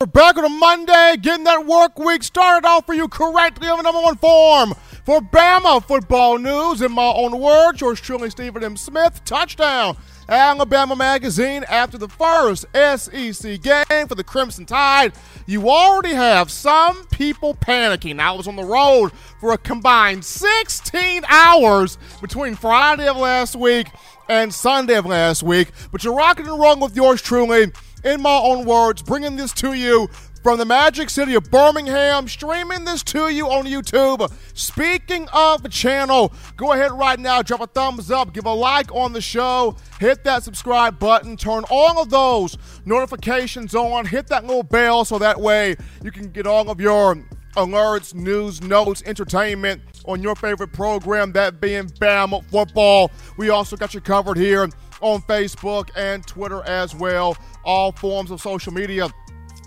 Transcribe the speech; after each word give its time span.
We're 0.00 0.06
back 0.06 0.38
on 0.38 0.44
a 0.44 0.48
Monday, 0.48 1.16
getting 1.20 1.42
that 1.42 1.66
work 1.66 1.98
week 1.98 2.22
started 2.22 2.64
off 2.64 2.86
for 2.86 2.94
you 2.94 3.08
correctly 3.08 3.66
on 3.66 3.78
the 3.78 3.82
number 3.82 4.00
one 4.00 4.14
form 4.14 4.74
for 5.04 5.20
Bama 5.20 5.84
football 5.84 6.38
news. 6.38 6.82
In 6.82 6.92
my 6.92 7.12
own 7.16 7.40
words, 7.40 7.80
yours 7.80 8.00
truly, 8.00 8.30
Stephen 8.30 8.62
M. 8.62 8.76
Smith. 8.76 9.20
Touchdown. 9.24 9.96
Alabama 10.28 10.94
Magazine 10.94 11.64
after 11.68 11.98
the 11.98 12.06
first 12.06 12.64
SEC 12.74 13.60
game 13.60 14.06
for 14.06 14.14
the 14.14 14.22
Crimson 14.22 14.66
Tide. 14.66 15.14
You 15.46 15.68
already 15.68 16.14
have 16.14 16.48
some 16.48 17.04
people 17.06 17.56
panicking. 17.56 18.20
I 18.20 18.30
was 18.30 18.46
on 18.46 18.54
the 18.54 18.62
road 18.62 19.10
for 19.40 19.52
a 19.52 19.58
combined 19.58 20.24
16 20.24 21.24
hours 21.26 21.98
between 22.20 22.54
Friday 22.54 23.08
of 23.08 23.16
last 23.16 23.56
week 23.56 23.88
and 24.28 24.54
Sunday 24.54 24.94
of 24.94 25.06
last 25.06 25.42
week, 25.42 25.72
but 25.90 26.04
you're 26.04 26.14
rocking 26.14 26.46
and 26.46 26.60
rolling 26.60 26.78
with 26.78 26.94
yours 26.94 27.20
truly 27.20 27.72
in 28.04 28.22
my 28.22 28.38
own 28.38 28.64
words, 28.64 29.02
bringing 29.02 29.36
this 29.36 29.52
to 29.54 29.74
you 29.74 30.08
from 30.42 30.58
the 30.58 30.64
magic 30.64 31.10
city 31.10 31.34
of 31.34 31.50
Birmingham, 31.50 32.28
streaming 32.28 32.84
this 32.84 33.02
to 33.02 33.28
you 33.28 33.48
on 33.48 33.66
YouTube. 33.66 34.32
Speaking 34.54 35.28
of 35.32 35.62
the 35.62 35.68
channel, 35.68 36.32
go 36.56 36.72
ahead 36.72 36.92
right 36.92 37.18
now, 37.18 37.42
drop 37.42 37.60
a 37.60 37.66
thumbs 37.66 38.10
up, 38.10 38.32
give 38.32 38.46
a 38.46 38.52
like 38.52 38.92
on 38.94 39.12
the 39.12 39.20
show, 39.20 39.76
hit 40.00 40.24
that 40.24 40.44
subscribe 40.44 40.98
button, 40.98 41.36
turn 41.36 41.64
all 41.70 42.00
of 42.00 42.10
those 42.10 42.56
notifications 42.84 43.74
on, 43.74 44.06
hit 44.06 44.28
that 44.28 44.44
little 44.44 44.62
bell 44.62 45.04
so 45.04 45.18
that 45.18 45.40
way 45.40 45.76
you 46.02 46.10
can 46.10 46.30
get 46.30 46.46
all 46.46 46.70
of 46.70 46.80
your 46.80 47.16
alerts, 47.56 48.14
news, 48.14 48.62
notes, 48.62 49.02
entertainment 49.04 49.82
on 50.06 50.22
your 50.22 50.36
favorite 50.36 50.72
program, 50.72 51.32
that 51.32 51.60
being 51.60 51.86
Bama 51.86 52.44
football. 52.44 53.10
We 53.36 53.50
also 53.50 53.76
got 53.76 53.94
you 53.94 54.00
covered 54.00 54.36
here 54.36 54.68
on 55.00 55.20
Facebook 55.22 55.90
and 55.96 56.26
Twitter 56.26 56.62
as 56.62 56.94
well. 56.94 57.36
All 57.68 57.92
forms 57.92 58.30
of 58.30 58.40
social 58.40 58.72
media 58.72 59.10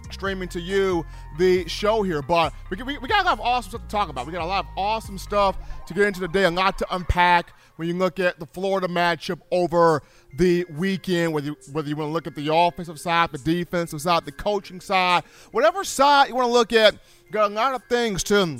streaming 0.09 0.49
to 0.49 0.59
you 0.59 1.05
the 1.37 1.67
show 1.67 2.01
here. 2.01 2.23
But 2.23 2.51
we, 2.71 2.81
we, 2.81 2.97
we, 2.97 3.07
got 3.07 3.21
a 3.21 3.25
lot 3.25 3.33
of 3.33 3.41
awesome 3.41 3.69
stuff 3.69 3.81
to 3.83 3.87
talk 3.87 4.09
about. 4.09 4.25
We 4.25 4.33
got 4.33 4.41
a 4.41 4.45
lot 4.45 4.65
of 4.65 4.71
awesome 4.75 5.19
stuff 5.19 5.55
to 5.85 5.93
get 5.93 6.07
into 6.07 6.19
today, 6.19 6.45
a 6.45 6.51
lot 6.51 6.79
to 6.79 6.95
unpack 6.95 7.53
when 7.75 7.87
you 7.87 7.93
look 7.93 8.19
at 8.19 8.39
the 8.39 8.47
Florida 8.47 8.87
matchup 8.87 9.39
over 9.51 10.01
the 10.35 10.65
weekend, 10.77 11.31
whether 11.31 11.47
you, 11.47 11.57
whether 11.71 11.87
you 11.87 11.95
want 11.95 12.09
to 12.09 12.11
look 12.13 12.25
at 12.25 12.33
the 12.33 12.51
offensive 12.51 12.99
side, 12.99 13.31
the 13.31 13.37
defensive 13.37 14.01
side, 14.01 14.25
the 14.25 14.31
coaching 14.31 14.81
side, 14.81 15.23
whatever 15.51 15.83
side 15.83 16.29
you 16.29 16.35
want 16.35 16.47
to 16.47 16.51
look 16.51 16.73
at, 16.73 16.95
got 17.31 17.51
a 17.51 17.53
lot 17.53 17.75
of 17.75 17.83
things 17.85 18.23
to 18.23 18.59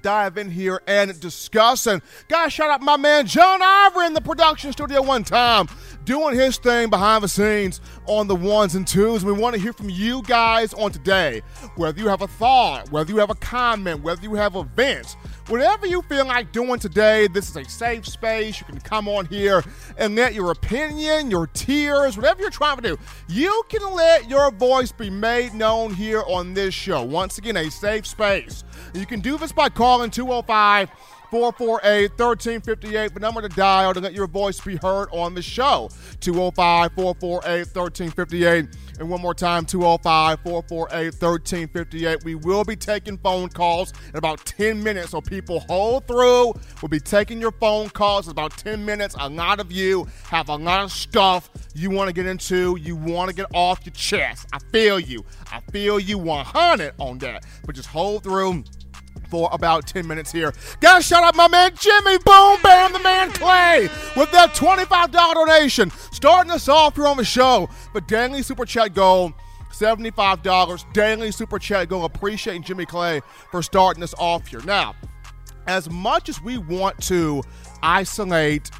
dive 0.00 0.38
in 0.38 0.50
here 0.50 0.80
and 0.86 1.18
discuss. 1.20 1.86
And 1.86 2.02
guys, 2.28 2.52
shout 2.52 2.70
out 2.70 2.80
my 2.80 2.96
man 2.96 3.26
John 3.26 3.60
Ivory 3.62 4.06
in 4.06 4.14
the 4.14 4.20
production 4.20 4.72
studio 4.72 5.02
one 5.02 5.24
time, 5.24 5.68
doing 6.04 6.34
his 6.34 6.58
thing 6.58 6.90
behind 6.90 7.22
the 7.22 7.28
scenes 7.28 7.80
on 8.06 8.26
the 8.26 8.34
ones 8.34 8.74
and 8.74 8.86
twos. 8.86 9.24
We 9.24 9.32
want 9.32 9.54
to 9.54 9.60
hear 9.60 9.72
from 9.72 9.90
you 9.90 10.22
guys 10.22 10.72
on 10.74 10.90
today. 10.92 11.42
Whether 11.76 12.00
you 12.00 12.08
have 12.08 12.22
a 12.22 12.26
thought, 12.26 12.90
whether 12.90 13.12
you 13.12 13.18
have 13.18 13.30
a 13.30 13.34
comment, 13.36 14.02
whether 14.02 14.22
you 14.22 14.34
have 14.34 14.56
events, 14.56 15.14
whatever 15.48 15.86
you 15.86 16.02
feel 16.02 16.26
like 16.26 16.52
doing 16.52 16.78
today, 16.78 17.28
this 17.28 17.48
is 17.48 17.56
a 17.56 17.64
safe 17.64 18.06
space. 18.06 18.60
You 18.60 18.66
can 18.66 18.80
come 18.80 19.08
on 19.08 19.26
here 19.26 19.62
and 19.98 20.16
let 20.16 20.34
your 20.34 20.50
opinion, 20.50 21.30
your 21.30 21.46
tears, 21.48 22.16
whatever 22.16 22.40
you're 22.40 22.50
trying 22.50 22.76
to 22.76 22.82
do, 22.82 22.98
you 23.28 23.62
can 23.68 23.94
let 23.94 24.28
your 24.28 24.50
voice 24.50 24.92
be 24.92 25.10
made 25.10 25.54
known 25.54 25.94
here 25.94 26.22
on 26.26 26.54
this 26.54 26.74
show. 26.74 27.02
Once 27.02 27.38
again, 27.38 27.56
a 27.56 27.70
safe 27.70 28.06
space. 28.06 28.64
You 28.94 29.06
can 29.06 29.20
do 29.20 29.38
this 29.38 29.52
by 29.52 29.68
calling 29.68 30.10
205- 30.10 30.88
448 31.32 32.10
1358, 32.10 33.14
the 33.14 33.20
number 33.20 33.40
to 33.40 33.48
dial 33.48 33.94
to 33.94 34.00
let 34.00 34.12
your 34.12 34.26
voice 34.26 34.60
be 34.60 34.76
heard 34.76 35.08
on 35.12 35.32
the 35.32 35.40
show. 35.40 35.88
205 36.20 36.92
448 36.92 37.74
1358. 37.74 38.66
And 39.00 39.08
one 39.08 39.22
more 39.22 39.32
time, 39.32 39.64
205 39.64 40.40
448 40.42 41.04
1358. 41.06 42.22
We 42.22 42.34
will 42.34 42.64
be 42.64 42.76
taking 42.76 43.16
phone 43.16 43.48
calls 43.48 43.94
in 44.10 44.16
about 44.16 44.44
10 44.44 44.82
minutes, 44.82 45.12
so 45.12 45.22
people 45.22 45.60
hold 45.60 46.06
through. 46.06 46.52
We'll 46.82 46.90
be 46.90 47.00
taking 47.00 47.40
your 47.40 47.52
phone 47.52 47.88
calls 47.88 48.26
in 48.26 48.32
about 48.32 48.54
10 48.58 48.84
minutes. 48.84 49.16
A 49.18 49.30
lot 49.30 49.58
of 49.58 49.72
you 49.72 50.06
have 50.24 50.50
a 50.50 50.56
lot 50.56 50.84
of 50.84 50.92
stuff 50.92 51.48
you 51.74 51.88
want 51.88 52.08
to 52.08 52.12
get 52.12 52.26
into, 52.26 52.76
you 52.78 52.94
want 52.94 53.30
to 53.30 53.34
get 53.34 53.46
off 53.54 53.80
your 53.86 53.94
chest. 53.94 54.46
I 54.52 54.58
feel 54.70 55.00
you. 55.00 55.24
I 55.50 55.60
feel 55.72 55.98
you 55.98 56.18
100 56.18 56.92
on 56.98 57.16
that. 57.20 57.46
But 57.64 57.74
just 57.74 57.88
hold 57.88 58.22
through 58.22 58.64
for 59.32 59.48
about 59.50 59.86
10 59.86 60.06
minutes 60.06 60.30
here. 60.30 60.52
Gotta 60.80 61.02
shout 61.02 61.24
out 61.24 61.34
my 61.34 61.48
man 61.48 61.72
Jimmy 61.74 62.18
Boom 62.18 62.58
Bam, 62.62 62.92
the 62.92 62.98
man 62.98 63.32
Clay, 63.32 63.88
with 64.14 64.30
that 64.30 64.54
$25 64.54 65.10
donation. 65.10 65.90
Starting 66.12 66.52
us 66.52 66.68
off 66.68 66.96
here 66.96 67.06
on 67.06 67.16
the 67.16 67.24
show. 67.24 67.66
But 67.94 68.06
daily 68.06 68.42
super 68.42 68.66
chat 68.66 68.92
goal. 68.92 69.32
$75 69.70 70.92
daily 70.92 71.30
super 71.30 71.58
chat 71.58 71.88
goal. 71.88 72.04
Appreciating 72.04 72.62
Jimmy 72.62 72.84
Clay 72.84 73.22
for 73.50 73.62
starting 73.62 74.02
us 74.02 74.14
off 74.18 74.46
here. 74.48 74.60
Now, 74.66 74.94
as 75.66 75.88
much 75.88 76.28
as 76.28 76.42
we 76.42 76.58
want 76.58 77.02
to 77.04 77.42
isolate 77.82 78.70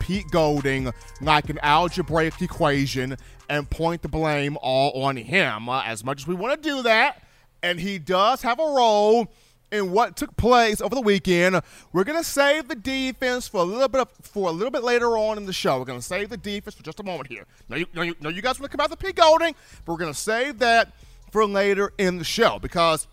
Pete 0.00 0.30
Golding 0.30 0.90
like 1.20 1.50
an 1.50 1.58
algebraic 1.62 2.40
equation 2.40 3.14
and 3.50 3.68
point 3.68 4.00
the 4.00 4.08
blame 4.08 4.56
all 4.62 5.02
on 5.02 5.18
him, 5.18 5.68
uh, 5.68 5.82
as 5.82 6.02
much 6.02 6.22
as 6.22 6.26
we 6.26 6.34
want 6.34 6.62
to 6.62 6.66
do 6.66 6.82
that, 6.84 7.22
and 7.62 7.78
he 7.78 7.98
does 7.98 8.40
have 8.40 8.58
a 8.58 8.64
role 8.64 9.28
in 9.70 9.90
what 9.90 10.16
took 10.16 10.36
place 10.36 10.80
over 10.80 10.94
the 10.94 11.00
weekend. 11.00 11.60
We're 11.92 12.04
gonna 12.04 12.24
save 12.24 12.68
the 12.68 12.74
defense 12.74 13.48
for 13.48 13.60
a 13.60 13.64
little 13.64 13.88
bit 13.88 14.02
of, 14.02 14.08
for 14.22 14.48
a 14.48 14.52
little 14.52 14.70
bit 14.70 14.82
later 14.82 15.16
on 15.18 15.36
in 15.36 15.46
the 15.46 15.52
show. 15.52 15.78
We're 15.78 15.84
gonna 15.84 16.02
save 16.02 16.30
the 16.30 16.36
defense 16.36 16.74
for 16.74 16.82
just 16.82 17.00
a 17.00 17.02
moment 17.02 17.28
here. 17.28 17.46
Now 17.68 17.76
you, 17.76 17.86
know 17.94 18.02
you, 18.02 18.14
you 18.22 18.42
guys 18.42 18.58
want 18.58 18.70
to 18.70 18.76
come 18.76 18.82
out 18.82 18.90
the 18.90 18.96
Pete 18.96 19.16
Golding, 19.16 19.54
but 19.84 19.92
we're 19.92 19.98
gonna 19.98 20.14
save 20.14 20.58
that 20.60 20.92
for 21.30 21.46
later 21.46 21.92
in 21.98 22.18
the 22.18 22.24
show 22.24 22.58
because 22.58 23.06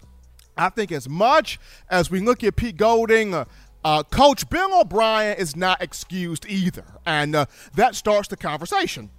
I 0.58 0.70
think 0.70 0.92
as 0.92 1.10
much 1.10 1.60
as 1.90 2.10
we 2.10 2.20
look 2.20 2.44
at 2.44 2.56
Pete 2.56 2.78
Golding. 2.78 3.34
Uh, 3.34 3.46
uh, 3.84 4.02
Coach 4.02 4.50
Bill 4.50 4.82
O'Brien 4.82 5.38
is 5.38 5.56
not 5.56 5.80
excused 5.80 6.48
either, 6.50 6.86
and 7.06 7.36
uh, 7.36 7.46
that 7.76 7.94
starts 7.94 8.28
the 8.28 8.36
conversation. 8.36 9.12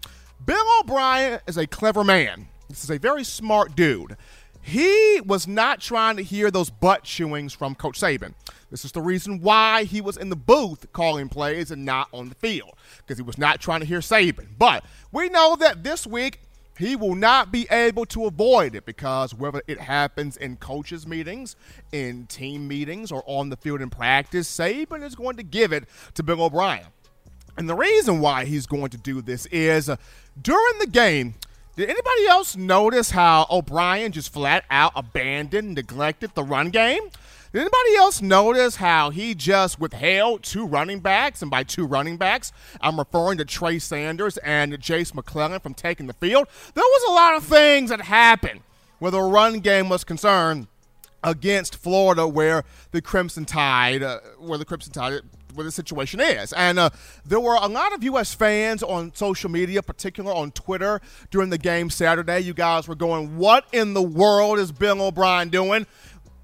Bill 0.44 0.64
O'Brien 0.80 1.38
is 1.46 1.56
a 1.56 1.68
clever 1.68 2.02
man. 2.02 2.48
This 2.68 2.82
is 2.82 2.90
a 2.90 2.98
very 2.98 3.22
smart 3.22 3.76
dude. 3.76 4.16
He 4.66 5.20
was 5.24 5.46
not 5.46 5.80
trying 5.80 6.16
to 6.16 6.24
hear 6.24 6.50
those 6.50 6.70
butt 6.70 7.04
chewings 7.04 7.54
from 7.54 7.76
Coach 7.76 8.00
Saban. 8.00 8.34
This 8.68 8.84
is 8.84 8.90
the 8.90 9.00
reason 9.00 9.40
why 9.40 9.84
he 9.84 10.00
was 10.00 10.16
in 10.16 10.28
the 10.28 10.34
booth 10.34 10.92
calling 10.92 11.28
plays 11.28 11.70
and 11.70 11.84
not 11.84 12.08
on 12.10 12.30
the 12.30 12.34
field, 12.34 12.74
because 12.98 13.16
he 13.16 13.22
was 13.22 13.38
not 13.38 13.60
trying 13.60 13.78
to 13.78 13.86
hear 13.86 14.00
Saban. 14.00 14.48
But 14.58 14.84
we 15.12 15.28
know 15.28 15.54
that 15.54 15.84
this 15.84 16.04
week 16.04 16.40
he 16.76 16.96
will 16.96 17.14
not 17.14 17.52
be 17.52 17.68
able 17.70 18.06
to 18.06 18.26
avoid 18.26 18.74
it 18.74 18.84
because 18.84 19.32
whether 19.32 19.62
it 19.68 19.78
happens 19.78 20.36
in 20.36 20.56
coaches' 20.56 21.06
meetings, 21.06 21.54
in 21.92 22.26
team 22.26 22.66
meetings, 22.66 23.12
or 23.12 23.22
on 23.24 23.50
the 23.50 23.56
field 23.56 23.80
in 23.80 23.88
practice, 23.88 24.50
Saban 24.50 25.04
is 25.04 25.14
going 25.14 25.36
to 25.36 25.44
give 25.44 25.72
it 25.72 25.84
to 26.14 26.24
Bill 26.24 26.42
O'Brien. 26.42 26.86
And 27.56 27.68
the 27.68 27.76
reason 27.76 28.18
why 28.18 28.44
he's 28.44 28.66
going 28.66 28.90
to 28.90 28.98
do 28.98 29.22
this 29.22 29.46
is 29.46 29.88
uh, 29.88 29.94
during 30.42 30.80
the 30.80 30.88
game, 30.88 31.36
did 31.76 31.90
anybody 31.90 32.26
else 32.26 32.56
notice 32.56 33.10
how 33.10 33.46
O'Brien 33.50 34.12
just 34.12 34.32
flat 34.32 34.64
out 34.70 34.92
abandoned, 34.96 35.74
neglected 35.74 36.34
the 36.34 36.42
run 36.42 36.70
game? 36.70 37.02
Did 37.52 37.60
anybody 37.60 37.96
else 37.96 38.20
notice 38.20 38.76
how 38.76 39.10
he 39.10 39.34
just 39.34 39.78
withheld 39.78 40.42
two 40.42 40.66
running 40.66 41.00
backs? 41.00 41.42
And 41.42 41.50
by 41.50 41.62
two 41.62 41.86
running 41.86 42.16
backs, 42.16 42.52
I'm 42.80 42.98
referring 42.98 43.38
to 43.38 43.44
Trey 43.44 43.78
Sanders 43.78 44.36
and 44.38 44.78
Jase 44.80 45.14
McClellan 45.14 45.60
from 45.60 45.74
taking 45.74 46.06
the 46.06 46.12
field. 46.14 46.48
There 46.74 46.84
was 46.84 47.10
a 47.10 47.12
lot 47.12 47.36
of 47.36 47.44
things 47.44 47.90
that 47.90 48.00
happened 48.00 48.60
where 48.98 49.10
the 49.10 49.22
run 49.22 49.60
game 49.60 49.88
was 49.88 50.02
concerned 50.02 50.66
against 51.22 51.76
Florida, 51.76 52.26
where 52.26 52.64
the 52.90 53.02
Crimson 53.02 53.44
Tide, 53.44 54.02
uh, 54.02 54.20
where 54.38 54.58
the 54.58 54.64
Crimson 54.64 54.92
Tide 54.92 55.20
where 55.56 55.64
the 55.64 55.72
situation 55.72 56.20
is. 56.20 56.52
And 56.52 56.78
uh, 56.78 56.90
there 57.24 57.40
were 57.40 57.54
a 57.54 57.66
lot 57.66 57.92
of 57.92 58.04
U.S. 58.04 58.34
fans 58.34 58.82
on 58.82 59.14
social 59.14 59.50
media, 59.50 59.82
particularly 59.82 60.38
on 60.38 60.50
Twitter, 60.52 61.00
during 61.30 61.50
the 61.50 61.58
game 61.58 61.90
Saturday. 61.90 62.40
You 62.40 62.54
guys 62.54 62.86
were 62.86 62.94
going, 62.94 63.36
"What 63.36 63.66
in 63.72 63.94
the 63.94 64.02
world 64.02 64.58
is 64.58 64.72
Bill 64.72 65.02
O'Brien 65.02 65.48
doing?" 65.48 65.86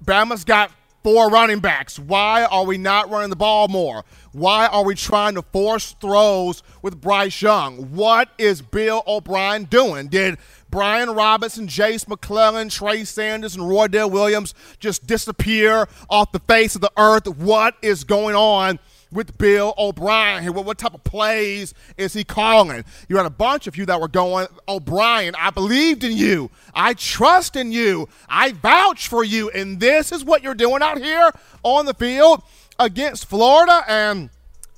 Bama's 0.03 0.43
got 0.43 0.71
four 1.03 1.29
running 1.29 1.59
backs. 1.59 1.99
Why 1.99 2.45
are 2.45 2.65
we 2.65 2.77
not 2.77 3.09
running 3.09 3.29
the 3.29 3.35
ball 3.35 3.67
more? 3.67 4.05
Why 4.31 4.67
are 4.67 4.83
we 4.83 4.95
trying 4.95 5.35
to 5.35 5.41
force 5.41 5.95
throws 5.99 6.63
with 6.81 6.99
Bryce 6.99 7.41
Young? 7.41 7.93
What 7.93 8.29
is 8.37 8.61
Bill 8.61 9.03
O'Brien 9.05 9.65
doing? 9.65 10.07
Did 10.07 10.37
Brian 10.69 11.11
Robinson, 11.11 11.67
Jase 11.67 12.07
McClellan, 12.07 12.69
Trey 12.69 13.03
Sanders, 13.03 13.55
and 13.55 13.65
Roydell 13.65 14.09
Williams 14.09 14.55
just 14.79 15.05
disappear 15.05 15.87
off 16.09 16.31
the 16.31 16.39
face 16.39 16.73
of 16.73 16.81
the 16.81 16.91
earth? 16.97 17.27
What 17.27 17.75
is 17.81 18.03
going 18.03 18.35
on 18.35 18.79
with 19.13 19.37
Bill 19.37 19.73
O'Brien 19.77 20.43
here. 20.43 20.51
What, 20.51 20.65
what 20.65 20.77
type 20.77 20.93
of 20.93 21.03
plays 21.03 21.73
is 21.97 22.13
he 22.13 22.23
calling? 22.23 22.83
You 23.07 23.17
had 23.17 23.25
a 23.25 23.31
bunch 23.31 23.67
of 23.67 23.77
you 23.77 23.85
that 23.85 24.01
were 24.01 24.07
going, 24.07 24.47
O'Brien, 24.67 25.35
I 25.37 25.49
believed 25.51 26.03
in 26.03 26.17
you. 26.17 26.49
I 26.73 26.93
trust 26.93 27.55
in 27.55 27.71
you. 27.71 28.09
I 28.27 28.51
vouch 28.53 29.07
for 29.07 29.23
you. 29.23 29.49
And 29.51 29.79
this 29.79 30.11
is 30.11 30.25
what 30.25 30.43
you're 30.43 30.55
doing 30.55 30.81
out 30.81 30.97
here 30.97 31.31
on 31.63 31.85
the 31.85 31.93
field 31.93 32.43
against 32.79 33.25
Florida. 33.25 33.83
And 33.87 34.29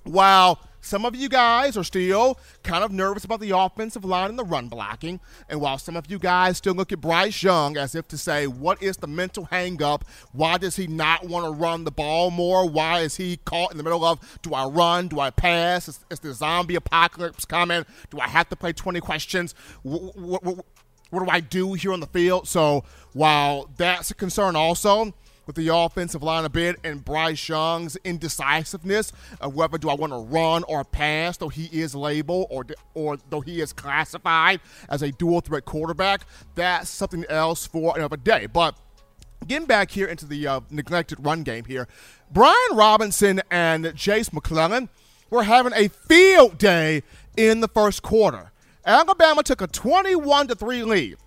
wow, 0.06 0.60
some 0.86 1.04
of 1.04 1.16
you 1.16 1.28
guys 1.28 1.76
are 1.76 1.84
still 1.84 2.38
kind 2.62 2.84
of 2.84 2.92
nervous 2.92 3.26
about 3.26 3.40
the 3.40 3.58
offensive 3.58 4.06
line 4.06 4.30
and 4.30 4.38
the 4.38 4.44
run 4.44 4.68
blocking. 4.68 5.20
And 5.50 5.60
while 5.60 5.80
some 5.80 5.96
of 5.96 6.12
you 6.12 6.20
guys 6.20 6.58
still 6.58 6.76
look 6.76 6.92
at 6.92 7.02
Bryce 7.02 7.42
Young 7.42 7.76
as 7.76 7.96
if 7.96 8.08
to 8.10 8.18
say, 8.18 8.46
what 8.46 8.82
is 8.84 8.98
the 8.98 9.08
mental 9.08 9.48
hangup? 9.48 10.04
Why 10.32 10.60
does 10.60 10.76
he 10.76 10.86
not 10.86 11.28
want 11.28 11.46
to 11.46 11.52
run 11.52 11.86
the 11.86 11.92
ball 11.92 12.30
more? 12.30 12.70
Why 12.70 13.00
is 13.00 13.16
he 13.16 13.38
caught 13.38 13.72
in 13.72 13.78
the 13.78 13.84
middle 13.84 14.06
of, 14.06 14.20
do 14.44 14.54
I 14.54 14.66
run? 14.66 15.08
Do 15.08 15.20
I 15.20 15.32
pass? 15.32 15.88
Is, 15.88 16.06
is 16.12 16.20
the 16.20 16.34
zombie 16.34 16.76
apocalypse 16.76 17.46
coming? 17.46 17.84
Do 18.12 18.20
I 18.20 18.28
have 18.28 18.50
to 18.50 18.56
play 18.56 18.72
20 18.72 19.00
questions? 19.00 19.56
What, 19.82 20.16
what, 20.44 20.66
what 21.10 21.26
do 21.26 21.30
I 21.32 21.40
do 21.40 21.74
here 21.74 21.94
on 21.94 22.00
the 22.00 22.08
field? 22.08 22.48
So 22.48 22.84
while 23.14 23.72
that's 23.78 24.12
a 24.12 24.16
concern 24.16 24.56
also, 24.56 25.16
with 25.46 25.56
the 25.56 25.68
offensive 25.74 26.24
line 26.24 26.46
a 26.46 26.50
bit 26.50 26.78
and 26.84 27.04
Bryce 27.04 27.48
Young's 27.48 27.96
indecisiveness 28.04 29.12
of 29.42 29.56
whether 29.56 29.78
do 29.78 29.90
I 29.90 29.94
want 29.94 30.14
to 30.14 30.18
run 30.18 30.64
or 30.64 30.84
pass, 30.84 31.38
though 31.38 31.50
he 31.50 31.66
is 31.66 31.96
labeled 31.96 32.48
or 32.50 32.66
or 32.94 33.18
though 33.30 33.42
he 33.42 33.62
is 33.62 33.74
classified 33.74 34.60
as 34.90 35.02
a 35.02 35.12
dual 35.12 35.42
threat 35.42 35.66
quarterback. 35.66 36.26
That's 36.56 36.90
something 36.90 37.26
else 37.30 37.68
for 37.68 37.96
another 37.98 38.18
day. 38.18 38.48
But 38.48 38.76
getting 39.48 39.68
back 39.68 39.92
here 39.92 40.08
into 40.08 40.26
the 40.26 40.48
uh, 40.48 40.60
neglected 40.70 41.24
run 41.24 41.44
game 41.44 41.66
here, 41.66 41.88
Brian 42.32 42.56
Robinson 42.74 43.42
and 43.52 43.96
Jase 43.96 44.34
McClellan 44.34 44.90
were 45.30 45.44
having 45.44 45.74
a 45.76 45.90
field 45.90 46.58
day 46.58 47.04
in 47.38 47.62
the 47.62 47.68
first 47.68 48.02
quarter. 48.02 48.52
Alabama 48.86 49.42
took 49.42 49.62
a 49.62 49.68
21 49.68 50.48
to 50.48 50.56
3 50.56 50.84
lead. 50.84 51.18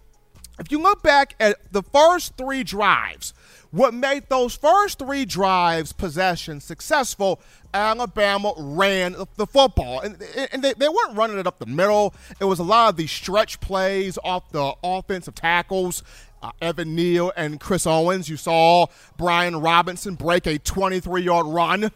If 0.59 0.73
you 0.73 0.81
look 0.81 1.03
back 1.03 1.35
at 1.39 1.73
the 1.73 1.83
first 1.83 2.37
three 2.37 2.65
drives, 2.65 3.33
what 3.71 3.93
made 3.93 4.29
those 4.29 4.57
first 4.57 4.99
three 4.99 5.25
drives 5.25 5.93
possession 5.93 6.61
successful, 6.61 7.41
Alabama 7.75 8.55
ran 8.57 9.15
the 9.37 9.47
football. 9.47 10.01
And, 10.01 10.23
and 10.53 10.63
they, 10.63 10.73
they 10.73 10.89
weren't 10.89 11.17
running 11.17 11.39
it 11.39 11.47
up 11.47 11.59
the 11.59 11.67
middle. 11.67 12.15
It 12.41 12.45
was 12.45 12.59
a 12.59 12.65
lot 12.65 12.91
of 12.91 12.97
these 12.97 13.13
stretch 13.13 13.61
plays 13.61 14.19
off 14.25 14.51
the 14.51 14.75
offensive 14.83 15.35
tackles. 15.35 16.03
Uh, 16.41 16.53
Evan 16.63 16.95
Neal 16.95 17.33
and 17.37 17.59
Chris 17.59 17.85
Owens. 17.87 18.29
You 18.29 18.37
saw 18.37 18.87
Brian 19.17 19.57
Robinson 19.61 20.15
break 20.15 20.47
a 20.47 20.59
23 20.59 21.23
yard 21.23 21.47
run 21.47 21.91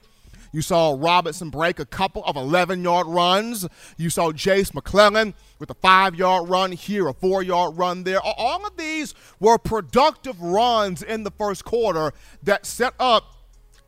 you 0.53 0.63
saw 0.63 0.97
Robinson 0.99 1.51
break 1.51 1.81
a 1.81 1.87
couple 1.87 2.25
of 2.25 2.37
11 2.37 2.83
yard 2.83 3.07
runs. 3.07 3.67
You 3.97 4.11
saw 4.11 4.33
Jase 4.33 4.75
McClellan 4.75 5.35
with 5.59 5.71
a 5.71 5.75
five 5.75 6.15
yard 6.15 6.49
run 6.49 6.73
here, 6.73 7.09
a 7.09 7.15
four 7.15 7.43
yard 7.43 7.77
run 7.77 8.05
there. 8.05 8.21
All 8.23 8.67
of 8.67 8.77
these 8.77 9.15
were 9.41 9.59
productive 9.59 10.41
runs 10.41 11.03
in 11.03 11.25
the 11.25 11.31
first 11.31 11.65
quarter 11.65 12.13
that 12.43 12.67
set 12.67 12.95
up 13.01 13.37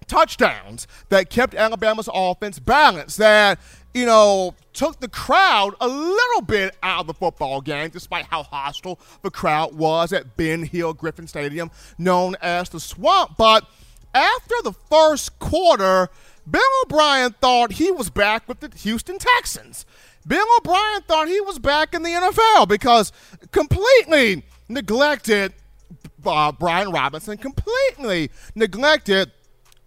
touchdowns 0.07 0.87
that 1.09 1.31
kept 1.31 1.55
Alabama's 1.55 2.09
offense 2.13 2.59
balanced, 2.59 3.19
that, 3.19 3.59
you 3.93 4.07
know, 4.07 4.55
took 4.73 5.01
the 5.01 5.09
crowd 5.09 5.75
a 5.81 5.89
little 5.89 6.43
bit 6.43 6.77
out 6.83 7.01
of 7.01 7.07
the 7.07 7.15
football 7.15 7.61
game, 7.61 7.91
despite 7.91 8.27
how 8.27 8.43
hostile 8.43 8.99
the 9.23 9.31
crowd 9.31 9.75
was 9.75 10.13
at 10.13 10.37
Ben 10.37 10.65
Hill 10.65 10.93
Griffin 10.93 11.27
Stadium, 11.27 11.71
known 11.99 12.37
as 12.43 12.69
the 12.69 12.81
Swamp. 12.81 13.37
But 13.37 13.69
after 14.15 14.55
the 14.63 14.73
first 14.73 15.39
quarter, 15.39 16.09
Bill 16.51 16.63
O'Brien 16.85 17.33
thought 17.41 17.73
he 17.73 17.91
was 17.91 18.11
back 18.11 18.49
with 18.49 18.61
the 18.61 18.71
Houston 18.79 19.19
Texans. 19.19 19.87
Bill 20.27 20.47
O'Brien 20.59 21.03
thought 21.03 21.29
he 21.29 21.41
was 21.41 21.59
back 21.59 21.95
in 21.95 22.03
the 22.03 22.11
NFL 22.11 22.69
because 22.69 23.13
completely 23.51 24.45
neglected 24.69 25.53
uh, 26.25 26.53
Brian 26.53 26.91
Robinson, 26.91 27.37
completely 27.37 28.31
neglected 28.55 29.31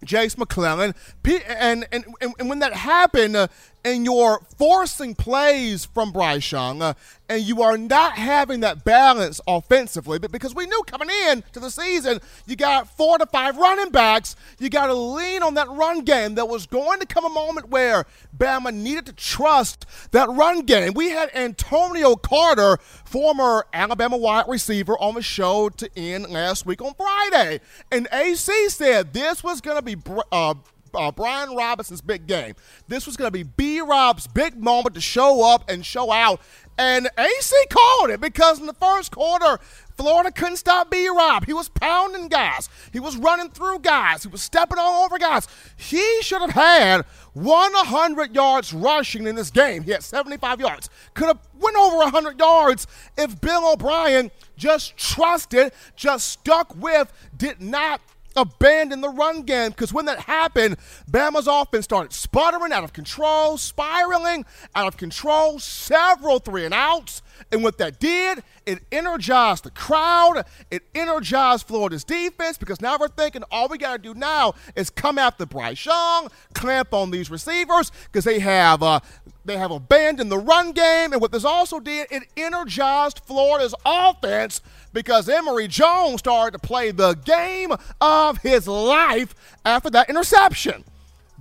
Jase 0.04 0.38
McClellan. 0.38 0.94
And, 1.24 1.86
and, 1.90 2.04
and, 2.20 2.48
when 2.48 2.60
that 2.60 2.72
happened, 2.72 3.36
uh, 3.36 3.48
and 3.84 4.04
you're 4.04 4.40
forcing 4.56 5.14
plays 5.14 5.84
from 5.84 6.12
Bryce 6.12 6.50
Young, 6.50 6.82
uh, 6.82 6.94
and 7.28 7.42
you 7.42 7.62
are 7.62 7.76
not 7.76 8.14
having 8.14 8.60
that 8.60 8.84
balance 8.84 9.40
offensively, 9.46 10.18
but 10.18 10.32
because 10.32 10.54
we 10.54 10.66
knew 10.66 10.82
coming 10.86 11.08
in 11.26 11.44
to 11.52 11.60
the 11.60 11.70
season, 11.70 12.20
you 12.46 12.56
got 12.56 12.88
four 12.96 13.18
to 13.18 13.26
five 13.26 13.56
running 13.56 13.90
backs, 13.90 14.34
you 14.58 14.70
got 14.70 14.86
to 14.86 14.94
lean 14.94 15.42
on 15.42 15.54
that 15.54 15.68
run 15.68 16.00
game. 16.00 16.34
There 16.34 16.46
was 16.46 16.66
going 16.66 17.00
to 17.00 17.06
come 17.06 17.24
a 17.24 17.30
moment 17.30 17.68
where 17.68 18.06
Bama 18.36 18.74
needed 18.74 19.06
to 19.06 19.12
trust 19.12 19.86
that 20.12 20.28
run 20.28 20.62
game. 20.62 20.94
We 20.94 21.10
had 21.10 21.30
Antonio 21.34 22.16
Carter, 22.16 22.78
former 23.04 23.66
Alabama 23.72 24.16
wide 24.16 24.46
receiver, 24.48 24.98
on 24.98 25.14
the 25.14 25.22
show 25.22 25.68
to 25.68 25.90
end 25.96 26.30
last 26.30 26.66
week 26.66 26.82
on 26.82 26.94
Friday, 26.94 27.60
and 27.92 28.08
AC 28.12 28.68
said 28.70 29.12
this 29.12 29.44
was 29.44 29.60
going 29.60 29.76
to 29.76 29.82
be. 29.82 29.96
Uh, 30.32 30.54
uh, 30.98 31.12
Brian 31.12 31.54
Robinson's 31.54 32.00
big 32.00 32.26
game. 32.26 32.54
This 32.88 33.06
was 33.06 33.16
going 33.16 33.28
to 33.28 33.32
be 33.32 33.44
B 33.44 33.80
Rob's 33.80 34.26
big 34.26 34.56
moment 34.56 34.94
to 34.94 35.00
show 35.00 35.44
up 35.44 35.68
and 35.70 35.86
show 35.86 36.10
out. 36.10 36.40
And 36.76 37.08
AC 37.18 37.54
called 37.70 38.10
it 38.10 38.20
because 38.20 38.60
in 38.60 38.66
the 38.66 38.74
first 38.74 39.10
quarter, 39.10 39.58
Florida 39.96 40.30
couldn't 40.30 40.58
stop 40.58 40.90
B 40.90 41.08
Rob. 41.08 41.44
He 41.44 41.52
was 41.52 41.68
pounding 41.68 42.28
guys. 42.28 42.68
He 42.92 43.00
was 43.00 43.16
running 43.16 43.50
through 43.50 43.80
guys. 43.80 44.22
He 44.22 44.28
was 44.28 44.42
stepping 44.42 44.78
all 44.78 45.04
over 45.04 45.18
guys. 45.18 45.48
He 45.76 46.22
should 46.22 46.40
have 46.40 46.50
had 46.50 47.04
100 47.32 48.32
yards 48.32 48.72
rushing 48.72 49.26
in 49.26 49.34
this 49.34 49.50
game. 49.50 49.82
He 49.82 49.90
had 49.90 50.04
75 50.04 50.60
yards. 50.60 50.88
Could 51.14 51.26
have 51.26 51.40
went 51.58 51.76
over 51.76 51.96
100 51.96 52.38
yards 52.38 52.86
if 53.16 53.40
Bill 53.40 53.72
O'Brien 53.72 54.30
just 54.56 54.96
trusted, 54.96 55.72
just 55.96 56.28
stuck 56.28 56.76
with, 56.76 57.12
did 57.36 57.60
not 57.60 58.00
abandon 58.38 59.00
the 59.00 59.08
run 59.08 59.42
game 59.42 59.70
because 59.70 59.92
when 59.92 60.06
that 60.06 60.20
happened, 60.20 60.76
Bama's 61.10 61.46
offense 61.46 61.84
started 61.84 62.12
sputtering, 62.12 62.72
out 62.72 62.84
of 62.84 62.92
control, 62.92 63.58
spiraling, 63.58 64.44
out 64.74 64.86
of 64.86 64.96
control, 64.96 65.58
several 65.58 66.38
three 66.38 66.64
and 66.64 66.74
outs. 66.74 67.22
And 67.50 67.62
what 67.62 67.78
that 67.78 67.98
did, 67.98 68.42
it 68.66 68.80
energized 68.92 69.64
the 69.64 69.70
crowd. 69.70 70.44
It 70.70 70.82
energized 70.94 71.66
Florida's 71.66 72.04
defense 72.04 72.58
because 72.58 72.80
now 72.80 72.96
we're 72.98 73.08
thinking 73.08 73.42
all 73.50 73.68
we 73.68 73.78
got 73.78 73.92
to 73.92 73.98
do 73.98 74.14
now 74.14 74.54
is 74.76 74.90
come 74.90 75.18
after 75.18 75.46
Bryce 75.46 75.84
Young, 75.84 76.30
clamp 76.54 76.92
on 76.92 77.10
these 77.10 77.30
receivers 77.30 77.90
because 78.04 78.24
they 78.24 78.38
have 78.40 78.82
uh, 78.82 79.00
they 79.44 79.56
have 79.56 79.70
abandoned 79.70 80.30
the 80.30 80.38
run 80.38 80.72
game. 80.72 81.12
And 81.12 81.20
what 81.20 81.32
this 81.32 81.44
also 81.44 81.80
did, 81.80 82.08
it 82.10 82.24
energized 82.36 83.20
Florida's 83.20 83.74
offense 83.84 84.60
because 84.92 85.28
Emory 85.28 85.68
Jones 85.68 86.20
started 86.20 86.58
to 86.58 86.66
play 86.66 86.90
the 86.90 87.14
game 87.14 87.72
of 88.00 88.38
his 88.38 88.68
life 88.68 89.34
after 89.64 89.90
that 89.90 90.08
interception. 90.08 90.84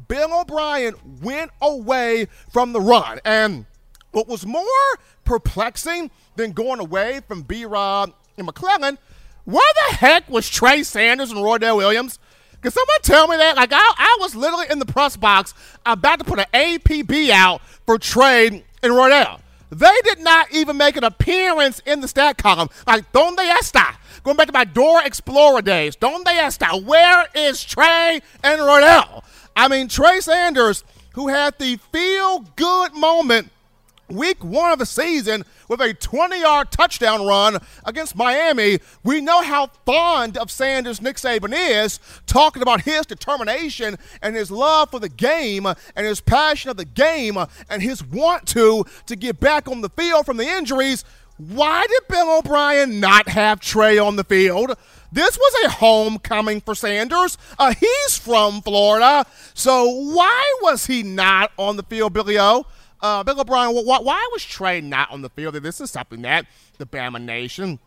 Bill 0.07 0.41
O'Brien 0.41 0.95
went 1.21 1.51
away 1.61 2.27
from 2.51 2.71
the 2.73 2.81
run. 2.81 3.19
And 3.25 3.65
what 4.17 4.27
was 4.27 4.47
more 4.47 4.63
perplexing 5.25 6.09
than 6.37 6.51
going 6.51 6.79
away 6.79 7.21
from 7.27 7.43
B 7.43 7.65
Rob 7.65 8.13
and 8.35 8.47
McClellan, 8.47 8.97
where 9.45 9.73
the 9.89 9.95
heck 9.95 10.27
was 10.27 10.49
Trey 10.49 10.81
Sanders 10.81 11.29
and 11.29 11.39
Roydell 11.39 11.77
Williams? 11.77 12.18
Can 12.63 12.71
someone 12.71 12.97
tell 13.03 13.27
me 13.27 13.37
that? 13.37 13.56
Like, 13.56 13.71
I, 13.71 13.77
I 13.80 14.18
was 14.19 14.33
literally 14.33 14.65
in 14.71 14.80
the 14.80 14.87
press 14.87 15.15
box 15.15 15.53
about 15.85 16.18
to 16.18 16.25
put 16.25 16.39
an 16.39 16.47
APB 16.51 17.30
out 17.30 17.61
for 17.85 17.99
Trey 17.99 18.47
and 18.47 18.63
Roydell. 18.92 19.39
They 19.69 19.95
did 20.03 20.19
not 20.21 20.51
even 20.51 20.77
make 20.77 20.97
an 20.97 21.03
appearance 21.03 21.80
in 21.85 21.99
the 21.99 22.07
stat 22.07 22.39
column. 22.39 22.69
Like, 22.87 23.11
don't 23.11 23.37
donde 23.37 23.47
está? 23.51 23.97
Going 24.23 24.35
back 24.35 24.47
to 24.47 24.53
my 24.53 24.63
Dora 24.63 25.06
Explorer 25.06 25.61
days. 25.61 25.95
Don't 25.95 26.25
Donde 26.25 26.39
está? 26.39 26.83
Where 26.83 27.27
is 27.35 27.63
Trey 27.63 28.21
and 28.44 28.61
Roydell? 28.61 29.23
I 29.56 29.68
mean, 29.68 29.87
Trey 29.87 30.21
Sanders, 30.21 30.83
who 31.13 31.27
had 31.27 31.59
the 31.59 31.77
feel 31.92 32.39
good 32.56 32.95
moment 32.95 33.51
week 34.09 34.44
one 34.44 34.71
of 34.71 34.80
the 34.80 34.85
season 34.85 35.44
with 35.68 35.81
a 35.81 35.94
20 35.94 36.40
yard 36.40 36.71
touchdown 36.71 37.26
run 37.26 37.57
against 37.85 38.16
Miami. 38.16 38.80
We 39.04 39.21
know 39.21 39.42
how 39.42 39.68
fond 39.85 40.37
of 40.37 40.52
Sanders 40.52 41.02
Nick 41.02 41.18
Saban 41.18 41.54
is, 41.54 41.99
talking 42.26 42.61
about 42.61 42.81
his 42.81 43.06
determination 43.06 43.97
and 44.21 44.35
his 44.35 44.52
love 44.52 44.92
for 44.92 44.99
the 44.99 45.09
game 45.09 45.66
and 45.66 46.06
his 46.06 46.21
passion 46.21 46.69
of 46.69 46.78
the 46.78 46.85
game 46.85 47.37
and 47.69 47.81
his 47.81 48.04
want 48.04 48.47
to 48.47 48.85
to 49.06 49.16
get 49.16 49.40
back 49.40 49.68
on 49.68 49.81
the 49.81 49.90
field 49.90 50.26
from 50.26 50.37
the 50.37 50.47
injuries. 50.47 51.04
Why 51.37 51.85
did 51.85 52.07
Bill 52.09 52.40
O'Brien 52.40 52.99
not 52.99 53.28
have 53.30 53.59
Trey 53.59 53.99
on 53.99 54.16
the 54.16 54.23
field? 54.23 54.76
This 55.11 55.37
was 55.37 55.66
a 55.66 55.69
homecoming 55.69 56.61
for 56.61 56.76
Sanders. 56.76 57.37
Uh, 57.59 57.73
he's 57.80 58.18
from 58.18 58.61
Florida. 58.61 59.26
So 59.54 59.87
why 59.87 60.59
was 60.61 60.87
he 60.87 61.04
not 61.04 61.52
on 61.57 61.78
the 61.78 61.83
field, 61.83 62.14
Billy 62.14 62.40
O? 62.40 62.66
Uh, 63.01 63.23
Bill 63.23 63.39
O'Brien, 63.39 63.73
why, 63.73 63.99
why 63.99 64.30
was 64.31 64.44
Trey 64.44 64.81
not 64.81 65.11
on 65.11 65.21
the 65.21 65.30
field? 65.30 65.56
This 65.56 65.80
is 65.81 65.92
something 65.92 66.21
that 66.23 66.45
the 66.77 66.85
Bama 66.85 67.21
Nation 67.21 67.80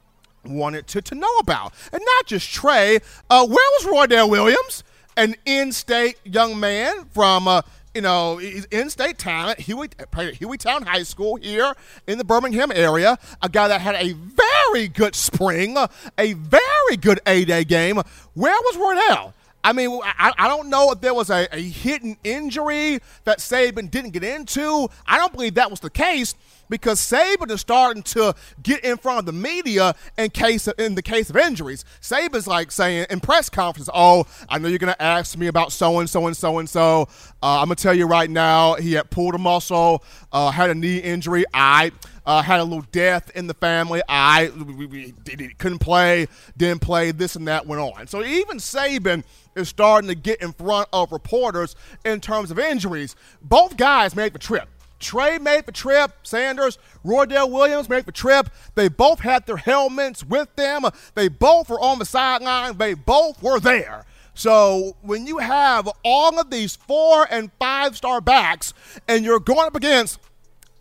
wanted 0.45 0.87
to, 0.89 1.03
to 1.03 1.15
know 1.15 1.37
about. 1.39 1.73
And 1.93 2.03
not 2.05 2.27
just 2.27 2.51
Trey. 2.53 3.01
Uh, 3.29 3.47
where 3.47 3.57
was 3.57 3.87
Roydell 3.87 4.31
Williams? 4.31 4.85
An 5.17 5.35
in-state 5.45 6.19
young 6.25 6.59
man 6.59 7.05
from, 7.07 7.49
uh, 7.49 7.63
you 7.95 8.01
know, 8.01 8.39
he's 8.39 8.65
in-state 8.67 9.19
talent, 9.19 9.59
Huey, 9.59 9.89
Hueytown 9.89 10.87
High 10.87 11.03
School 11.03 11.37
here 11.37 11.75
in 12.07 12.17
the 12.17 12.25
Birmingham 12.25 12.71
area. 12.73 13.19
A 13.43 13.49
guy 13.49 13.69
that 13.69 13.81
had 13.81 13.97
a 13.97 14.13
very 14.13 14.89
good 14.89 15.15
spring, 15.15 15.77
a 16.17 16.33
very 16.35 16.97
good 17.01 17.21
A-Day 17.27 17.65
game. 17.65 18.01
Where 18.35 18.55
was 18.55 18.77
Roydell? 18.77 19.35
I 19.63 19.73
mean, 19.73 20.01
I, 20.03 20.33
I 20.39 20.49
don't 20.49 20.69
know 20.69 20.91
if 20.93 21.01
there 21.01 21.15
was 21.15 21.31
a, 21.31 21.47
a 21.53 21.61
hidden 21.61 22.17
injury 22.25 23.01
that 23.25 23.39
Saban 23.39 23.91
didn't 23.91 24.11
get 24.11 24.25
into. 24.25 24.89
I 25.07 25.19
don't 25.19 25.33
believe 25.33 25.55
that 25.55 25.71
was 25.71 25.81
the 25.81 25.91
case 25.91 26.35
because 26.71 27.01
Saban 27.01 27.51
is 27.51 27.61
starting 27.61 28.03
to 28.05 28.35
get 28.63 28.83
in 28.85 28.97
front 28.97 29.19
of 29.19 29.27
the 29.27 29.33
media 29.33 29.95
in 30.17 30.31
case 30.31 30.67
of, 30.67 30.79
in 30.79 30.95
the 30.95 31.03
case 31.03 31.29
of 31.29 31.37
injuries. 31.37 31.85
Saban's 32.01 32.47
like 32.47 32.73
saying 32.73 33.07
in 33.11 33.21
press 33.21 33.51
conferences, 33.51 33.91
"Oh, 33.93 34.27
I 34.49 34.59
know 34.59 34.69
you're 34.69 34.79
going 34.79 34.95
to 34.95 35.03
ask 35.03 35.37
me 35.37 35.49
about 35.49 35.73
so 35.73 35.99
and 35.99 36.09
so 36.09 36.27
and 36.27 36.37
so 36.37 36.59
and 36.59 36.69
so. 36.69 37.09
I'm 37.43 37.67
going 37.67 37.77
to 37.77 37.83
tell 37.83 37.95
you 37.95 38.07
right 38.07 38.31
now, 38.31 38.75
he 38.75 38.95
had 38.95 39.11
pulled 39.11 39.35
a 39.35 39.39
muscle, 39.39 40.03
uh, 40.33 40.51
had 40.51 40.71
a 40.71 40.75
knee 40.75 40.99
injury. 40.99 41.45
I." 41.53 41.93
Uh, 42.27 42.43
had 42.43 42.61
a 42.61 42.63
little 42.63 42.85
death 42.93 43.31
in 43.35 43.47
the 43.47 43.55
family. 43.55 44.03
I 44.07 44.51
we, 44.51 44.87
we, 44.87 45.15
we, 45.37 45.55
couldn't 45.59 45.79
play, 45.79 46.29
didn't 46.57 46.83
play. 46.83 47.11
This 47.13 47.35
and 47.35 47.49
that 47.49 47.67
went 47.67 47.81
on. 47.81 48.07
So 48.07 48.23
even 48.23 48.59
Saban 48.59 49.25
is 49.55 49.69
starting 49.69 50.09
to 50.09 50.15
get 50.15 50.41
in 50.41 50.53
front 50.53 50.89
of 50.93 51.13
reporters 51.13 51.77
in 52.05 52.21
terms 52.21 52.51
of 52.51 52.59
injuries. 52.59 53.17
Both 53.43 53.77
guys 53.77 54.15
made 54.15 54.33
the 54.33 54.39
trip. 54.39 54.69
Trey 54.99 55.39
made 55.39 55.67
the 55.67 55.73
trip. 55.73 56.13
Sanders, 56.23 56.79
Roydell 57.05 57.51
Williams 57.51 57.89
made 57.89 58.05
the 58.05 58.13
trip. 58.13 58.51
They 58.75 58.89
both 58.89 59.21
had 59.21 59.47
their 59.47 59.57
helmets 59.57 60.23
with 60.23 60.55
them. 60.57 60.83
They 61.15 61.29
both 61.29 61.71
were 61.71 61.81
on 61.81 61.99
the 61.99 62.05
sideline. 62.05 62.77
They 62.77 62.95
both 62.95 63.43
were 63.43 63.59
there. 63.59 64.05
So 64.35 64.97
when 65.03 65.27
you 65.27 65.39
have 65.39 65.89
all 66.05 66.39
of 66.39 66.51
these 66.51 66.77
four 66.77 67.27
and 67.31 67.51
five 67.59 67.97
star 67.97 68.21
backs 68.21 68.73
and 69.09 69.25
you're 69.25 69.41
going 69.41 69.67
up 69.67 69.75
against 69.77 70.21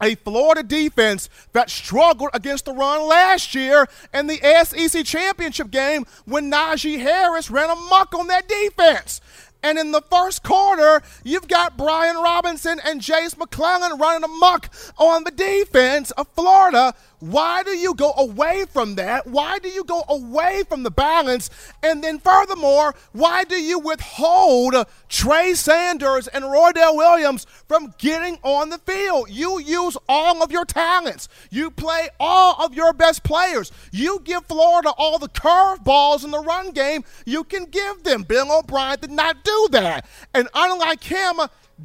a 0.02 0.16
Florida 0.16 0.64
defense 0.64 1.30
that 1.54 1.70
struggled 1.70 2.32
against 2.34 2.66
the 2.66 2.74
run 2.74 3.08
last 3.08 3.56
year 3.56 3.88
in 4.14 4.28
the 4.28 4.38
SEC 4.64 5.06
championship 5.06 5.72
game 5.72 6.06
when 6.26 6.52
Najee 6.52 7.00
Harris 7.00 7.52
ran 7.52 7.70
amok 7.70 8.14
on 8.14 8.28
that 8.28 8.48
defense. 8.48 9.22
And 9.62 9.78
in 9.78 9.92
the 9.92 10.02
first 10.02 10.42
quarter, 10.44 11.02
you've 11.24 11.48
got 11.48 11.78
Brian 11.78 12.16
Robinson 12.16 12.80
and 12.86 13.02
Jase 13.02 13.38
McClellan 13.38 14.00
running 14.00 14.24
amok 14.24 14.70
on 14.98 15.26
the 15.26 15.32
defense 15.32 16.12
of 16.12 16.28
Florida. 16.30 16.94
Why 17.20 17.64
do 17.64 17.72
you 17.72 17.94
go 17.94 18.14
away 18.18 18.66
from 18.70 18.96
that? 18.96 19.28
Why 19.28 19.60
do 19.60 19.68
you 19.70 19.84
go 19.84 20.04
away 20.08 20.64
from 20.68 20.84
the 20.84 20.92
balance? 20.92 21.50
And 21.84 22.04
then, 22.04 22.20
furthermore, 22.20 22.96
why 23.12 23.44
do 23.44 23.56
you 23.56 23.78
withhold 23.78 24.76
Trey 25.10 25.54
Sanders 25.54 26.28
and 26.28 26.46
Roydell 26.46 26.96
Williams 26.96 27.46
from 27.68 27.94
getting 27.98 28.38
on 28.44 28.70
the 28.70 28.78
field? 28.78 29.30
You 29.30 29.60
use 29.60 29.98
all 30.08 30.42
of 30.42 30.52
your 30.52 30.66
talents, 30.66 31.28
you 31.50 31.72
play 31.72 32.10
all 32.20 32.56
of 32.64 32.74
your 32.74 32.94
best 32.94 33.24
players. 33.24 33.72
You 33.92 34.22
give 34.24 34.46
Florida 34.46 34.92
all 34.98 35.20
the 35.20 35.28
curveballs 35.28 36.24
in 36.24 36.32
the 36.32 36.40
run 36.40 36.72
game 36.72 37.04
you 37.26 37.44
can 37.44 37.66
give 37.66 38.04
them. 38.04 38.24
Bill 38.24 38.52
O'Brien 38.52 39.00
did 39.00 39.12
not 39.12 39.44
do 39.44 39.68
that. 39.72 40.06
And 40.34 40.48
unlike 40.54 41.04
him, 41.04 41.40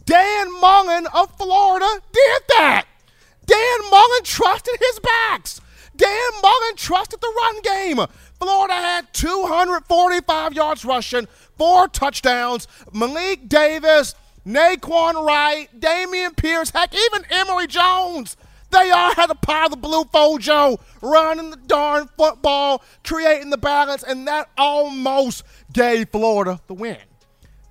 Dan 0.05 0.61
Mullen 0.61 1.07
of 1.15 1.37
Florida 1.37 2.01
did 2.13 2.43
that. 2.49 2.85
Dan 3.47 3.91
Mullen 3.91 4.23
trusted 4.25 4.77
his 4.79 5.01
backs. 5.01 5.61
Dan 5.97 6.31
Mullen 6.43 6.77
trusted 6.77 7.21
the 7.21 7.33
run 7.37 7.63
game. 7.63 8.07
Florida 8.41 8.75
had 8.75 9.13
245 9.13 10.53
yards 10.53 10.85
rushing, 10.85 11.27
four 11.57 11.89
touchdowns. 11.89 12.67
Malik 12.93 13.49
Davis, 13.49 14.15
Nay'Quan 14.45 15.25
Wright, 15.25 15.69
Dameon 15.79 16.37
Pierce, 16.37 16.71
heck, 16.71 16.95
even 16.95 17.25
Emory 17.31 17.67
Jones. 17.67 18.37
They 18.71 18.91
all 18.91 19.15
had 19.15 19.31
a 19.31 19.37
part 19.37 19.67
of 19.67 19.71
the 19.71 19.77
blue 19.77 20.05
fojo, 20.05 20.81
running 21.01 21.51
the 21.51 21.57
darn 21.57 22.09
football, 22.19 22.83
creating 23.05 23.51
the 23.51 23.57
balance, 23.57 24.03
and 24.03 24.27
that 24.27 24.51
almost 24.59 25.45
gave 25.73 26.09
Florida 26.09 26.61
the 26.67 26.75
win. 26.75 26.99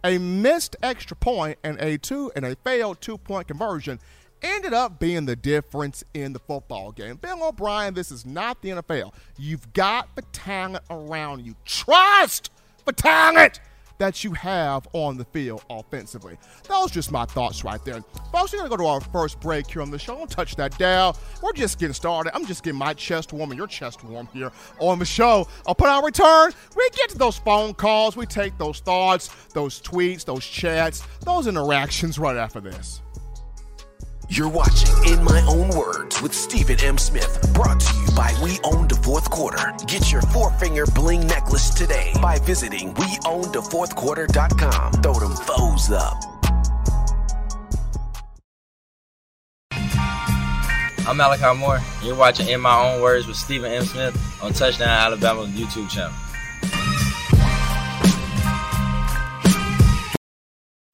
A 0.05 0.17
missed 0.17 0.75
extra 0.81 1.17
point 1.17 1.59
and 1.63 1.77
a 1.79 1.97
two 1.97 2.31
and 2.35 2.45
a 2.45 2.55
failed 2.55 3.01
two-point 3.01 3.47
conversion 3.47 3.99
ended 4.43 4.73
up 4.73 4.99
being 4.99 5.25
the 5.25 5.35
difference 5.35 6.03
in 6.13 6.33
the 6.33 6.39
football 6.39 6.91
game. 6.91 7.15
Bill 7.15 7.43
O'Brien, 7.47 7.93
this 7.93 8.11
is 8.11 8.25
not 8.25 8.61
the 8.61 8.69
NFL. 8.69 9.13
You've 9.37 9.71
got 9.73 10.15
the 10.15 10.21
talent 10.33 10.83
around 10.89 11.45
you. 11.45 11.55
Trust 11.65 12.51
the 12.85 12.93
talent 12.93 13.59
that 13.99 14.23
you 14.23 14.33
have 14.33 14.87
on 14.93 15.17
the 15.17 15.25
field 15.25 15.63
offensively. 15.69 16.37
Those 16.67 16.91
just 16.91 17.11
my 17.11 17.25
thoughts 17.25 17.63
right 17.63 17.83
there. 17.85 18.01
Folks, 18.31 18.51
we're 18.51 18.59
going 18.59 18.69
to 18.69 18.77
go 18.77 18.83
to 18.83 18.85
our 18.85 18.99
first 18.99 19.39
break 19.39 19.67
here 19.67 19.81
on 19.81 19.91
the 19.91 19.99
show. 19.99 20.17
Don't 20.17 20.29
touch 20.29 20.55
that 20.55 20.77
dial. 20.77 21.17
We're 21.41 21.53
just 21.53 21.79
getting 21.79 21.93
started. 21.93 22.35
I'm 22.35 22.45
just 22.45 22.63
getting 22.63 22.79
my 22.79 22.93
chest 22.93 23.33
warm 23.33 23.51
and 23.51 23.57
your 23.57 23.67
chest 23.67 24.03
warm 24.03 24.27
here 24.33 24.51
on 24.79 24.99
the 24.99 25.05
show. 25.05 25.47
Upon 25.67 25.89
our 25.89 26.03
return, 26.03 26.51
we 26.75 26.89
get 26.89 27.11
to 27.11 27.17
those 27.17 27.37
phone 27.37 27.73
calls. 27.73 28.17
We 28.17 28.25
take 28.25 28.57
those 28.57 28.79
thoughts, 28.79 29.29
those 29.53 29.81
tweets, 29.81 30.25
those 30.25 30.45
chats, 30.45 31.03
those 31.21 31.47
interactions 31.47 32.19
right 32.19 32.35
after 32.35 32.59
this. 32.59 33.02
You're 34.35 34.49
watching 34.49 35.13
In 35.13 35.23
My 35.23 35.45
Own 35.47 35.69
Words 35.77 36.19
with 36.23 36.33
Stephen 36.33 36.79
M. 36.79 36.97
Smith, 36.97 37.39
brought 37.53 37.79
to 37.79 37.95
you 37.95 38.07
by 38.15 38.33
We 38.41 38.57
Own 38.63 38.87
the 38.87 38.95
Fourth 38.95 39.29
Quarter. 39.29 39.75
Get 39.85 40.11
your 40.11 40.23
four 40.23 40.49
finger 40.53 40.87
bling 40.87 41.27
necklace 41.27 41.69
today 41.69 42.13
by 42.19 42.39
visiting 42.39 42.95
WeOwnTheFourthQuarter.com. 42.95 44.93
Throw 44.93 45.13
them 45.13 45.35
foes 45.35 45.91
up. 45.91 46.17
I'm 51.07 51.17
Malachi 51.17 51.55
Moore. 51.59 51.79
You're 52.01 52.15
watching 52.15 52.47
In 52.47 52.59
My 52.59 52.75
Own 52.75 53.03
Words 53.03 53.27
with 53.27 53.37
Stephen 53.37 53.71
M. 53.71 53.85
Smith 53.85 54.19
on 54.41 54.51
Touchdown 54.51 54.89
Alabama 54.89 55.45
YouTube 55.45 55.91
channel. 55.91 56.11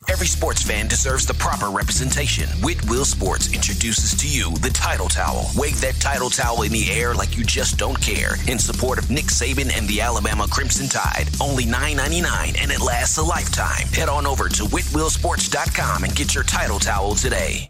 Every 0.09 0.25
sports 0.25 0.63
fan 0.63 0.87
deserves 0.87 1.27
the 1.27 1.35
proper 1.35 1.67
representation. 1.67 2.49
Whitwell 2.63 3.05
Sports 3.05 3.53
introduces 3.53 4.15
to 4.15 4.27
you 4.27 4.49
the 4.55 4.71
title 4.71 5.07
towel. 5.07 5.51
Wave 5.55 5.79
that 5.81 5.99
title 5.99 6.31
towel 6.31 6.63
in 6.63 6.71
the 6.71 6.89
air 6.89 7.13
like 7.13 7.37
you 7.37 7.43
just 7.43 7.77
don't 7.77 8.01
care 8.01 8.33
in 8.47 8.57
support 8.57 8.97
of 8.97 9.11
Nick 9.11 9.25
Saban 9.25 9.71
and 9.71 9.87
the 9.87 10.01
Alabama 10.01 10.47
Crimson 10.49 10.89
Tide. 10.89 11.29
Only 11.39 11.65
$9.99 11.65 12.59
and 12.59 12.71
it 12.71 12.81
lasts 12.81 13.19
a 13.19 13.23
lifetime. 13.23 13.85
Head 13.89 14.09
on 14.09 14.25
over 14.25 14.49
to 14.49 14.63
whitwellsports.com 14.63 16.03
and 16.03 16.15
get 16.15 16.33
your 16.33 16.43
title 16.43 16.79
towel 16.79 17.13
today. 17.13 17.69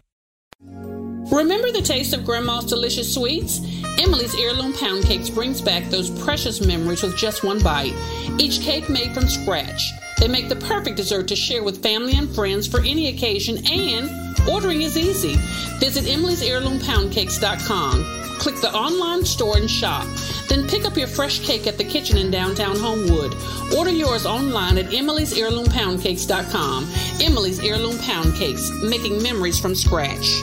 Remember 1.30 1.70
the 1.70 1.82
taste 1.82 2.14
of 2.14 2.24
Grandma's 2.24 2.64
delicious 2.64 3.14
sweets? 3.14 3.60
Emily's 3.98 4.34
Heirloom 4.34 4.72
Pound 4.72 5.04
Cakes 5.04 5.28
brings 5.28 5.60
back 5.60 5.84
those 5.90 6.08
precious 6.24 6.64
memories 6.64 7.02
with 7.02 7.16
just 7.16 7.44
one 7.44 7.62
bite. 7.62 7.94
Each 8.38 8.60
cake 8.60 8.88
made 8.88 9.12
from 9.12 9.28
scratch. 9.28 9.92
They 10.20 10.28
make 10.28 10.50
the 10.50 10.56
perfect 10.56 10.98
dessert 10.98 11.28
to 11.28 11.36
share 11.36 11.64
with 11.64 11.82
family 11.82 12.12
and 12.14 12.28
friends 12.34 12.68
for 12.68 12.80
any 12.80 13.08
occasion, 13.08 13.66
and 13.66 14.10
ordering 14.48 14.82
is 14.82 14.98
easy. 14.98 15.36
Visit 15.78 16.06
Emily's 16.06 16.42
Heirloom 16.42 16.78
Poundcakes.com. 16.78 18.20
Click 18.38 18.56
the 18.56 18.72
online 18.74 19.24
store 19.24 19.56
and 19.56 19.68
shop. 19.68 20.06
Then 20.48 20.68
pick 20.68 20.84
up 20.84 20.96
your 20.96 21.08
fresh 21.08 21.40
cake 21.40 21.66
at 21.66 21.78
the 21.78 21.84
kitchen 21.84 22.18
in 22.18 22.30
downtown 22.30 22.76
Homewood. 22.76 23.34
Order 23.76 23.90
yours 23.90 24.26
online 24.26 24.76
at 24.76 24.92
Emily's 24.92 25.38
Heirloom 25.38 25.66
Poundcakes.com. 25.66 26.90
Emily's 27.20 27.60
Heirloom 27.60 27.96
Poundcakes, 27.96 28.88
making 28.88 29.22
memories 29.22 29.58
from 29.58 29.74
scratch. 29.74 30.42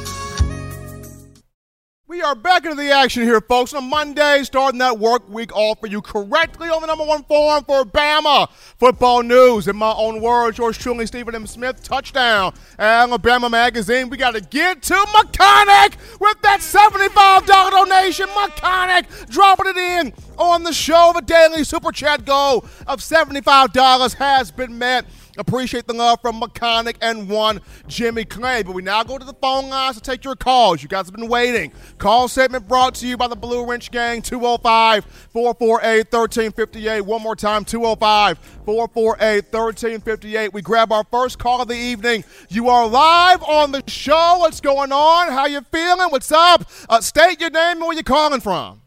We 2.10 2.22
are 2.22 2.36
back 2.36 2.64
into 2.64 2.78
the 2.78 2.90
action 2.90 3.24
here, 3.24 3.42
folks, 3.42 3.74
on 3.74 3.90
Monday, 3.90 4.42
starting 4.44 4.80
that 4.80 4.98
work 4.98 5.28
week 5.28 5.54
off 5.54 5.82
for 5.82 5.88
you 5.88 6.02
correctly 6.02 6.70
on 6.70 6.80
the 6.80 6.88
number 6.88 7.04
one 7.04 7.24
forum 7.24 7.66
for 7.66 7.84
Bama 7.84 8.50
football 8.50 9.24
news. 9.24 9.68
In 9.68 9.76
my 9.76 9.92
own 9.92 10.22
words, 10.22 10.58
yours 10.58 10.78
truly, 10.78 11.06
Stephen 11.06 11.36
M. 11.36 11.46
Smith, 11.46 11.84
touchdown, 11.84 12.54
Alabama 12.80 13.50
Magazine. 13.50 14.10
We 14.10 14.16
got 14.16 14.36
to 14.36 14.40
get 14.40 14.84
to 14.84 15.06
Mechanic 15.22 15.98
with 16.22 16.42
that 16.44 16.62
$75 16.62 17.46
donation. 17.72 18.28
Mechanic 18.42 19.08
dropping 19.30 19.68
it 19.68 19.78
in 19.78 20.14
on 20.38 20.64
the 20.64 20.72
show. 20.72 21.12
The 21.14 21.22
daily 21.22 21.66
super 21.66 21.92
chat 21.92 22.24
goal 22.24 22.64
of 22.88 23.02
$75 23.02 24.14
has 24.14 24.50
been 24.50 24.78
met. 24.78 25.04
Appreciate 25.38 25.88
the 25.88 25.94
love 25.94 26.20
from 26.22 26.40
Mechanic 26.40 26.98
and 27.02 27.30
one 27.30 27.62
Jimmy 27.88 28.26
Clay. 28.26 28.64
But 28.64 28.74
we 28.74 28.82
now 28.82 29.04
go 29.04 29.18
to 29.18 29.26
the 29.26 29.34
phone 29.34 29.70
lines 29.70 29.96
to 29.98 30.02
take 30.02 30.24
your 30.24 30.36
calls. 30.36 30.82
You 30.82 30.90
guys 30.90 31.06
have 31.06 31.16
been 31.16 31.28
waiting. 31.28 31.72
Call 31.98 32.28
segment 32.28 32.68
brought 32.68 32.96
to 32.96 33.08
you 33.08 33.18
by 33.18 33.28
the 33.28 33.36
Blue 33.36 33.66
Wrench 33.66 33.92
Gang, 33.92 34.22
205 34.22 35.06
448 35.06 36.12
1358. 36.12 37.02
One 37.02 37.22
more 37.22 37.36
time, 37.36 37.66
205 37.66 38.38
448 38.66 39.44
1358. 39.52 40.54
We 40.54 40.62
grab 40.62 40.92
our 40.92 41.04
first 41.12 41.40
call 41.40 41.62
of 41.62 41.68
the 41.68 41.76
evening. 41.76 42.24
You 42.50 42.70
are 42.70 42.88
live 42.88 43.44
on 43.44 43.72
the 43.72 43.84
show. 43.88 44.38
What's 44.40 44.62
going 44.62 44.92
on? 44.92 45.32
How 45.32 45.46
you 45.46 45.62
feeling? 45.72 46.10
What's 46.10 46.32
up? 46.32 46.68
Uh, 46.90 47.02
state 47.02 47.40
your 47.40 47.52
name 47.52 47.78
and 47.78 47.82
where 47.82 47.94
you're 47.94 48.04
calling 48.04 48.42
from. 48.42 48.82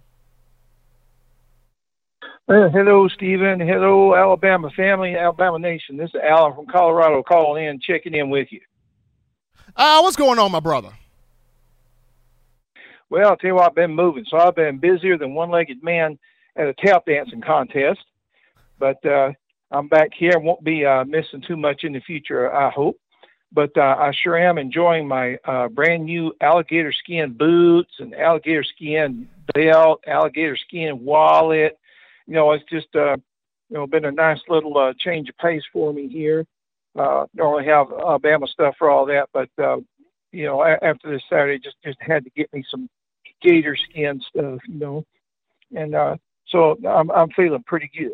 Uh, 2.51 2.69
hello, 2.71 3.07
Stephen. 3.07 3.61
Hello, 3.61 4.17
Alabama 4.17 4.71
family, 4.71 5.15
Alabama 5.15 5.57
nation. 5.57 5.97
This 5.97 6.11
is 6.11 6.21
Alan 6.21 6.53
from 6.53 6.67
Colorado 6.67 7.23
calling 7.23 7.65
in, 7.65 7.79
checking 7.79 8.13
in 8.13 8.29
with 8.29 8.49
you. 8.51 8.61
Uh, 9.77 10.01
what's 10.01 10.17
going 10.17 10.37
on, 10.41 10.51
my 10.51 10.59
brother? 10.59 10.91
Well, 13.09 13.29
I'll 13.29 13.37
tell 13.37 13.51
you 13.51 13.55
what, 13.55 13.67
I've 13.67 13.77
been 13.77 13.95
moving. 13.95 14.25
So 14.29 14.37
I've 14.37 14.57
been 14.57 14.79
busier 14.79 15.17
than 15.17 15.33
one 15.33 15.51
legged 15.51 15.81
man 15.85 16.19
at 16.57 16.67
a 16.67 16.75
tap 16.75 17.07
dancing 17.07 17.41
contest. 17.41 18.01
But 18.81 19.07
uh, 19.07 19.31
I'm 19.71 19.87
back 19.87 20.11
here. 20.13 20.33
I 20.35 20.39
won't 20.39 20.65
be 20.65 20.85
uh, 20.85 21.05
missing 21.05 21.45
too 21.47 21.57
much 21.57 21.85
in 21.85 21.93
the 21.93 22.01
future, 22.01 22.53
I 22.53 22.71
hope. 22.71 22.99
But 23.53 23.79
uh, 23.79 23.95
I 23.97 24.11
sure 24.25 24.37
am 24.37 24.59
enjoying 24.59 25.07
my 25.07 25.39
uh, 25.45 25.69
brand 25.69 26.07
new 26.07 26.33
alligator 26.41 26.91
skin 26.91 27.33
boots 27.33 27.93
and 28.01 28.13
alligator 28.13 28.65
skin 28.65 29.29
belt, 29.55 30.03
alligator 30.05 30.57
skin 30.57 31.05
wallet. 31.05 31.79
You 32.31 32.37
know, 32.37 32.53
it's 32.53 32.65
just 32.71 32.87
uh, 32.95 33.17
you 33.71 33.77
know 33.77 33.89
been 33.89 34.05
a 34.05 34.13
nice 34.13 34.39
little 34.49 34.79
uh, 34.79 34.93
change 34.97 35.29
of 35.29 35.37
pace 35.39 35.65
for 35.73 35.93
me 35.93 36.07
here. 36.07 36.47
Uh, 36.97 37.27
normally 37.35 37.67
have 37.67 37.89
Alabama 37.91 38.47
stuff 38.47 38.77
for 38.79 38.89
all 38.89 39.05
that, 39.07 39.29
but 39.33 39.49
uh, 39.59 39.79
you 40.31 40.45
know 40.45 40.63
after 40.63 41.11
this 41.11 41.23
Saturday, 41.29 41.59
just 41.59 41.75
just 41.85 41.99
had 42.01 42.23
to 42.23 42.31
get 42.31 42.49
me 42.53 42.63
some 42.71 42.89
gator 43.43 43.75
skin 43.75 44.21
stuff. 44.29 44.61
You 44.69 44.79
know, 44.79 45.05
and 45.75 45.97
uh, 45.97 46.19
so 46.47 46.79
I'm 46.89 47.11
I'm 47.11 47.31
feeling 47.31 47.65
pretty 47.67 47.91
good. 47.99 48.13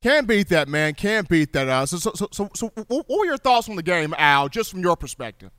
Can't 0.00 0.28
beat 0.28 0.48
that, 0.50 0.68
man. 0.68 0.94
Can't 0.94 1.28
beat 1.28 1.52
that. 1.54 1.68
Uh, 1.68 1.86
so, 1.86 1.96
so, 1.96 2.12
so, 2.14 2.28
so, 2.30 2.50
so, 2.54 2.70
what 2.86 3.08
were 3.08 3.24
your 3.24 3.36
thoughts 3.36 3.68
on 3.68 3.74
the 3.74 3.82
game, 3.82 4.14
Al, 4.16 4.48
just 4.48 4.70
from 4.70 4.80
your 4.80 4.96
perspective? 4.96 5.50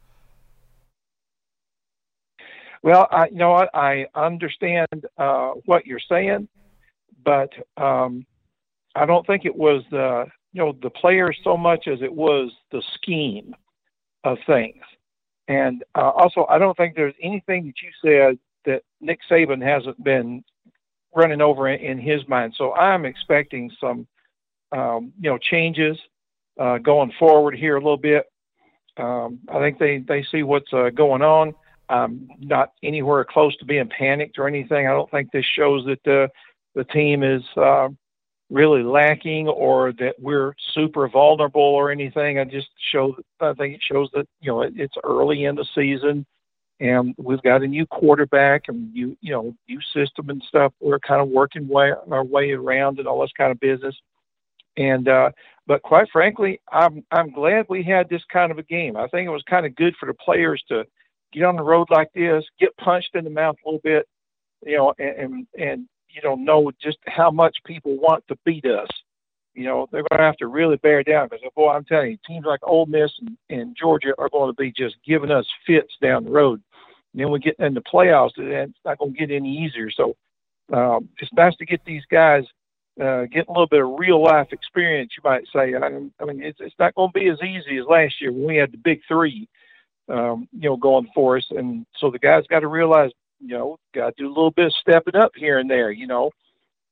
Well, 2.81 3.05
I, 3.11 3.27
you 3.27 3.35
know 3.35 3.51
what? 3.51 3.69
I 3.73 4.05
understand 4.15 5.07
uh, 5.17 5.51
what 5.65 5.85
you're 5.85 5.99
saying, 6.09 6.47
but 7.23 7.51
um, 7.77 8.25
I 8.95 9.05
don't 9.05 9.25
think 9.25 9.45
it 9.45 9.55
was 9.55 9.83
the 9.91 10.25
you 10.51 10.61
know 10.61 10.75
the 10.81 10.89
players 10.89 11.37
so 11.43 11.57
much 11.57 11.87
as 11.87 12.01
it 12.01 12.13
was 12.13 12.51
the 12.71 12.83
scheme 12.95 13.55
of 14.23 14.37
things. 14.45 14.83
And 15.47 15.83
uh, 15.95 16.09
also, 16.09 16.45
I 16.49 16.57
don't 16.57 16.77
think 16.77 16.95
there's 16.95 17.15
anything 17.21 17.65
that 17.65 17.81
you 17.81 17.89
said 18.01 18.39
that 18.65 18.83
Nick 19.01 19.19
Saban 19.29 19.61
hasn't 19.61 20.01
been 20.01 20.43
running 21.13 21.41
over 21.41 21.67
in, 21.67 21.79
in 21.79 21.99
his 21.99 22.27
mind. 22.27 22.53
So 22.57 22.73
I'm 22.73 23.05
expecting 23.05 23.71
some 23.79 24.07
um, 24.71 25.13
you 25.19 25.29
know 25.29 25.37
changes 25.37 25.97
uh, 26.59 26.77
going 26.77 27.11
forward 27.19 27.55
here 27.55 27.75
a 27.75 27.79
little 27.79 27.97
bit. 27.97 28.25
Um, 28.97 29.39
I 29.49 29.59
think 29.59 29.79
they 29.79 29.99
they 29.99 30.25
see 30.31 30.43
what's 30.43 30.71
uh, 30.71 30.89
going 30.89 31.21
on. 31.21 31.55
I'm 31.89 32.29
not 32.39 32.71
anywhere 32.81 33.25
close 33.25 33.55
to 33.57 33.65
being 33.65 33.89
panicked 33.89 34.39
or 34.39 34.47
anything. 34.47 34.87
I 34.87 34.91
don't 34.91 35.11
think 35.11 35.31
this 35.31 35.45
shows 35.45 35.85
that 35.85 36.29
the 36.75 36.83
team 36.83 37.23
is 37.23 37.43
uh, 37.57 37.89
really 38.49 38.83
lacking 38.83 39.47
or 39.47 39.91
that 39.93 40.15
we're 40.19 40.55
super 40.73 41.07
vulnerable 41.07 41.61
or 41.61 41.91
anything. 41.91 42.39
I 42.39 42.45
just 42.45 42.69
show 42.91 43.15
I 43.39 43.53
think 43.53 43.75
it 43.75 43.81
shows 43.83 44.09
that 44.13 44.27
you 44.41 44.51
know 44.51 44.61
it, 44.61 44.73
it's 44.75 44.95
early 45.03 45.45
in 45.45 45.55
the 45.55 45.65
season 45.75 46.25
and 46.79 47.15
we've 47.17 47.41
got 47.41 47.63
a 47.63 47.67
new 47.67 47.85
quarterback 47.85 48.63
and 48.67 48.93
you 48.93 49.17
you 49.21 49.31
know 49.31 49.55
new 49.69 49.79
system 49.93 50.29
and 50.29 50.43
stuff. 50.47 50.73
We're 50.79 50.99
kind 50.99 51.21
of 51.21 51.29
working 51.29 51.67
way 51.67 51.93
our 52.11 52.23
way 52.23 52.51
around 52.51 52.99
and 52.99 53.07
all 53.07 53.21
this 53.21 53.31
kind 53.37 53.51
of 53.51 53.59
business. 53.59 53.95
And 54.75 55.07
uh, 55.07 55.31
but 55.67 55.81
quite 55.81 56.09
frankly, 56.11 56.59
I'm 56.71 57.03
I'm 57.11 57.31
glad 57.31 57.67
we 57.69 57.83
had 57.83 58.09
this 58.09 58.23
kind 58.31 58.51
of 58.51 58.57
a 58.57 58.63
game. 58.63 58.97
I 58.97 59.07
think 59.07 59.27
it 59.27 59.31
was 59.31 59.43
kind 59.43 59.65
of 59.65 59.75
good 59.75 59.95
for 59.99 60.07
the 60.07 60.13
players 60.13 60.63
to 60.69 60.83
get 61.31 61.43
on 61.43 61.55
the 61.55 61.63
road 61.63 61.87
like 61.89 62.11
this, 62.13 62.43
get 62.59 62.75
punched 62.77 63.15
in 63.15 63.23
the 63.23 63.29
mouth 63.29 63.55
a 63.65 63.69
little 63.69 63.81
bit, 63.83 64.07
you 64.65 64.77
know, 64.77 64.93
and 64.99 65.17
and, 65.17 65.47
and 65.57 65.87
you 66.13 66.21
don't 66.21 66.45
know 66.45 66.71
just 66.81 66.97
how 67.07 67.31
much 67.31 67.57
people 67.65 67.97
want 67.97 68.23
to 68.27 68.37
beat 68.45 68.65
us. 68.65 68.87
You 69.55 69.65
know, 69.65 69.87
they're 69.91 70.05
going 70.09 70.19
to 70.19 70.25
have 70.25 70.37
to 70.37 70.47
really 70.47 70.77
bear 70.77 71.03
down 71.03 71.27
because, 71.29 71.47
boy, 71.55 71.69
I'm 71.71 71.85
telling 71.85 72.11
you, 72.11 72.17
teams 72.25 72.45
like 72.45 72.61
Ole 72.63 72.87
Miss 72.87 73.11
and, 73.19 73.37
and 73.49 73.77
Georgia 73.79 74.13
are 74.17 74.29
going 74.29 74.49
to 74.49 74.59
be 74.59 74.71
just 74.71 74.95
giving 75.05 75.31
us 75.31 75.45
fits 75.67 75.93
down 76.01 76.23
the 76.23 76.31
road. 76.31 76.61
And 77.13 77.21
then 77.21 77.29
we 77.29 77.39
get 77.39 77.59
in 77.59 77.75
the 77.75 77.81
playoffs, 77.81 78.31
and 78.37 78.47
it's 78.47 78.73
not 78.83 78.97
going 78.97 79.13
to 79.13 79.19
get 79.19 79.29
any 79.29 79.55
easier. 79.55 79.91
So 79.91 80.15
um, 80.71 81.09
it's 81.19 81.31
nice 81.33 81.55
to 81.57 81.65
get 81.65 81.85
these 81.85 82.01
guys 82.09 82.45
uh, 82.99 83.25
getting 83.25 83.49
a 83.49 83.51
little 83.51 83.67
bit 83.67 83.83
of 83.83 83.99
real 83.99 84.23
life 84.23 84.47
experience, 84.51 85.11
you 85.15 85.29
might 85.29 85.45
say. 85.53 85.75
I, 85.75 85.87
I 86.19 86.25
mean, 86.25 86.41
it's, 86.41 86.59
it's 86.59 86.75
not 86.79 86.95
going 86.95 87.11
to 87.13 87.19
be 87.19 87.27
as 87.29 87.41
easy 87.41 87.77
as 87.77 87.85
last 87.87 88.21
year 88.21 88.31
when 88.31 88.47
we 88.47 88.55
had 88.55 88.71
the 88.71 88.77
big 88.77 89.01
three, 89.07 89.47
um, 90.09 90.47
you 90.51 90.69
know, 90.69 90.77
going 90.77 91.07
for 91.13 91.37
us. 91.37 91.45
And 91.51 91.85
so 91.99 92.09
the 92.09 92.19
guys 92.19 92.43
got 92.49 92.61
to 92.61 92.67
realize, 92.67 93.11
you 93.43 93.57
know, 93.57 93.77
got 93.93 94.15
to 94.15 94.23
do 94.23 94.27
a 94.27 94.33
little 94.33 94.51
bit 94.51 94.67
of 94.67 94.73
stepping 94.73 95.15
up 95.15 95.31
here 95.35 95.59
and 95.59 95.69
there, 95.69 95.91
you 95.91 96.07
know, 96.07 96.31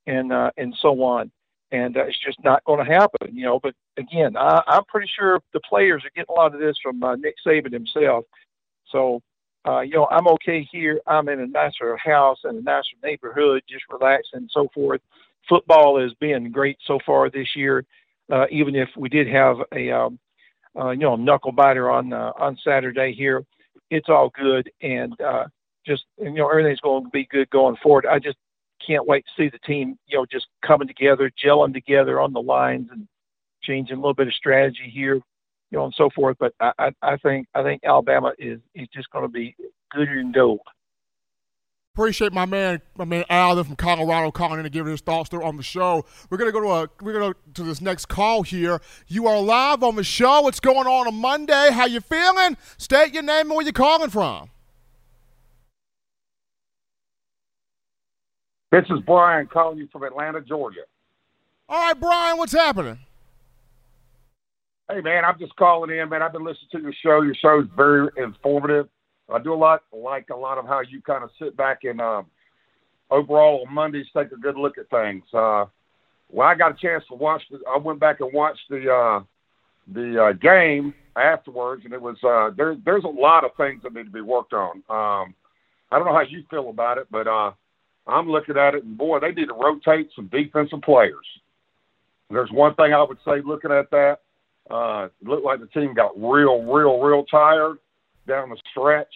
and 0.06 0.32
uh, 0.32 0.50
and 0.56 0.74
so 0.80 1.02
on. 1.02 1.30
And 1.70 1.96
uh, 1.96 2.04
it's 2.04 2.22
just 2.24 2.42
not 2.44 2.62
going 2.64 2.84
to 2.84 2.92
happen, 2.92 3.34
you 3.34 3.44
know. 3.44 3.58
But 3.60 3.74
again, 3.96 4.36
I, 4.36 4.62
I'm 4.66 4.84
pretty 4.84 5.10
sure 5.18 5.40
the 5.52 5.60
players 5.60 6.04
are 6.04 6.10
getting 6.14 6.34
a 6.34 6.38
lot 6.38 6.54
of 6.54 6.60
this 6.60 6.76
from 6.82 7.02
uh, 7.02 7.16
Nick 7.16 7.36
Saban 7.46 7.72
himself. 7.72 8.26
So, 8.90 9.22
uh, 9.66 9.80
you 9.80 9.94
know, 9.94 10.06
I'm 10.10 10.28
okay 10.28 10.68
here. 10.70 11.00
I'm 11.06 11.30
in 11.30 11.40
a 11.40 11.46
nicer 11.46 11.96
house 11.96 12.40
and 12.44 12.58
a 12.58 12.62
nicer 12.62 12.96
neighborhood, 13.02 13.62
just 13.68 13.84
relaxing 13.90 14.40
and 14.40 14.50
so 14.52 14.68
forth 14.74 15.00
football 15.48 16.00
has 16.00 16.12
been 16.14 16.50
great 16.50 16.78
so 16.86 16.98
far 17.04 17.30
this 17.30 17.48
year. 17.54 17.84
Uh, 18.30 18.46
even 18.50 18.74
if 18.74 18.88
we 18.96 19.08
did 19.08 19.26
have 19.26 19.56
a 19.74 19.90
um, 19.90 20.18
uh, 20.78 20.90
you 20.90 21.00
know 21.00 21.16
knuckle 21.16 21.52
biter 21.52 21.90
on 21.90 22.12
uh, 22.12 22.32
on 22.38 22.56
Saturday 22.64 23.12
here, 23.12 23.44
it's 23.90 24.08
all 24.08 24.30
good 24.30 24.70
and 24.80 25.18
uh, 25.20 25.44
just 25.86 26.04
you 26.18 26.30
know 26.32 26.48
everything's 26.48 26.80
going 26.80 27.04
to 27.04 27.10
be 27.10 27.26
good 27.30 27.50
going 27.50 27.76
forward. 27.82 28.06
I 28.06 28.18
just 28.18 28.38
can't 28.86 29.06
wait 29.06 29.24
to 29.24 29.42
see 29.42 29.48
the 29.48 29.58
team 29.58 29.98
you 30.06 30.18
know 30.18 30.26
just 30.30 30.46
coming 30.66 30.88
together, 30.88 31.30
gelling 31.42 31.72
together 31.72 32.20
on 32.20 32.32
the 32.32 32.42
lines 32.42 32.88
and 32.90 33.06
changing 33.62 33.96
a 33.96 34.00
little 34.00 34.14
bit 34.14 34.26
of 34.26 34.34
strategy 34.34 34.90
here, 34.92 35.14
you 35.14 35.22
know, 35.72 35.84
and 35.84 35.94
so 35.96 36.10
forth. 36.10 36.36
But 36.38 36.54
I, 36.60 36.72
I, 36.78 36.90
I 37.02 37.16
think 37.16 37.46
I 37.54 37.62
think 37.62 37.82
Alabama 37.84 38.32
is 38.38 38.60
is 38.74 38.88
just 38.92 39.10
going 39.10 39.24
to 39.24 39.28
be 39.28 39.54
good 39.90 40.08
and 40.08 40.34
gold. 40.34 40.60
Appreciate 41.94 42.32
my 42.32 42.46
man, 42.46 42.80
my 42.96 43.04
man 43.04 43.22
Al 43.28 43.62
from 43.62 43.76
Colorado 43.76 44.30
calling 44.30 44.58
in 44.58 44.64
and 44.64 44.72
giving 44.72 44.90
his 44.90 45.02
thoughts 45.02 45.28
there 45.28 45.42
on 45.42 45.58
the 45.58 45.62
show. 45.62 46.06
We're 46.30 46.38
gonna 46.38 46.50
go 46.50 46.60
to 46.60 46.68
a 46.68 46.88
we're 47.02 47.12
gonna 47.12 47.34
to 47.52 47.62
this 47.62 47.82
next 47.82 48.06
call 48.06 48.44
here. 48.44 48.80
You 49.08 49.26
are 49.26 49.38
live 49.38 49.82
on 49.82 49.96
the 49.96 50.04
show. 50.04 50.40
What's 50.40 50.58
going 50.58 50.86
on 50.86 51.06
on 51.06 51.14
Monday? 51.14 51.68
How 51.70 51.84
you 51.84 52.00
feeling? 52.00 52.56
State 52.78 53.12
your 53.12 53.22
name 53.22 53.40
and 53.40 53.50
where 53.50 53.62
you're 53.62 53.72
calling 53.72 54.08
from. 54.08 54.48
This 58.72 58.86
is 58.88 59.00
Brian 59.04 59.46
calling 59.52 59.76
you 59.76 59.86
from 59.92 60.02
Atlanta, 60.02 60.40
Georgia. 60.40 60.80
All 61.68 61.78
right, 61.78 62.00
Brian, 62.00 62.38
what's 62.38 62.54
happening? 62.54 62.98
Hey 64.90 65.02
man, 65.02 65.26
I'm 65.26 65.38
just 65.38 65.54
calling 65.56 65.94
in, 65.94 66.08
man. 66.08 66.22
I've 66.22 66.32
been 66.32 66.44
listening 66.44 66.70
to 66.72 66.80
your 66.80 66.94
show. 67.02 67.20
Your 67.20 67.34
show's 67.34 67.68
very 67.76 68.08
informative. 68.16 68.88
I 69.32 69.40
do 69.40 69.52
a 69.52 69.54
lot 69.54 69.82
like 69.92 70.30
a 70.30 70.36
lot 70.36 70.56
of 70.56 70.66
how 70.66 70.80
you 70.80 71.02
kind 71.02 71.22
of 71.22 71.30
sit 71.38 71.54
back 71.54 71.80
and 71.84 72.00
uh, 72.00 72.22
overall 73.10 73.64
on 73.66 73.74
Mondays 73.74 74.06
take 74.16 74.32
a 74.32 74.36
good 74.36 74.56
look 74.56 74.78
at 74.78 74.88
things. 74.88 75.22
Uh, 75.34 75.66
well, 76.30 76.48
I 76.48 76.54
got 76.54 76.72
a 76.72 76.76
chance 76.80 77.04
to 77.08 77.14
watch. 77.14 77.42
The, 77.50 77.58
I 77.68 77.76
went 77.76 78.00
back 78.00 78.20
and 78.20 78.32
watched 78.32 78.68
the 78.70 78.90
uh, 78.90 79.22
the 79.92 80.24
uh, 80.24 80.32
game 80.32 80.94
afterwards, 81.14 81.84
and 81.84 81.92
it 81.92 82.00
was 82.00 82.16
uh, 82.24 82.54
there. 82.56 82.74
There's 82.82 83.04
a 83.04 83.08
lot 83.08 83.44
of 83.44 83.50
things 83.58 83.82
that 83.82 83.92
need 83.92 84.04
to 84.04 84.10
be 84.10 84.22
worked 84.22 84.54
on. 84.54 84.76
Um, 84.88 85.34
I 85.90 85.98
don't 85.98 86.06
know 86.06 86.14
how 86.14 86.24
you 86.26 86.42
feel 86.50 86.70
about 86.70 86.96
it, 86.96 87.06
but 87.10 87.28
uh, 87.28 87.52
I'm 88.06 88.28
looking 88.28 88.56
at 88.56 88.74
it, 88.74 88.84
and 88.84 88.98
boy, 88.98 89.20
they 89.20 89.32
need 89.32 89.46
to 89.46 89.54
rotate 89.54 90.10
some 90.14 90.28
defensive 90.28 90.82
players. 90.82 91.26
There's 92.30 92.50
one 92.50 92.74
thing 92.74 92.92
I 92.92 93.02
would 93.02 93.18
say 93.24 93.42
looking 93.44 93.70
at 93.70 93.90
that. 93.90 94.18
Uh, 94.70 95.08
it 95.20 95.28
looked 95.28 95.44
like 95.44 95.60
the 95.60 95.66
team 95.66 95.94
got 95.94 96.16
real, 96.16 96.62
real, 96.62 97.00
real 97.00 97.24
tired 97.24 97.78
down 98.26 98.50
the 98.50 98.56
stretch. 98.70 99.12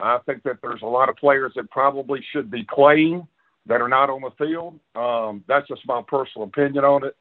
I 0.00 0.18
think 0.26 0.42
that 0.44 0.58
there's 0.62 0.82
a 0.82 0.86
lot 0.86 1.08
of 1.08 1.16
players 1.16 1.52
that 1.56 1.70
probably 1.70 2.20
should 2.32 2.50
be 2.50 2.66
playing 2.72 3.26
that 3.66 3.80
are 3.80 3.88
not 3.88 4.10
on 4.10 4.22
the 4.22 4.30
field. 4.38 4.78
Um, 4.94 5.44
that's 5.48 5.66
just 5.68 5.82
my 5.86 6.02
personal 6.06 6.46
opinion 6.46 6.84
on 6.84 7.04
it. 7.04 7.16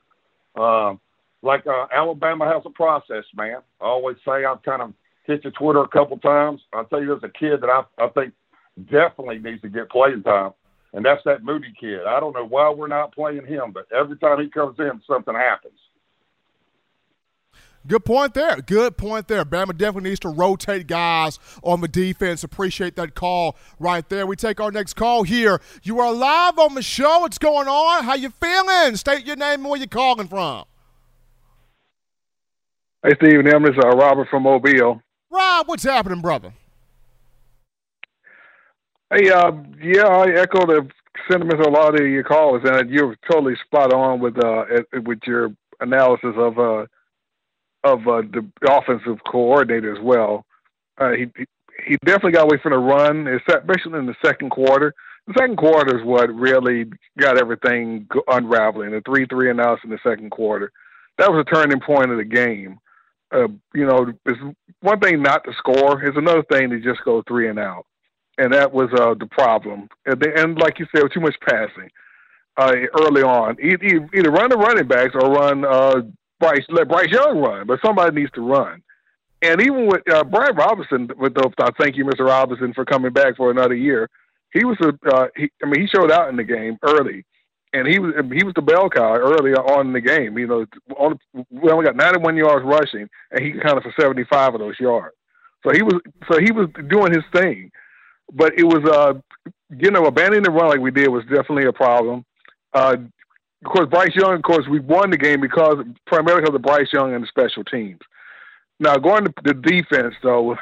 Um, 0.60 1.00
like 1.41 1.65
uh, 1.68 1.88
Alabama 1.94 2.46
has 2.46 2.63
a 2.65 2.70
process, 2.70 3.24
man. 3.36 3.58
I 3.82 3.86
always 3.86 4.18
say 4.26 4.46
I've 4.46 4.63
kind 4.63 4.82
of 4.82 4.94
hit 5.26 5.44
the 5.44 5.52
Twitter 5.52 5.82
a 5.82 5.88
couple 5.88 6.18
times. 6.18 6.62
I'll 6.74 6.86
tell 6.86 7.02
you, 7.02 7.08
there's 7.08 7.24
a 7.24 7.39
kid 7.39 7.62
that 7.62 7.70
I, 7.70 7.84
I 8.04 8.10
think 8.10 8.34
definitely 8.91 9.39
needs 9.39 9.62
to 9.62 9.70
get 9.70 9.89
playing 9.89 10.24
time, 10.24 10.52
and 10.96 11.06
that's 11.06 11.22
that 11.26 11.44
Moody 11.44 11.74
kid. 11.80 12.06
I 12.08 12.22
don't 12.22 12.34
know 12.34 12.46
why 12.46 12.70
we're 12.70 12.88
not 12.88 13.14
playing 13.14 13.46
him, 13.46 13.74
but 13.74 13.86
every 13.92 14.18
time 14.18 14.42
he 14.42 14.50
comes 14.50 14.80
in, 14.80 15.02
something 15.06 15.36
happens. 15.36 15.78
Good 17.86 18.06
point 18.06 18.34
there. 18.34 18.62
Good 18.62 18.98
point 18.98 19.28
there. 19.28 19.46
Bama 19.46 19.78
definitely 19.78 20.10
needs 20.10 20.22
to 20.22 20.30
rotate 20.30 20.88
guys 20.88 21.38
on 21.62 21.82
the 21.82 21.88
defense. 21.88 22.44
Appreciate 22.44 22.96
that 22.96 23.14
call 23.14 23.58
right 23.78 24.08
there. 24.10 24.26
We 24.26 24.38
take 24.38 24.60
our 24.60 24.72
next 24.72 24.96
call 24.96 25.24
here. 25.24 25.62
You 25.84 26.00
are 26.00 26.12
live 26.12 26.58
on 26.58 26.74
the 26.74 26.82
show. 26.82 27.20
What's 27.20 27.38
going 27.38 27.68
on? 27.68 28.06
How 28.06 28.16
you 28.16 28.30
feeling? 28.30 28.96
State 28.96 29.26
your 29.26 29.36
name 29.36 29.60
and 29.60 29.70
where 29.70 29.80
you 29.80 29.88
calling 29.88 30.30
from. 30.30 30.64
Hey, 33.04 33.12
Stephen 33.22 33.54
M. 33.54 33.64
This 33.64 33.74
is 33.74 33.84
uh, 33.84 33.90
Robert 33.90 34.30
from 34.30 34.44
Mobile. 34.44 35.02
Rob, 35.30 35.68
what's 35.68 35.84
happening, 35.84 36.22
brother? 36.22 36.54
Hey, 39.13 39.30
uh, 39.30 39.52
yeah, 39.82 40.08
I 40.08 40.32
echo 40.32 40.65
the 40.65 40.88
sentiments 41.30 41.63
of 41.65 41.72
a 41.72 41.78
lot 41.78 42.00
of 42.00 42.08
your 42.08 42.24
callers, 42.24 42.63
and 42.65 42.89
you're 42.89 43.15
totally 43.30 43.56
spot 43.65 43.94
on 43.94 44.20
with 44.20 44.44
uh, 44.44 44.65
with 45.06 45.20
your 45.28 45.52
analysis 45.80 46.34
of 46.36 46.58
uh, 46.58 46.86
of 47.84 48.08
uh, 48.08 48.22
the 48.32 48.44
offensive 48.68 49.20
coordinator 49.30 49.96
as 49.96 50.02
well. 50.02 50.46
Uh, 50.98 51.12
he 51.12 51.28
he 51.86 51.98
definitely 52.04 52.32
got 52.32 52.46
away 52.46 52.60
from 52.62 52.72
the 52.72 52.80
run, 52.80 53.28
especially 53.28 54.00
in 54.00 54.08
the 54.08 54.15
second 54.26 54.50
quarter. 54.50 54.94
The 55.28 55.34
second 55.38 55.58
quarter 55.58 56.00
is 56.00 56.06
what 56.06 56.34
really 56.34 56.86
got 57.20 57.39
everything 57.39 58.08
unraveling. 58.28 58.91
The 58.91 59.02
three 59.06 59.28
three 59.28 59.52
announced 59.52 59.84
in 59.84 59.91
the 59.91 60.00
second 60.04 60.32
quarter, 60.32 60.72
that 61.20 61.32
was 61.32 61.46
a 61.48 61.56
turning 61.56 61.80
point 61.80 62.12
of 62.12 62.18
the 62.18 62.26
game. 62.26 62.80
Uh, 63.32 63.48
you 63.74 63.86
know, 63.86 64.12
it's 64.26 64.39
one 64.82 65.00
thing 65.00 65.22
not 65.22 65.44
to 65.44 65.54
score; 65.58 66.04
it's 66.04 66.18
another 66.18 66.44
thing 66.52 66.72
to 66.72 66.80
just 66.80 67.04
go 67.06 67.24
three 67.28 67.50
and 67.50 67.60
out, 67.60 67.86
and 68.38 68.54
that 68.54 68.74
was 68.74 68.89
uh, 68.93 69.13
the 69.13 69.28
problem. 69.28 69.89
And, 70.06 70.19
the, 70.19 70.32
and 70.36 70.58
like 70.58 70.80
you 70.80 70.88
said, 70.93 71.04
too 71.13 71.21
much 71.21 71.36
passing 71.48 71.89
uh, 72.58 72.74
early 73.00 73.21
on. 73.21 73.58
Either, 73.62 74.10
either 74.13 74.32
run 74.32 74.50
the 74.50 74.58
running 74.58 74.88
backs 74.88 75.13
or 75.13 75.32
run 75.32 75.65
uh, 75.65 76.02
Bryce. 76.39 76.65
Let 76.69 76.88
Bryce 76.88 77.12
Young 77.12 77.39
run, 77.39 77.67
but 77.67 77.80
somebody 77.84 78.19
needs 78.19 78.32
to 78.32 78.41
run. 78.41 78.82
And 79.41 79.62
even 79.62 79.88
with 79.88 80.02
uh, 80.10 80.24
Brian 80.24 80.56
Robinson, 80.56 81.10
with 81.17 81.36
the 81.36 81.50
uh, 81.60 81.71
thank 81.80 81.95
you, 81.98 82.06
Mr. 82.06 82.26
Robinson, 82.26 82.74
for 82.74 82.86
coming 82.86 83.13
back 83.13 83.38
for 83.38 83.52
another 83.52 83.76
year. 83.76 84.10
He 84.54 84.63
was 84.63 84.78
a, 84.82 85.13
uh, 85.13 85.28
he, 85.36 85.50
I 85.62 85.65
mean, 85.65 85.82
he 85.82 85.88
showed 85.88 86.12
out 86.12 86.30
in 86.30 86.38
the 86.38 86.43
game 86.43 86.78
early, 86.82 87.26
and 87.74 87.86
he 87.86 88.00
was 88.00 88.13
he 88.32 88.43
was 88.45 88.54
the 88.56 88.62
bell 88.62 88.89
cow 88.89 89.15
early 89.15 89.52
on 89.52 89.88
in 89.88 89.93
the 89.93 90.00
game. 90.00 90.38
You 90.38 90.48
know, 90.48 90.65
on, 90.95 91.19
we 91.52 91.69
only 91.69 91.86
got 91.86 91.98
91 91.98 92.38
yards 92.38 92.65
rushing, 92.65 93.10
and 93.32 93.45
he 93.45 93.52
counted 93.60 93.84
for 93.84 93.93
75 94.00 94.54
of 94.54 94.60
those 94.62 94.80
yards. 94.80 95.13
So 95.65 95.74
he 95.74 95.82
was 95.84 96.00
so 96.32 96.39
he 96.39 96.52
was 96.54 96.69
doing 96.88 97.12
his 97.12 97.26
thing, 97.34 97.69
but 98.34 98.58
it 98.58 98.64
was 98.64 98.84
uh, 98.86 99.14
you 99.70 99.92
know, 99.92 100.06
abandoning 100.06 100.44
the 100.44 100.52
run 100.52 100.70
like 100.70 100.80
we 100.80 100.92
did 100.92 101.10
was 101.10 101.24
definitely 101.24 101.66
a 101.66 101.74
problem. 101.74 102.26
Uh, 102.74 102.98
of 103.64 103.72
course, 103.72 103.90
Bryce 103.90 104.16
Young. 104.16 104.36
Of 104.36 104.44
course, 104.44 104.68
we 104.68 104.80
won 104.80 105.10
the 105.10 105.18
game 105.18 105.42
because 105.42 105.78
primarily 106.06 106.42
because 106.42 106.56
of 106.56 106.62
Bryce 106.62 106.92
Young 106.94 107.14
and 107.14 107.24
the 107.24 107.28
special 107.28 107.64
teams. 107.64 108.00
Now 108.80 108.98
going 108.98 109.26
to 109.26 109.34
the 109.44 109.54
defense, 109.54 110.14
though, 110.22 110.56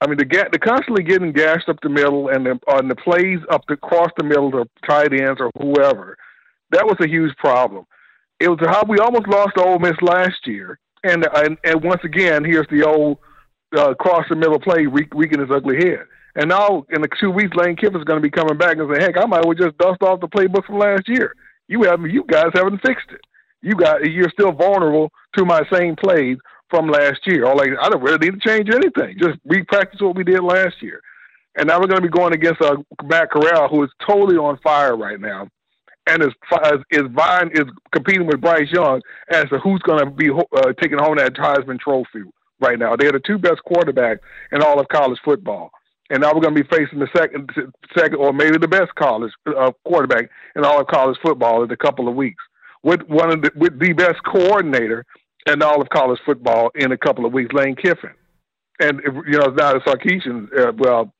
I 0.00 0.06
mean 0.06 0.16
the 0.16 0.24
ga- 0.24 0.48
the 0.50 0.58
constantly 0.58 1.02
getting 1.02 1.32
gashed 1.32 1.68
up 1.68 1.80
the 1.82 1.88
middle 1.88 2.28
and 2.28 2.46
the 2.46 2.60
on 2.72 2.88
the 2.88 2.94
plays 2.94 3.40
up 3.50 3.64
the 3.66 3.74
across 3.74 4.10
the 4.16 4.24
middle 4.24 4.50
to 4.52 4.68
tight 4.88 5.12
ends 5.12 5.40
or 5.40 5.50
whoever, 5.58 6.16
that 6.70 6.86
was 6.86 6.96
a 7.00 7.08
huge 7.08 7.36
problem. 7.36 7.84
It 8.40 8.48
was 8.48 8.58
how 8.60 8.84
we 8.88 8.98
almost 8.98 9.26
lost 9.26 9.56
to 9.56 9.64
Ole 9.64 9.80
Miss 9.80 10.00
last 10.00 10.46
year, 10.46 10.78
and 11.02 11.26
and, 11.34 11.58
and 11.64 11.82
once 11.82 12.02
again, 12.04 12.44
here's 12.44 12.68
the 12.70 12.84
old 12.84 13.18
uh, 13.76 13.94
cross 13.94 14.24
the 14.28 14.36
middle 14.36 14.60
play 14.60 14.86
wreaking 14.86 15.40
his 15.40 15.50
ugly 15.50 15.76
head. 15.76 16.06
And 16.38 16.48
now 16.48 16.86
in 16.90 17.02
the 17.02 17.08
two 17.20 17.32
weeks, 17.32 17.56
Lane 17.56 17.74
Kiffin's 17.74 18.04
going 18.04 18.22
to 18.22 18.22
be 18.22 18.30
coming 18.30 18.56
back 18.56 18.76
and 18.78 18.88
say, 18.94 19.02
"Heck, 19.02 19.18
I 19.18 19.26
might 19.26 19.44
well 19.44 19.54
just 19.54 19.76
dust 19.76 20.00
off 20.02 20.20
the 20.20 20.28
playbook 20.28 20.64
from 20.64 20.78
last 20.78 21.08
year. 21.08 21.34
You 21.66 21.82
haven't, 21.82 22.10
you 22.10 22.22
guys 22.24 22.50
haven't 22.54 22.80
fixed 22.80 23.10
it. 23.10 23.20
You 23.60 23.74
got, 23.74 24.04
you're 24.04 24.30
still 24.30 24.52
vulnerable 24.52 25.10
to 25.36 25.44
my 25.44 25.62
same 25.72 25.96
plays 25.96 26.36
from 26.70 26.88
last 26.88 27.26
year. 27.26 27.44
Or 27.44 27.56
like, 27.56 27.70
I 27.82 27.88
don't 27.88 28.00
really 28.00 28.18
need 28.18 28.40
to 28.40 28.48
change 28.48 28.70
anything. 28.70 29.16
Just 29.18 29.36
repractice 29.48 30.00
what 30.00 30.14
we 30.14 30.22
did 30.22 30.40
last 30.44 30.80
year. 30.80 31.00
And 31.56 31.66
now 31.66 31.80
we're 31.80 31.88
going 31.88 32.02
to 32.02 32.08
be 32.08 32.16
going 32.16 32.32
against 32.32 32.62
uh, 32.62 32.76
Matt 33.02 33.32
Corral, 33.32 33.68
who 33.68 33.82
is 33.82 33.90
totally 34.06 34.36
on 34.36 34.60
fire 34.62 34.96
right 34.96 35.20
now, 35.20 35.48
and 36.06 36.22
is 36.22 36.32
is 36.92 37.02
Vine 37.10 37.50
is 37.52 37.64
competing 37.90 38.28
with 38.28 38.40
Bryce 38.40 38.70
Young 38.70 39.02
as 39.28 39.48
to 39.48 39.58
who's 39.58 39.82
going 39.82 40.04
to 40.04 40.10
be 40.12 40.30
uh, 40.30 40.72
taking 40.80 40.98
home 40.98 41.16
that 41.16 41.34
Heisman 41.34 41.80
Trophy 41.80 42.22
right 42.60 42.78
now. 42.78 42.94
They're 42.94 43.10
the 43.10 43.18
two 43.18 43.38
best 43.38 43.60
quarterbacks 43.68 44.20
in 44.52 44.62
all 44.62 44.78
of 44.78 44.86
college 44.86 45.18
football 45.24 45.72
and 46.10 46.22
now 46.22 46.32
we're 46.34 46.40
going 46.40 46.54
to 46.54 46.62
be 46.62 46.68
facing 46.68 46.98
the 46.98 47.08
second, 47.14 47.50
second, 47.96 48.16
or 48.16 48.32
maybe 48.32 48.58
the 48.58 48.68
best 48.68 48.94
college 48.94 49.32
uh, 49.46 49.72
quarterback 49.84 50.30
in 50.56 50.64
all 50.64 50.80
of 50.80 50.86
college 50.86 51.18
football 51.22 51.62
in 51.62 51.70
a 51.70 51.76
couple 51.76 52.08
of 52.08 52.14
weeks, 52.14 52.42
with 52.82 53.02
one 53.02 53.30
of 53.30 53.42
the, 53.42 53.50
with 53.56 53.78
the 53.78 53.92
best 53.92 54.16
coordinator 54.24 55.04
in 55.46 55.62
all 55.62 55.80
of 55.80 55.88
college 55.90 56.20
football 56.24 56.70
in 56.74 56.92
a 56.92 56.98
couple 56.98 57.26
of 57.26 57.32
weeks, 57.32 57.52
Lane 57.52 57.76
Kiffin, 57.76 58.14
and 58.80 59.00
you 59.26 59.38
know 59.38 59.46
it's 59.46 59.56
not 59.56 59.76
a 59.76 59.80
Sarkisian. 59.80 60.48
Uh, 60.56 60.72
well, 60.76 61.12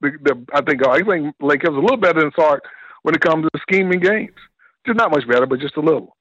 the, 0.00 0.12
the, 0.22 0.44
I 0.54 0.62
think 0.62 0.86
I 0.86 0.98
think 0.98 1.34
Lane 1.40 1.58
Kiffin's 1.58 1.78
a 1.78 1.80
little 1.80 1.96
better 1.96 2.20
than 2.20 2.32
Sark 2.36 2.64
when 3.02 3.14
it 3.14 3.20
comes 3.20 3.44
to 3.44 3.60
scheming 3.60 4.00
games. 4.00 4.36
Just 4.86 4.98
not 4.98 5.10
much 5.10 5.26
better, 5.28 5.46
but 5.46 5.60
just 5.60 5.76
a 5.76 5.80
little. 5.80 6.16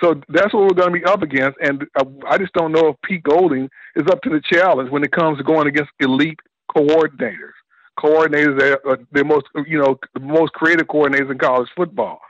So 0.00 0.20
that's 0.28 0.54
what 0.54 0.62
we're 0.62 0.80
going 0.80 0.92
to 0.92 1.00
be 1.00 1.04
up 1.04 1.22
against, 1.22 1.58
and 1.60 1.84
uh, 1.98 2.04
I 2.28 2.38
just 2.38 2.52
don't 2.52 2.72
know 2.72 2.88
if 2.88 2.96
Pete 3.04 3.22
Golding 3.24 3.68
is 3.96 4.06
up 4.10 4.22
to 4.22 4.30
the 4.30 4.40
challenge 4.40 4.90
when 4.90 5.02
it 5.02 5.10
comes 5.10 5.38
to 5.38 5.44
going 5.44 5.66
against 5.66 5.90
elite 5.98 6.38
coordinators. 6.74 7.56
Coordinators 7.98 8.58
that 8.60 8.80
are 8.86 8.98
the 9.12 9.24
most, 9.24 9.46
you 9.66 9.78
know, 9.78 9.98
the 10.14 10.20
most 10.20 10.52
creative 10.52 10.86
coordinators 10.86 11.30
in 11.30 11.38
college 11.38 11.68
football. 11.76 12.20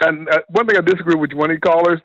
And 0.00 0.28
uh, 0.28 0.40
one 0.48 0.66
thing 0.66 0.76
I 0.76 0.80
disagree 0.80 1.14
with 1.14 1.32
one 1.32 1.50
of 1.50 1.56
the 1.56 1.60
callers, 1.60 2.00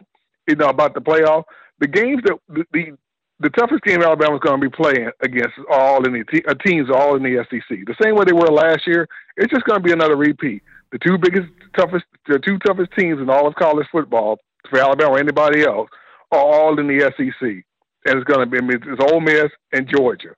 you 0.47 0.55
know, 0.55 0.69
about 0.69 0.93
the 0.93 1.01
playoff. 1.01 1.43
The 1.79 1.87
games 1.87 2.21
that 2.25 2.37
the 2.47 2.65
the, 2.73 2.97
the 3.39 3.49
toughest 3.51 3.83
game 3.83 4.01
Alabama's 4.01 4.41
going 4.41 4.59
to 4.59 4.69
be 4.69 4.75
playing 4.75 5.09
against 5.21 5.55
all 5.71 6.05
in 6.05 6.13
the 6.13 6.23
te- 6.25 6.43
uh, 6.47 6.55
teams 6.65 6.89
all 6.89 7.15
in 7.15 7.23
the 7.23 7.45
SEC. 7.49 7.85
The 7.85 7.95
same 8.01 8.15
way 8.15 8.25
they 8.25 8.33
were 8.33 8.47
last 8.47 8.85
year. 8.85 9.07
It's 9.37 9.51
just 9.51 9.65
going 9.65 9.79
to 9.79 9.83
be 9.83 9.93
another 9.93 10.15
repeat. 10.15 10.61
The 10.91 10.99
two 10.99 11.17
biggest, 11.17 11.47
toughest, 11.77 12.05
the 12.27 12.39
two 12.39 12.57
toughest 12.59 12.91
teams 12.97 13.21
in 13.21 13.29
all 13.29 13.47
of 13.47 13.55
college 13.55 13.87
football 13.91 14.39
for 14.69 14.79
Alabama 14.79 15.11
or 15.11 15.19
anybody 15.19 15.63
else 15.63 15.89
are 16.31 16.39
all 16.39 16.79
in 16.79 16.87
the 16.87 17.11
SEC, 17.15 17.41
and 17.41 17.63
it's 18.05 18.23
going 18.23 18.39
to 18.39 18.45
be 18.45 18.75
it's 18.75 19.11
Ole 19.11 19.21
Miss 19.21 19.49
and 19.71 19.87
Georgia 19.87 20.35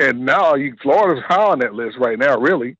and 0.00 0.24
now 0.24 0.54
you, 0.54 0.74
Florida's 0.82 1.22
high 1.28 1.50
on 1.52 1.58
that 1.60 1.74
list 1.74 1.98
right 1.98 2.18
now, 2.18 2.38
really. 2.38 2.76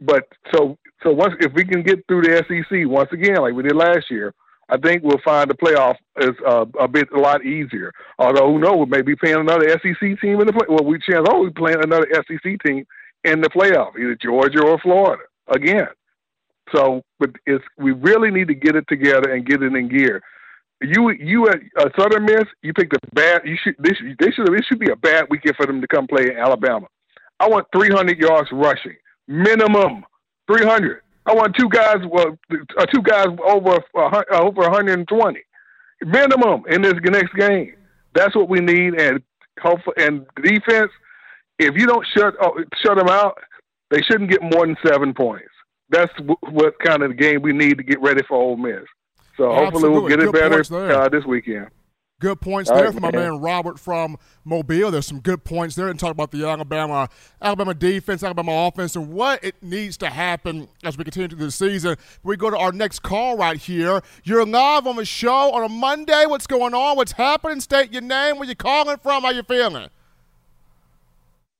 But 0.00 0.24
so 0.54 0.78
so 1.02 1.12
once 1.12 1.34
if 1.40 1.52
we 1.52 1.64
can 1.64 1.82
get 1.82 2.06
through 2.06 2.22
the 2.22 2.44
SEC 2.48 2.88
once 2.88 3.10
again, 3.12 3.36
like 3.36 3.54
we 3.54 3.64
did 3.64 3.74
last 3.74 4.10
year, 4.10 4.32
I 4.68 4.78
think 4.78 5.02
we'll 5.02 5.20
find 5.24 5.50
the 5.50 5.54
playoff 5.54 5.96
is 6.18 6.36
uh, 6.46 6.64
a 6.78 6.88
bit 6.88 7.08
a 7.12 7.18
lot 7.18 7.44
easier. 7.44 7.92
Although 8.18 8.52
who 8.52 8.58
knows, 8.58 8.78
we 8.78 8.86
may 8.86 9.02
be 9.02 9.16
playing 9.16 9.40
another 9.40 9.68
SEC 9.68 10.20
team 10.20 10.40
in 10.40 10.46
the 10.46 10.52
play. 10.52 10.66
Well, 10.68 10.84
we 10.84 10.98
chance 10.98 11.26
oh 11.28 11.42
we 11.42 11.50
playing 11.50 11.82
another 11.82 12.06
SEC 12.14 12.58
team 12.64 12.86
in 13.24 13.40
the 13.40 13.50
playoff, 13.50 13.98
either 13.98 14.16
Georgia 14.16 14.64
or 14.64 14.78
Florida 14.78 15.22
again. 15.48 15.88
So, 16.74 17.02
but 17.18 17.30
it's 17.44 17.64
we 17.76 17.90
really 17.92 18.30
need 18.30 18.48
to 18.48 18.54
get 18.54 18.76
it 18.76 18.84
together 18.88 19.30
and 19.32 19.44
get 19.44 19.62
it 19.62 19.74
in 19.74 19.88
gear 19.88 20.22
you 20.82 21.10
you 21.10 21.48
at 21.48 21.60
uh, 21.78 21.88
Southern 21.98 22.24
Miss, 22.24 22.44
you 22.62 22.72
picked 22.72 22.94
a 22.94 22.98
bad. 23.14 23.42
You 23.44 23.56
should 23.62 23.76
this 23.78 23.98
they 24.18 24.30
should 24.30 24.48
this 24.52 24.64
should 24.66 24.78
be 24.78 24.90
a 24.90 24.96
bad 24.96 25.26
weekend 25.30 25.56
for 25.56 25.66
them 25.66 25.80
to 25.80 25.86
come 25.86 26.06
play 26.06 26.24
in 26.30 26.36
Alabama. 26.36 26.86
I 27.40 27.48
want 27.48 27.66
300 27.74 28.18
yards 28.18 28.50
rushing 28.52 28.96
minimum, 29.26 30.04
300. 30.46 31.02
I 31.24 31.34
want 31.34 31.56
two 31.56 31.68
guys, 31.68 31.98
well, 32.10 32.36
uh, 32.78 32.86
two 32.86 33.02
guys 33.02 33.26
over 33.44 33.78
uh, 33.96 34.22
over 34.32 34.62
120 34.62 35.40
minimum 36.04 36.64
in 36.68 36.82
this 36.82 36.94
next 37.04 37.34
game. 37.34 37.74
That's 38.14 38.34
what 38.34 38.48
we 38.48 38.60
need, 38.60 38.94
and 38.94 39.22
hope 39.60 39.80
and 39.96 40.26
defense. 40.42 40.90
If 41.58 41.76
you 41.76 41.86
don't 41.86 42.06
shut 42.16 42.34
uh, 42.40 42.50
shut 42.82 42.98
them 42.98 43.08
out, 43.08 43.38
they 43.90 44.02
shouldn't 44.02 44.30
get 44.30 44.42
more 44.42 44.66
than 44.66 44.76
seven 44.84 45.14
points. 45.14 45.48
That's 45.90 46.12
w- 46.14 46.36
what 46.50 46.78
kind 46.80 47.02
of 47.02 47.16
game 47.16 47.42
we 47.42 47.52
need 47.52 47.78
to 47.78 47.84
get 47.84 48.00
ready 48.00 48.22
for 48.28 48.36
Ole 48.36 48.56
Miss. 48.56 48.84
So 49.36 49.50
Absolutely. 49.52 49.64
hopefully 49.64 49.90
we'll 49.90 50.08
get 50.08 50.20
it 50.20 50.32
better 50.32 51.00
uh, 51.00 51.08
this 51.08 51.24
weekend. 51.24 51.68
Good 52.22 52.40
points 52.40 52.70
All 52.70 52.76
there 52.76 52.84
right, 52.84 52.94
from 52.94 53.02
man. 53.02 53.14
my 53.14 53.20
man 53.20 53.40
Robert 53.40 53.80
from 53.80 54.16
Mobile. 54.44 54.92
There's 54.92 55.06
some 55.06 55.18
good 55.18 55.42
points 55.42 55.74
there 55.74 55.88
and 55.88 55.98
talk 55.98 56.12
about 56.12 56.30
the 56.30 56.46
Alabama 56.46 57.08
Alabama 57.40 57.74
defense, 57.74 58.22
Alabama 58.22 58.68
offense, 58.68 58.94
and 58.94 59.12
what 59.12 59.42
it 59.42 59.56
needs 59.60 59.96
to 59.96 60.08
happen 60.08 60.68
as 60.84 60.96
we 60.96 61.02
continue 61.02 61.28
through 61.28 61.44
the 61.46 61.50
season. 61.50 61.96
We 62.22 62.36
go 62.36 62.48
to 62.48 62.56
our 62.56 62.70
next 62.70 63.00
call 63.02 63.36
right 63.36 63.56
here. 63.56 64.02
You're 64.22 64.46
live 64.46 64.86
on 64.86 64.94
the 64.94 65.04
show 65.04 65.50
on 65.52 65.64
a 65.64 65.68
Monday. 65.68 66.24
What's 66.26 66.46
going 66.46 66.74
on? 66.74 66.96
What's 66.96 67.10
happening? 67.10 67.58
State 67.58 67.92
your 67.92 68.02
name. 68.02 68.38
Where 68.38 68.48
you 68.48 68.54
calling 68.54 68.98
from? 68.98 69.24
How 69.24 69.30
you 69.30 69.42
feeling? 69.42 69.88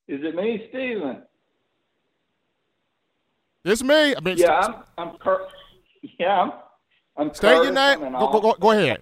Is 0.07 0.21
it 0.23 0.37
me, 0.37 0.67
Steven? 0.69 1.23
It's 3.65 3.83
me. 3.83 4.15
I 4.15 4.21
mean, 4.21 4.37
yeah, 4.39 4.61
I'm. 4.61 4.75
I'm 4.97 5.19
per- 5.19 5.49
yeah, 6.21 6.41
I'm 6.41 6.53
I'm 7.17 7.35
State 7.35 7.49
Curtis. 7.49 7.65
your 7.65 7.75
name. 7.75 8.13
Go, 8.13 8.41
go, 8.41 8.55
go, 8.59 8.71
ahead. 8.71 9.01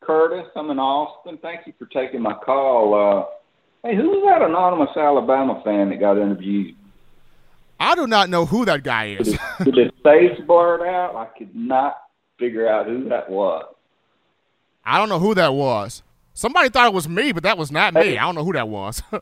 Curtis, 0.00 0.46
I'm 0.56 0.70
in 0.70 0.78
Austin. 0.78 1.38
Thank 1.40 1.66
you 1.66 1.72
for 1.78 1.86
taking 1.86 2.22
my 2.22 2.34
call. 2.34 2.94
Uh, 2.94 3.88
hey, 3.88 3.96
who 3.96 4.10
was 4.10 4.22
that 4.26 4.42
anonymous 4.46 4.90
Alabama 4.96 5.62
fan 5.64 5.90
that 5.90 6.00
got 6.00 6.18
interviewed? 6.18 6.76
I 7.80 7.94
do 7.94 8.06
not 8.06 8.28
know 8.28 8.46
who 8.46 8.64
that 8.64 8.84
guy 8.84 9.16
is. 9.18 9.28
Did, 9.28 9.40
did 9.64 9.76
his 9.76 9.90
face 10.04 10.38
blurred 10.46 10.82
out? 10.82 11.16
I 11.16 11.26
could 11.36 11.54
not 11.54 11.96
figure 12.38 12.68
out 12.68 12.86
who 12.86 13.08
that 13.08 13.30
was. 13.30 13.64
I 14.84 14.98
don't 14.98 15.08
know 15.08 15.18
who 15.18 15.34
that 15.34 15.54
was. 15.54 16.02
Somebody 16.34 16.68
thought 16.68 16.86
it 16.86 16.94
was 16.94 17.08
me, 17.08 17.32
but 17.32 17.42
that 17.42 17.58
was 17.58 17.70
not 17.70 17.94
hey. 17.94 18.10
me. 18.10 18.18
I 18.18 18.22
don't 18.22 18.34
know 18.34 18.44
who 18.44 18.52
that 18.52 18.68
was. 18.68 19.02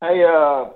hey, 0.00 0.24
uh, 0.24 0.70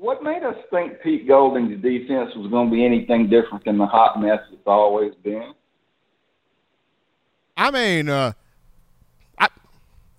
what 0.00 0.22
made 0.22 0.42
us 0.42 0.56
think 0.70 1.00
Pete 1.02 1.26
Golding's 1.26 1.82
defense 1.82 2.30
was 2.36 2.50
going 2.50 2.70
to 2.70 2.74
be 2.74 2.84
anything 2.84 3.28
different 3.28 3.64
than 3.64 3.78
the 3.78 3.86
hot 3.86 4.20
mess 4.20 4.40
it's 4.52 4.66
always 4.66 5.14
been? 5.22 5.52
I 7.56 7.70
mean, 7.70 8.08
uh, 8.08 8.32
I, 9.38 9.48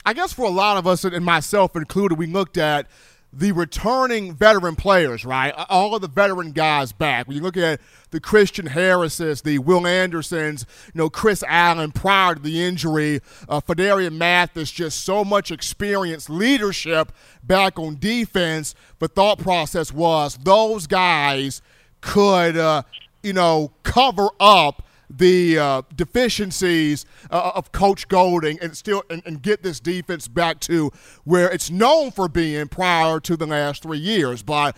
I 0.05 0.13
guess 0.13 0.33
for 0.33 0.45
a 0.45 0.49
lot 0.49 0.77
of 0.77 0.87
us, 0.87 1.03
and 1.03 1.23
myself 1.23 1.75
included, 1.75 2.17
we 2.17 2.25
looked 2.25 2.57
at 2.57 2.87
the 3.33 3.51
returning 3.51 4.33
veteran 4.33 4.75
players, 4.75 5.25
right? 5.25 5.53
All 5.69 5.93
of 5.93 6.01
the 6.01 6.07
veteran 6.07 6.51
guys 6.51 6.91
back. 6.91 7.27
When 7.27 7.35
you 7.35 7.43
look 7.43 7.57
at 7.57 7.81
the 8.11 8.19
Christian 8.19 8.67
Harrises, 8.67 9.41
the 9.41 9.59
Will 9.59 9.85
Andersons, 9.85 10.65
you 10.87 10.97
know, 10.97 11.09
Chris 11.09 11.43
Allen 11.47 11.91
prior 11.91 12.35
to 12.35 12.41
the 12.41 12.63
injury, 12.63 13.21
uh, 13.49 13.59
Phidarian 13.59 14.13
Mathis, 14.13 14.71
just 14.71 15.03
so 15.03 15.25
much 15.25 15.51
experience, 15.51 16.29
leadership 16.29 17.11
back 17.43 17.77
on 17.77 17.97
defense. 17.99 18.73
The 18.99 19.09
thought 19.09 19.39
process 19.39 19.91
was 19.93 20.37
those 20.37 20.87
guys 20.87 21.61
could, 21.99 22.57
uh, 22.57 22.83
you 23.23 23.33
know, 23.33 23.71
cover 23.83 24.29
up 24.39 24.83
the 25.09 25.57
uh, 25.57 25.81
deficiencies 25.95 27.05
uh, 27.31 27.51
of 27.55 27.71
Coach 27.71 28.07
Golding 28.07 28.59
and 28.61 28.75
still 28.75 29.03
and, 29.09 29.21
and, 29.25 29.41
get 29.41 29.63
this 29.63 29.79
defense 29.79 30.27
back 30.27 30.59
to 30.61 30.91
where 31.23 31.49
it's 31.49 31.69
known 31.69 32.11
for 32.11 32.27
being 32.27 32.67
prior 32.67 33.19
to 33.21 33.37
the 33.37 33.45
last 33.45 33.83
three 33.83 33.97
years. 33.97 34.43
But 34.43 34.75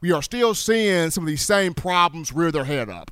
we, 0.00 0.10
are 0.12 0.22
still 0.22 0.54
seeing 0.54 1.10
some 1.10 1.24
of 1.24 1.28
these 1.28 1.42
same 1.42 1.74
problems 1.74 2.32
rear 2.32 2.50
their 2.50 2.64
head 2.64 2.88
up. 2.88 3.10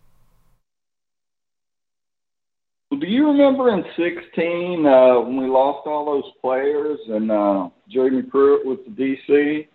Do 2.90 3.07
you 3.07 3.26
remember 3.28 3.72
in 3.72 3.85
16 3.96 4.85
uh, 4.87 5.20
when 5.20 5.37
we 5.37 5.46
lost 5.46 5.87
all 5.87 6.05
those 6.05 6.31
players 6.40 6.98
and 7.09 7.31
uh, 7.31 7.68
Jeremy 7.88 8.22
Pruitt 8.22 8.66
was 8.66 8.78
the 8.87 9.16
DC? 9.31 9.66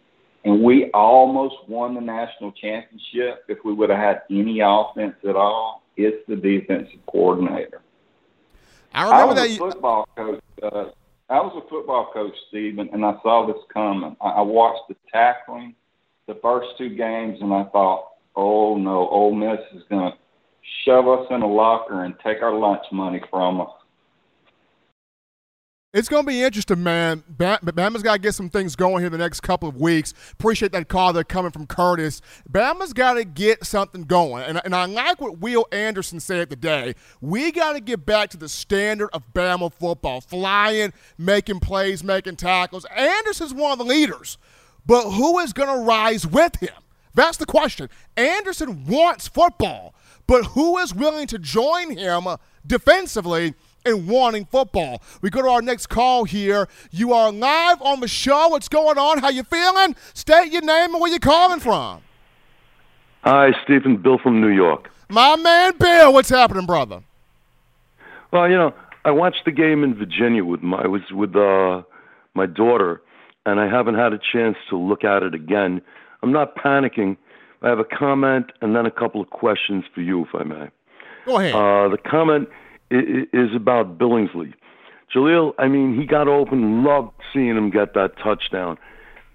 and 0.48 0.64
we 0.64 0.90
almost 0.94 1.56
won 1.68 1.94
the 1.94 2.00
national 2.00 2.54
championship 2.54 3.44
if 3.50 3.58
we 3.66 3.74
would 3.74 3.90
have 3.90 4.00
had 4.00 4.22
any 4.30 4.62
offense 4.64 5.16
at 5.28 5.36
all. 5.36 5.84
It's 5.98 6.26
the 6.28 6.36
defensive 6.36 7.00
coordinator. 7.08 7.82
I 8.94 9.04
remember 9.04 9.22
I 9.22 9.26
was 9.26 9.36
that 9.36 9.50
a 9.50 9.58
football 9.58 10.08
coach. 10.16 10.44
Uh, 10.62 10.86
I 11.30 11.40
was 11.42 11.62
a 11.64 11.70
football 11.70 12.10
coach, 12.14 12.34
Stephen, 12.48 12.90
and 12.94 13.04
I 13.04 13.14
saw 13.22 13.46
this 13.46 13.62
coming. 13.74 14.16
I, 14.22 14.28
I 14.30 14.42
watched 14.42 14.88
the 14.88 14.96
tackling 15.12 15.76
the 16.28 16.36
first 16.42 16.70
two 16.78 16.90
games, 16.90 17.40
and 17.42 17.54
I 17.54 17.64
thought, 17.66 18.10
oh 18.36 18.78
no, 18.78 19.08
Ole 19.10 19.34
Miss 19.34 19.60
is 19.74 19.84
going 19.90 20.12
to 20.12 20.18
shove 20.86 21.08
us 21.08 21.26
in 21.32 21.42
a 21.42 21.48
locker 21.48 22.04
and 22.04 22.14
take 22.24 22.42
our 22.42 22.54
lunch 22.54 22.84
money 22.92 23.22
from 23.30 23.62
us. 23.62 23.70
It's 25.98 26.08
going 26.08 26.22
to 26.22 26.28
be 26.28 26.44
interesting, 26.44 26.84
man. 26.84 27.24
Bama's 27.40 28.04
got 28.04 28.14
to 28.14 28.20
get 28.20 28.36
some 28.36 28.52
things 28.52 28.76
going 28.76 29.02
here 29.02 29.10
the 29.10 29.18
next 29.18 29.40
couple 29.40 29.68
of 29.68 29.78
weeks. 29.78 30.14
Appreciate 30.34 30.72
that 30.74 30.90
call 30.90 31.12
there 31.12 31.24
coming 31.24 31.50
from 31.50 31.66
Curtis. 31.66 32.22
Bama's 32.48 32.94
got 32.94 33.16
to 33.16 33.26
get 33.26 33.66
something 33.66 34.04
going. 34.04 34.44
And, 34.44 34.62
and 34.64 34.76
I 34.76 34.86
like 34.86 35.20
what 35.20 35.40
Will 35.40 35.66
Anderson 35.72 36.20
said 36.20 36.52
today. 36.52 36.94
We 37.20 37.52
got 37.52 37.74
to 37.74 37.80
get 37.80 38.06
back 38.06 38.30
to 38.30 38.38
the 38.38 38.48
standard 38.48 39.10
of 39.12 39.24
Bama 39.34 39.74
football 39.74 40.22
flying, 40.22 40.94
making 41.18 41.62
plays, 41.62 42.04
making 42.04 42.36
tackles. 42.36 42.86
Anderson's 42.96 43.56
one 43.56 43.72
of 43.72 43.80
the 43.80 43.84
leaders. 43.84 44.38
But 44.86 45.10
who 45.10 45.40
is 45.40 45.52
going 45.52 45.80
to 45.80 45.84
rise 45.84 46.28
with 46.28 46.58
him? 46.58 46.76
That's 47.16 47.38
the 47.38 47.48
question. 47.48 47.90
Anderson 48.16 48.86
wants 48.86 49.28
football, 49.28 49.96
but 50.28 50.46
who 50.46 50.78
is 50.78 50.94
willing 50.94 51.26
to 51.26 51.40
join 51.40 51.98
him 51.98 52.28
defensively? 52.68 53.56
And 53.88 54.08
wanting 54.08 54.46
football. 54.46 55.02
We 55.22 55.30
go 55.30 55.42
to 55.42 55.50
our 55.50 55.62
next 55.62 55.88
call 55.88 56.26
here. 56.26 56.68
You 56.92 57.14
are 57.14 57.32
live 57.32 57.82
on 57.82 58.00
the 58.00 58.08
show. 58.08 58.50
What's 58.50 58.70
going 58.70 58.98
on? 58.98 59.20
How 59.20 59.30
you 59.30 59.44
feeling? 59.44 59.96
State 60.14 60.52
your 60.52 60.62
name 60.62 60.94
and 60.94 61.02
where 61.02 61.10
you're 61.10 61.20
calling 61.20 61.60
from. 61.60 62.02
Hi, 63.24 63.52
Stephen. 63.64 63.98
Bill 63.98 64.18
from 64.18 64.42
New 64.42 64.50
York. 64.50 64.90
My 65.10 65.36
man 65.36 65.78
Bill, 65.78 66.14
what's 66.14 66.30
happening, 66.30 66.66
brother? 66.66 67.02
Well, 68.32 68.50
you 68.50 68.56
know, 68.56 68.74
I 69.06 69.12
watched 69.12 69.46
the 69.46 69.52
game 69.52 69.84
in 69.84 69.96
Virginia 69.96 70.44
with 70.44 70.62
my 70.62 70.84
I 70.84 70.88
was 70.88 71.02
with 71.12 71.36
uh, 71.36 71.84
my 72.34 72.46
daughter, 72.46 73.02
and 73.46 73.60
I 73.60 73.70
haven't 73.70 73.96
had 73.96 74.14
a 74.14 74.20
chance 74.20 74.58
to 74.70 74.78
look 74.78 75.04
at 75.04 75.24
it 75.24 75.34
again. 75.34 75.82
I'm 76.22 76.32
not 76.32 76.56
panicking. 76.56 77.18
I 77.62 77.70
have 77.70 77.80
a 77.80 77.86
comment 77.86 78.52
and 78.62 78.76
then 78.76 78.86
a 78.86 78.92
couple 78.92 79.22
of 79.22 79.30
questions 79.30 79.86
for 79.96 80.02
you, 80.02 80.24
if 80.26 80.36
I 80.36 80.44
may. 80.44 80.70
Go 81.26 81.40
ahead. 81.40 81.56
Uh, 81.56 81.90
the 81.90 81.98
comment 81.98 82.50
is 82.90 83.56
about 83.56 83.98
Billingsley. 83.98 84.54
Jahleel, 85.14 85.54
I 85.58 85.68
mean, 85.68 85.98
he 85.98 86.06
got 86.06 86.28
open, 86.28 86.84
loved 86.84 87.12
seeing 87.34 87.56
him 87.56 87.70
get 87.70 87.94
that 87.94 88.18
touchdown. 88.22 88.78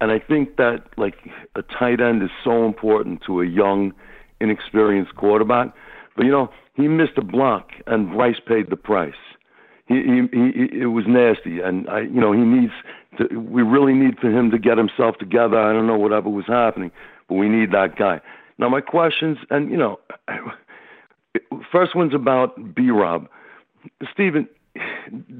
And 0.01 0.11
I 0.11 0.19
think 0.19 0.57
that 0.57 0.85
like 0.97 1.15
a 1.55 1.63
tight 1.63 2.01
end 2.01 2.23
is 2.23 2.31
so 2.45 2.67
important 2.67 3.23
to 3.27 3.41
a 3.41 3.47
young, 3.47 3.93
inexperienced 4.41 5.15
quarterback. 5.15 5.73
But 6.17 6.27
you 6.27 6.33
know, 6.33 6.51
he 6.75 6.89
missed 6.89 7.17
a 7.17 7.23
block, 7.23 7.71
and 7.87 8.11
Bryce 8.11 8.41
paid 8.47 8.71
the 8.71 8.77
price. 8.77 9.15
He, 9.87 9.95
he, 9.95 10.23
he 10.33 10.81
it 10.83 10.87
was 10.87 11.05
nasty, 11.07 11.61
and 11.61 11.89
I, 11.89 12.01
you 12.01 12.21
know, 12.21 12.33
he 12.33 12.41
needs 12.41 12.73
to. 13.19 13.39
We 13.39 13.63
really 13.63 13.95
need 13.95 14.19
for 14.19 14.31
him 14.31 14.51
to 14.51 14.59
get 14.59 14.79
himself 14.79 15.19
together. 15.19 15.59
I 15.59 15.73
don't 15.73 15.87
know 15.87 15.99
whatever 15.99 16.29
was 16.29 16.47
happening, 16.47 16.91
but 17.29 17.37
we 17.37 17.49
need 17.49 17.73
that 17.73 17.97
guy. 17.97 18.21
Now, 18.59 18.69
my 18.69 18.81
questions, 18.81 19.39
and 19.51 19.71
you 19.71 19.77
know, 19.77 20.01
first 21.73 21.95
one's 21.95 22.15
about 22.15 22.75
B. 22.75 22.91
Rob. 22.91 23.29
Stephen, 24.13 24.49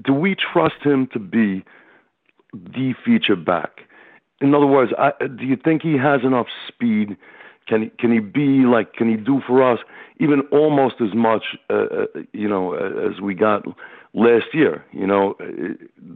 do 0.03 0.13
we 0.13 0.35
trust 0.35 0.83
him 0.83 1.09
to 1.13 1.19
be 1.19 1.65
the 2.53 2.95
feature 3.05 3.37
back? 3.37 3.83
In 4.41 4.55
other 4.55 4.67
words, 4.67 4.93
I, 4.99 5.13
do 5.27 5.45
you 5.45 5.57
think 5.57 5.83
he 5.83 5.97
has 5.97 6.23
enough 6.25 6.47
speed? 6.67 7.17
Can 7.69 7.83
he, 7.83 7.89
can 7.99 8.13
he 8.13 8.19
be 8.19 8.65
like? 8.67 8.95
Can 8.95 9.09
he 9.09 9.17
do 9.17 9.41
for 9.47 9.63
us 9.63 9.79
even 10.19 10.41
almost 10.51 10.97
as 11.01 11.15
much, 11.15 11.57
uh, 11.71 11.75
uh 11.75 12.07
you 12.33 12.49
know, 12.49 12.75
as 12.75 13.21
we 13.21 13.35
got 13.35 13.65
last 14.15 14.47
year? 14.53 14.85
You 14.91 15.07
know, 15.07 15.37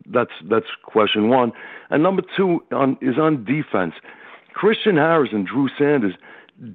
that's 0.07 0.33
that's 0.51 0.67
question 0.83 1.29
one. 1.29 1.53
And 1.91 2.03
number 2.03 2.23
two 2.37 2.65
on, 2.73 2.99
is 3.01 3.17
on 3.17 3.45
defense. 3.45 3.95
Christian 4.53 4.97
Harris 4.97 5.31
and 5.33 5.47
Drew 5.47 5.69
Sanders 5.79 6.15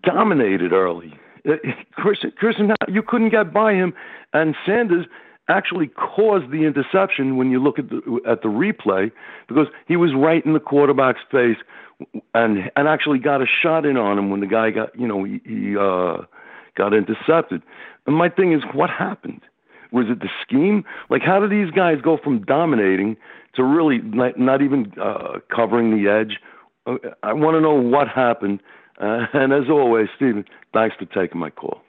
dominated 0.03 0.71
early. 0.71 1.13
Uh, 1.47 1.55
Christian, 1.93 2.31
Christian, 2.37 2.71
you 2.87 3.03
couldn't 3.03 3.31
get 3.31 3.51
by 3.51 3.73
him, 3.73 3.93
and 4.33 4.55
Sanders 4.65 5.05
actually 5.47 5.87
caused 5.87 6.51
the 6.51 6.65
interception 6.65 7.37
when 7.37 7.51
you 7.51 7.61
look 7.61 7.79
at 7.79 7.89
the 7.89 8.21
at 8.27 8.41
the 8.41 8.47
replay 8.47 9.11
because 9.47 9.67
he 9.87 9.95
was 9.95 10.11
right 10.15 10.45
in 10.45 10.53
the 10.53 10.59
quarterback's 10.59 11.21
face 11.31 11.57
and 12.33 12.71
and 12.75 12.87
actually 12.87 13.19
got 13.19 13.41
a 13.41 13.45
shot 13.45 13.85
in 13.85 13.97
on 13.97 14.17
him 14.17 14.29
when 14.29 14.39
the 14.39 14.47
guy 14.47 14.71
got 14.71 14.97
you 14.99 15.07
know 15.07 15.23
he, 15.23 15.41
he 15.45 15.75
uh 15.77 16.17
got 16.77 16.93
intercepted. 16.93 17.61
And 18.07 18.15
my 18.15 18.29
thing 18.29 18.53
is 18.53 18.61
what 18.73 18.89
happened? 18.89 19.41
Was 19.91 20.05
it 20.09 20.19
the 20.19 20.29
scheme? 20.41 20.85
Like 21.09 21.21
how 21.21 21.39
did 21.39 21.51
these 21.51 21.71
guys 21.71 21.97
go 22.01 22.17
from 22.23 22.43
dominating 22.43 23.17
to 23.55 23.63
really 23.63 23.97
not, 23.99 24.39
not 24.39 24.61
even 24.61 24.93
uh, 25.01 25.39
covering 25.53 25.91
the 25.91 26.09
edge? 26.09 26.39
Uh, 26.85 27.09
I 27.23 27.33
want 27.33 27.55
to 27.55 27.61
know 27.61 27.73
what 27.73 28.07
happened. 28.07 28.61
Uh, 28.99 29.25
and 29.33 29.51
as 29.51 29.69
always, 29.69 30.07
Stephen, 30.15 30.45
thanks 30.73 30.95
for 30.97 31.05
taking 31.05 31.39
my 31.39 31.49
call. 31.49 31.81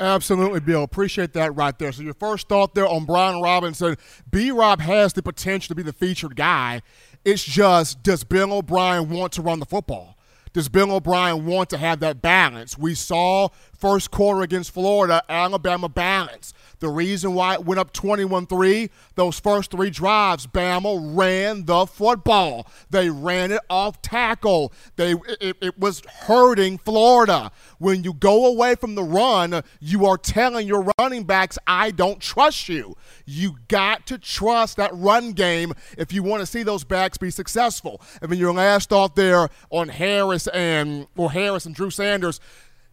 Absolutely, 0.00 0.60
Bill. 0.60 0.82
Appreciate 0.82 1.34
that 1.34 1.54
right 1.54 1.78
there. 1.78 1.92
So 1.92 2.02
your 2.02 2.14
first 2.14 2.48
thought 2.48 2.74
there 2.74 2.88
on 2.88 3.04
Brian 3.04 3.42
Robinson, 3.42 3.96
B. 4.30 4.50
Rob 4.50 4.80
has 4.80 5.12
the 5.12 5.22
potential 5.22 5.68
to 5.68 5.74
be 5.74 5.82
the 5.82 5.92
featured 5.92 6.36
guy. 6.36 6.80
It's 7.22 7.44
just 7.44 8.02
does 8.02 8.24
Bill 8.24 8.54
O'Brien 8.54 9.10
want 9.10 9.34
to 9.34 9.42
run 9.42 9.60
the 9.60 9.66
football? 9.66 10.16
Does 10.54 10.70
Bill 10.70 10.90
O'Brien 10.90 11.44
want 11.44 11.68
to 11.70 11.78
have 11.78 12.00
that 12.00 12.22
balance? 12.22 12.78
We 12.78 12.94
saw 12.94 13.50
first 13.80 14.10
quarter 14.10 14.42
against 14.42 14.72
Florida, 14.72 15.22
Alabama 15.28 15.88
balance. 15.88 16.52
The 16.80 16.88
reason 16.88 17.34
why 17.34 17.54
it 17.54 17.64
went 17.64 17.78
up 17.78 17.92
21 17.92 18.46
3, 18.46 18.90
those 19.14 19.38
first 19.38 19.70
three 19.70 19.90
drives, 19.90 20.46
Bama 20.46 21.16
ran 21.16 21.66
the 21.66 21.86
football. 21.86 22.66
They 22.88 23.10
ran 23.10 23.52
it 23.52 23.60
off 23.68 24.00
tackle. 24.02 24.72
They 24.96 25.12
it, 25.40 25.56
it, 25.60 25.78
was 25.78 26.00
hurting 26.00 26.78
Florida. 26.78 27.52
When 27.78 28.02
you 28.02 28.14
go 28.14 28.46
away 28.46 28.74
from 28.76 28.94
the 28.94 29.02
run, 29.02 29.62
you 29.78 30.06
are 30.06 30.16
telling 30.16 30.66
your 30.66 30.90
running 30.98 31.24
backs, 31.24 31.58
I 31.66 31.90
don't 31.90 32.20
trust 32.20 32.68
you. 32.68 32.96
You 33.26 33.56
got 33.68 34.06
to 34.06 34.18
trust 34.18 34.78
that 34.78 34.90
run 34.94 35.32
game 35.32 35.72
if 35.98 36.12
you 36.12 36.22
want 36.22 36.40
to 36.40 36.46
see 36.46 36.62
those 36.62 36.84
backs 36.84 37.18
be 37.18 37.30
successful. 37.30 38.00
And 38.22 38.32
then 38.32 38.38
your 38.38 38.54
last 38.54 38.88
thought 38.88 39.16
there 39.16 39.50
on 39.68 39.88
Harris 39.88 40.46
and 40.48 41.06
or 41.16 41.30
Harris 41.30 41.66
and 41.66 41.74
Drew 41.74 41.90
Sanders 41.90 42.40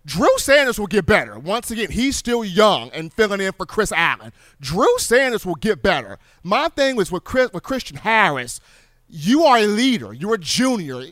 Drew 0.08 0.38
Sanders 0.38 0.80
will 0.80 0.88
get 0.88 1.06
better. 1.06 1.38
Once 1.38 1.70
again, 1.70 1.92
he's 1.92 2.16
still 2.16 2.46
young 2.46 2.90
and 2.92 3.12
filling 3.12 3.42
in 3.42 3.52
for 3.52 3.66
Chris 3.66 3.92
Allen. 3.92 4.32
Drew 4.62 4.98
Sanders 5.00 5.46
will 5.46 5.56
get 5.56 5.84
better. 5.84 6.18
My 6.44 6.70
thing 6.70 6.96
was 6.96 7.12
with 7.12 7.26
Chris, 7.26 7.52
with 7.52 7.64
Christian 7.64 7.98
Harris, 7.98 8.62
you 9.10 9.44
are 9.44 9.58
a 9.58 9.68
leader. 9.68 10.14
You're 10.14 10.36
a 10.36 10.40
junior. 10.40 11.04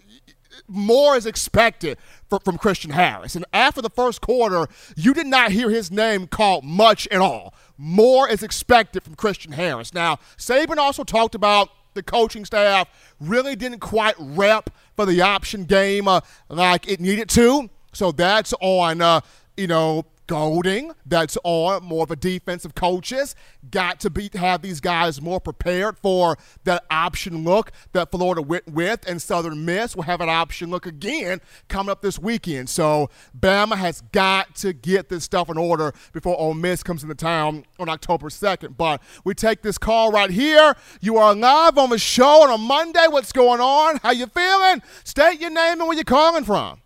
More 0.69 1.17
is 1.17 1.25
expected 1.25 1.97
for, 2.29 2.39
from 2.39 2.57
Christian 2.57 2.91
Harris. 2.91 3.35
And 3.35 3.43
after 3.51 3.81
the 3.81 3.89
first 3.89 4.21
quarter, 4.21 4.65
you 4.95 5.13
did 5.13 5.27
not 5.27 5.51
hear 5.51 5.69
his 5.69 5.91
name 5.91 6.25
called 6.25 6.63
much 6.63 7.05
at 7.09 7.19
all. 7.19 7.53
More 7.77 8.29
is 8.29 8.43
expected 8.43 9.03
from 9.03 9.15
Christian 9.15 9.51
Harris. 9.51 9.93
Now, 9.93 10.19
Saban 10.37 10.77
also 10.77 11.03
talked 11.03 11.35
about 11.35 11.67
the 11.95 12.03
coaching 12.03 12.45
staff 12.45 12.87
really 13.19 13.57
didn't 13.57 13.79
quite 13.79 14.15
rep 14.17 14.69
for 14.95 15.05
the 15.05 15.21
option 15.21 15.65
game 15.65 16.07
uh, 16.07 16.21
like 16.47 16.89
it 16.89 17.01
needed 17.01 17.27
to. 17.31 17.69
So 17.95 18.11
that's 18.11 18.53
on, 18.61 19.01
uh, 19.01 19.21
you 19.57 19.67
know, 19.67 20.05
Golding 20.27 20.93
that's 21.05 21.37
on 21.43 21.83
more 21.83 22.03
of 22.03 22.09
a 22.09 22.15
defensive 22.15 22.73
coaches 22.73 23.35
got 23.69 23.99
to 23.99 24.09
be 24.09 24.31
have 24.33 24.63
these 24.63 24.79
guys 24.79 25.21
more 25.21 25.39
prepared 25.39 25.99
for 25.99 26.35
that 26.63 26.83
option 26.89 27.43
look 27.43 27.71
that 27.91 28.09
Florida 28.09 28.41
went 28.41 28.67
with 28.67 29.07
and 29.07 29.21
Southern 29.21 29.65
Miss 29.65 29.95
will 29.95 30.03
have 30.03 30.21
an 30.21 30.29
option 30.29 30.71
look 30.71 30.87
again 30.87 31.41
coming 31.67 31.91
up 31.91 32.01
this 32.01 32.17
weekend. 32.17 32.69
So 32.69 33.11
Bama 33.39 33.75
has 33.75 34.01
got 34.01 34.55
to 34.55 34.73
get 34.73 35.09
this 35.09 35.23
stuff 35.23 35.47
in 35.47 35.59
order 35.59 35.93
before 36.11 36.35
Ole 36.39 36.55
Miss 36.55 36.81
comes 36.81 37.03
into 37.03 37.13
town 37.13 37.63
on 37.77 37.87
October 37.87 38.29
2nd. 38.29 38.77
But 38.77 39.03
we 39.25 39.35
take 39.35 39.61
this 39.61 39.77
call 39.77 40.11
right 40.11 40.31
here. 40.31 40.75
You 41.01 41.17
are 41.17 41.35
live 41.35 41.77
on 41.77 41.91
the 41.91 41.99
show 41.99 42.41
on 42.41 42.51
a 42.51 42.57
Monday. 42.57 43.05
What's 43.09 43.31
going 43.31 43.61
on? 43.61 43.97
How 43.97 44.09
you 44.09 44.25
feeling? 44.25 44.81
State 45.03 45.39
your 45.39 45.51
name 45.51 45.79
and 45.79 45.87
where 45.87 45.93
you're 45.93 46.03
calling 46.03 46.45
from. 46.45 46.81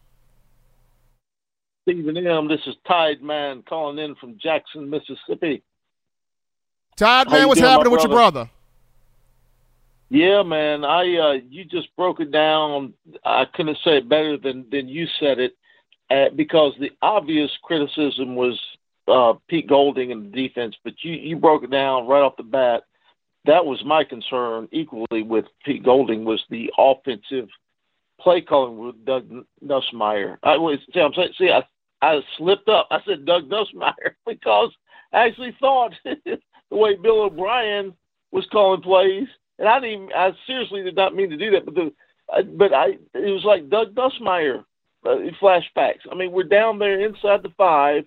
Stephen 1.90 2.18
M. 2.18 2.48
This 2.48 2.62
is 2.68 2.76
Tide 2.88 3.22
Man 3.24 3.64
calling 3.68 3.98
in 3.98 4.14
from 4.16 4.38
Jackson, 4.38 4.90
Mississippi. 4.90 5.64
Tide 6.98 7.32
Man, 7.32 7.48
what's 7.48 7.60
happening 7.60 7.92
with 7.92 8.04
your 8.04 8.12
brother? 8.12 8.48
Yeah, 10.10 10.44
man. 10.44 10.86
I 10.86 11.18
uh, 11.18 11.34
you 11.50 11.66
just 11.66 11.88
broke 11.96 12.20
it 12.20 12.32
down. 12.32 12.94
I 13.26 13.46
couldn't 13.46 13.80
say 13.84 13.98
it 13.98 14.10
better 14.10 14.38
than 14.38 14.66
than 14.70 14.88
you 14.88 15.08
said 15.20 15.40
it, 15.40 15.58
uh, 16.12 16.30
because 16.36 16.74
the 16.80 16.92
obvious 17.02 17.50
criticism 17.64 18.36
was 18.36 18.60
uh, 19.08 19.34
Pete 19.48 19.68
Golding 19.68 20.12
and 20.12 20.32
the 20.32 20.48
defense, 20.48 20.76
but 20.84 20.94
you 21.02 21.14
you 21.14 21.38
broke 21.38 21.64
it 21.64 21.72
down 21.72 22.06
right 22.06 22.22
off 22.22 22.38
the 22.38 22.44
bat. 22.44 22.84
That 23.46 23.66
was 23.66 23.84
my 23.84 24.04
concern 24.04 24.68
equally 24.72 25.24
with 25.24 25.46
Pete 25.66 25.84
Golding 25.84 26.24
was 26.24 26.44
the 26.52 26.72
offensive 26.78 27.50
play 28.20 28.42
calling 28.42 28.78
with 28.78 29.06
Doug 29.06 29.28
Nussmeier. 29.66 30.38
I 30.44 30.58
was 30.58 30.78
see, 30.94 31.00
I'm 31.00 31.14
saying, 31.14 31.34
see, 31.38 31.50
I 31.50 31.64
I 32.02 32.20
slipped 32.38 32.70
up. 32.70 32.88
I 32.92 33.00
said 33.06 33.26
Doug 33.26 33.50
Nussmeier 33.50 34.14
because 34.26 34.72
I 35.14 35.28
actually 35.28 35.56
thought 35.60 35.94
the 36.04 36.40
way 36.72 36.96
Bill 36.96 37.24
O'Brien 37.24 37.94
was 38.32 38.48
calling 38.52 38.82
plays, 38.82 39.28
and 39.58 39.68
I 39.68 39.80
didn't. 39.80 40.14
I 40.14 40.32
seriously 40.46 40.84
did 40.84 40.96
not 40.96 41.16
mean 41.16 41.30
to 41.30 41.38
do 41.38 41.52
that, 41.52 41.66
but 41.66 41.76
the 41.76 41.92
but 42.58 42.74
I 42.74 42.98
it 43.14 43.34
was 43.34 43.44
like 43.44 43.70
Doug 43.70 43.96
Nussmeier 43.96 44.64
uh, 45.06 45.16
flashbacks. 45.42 46.06
I 46.12 46.16
mean, 46.16 46.32
we're 46.32 46.44
down 46.44 46.80
there 46.80 47.04
inside 47.06 47.44
the 47.44 47.54
five, 47.58 48.04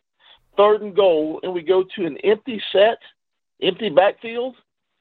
third 0.56 0.82
and 0.82 0.94
goal, 0.94 1.40
and 1.42 1.52
we 1.52 1.62
go 1.62 1.84
to 1.96 2.06
an 2.06 2.18
empty 2.18 2.62
set, 2.72 2.98
empty 3.60 3.90
backfield, 3.90 4.56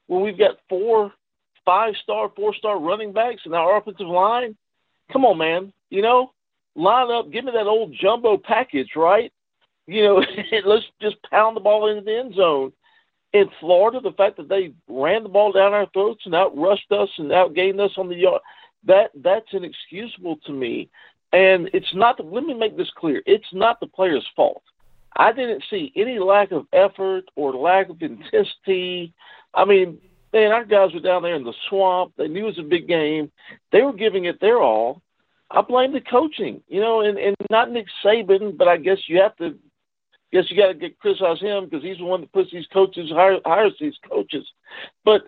where 0.06 0.20
we've 0.20 0.38
got 0.38 0.58
four 0.68 1.12
five 1.64 1.94
star, 2.02 2.30
four 2.34 2.54
star 2.54 2.78
running 2.78 3.12
backs 3.12 3.42
in 3.46 3.54
our 3.54 3.76
offensive 3.78 4.06
line. 4.06 4.56
Come 5.12 5.24
on, 5.24 5.38
man. 5.38 5.72
You 5.90 6.02
know, 6.02 6.32
line 6.74 7.10
up, 7.10 7.30
give 7.30 7.44
me 7.44 7.52
that 7.52 7.66
old 7.66 7.94
jumbo 8.00 8.36
package, 8.36 8.90
right? 8.96 9.32
You 9.86 10.04
know, 10.04 10.24
let's 10.64 10.86
just 11.00 11.16
pound 11.30 11.56
the 11.56 11.60
ball 11.60 11.88
into 11.88 12.02
the 12.02 12.18
end 12.18 12.34
zone. 12.34 12.72
In 13.32 13.48
Florida, 13.60 14.00
the 14.00 14.12
fact 14.12 14.36
that 14.36 14.48
they 14.48 14.74
ran 14.88 15.22
the 15.22 15.28
ball 15.28 15.52
down 15.52 15.72
our 15.72 15.86
throats 15.92 16.22
and 16.26 16.34
outrushed 16.34 16.90
us 16.90 17.08
and 17.18 17.30
outgained 17.30 17.80
us 17.80 17.92
on 17.96 18.08
the 18.08 18.14
yard, 18.14 18.42
that 18.84 19.10
that's 19.14 19.46
inexcusable 19.52 20.36
to 20.44 20.52
me. 20.52 20.90
And 21.32 21.70
it's 21.72 21.94
not. 21.94 22.18
The, 22.18 22.24
let 22.24 22.44
me 22.44 22.52
make 22.52 22.76
this 22.76 22.90
clear: 22.96 23.22
it's 23.24 23.46
not 23.52 23.80
the 23.80 23.86
player's 23.86 24.26
fault. 24.36 24.62
I 25.16 25.32
didn't 25.32 25.64
see 25.70 25.92
any 25.96 26.18
lack 26.18 26.52
of 26.52 26.66
effort 26.72 27.24
or 27.36 27.54
lack 27.54 27.88
of 27.88 28.02
intensity. 28.02 29.14
I 29.54 29.64
mean, 29.64 29.98
man, 30.32 30.52
our 30.52 30.64
guys 30.64 30.92
were 30.92 31.00
down 31.00 31.22
there 31.22 31.34
in 31.34 31.44
the 31.44 31.54
swamp. 31.68 32.12
They 32.16 32.28
knew 32.28 32.44
it 32.44 32.56
was 32.56 32.58
a 32.58 32.62
big 32.62 32.86
game. 32.86 33.30
They 33.70 33.82
were 33.82 33.92
giving 33.92 34.26
it 34.26 34.40
their 34.40 34.60
all. 34.60 35.02
I 35.52 35.60
blame 35.60 35.92
the 35.92 36.00
coaching, 36.00 36.62
you 36.68 36.80
know, 36.80 37.02
and, 37.02 37.18
and 37.18 37.36
not 37.50 37.70
Nick 37.70 37.86
Saban, 38.04 38.56
but 38.56 38.68
I 38.68 38.78
guess 38.78 38.98
you 39.06 39.20
have 39.20 39.36
to, 39.36 39.58
guess 40.32 40.44
you 40.50 40.56
got 40.56 40.68
to 40.68 40.74
get 40.74 40.98
criticize 40.98 41.40
him 41.40 41.64
because 41.64 41.82
he's 41.82 41.98
the 41.98 42.04
one 42.04 42.22
that 42.22 42.32
puts 42.32 42.50
these 42.50 42.66
coaches, 42.72 43.10
hire, 43.10 43.38
hires 43.44 43.74
these 43.78 43.96
coaches. 44.08 44.46
But, 45.04 45.22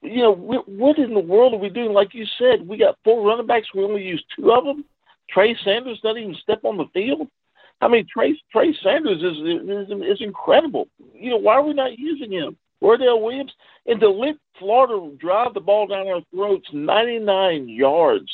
you 0.00 0.22
know, 0.22 0.30
we, 0.30 0.56
what 0.66 0.98
in 0.98 1.12
the 1.12 1.20
world 1.20 1.54
are 1.54 1.58
we 1.58 1.70
doing? 1.70 1.92
Like 1.92 2.14
you 2.14 2.24
said, 2.38 2.66
we 2.66 2.78
got 2.78 2.98
four 3.02 3.26
running 3.26 3.48
backs. 3.48 3.74
We 3.74 3.82
only 3.82 4.04
use 4.04 4.24
two 4.36 4.52
of 4.52 4.64
them. 4.64 4.84
Trey 5.28 5.56
Sanders 5.64 6.00
doesn't 6.02 6.22
even 6.22 6.36
step 6.36 6.60
on 6.64 6.76
the 6.76 6.86
field. 6.94 7.26
I 7.80 7.88
mean, 7.88 8.06
Trey 8.12 8.40
Trey 8.50 8.74
Sanders 8.82 9.22
is, 9.22 9.36
is 9.36 10.18
is 10.18 10.20
incredible. 10.20 10.88
You 11.14 11.30
know, 11.30 11.36
why 11.36 11.54
are 11.54 11.62
we 11.62 11.74
not 11.74 11.98
using 11.98 12.32
him? 12.32 12.56
Roydell 12.82 13.22
Williams 13.22 13.52
and 13.86 14.00
to 14.00 14.08
let 14.08 14.36
Florida 14.58 15.14
drive 15.16 15.54
the 15.54 15.60
ball 15.60 15.86
down 15.86 16.08
our 16.08 16.22
throats 16.32 16.68
99 16.72 17.68
yards 17.68 18.30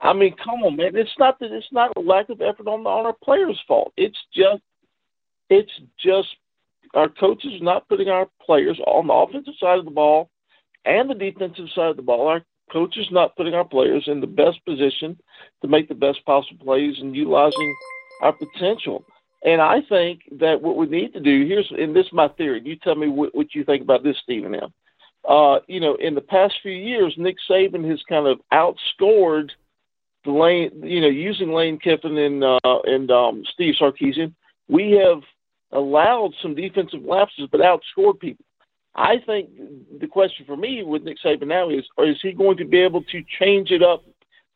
I 0.00 0.12
mean, 0.12 0.34
come 0.42 0.62
on, 0.62 0.76
man. 0.76 0.96
It's 0.96 1.10
not 1.18 1.38
that 1.40 1.52
it's 1.52 1.72
not 1.72 1.92
a 1.96 2.00
lack 2.00 2.30
of 2.30 2.40
effort 2.40 2.66
on 2.66 2.86
on 2.86 3.06
our 3.06 3.16
players' 3.22 3.60
fault. 3.68 3.92
It's 3.96 4.18
just 4.34 4.62
it's 5.50 5.72
just 6.02 6.28
our 6.94 7.08
coaches 7.08 7.60
not 7.60 7.88
putting 7.88 8.08
our 8.08 8.28
players 8.44 8.78
on 8.86 9.06
the 9.06 9.12
offensive 9.12 9.54
side 9.60 9.78
of 9.78 9.84
the 9.84 9.90
ball 9.90 10.30
and 10.84 11.10
the 11.10 11.14
defensive 11.14 11.66
side 11.74 11.90
of 11.90 11.96
the 11.96 12.02
ball. 12.02 12.28
Our 12.28 12.42
coaches 12.72 13.08
not 13.10 13.36
putting 13.36 13.54
our 13.54 13.64
players 13.64 14.04
in 14.06 14.20
the 14.20 14.26
best 14.26 14.64
position 14.64 15.18
to 15.62 15.68
make 15.68 15.88
the 15.88 15.94
best 15.94 16.24
possible 16.24 16.64
plays 16.64 16.96
and 17.00 17.14
utilizing 17.14 17.76
our 18.22 18.32
potential. 18.32 19.04
And 19.44 19.60
I 19.60 19.80
think 19.88 20.20
that 20.38 20.60
what 20.60 20.76
we 20.76 20.86
need 20.86 21.12
to 21.14 21.20
do 21.20 21.46
here's 21.46 21.70
and 21.76 21.94
this 21.94 22.06
is 22.06 22.12
my 22.12 22.28
theory. 22.28 22.62
You 22.64 22.76
tell 22.76 22.94
me 22.94 23.08
what, 23.08 23.34
what 23.34 23.54
you 23.54 23.64
think 23.64 23.82
about 23.82 24.02
this, 24.02 24.16
Stephen 24.22 24.54
M. 24.54 24.72
Uh, 25.28 25.58
you 25.66 25.80
know, 25.80 25.96
in 25.96 26.14
the 26.14 26.20
past 26.20 26.54
few 26.62 26.72
years, 26.72 27.14
Nick 27.18 27.36
Saban 27.48 27.88
has 27.90 28.02
kind 28.08 28.26
of 28.26 28.40
outscored 28.52 29.50
Lane, 30.26 30.70
you 30.82 31.00
know, 31.00 31.08
using 31.08 31.52
Lane 31.52 31.78
Kiffin 31.78 32.18
and 32.18 32.44
uh, 32.44 32.80
and 32.84 33.10
um, 33.10 33.42
Steve 33.52 33.74
Sarkisian, 33.80 34.34
we 34.68 34.92
have 34.92 35.22
allowed 35.72 36.34
some 36.42 36.54
defensive 36.54 37.02
lapses, 37.04 37.48
but 37.50 37.60
outscored 37.60 38.20
people. 38.20 38.44
I 38.94 39.16
think 39.24 39.50
the 40.00 40.06
question 40.06 40.44
for 40.46 40.56
me 40.56 40.82
with 40.82 41.04
Nick 41.04 41.18
Saban 41.24 41.46
now 41.46 41.70
is: 41.70 41.84
is 41.98 42.18
he 42.20 42.32
going 42.32 42.56
to 42.58 42.64
be 42.64 42.78
able 42.78 43.02
to 43.04 43.24
change 43.38 43.70
it 43.70 43.82
up, 43.82 44.04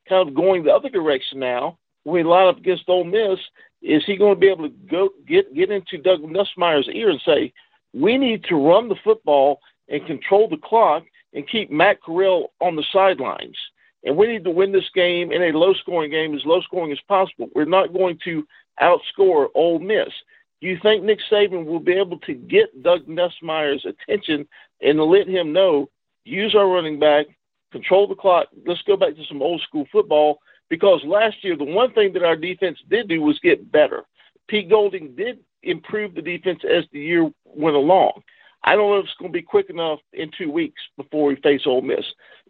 kind 0.09 0.29
of 0.29 0.35
going 0.35 0.65
the 0.65 0.75
other 0.75 0.89
direction 0.89 1.39
now? 1.39 1.79
When 2.03 2.15
we 2.15 2.23
line 2.31 2.49
up 2.49 2.59
against 2.59 2.89
Ole 2.89 3.05
Miss, 3.05 3.39
is 3.81 4.03
he 4.05 4.17
going 4.17 4.35
to 4.35 4.41
be 4.41 4.49
able 4.49 4.69
to 4.69 4.75
go 4.91 5.11
get 5.27 5.55
get 5.55 5.71
into 5.71 5.99
Doug 5.99 6.21
Nussmeier's 6.23 6.89
ear 6.93 7.11
and 7.11 7.21
say, 7.25 7.53
"We 7.95 8.19
need 8.19 8.45
to 8.45 8.57
run 8.57 8.89
the 8.89 8.97
football 9.03 9.61
and 9.89 10.07
control 10.07 10.49
the 10.49 10.57
clock 10.57 11.05
and 11.33 11.49
keep 11.49 11.71
Matt 11.71 12.03
Corral 12.03 12.53
on 12.61 12.77
the 12.77 12.85
sidelines"? 12.93 13.57
And 14.05 14.17
we 14.17 14.27
need 14.27 14.45
to 14.45 14.51
win 14.51 14.73
this 14.73 14.89
game 14.95 15.33
in 15.33 15.43
a 15.43 15.57
low 15.57 15.73
scoring 15.75 16.11
game, 16.11 16.35
as 16.35 16.45
low 16.45 16.61
scoring 16.61 16.93
as 16.93 17.01
possible. 17.09 17.49
We're 17.55 17.65
not 17.65 17.93
going 17.93 18.19
to 18.25 18.47
outscore 18.81 19.49
Ole 19.55 19.79
Miss. 19.79 20.13
Do 20.61 20.69
you 20.69 20.79
think 20.83 21.05
Nick 21.05 21.21
Saban 21.31 21.65
will 21.65 21.81
be 21.81 21.93
able 21.93 22.19
to 22.21 22.35
get 22.35 22.83
Doug 22.83 23.07
Nussmeier's 23.07 23.85
attention 23.85 24.47
and 24.81 25.01
let 25.01 25.29
him 25.29 25.53
know, 25.53 25.89
use 26.25 26.55
our 26.55 26.69
running 26.69 26.99
back, 26.99 27.27
control 27.73 28.07
the 28.07 28.15
clock? 28.15 28.49
Let's 28.67 28.83
go 28.83 28.97
back 28.97 29.17
to 29.17 29.25
some 29.29 29.43
old 29.43 29.63
school 29.63 29.87
football 29.91 30.39
because 30.69 31.03
last 31.05 31.43
year, 31.43 31.57
the 31.57 31.65
one 31.65 31.93
thing 31.93 32.13
that 32.15 32.23
our 32.23 32.37
defense 32.37 32.79
did 32.89 33.09
do 33.09 33.23
was 33.23 33.39
get 33.41 33.71
better. 33.71 34.05
Pete 34.49 34.69
Golding 34.69 35.15
did 35.15 35.39
improve 35.63 36.15
the 36.15 36.23
defense 36.23 36.61
as 36.65 36.85
the 36.93 37.01
year 37.01 37.31
went 37.45 37.77
along. 37.77 38.23
I 38.65 38.75
don't 38.75 38.91
know 38.91 38.99
if 38.99 39.05
it's 39.05 39.15
going 39.19 39.33
to 39.33 39.39
be 39.39 39.43
quick 39.43 39.69
enough 39.69 40.01
in 40.13 40.31
two 40.37 40.51
weeks 40.51 40.81
before 40.97 41.27
we 41.27 41.37
face 41.37 41.63
Ole 41.67 41.83
Miss. 41.83 42.05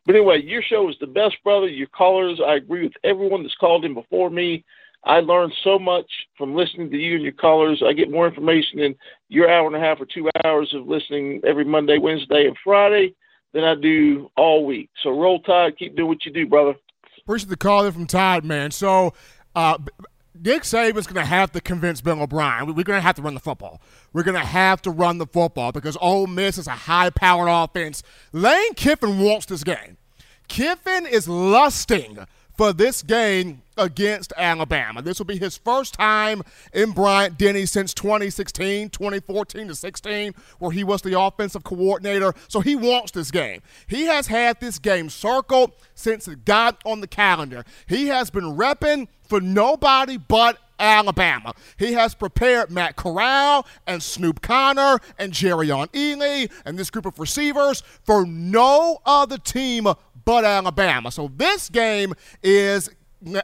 But 0.07 0.17
anyway, 0.17 0.43
your 0.43 0.63
show 0.63 0.89
is 0.89 0.97
the 1.01 1.07
best, 1.07 1.37
brother. 1.43 1.67
Your 1.67 1.87
callers, 1.87 2.41
I 2.47 2.57
agree 2.57 2.85
with 2.85 2.93
everyone 3.05 3.43
that's 3.43 3.55
called 3.55 3.85
in 3.85 3.95
before 3.95 4.31
me. 4.31 4.65
I 5.05 5.21
learned 5.21 5.53
so 5.63 5.79
much 5.79 6.11
from 6.37 6.55
listening 6.55 6.91
to 6.91 6.97
you 6.97 7.15
and 7.15 7.23
your 7.23 7.33
callers. 7.33 7.83
I 7.87 7.93
get 7.93 8.11
more 8.11 8.27
information 8.27 8.81
in 8.81 8.95
your 9.29 9.51
hour 9.51 9.67
and 9.67 9.77
a 9.77 9.81
half 9.81 10.01
or 10.01 10.07
two 10.07 10.29
hours 10.45 10.73
of 10.75 10.87
listening 10.87 11.41
every 11.47 11.65
Monday, 11.65 11.99
Wednesday, 11.99 12.47
and 12.47 12.57
Friday 12.65 13.15
than 13.53 13.65
I 13.65 13.75
do 13.75 14.31
all 14.37 14.67
week. 14.67 14.91
So 15.03 15.11
roll 15.11 15.41
tide, 15.41 15.79
keep 15.79 15.97
doing 15.97 16.09
what 16.09 16.25
you 16.25 16.33
do, 16.33 16.47
brother. 16.47 16.75
Appreciate 17.21 17.51
the 17.51 17.57
call 17.57 17.87
in 17.87 17.93
from 17.93 18.07
Todd, 18.07 18.45
man. 18.45 18.71
So 18.71 19.15
uh, 19.55 19.79
Nick 20.37 20.63
Saban's 20.63 21.07
going 21.07 21.23
to 21.23 21.25
have 21.25 21.53
to 21.53 21.61
convince 21.61 22.01
Bill 22.01 22.21
O'Brien. 22.21 22.67
We're 22.67 22.83
going 22.83 22.99
to 22.99 23.01
have 23.01 23.15
to 23.17 23.23
run 23.23 23.35
the 23.35 23.41
football. 23.41 23.81
We're 24.13 24.25
going 24.25 24.41
to 24.41 24.45
have 24.45 24.83
to 24.83 24.91
run 24.91 25.19
the 25.19 25.27
football 25.27 25.71
because 25.71 25.97
Ole 26.01 26.27
Miss 26.27 26.59
is 26.59 26.67
a 26.67 26.73
high-powered 26.73 27.49
offense. 27.49 28.03
Lane 28.33 28.75
Kiffin 28.75 29.21
wants 29.21 29.47
this 29.47 29.63
game. 29.63 29.97
Kiffin 30.49 31.07
is 31.07 31.29
lusting 31.29 32.19
for 32.57 32.73
this 32.73 33.03
game 33.03 33.63
against 33.77 34.33
Alabama. 34.37 35.03
This 35.03 35.19
will 35.19 35.27
be 35.27 35.39
his 35.39 35.57
first 35.57 35.95
time 35.95 36.43
in 36.73 36.93
Bryant 36.93 37.37
Denny 37.37 37.67
since 37.67 37.93
2016, 37.95 38.91
2014 38.91 39.69
to 39.69 39.75
16, 39.75 40.35
where 40.59 40.71
he 40.71 40.85
was 40.85 41.03
the 41.03 41.19
offensive 41.19 41.65
coordinator. 41.65 42.35
So 42.49 42.61
he 42.61 42.77
wants 42.77 43.13
this 43.13 43.31
game. 43.31 43.61
He 43.87 44.05
has 44.05 44.29
had 44.29 44.61
this 44.61 44.79
game 44.79 45.11
circled 45.11 45.73
since 45.95 46.29
it 46.29 46.45
got 46.45 46.81
on 46.85 47.01
the 47.01 47.09
calendar. 47.09 47.65
He 47.87 48.09
has 48.09 48.31
been 48.31 48.57
repping 48.57 49.09
for 49.25 49.41
nobody 49.41 50.17
but 50.17 50.59
Alabama. 50.79 51.55
He 51.77 51.93
has 51.93 52.15
prepared 52.15 52.71
Matt 52.71 52.97
Corral 52.97 53.67
and 53.87 54.03
Snoop 54.03 54.41
Conner 54.43 54.99
and 55.19 55.33
Jerrion 55.33 55.89
Ealy 55.93 56.51
and 56.65 56.79
this 56.79 56.91
group 56.91 57.07
of 57.07 57.19
receivers 57.19 57.83
for 58.03 58.27
no 58.27 59.01
other 59.07 59.39
team 59.39 59.87
but 60.25 60.45
Alabama. 60.45 61.11
So 61.11 61.31
this 61.37 61.69
game 61.69 62.15
is 62.43 62.91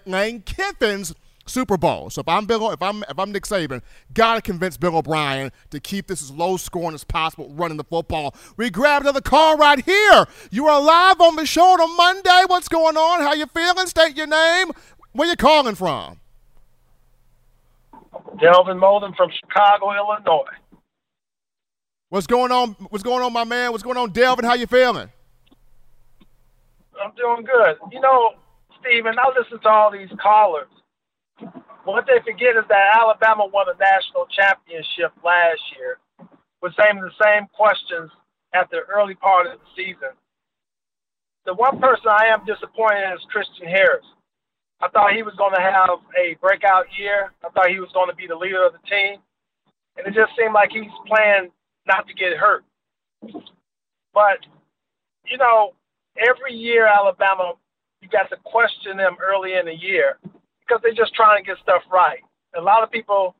Lane 0.06 0.42
Kiffin's 0.42 1.14
Super 1.46 1.76
Bowl. 1.76 2.10
So 2.10 2.20
if 2.20 2.28
I'm 2.28 2.46
Bill, 2.46 2.70
if 2.70 2.80
I'm 2.80 3.02
if 3.08 3.18
I'm 3.18 3.32
Nick 3.32 3.44
Saban, 3.44 3.82
gotta 4.14 4.40
convince 4.40 4.76
Bill 4.76 4.96
O'Brien 4.96 5.50
to 5.70 5.80
keep 5.80 6.06
this 6.06 6.22
as 6.22 6.30
low 6.30 6.56
scoring 6.56 6.94
as 6.94 7.04
possible, 7.04 7.52
running 7.54 7.76
the 7.76 7.84
football. 7.84 8.34
We 8.56 8.70
grab 8.70 9.02
another 9.02 9.20
call 9.20 9.56
right 9.56 9.84
here. 9.84 10.26
You 10.50 10.68
are 10.68 10.80
live 10.80 11.20
on 11.20 11.36
the 11.36 11.46
show 11.46 11.62
on 11.62 11.96
Monday. 11.96 12.44
What's 12.46 12.68
going 12.68 12.96
on? 12.96 13.20
How 13.20 13.34
you 13.34 13.46
feeling? 13.46 13.86
State 13.86 14.16
your 14.16 14.26
name. 14.28 14.70
Where 15.12 15.28
you 15.28 15.36
calling 15.36 15.74
from? 15.74 16.20
Delvin 18.40 18.78
Molden 18.78 19.14
from 19.16 19.30
Chicago, 19.30 19.92
Illinois. 19.92 20.44
What's 22.10 22.26
going 22.26 22.52
on? 22.52 22.76
What's 22.90 23.02
going 23.02 23.22
on, 23.22 23.32
my 23.32 23.44
man? 23.44 23.72
What's 23.72 23.82
going 23.82 23.96
on, 23.96 24.10
Delvin? 24.10 24.44
How 24.44 24.54
you 24.54 24.66
feeling? 24.66 25.10
I'm 27.00 27.12
doing 27.16 27.44
good. 27.44 27.76
You 27.90 28.00
know, 28.00 28.34
Steven, 28.80 29.16
I 29.18 29.28
listen 29.32 29.60
to 29.60 29.68
all 29.68 29.90
these 29.90 30.12
callers. 30.20 30.68
What 31.84 32.06
they 32.06 32.20
forget 32.20 32.56
is 32.56 32.68
that 32.68 32.96
Alabama 32.96 33.46
won 33.46 33.66
a 33.68 33.76
national 33.78 34.28
championship 34.28 35.12
last 35.24 35.60
year 35.76 35.98
with 36.60 36.76
same 36.76 37.00
the 37.00 37.10
same 37.16 37.48
questions 37.56 38.10
at 38.52 38.68
the 38.70 38.84
early 38.92 39.14
part 39.14 39.46
of 39.46 39.58
the 39.58 39.66
season. 39.74 40.12
The 41.46 41.54
one 41.54 41.80
person 41.80 42.08
I 42.08 42.26
am 42.26 42.44
disappointed 42.44 43.08
in 43.08 43.12
is 43.16 43.24
Christian 43.32 43.66
Harris. 43.66 44.04
I 44.80 44.88
thought 44.88 45.12
he 45.12 45.22
was 45.22 45.34
going 45.36 45.54
to 45.54 45.60
have 45.60 46.00
a 46.16 46.36
breakout 46.40 46.86
year. 46.98 47.32
I 47.44 47.48
thought 47.50 47.70
he 47.70 47.80
was 47.80 47.90
going 47.92 48.08
to 48.08 48.16
be 48.16 48.26
the 48.26 48.36
leader 48.36 48.64
of 48.64 48.72
the 48.72 48.84
team. 48.88 49.20
And 49.96 50.06
it 50.06 50.14
just 50.14 50.32
seemed 50.36 50.52
like 50.52 50.70
he's 50.70 50.92
playing 51.06 51.50
not 51.86 52.06
to 52.08 52.14
get 52.14 52.36
hurt. 52.36 52.64
But, 54.12 54.40
you 55.24 55.38
know, 55.38 55.72
every 56.16 56.54
year 56.54 56.86
Alabama, 56.86 57.54
you 58.00 58.08
got 58.08 58.30
to 58.30 58.36
question 58.44 58.96
them 58.96 59.16
early 59.22 59.54
in 59.54 59.66
the 59.66 59.74
year 59.74 60.18
because 60.60 60.80
they're 60.82 60.94
just 60.94 61.14
trying 61.14 61.42
to 61.42 61.46
get 61.46 61.58
stuff 61.62 61.82
right. 61.92 62.20
A 62.56 62.60
lot 62.60 62.82
of 62.82 62.90
people, 62.90 63.34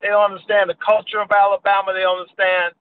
they 0.00 0.08
don't 0.08 0.30
understand 0.32 0.70
the 0.70 0.76
culture 0.84 1.20
of 1.20 1.30
Alabama. 1.30 1.92
They 1.92 2.00
don't 2.00 2.20
understand, 2.20 2.74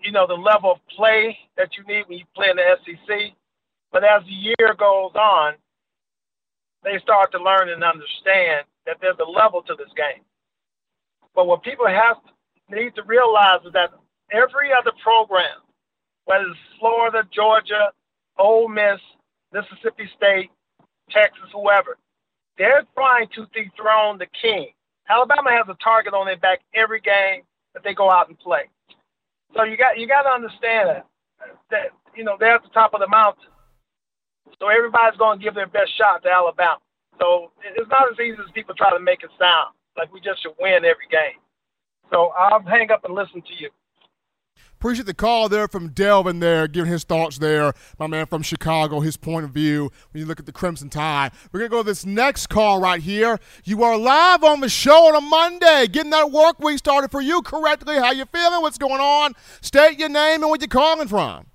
you 0.00 0.12
know, 0.12 0.26
the 0.26 0.34
level 0.34 0.72
of 0.72 0.78
play 0.96 1.36
that 1.56 1.76
you 1.76 1.84
need 1.84 2.04
when 2.08 2.18
you 2.18 2.24
play 2.34 2.50
in 2.50 2.56
the 2.56 2.76
SEC. 2.84 3.34
But 3.92 4.04
as 4.04 4.22
the 4.24 4.32
year 4.32 4.74
goes 4.78 5.12
on, 5.14 5.54
they 6.82 6.98
start 7.02 7.32
to 7.32 7.42
learn 7.42 7.68
and 7.68 7.84
understand 7.84 8.66
that 8.86 8.98
there's 9.00 9.18
a 9.20 9.30
level 9.30 9.62
to 9.62 9.74
this 9.76 9.92
game. 9.96 10.22
But 11.34 11.46
what 11.46 11.62
people 11.62 11.86
have 11.86 12.16
need 12.70 12.94
to 12.94 13.02
realize 13.04 13.60
is 13.66 13.72
that 13.72 13.90
every 14.32 14.70
other 14.72 14.92
program, 15.02 15.62
whether 16.24 16.44
it's 16.44 16.58
Florida, 16.78 17.22
Georgia, 17.32 17.90
Ole 18.38 18.68
Miss, 18.68 19.00
Mississippi 19.52 20.08
State, 20.16 20.50
Texas, 21.10 21.50
whoever, 21.52 21.96
they're 22.58 22.84
trying 22.94 23.28
to 23.34 23.46
dethrone 23.52 24.18
the 24.18 24.26
king. 24.40 24.68
Alabama 25.08 25.50
has 25.50 25.66
a 25.68 25.76
target 25.82 26.14
on 26.14 26.26
their 26.26 26.36
back 26.36 26.60
every 26.74 27.00
game 27.00 27.42
that 27.74 27.82
they 27.84 27.94
go 27.94 28.10
out 28.10 28.28
and 28.28 28.38
play. 28.38 28.70
So 29.54 29.64
you 29.64 29.76
got 29.76 29.98
you 29.98 30.08
got 30.08 30.22
to 30.22 30.30
understand 30.30 30.88
that 30.88 31.06
that 31.70 31.86
you 32.16 32.24
know 32.24 32.36
they're 32.38 32.54
at 32.54 32.62
the 32.62 32.70
top 32.70 32.94
of 32.94 33.00
the 33.00 33.08
mountain. 33.08 33.50
So 34.58 34.68
everybody's 34.68 35.18
going 35.18 35.38
to 35.38 35.44
give 35.44 35.54
their 35.54 35.66
best 35.66 35.96
shot 35.96 36.22
to 36.22 36.30
Alabama. 36.30 36.78
So 37.20 37.50
it's 37.76 37.90
not 37.90 38.10
as 38.10 38.18
easy 38.18 38.38
as 38.38 38.50
people 38.54 38.74
try 38.74 38.90
to 38.90 39.00
make 39.00 39.22
it 39.22 39.30
sound. 39.38 39.74
Like 39.96 40.12
we 40.12 40.20
just 40.20 40.42
should 40.42 40.54
win 40.58 40.84
every 40.84 41.08
game. 41.10 41.38
So 42.12 42.32
I'll 42.38 42.62
hang 42.62 42.90
up 42.90 43.04
and 43.04 43.14
listen 43.14 43.42
to 43.42 43.54
you. 43.58 43.70
Appreciate 44.84 45.06
the 45.06 45.14
call 45.14 45.48
there 45.48 45.66
from 45.66 45.88
Delvin 45.88 46.40
there, 46.40 46.68
giving 46.68 46.92
his 46.92 47.04
thoughts 47.04 47.38
there. 47.38 47.72
My 47.98 48.06
man 48.06 48.26
from 48.26 48.42
Chicago, 48.42 49.00
his 49.00 49.16
point 49.16 49.46
of 49.46 49.50
view 49.50 49.90
when 50.10 50.20
you 50.20 50.26
look 50.26 50.38
at 50.38 50.44
the 50.44 50.52
Crimson 50.52 50.90
Tide. 50.90 51.32
We're 51.50 51.60
going 51.60 51.70
to 51.70 51.74
go 51.76 51.82
to 51.82 51.86
this 51.86 52.04
next 52.04 52.48
call 52.48 52.82
right 52.82 53.00
here. 53.00 53.40
You 53.64 53.82
are 53.82 53.96
live 53.96 54.44
on 54.44 54.60
the 54.60 54.68
show 54.68 55.08
on 55.08 55.16
a 55.16 55.22
Monday, 55.22 55.86
getting 55.86 56.10
that 56.10 56.30
work 56.30 56.60
week 56.60 56.76
started 56.76 57.10
for 57.10 57.22
you 57.22 57.40
correctly. 57.40 57.94
How 57.94 58.12
you 58.12 58.26
feeling? 58.26 58.60
What's 58.60 58.76
going 58.76 59.00
on? 59.00 59.32
State 59.62 59.98
your 59.98 60.10
name 60.10 60.42
and 60.42 60.50
where 60.50 60.58
you're 60.60 60.68
calling 60.68 61.08
from. 61.08 61.46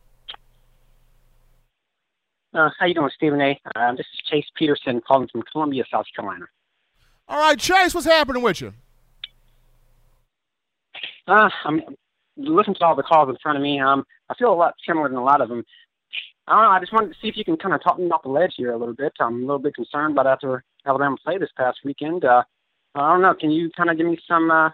Uh, 2.51 2.71
how 2.79 2.87
you 2.87 2.95
doing, 2.95 3.11
Stephen 3.15 3.39
A? 3.41 3.61
Uh, 3.75 3.91
this 3.91 4.07
is 4.11 4.21
Chase 4.27 4.47
Peterson 4.55 5.01
calling 5.07 5.27
from 5.27 5.43
Columbia, 5.51 5.83
South 5.91 6.07
Carolina. 6.15 6.45
All 7.27 7.39
right, 7.39 7.59
Chase, 7.59 7.93
what's 7.93 8.07
happening 8.07 8.41
with 8.41 8.59
you? 8.59 8.73
Uh, 11.27 11.47
I'm 11.63 11.83
listening 12.39 12.75
to 12.75 12.85
all 12.85 12.95
the 12.95 13.03
calls 13.03 13.29
in 13.29 13.37
front 13.41 13.57
of 13.57 13.61
me. 13.61 13.79
Um, 13.79 14.05
I 14.29 14.35
feel 14.35 14.53
a 14.53 14.55
lot 14.55 14.75
similar 14.87 15.07
than 15.07 15.17
a 15.17 15.23
lot 15.23 15.41
of 15.41 15.49
them. 15.49 15.63
I 16.47 16.53
don't 16.53 16.63
know. 16.63 16.69
I 16.69 16.79
just 16.79 16.93
wanted 16.93 17.13
to 17.13 17.19
see 17.21 17.27
if 17.27 17.37
you 17.37 17.45
can 17.45 17.57
kind 17.57 17.75
of 17.75 17.83
talk 17.83 17.99
me 17.99 18.09
off 18.09 18.23
the 18.23 18.29
ledge 18.29 18.53
here 18.57 18.71
a 18.71 18.77
little 18.77 18.95
bit. 18.95 19.13
I'm 19.19 19.35
a 19.35 19.41
little 19.41 19.59
bit 19.59 19.75
concerned 19.75 20.13
about 20.13 20.25
after 20.25 20.63
Alabama 20.85 21.15
played 21.23 21.41
this 21.41 21.51
past 21.55 21.79
weekend. 21.83 22.25
Uh, 22.25 22.43
I 22.95 23.11
don't 23.11 23.21
know. 23.21 23.35
Can 23.35 23.51
you 23.51 23.69
kind 23.77 23.89
of 23.89 23.97
give 23.97 24.07
me 24.07 24.17
some 24.27 24.49
uh, 24.49 24.69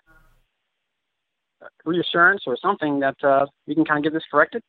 reassurance 1.83 2.43
or 2.47 2.57
something 2.61 2.99
that 3.01 3.21
uh, 3.23 3.47
we 3.67 3.75
can 3.75 3.83
kind 3.83 3.97
of 3.97 4.03
get 4.03 4.15
this 4.15 4.23
corrected? 4.31 4.63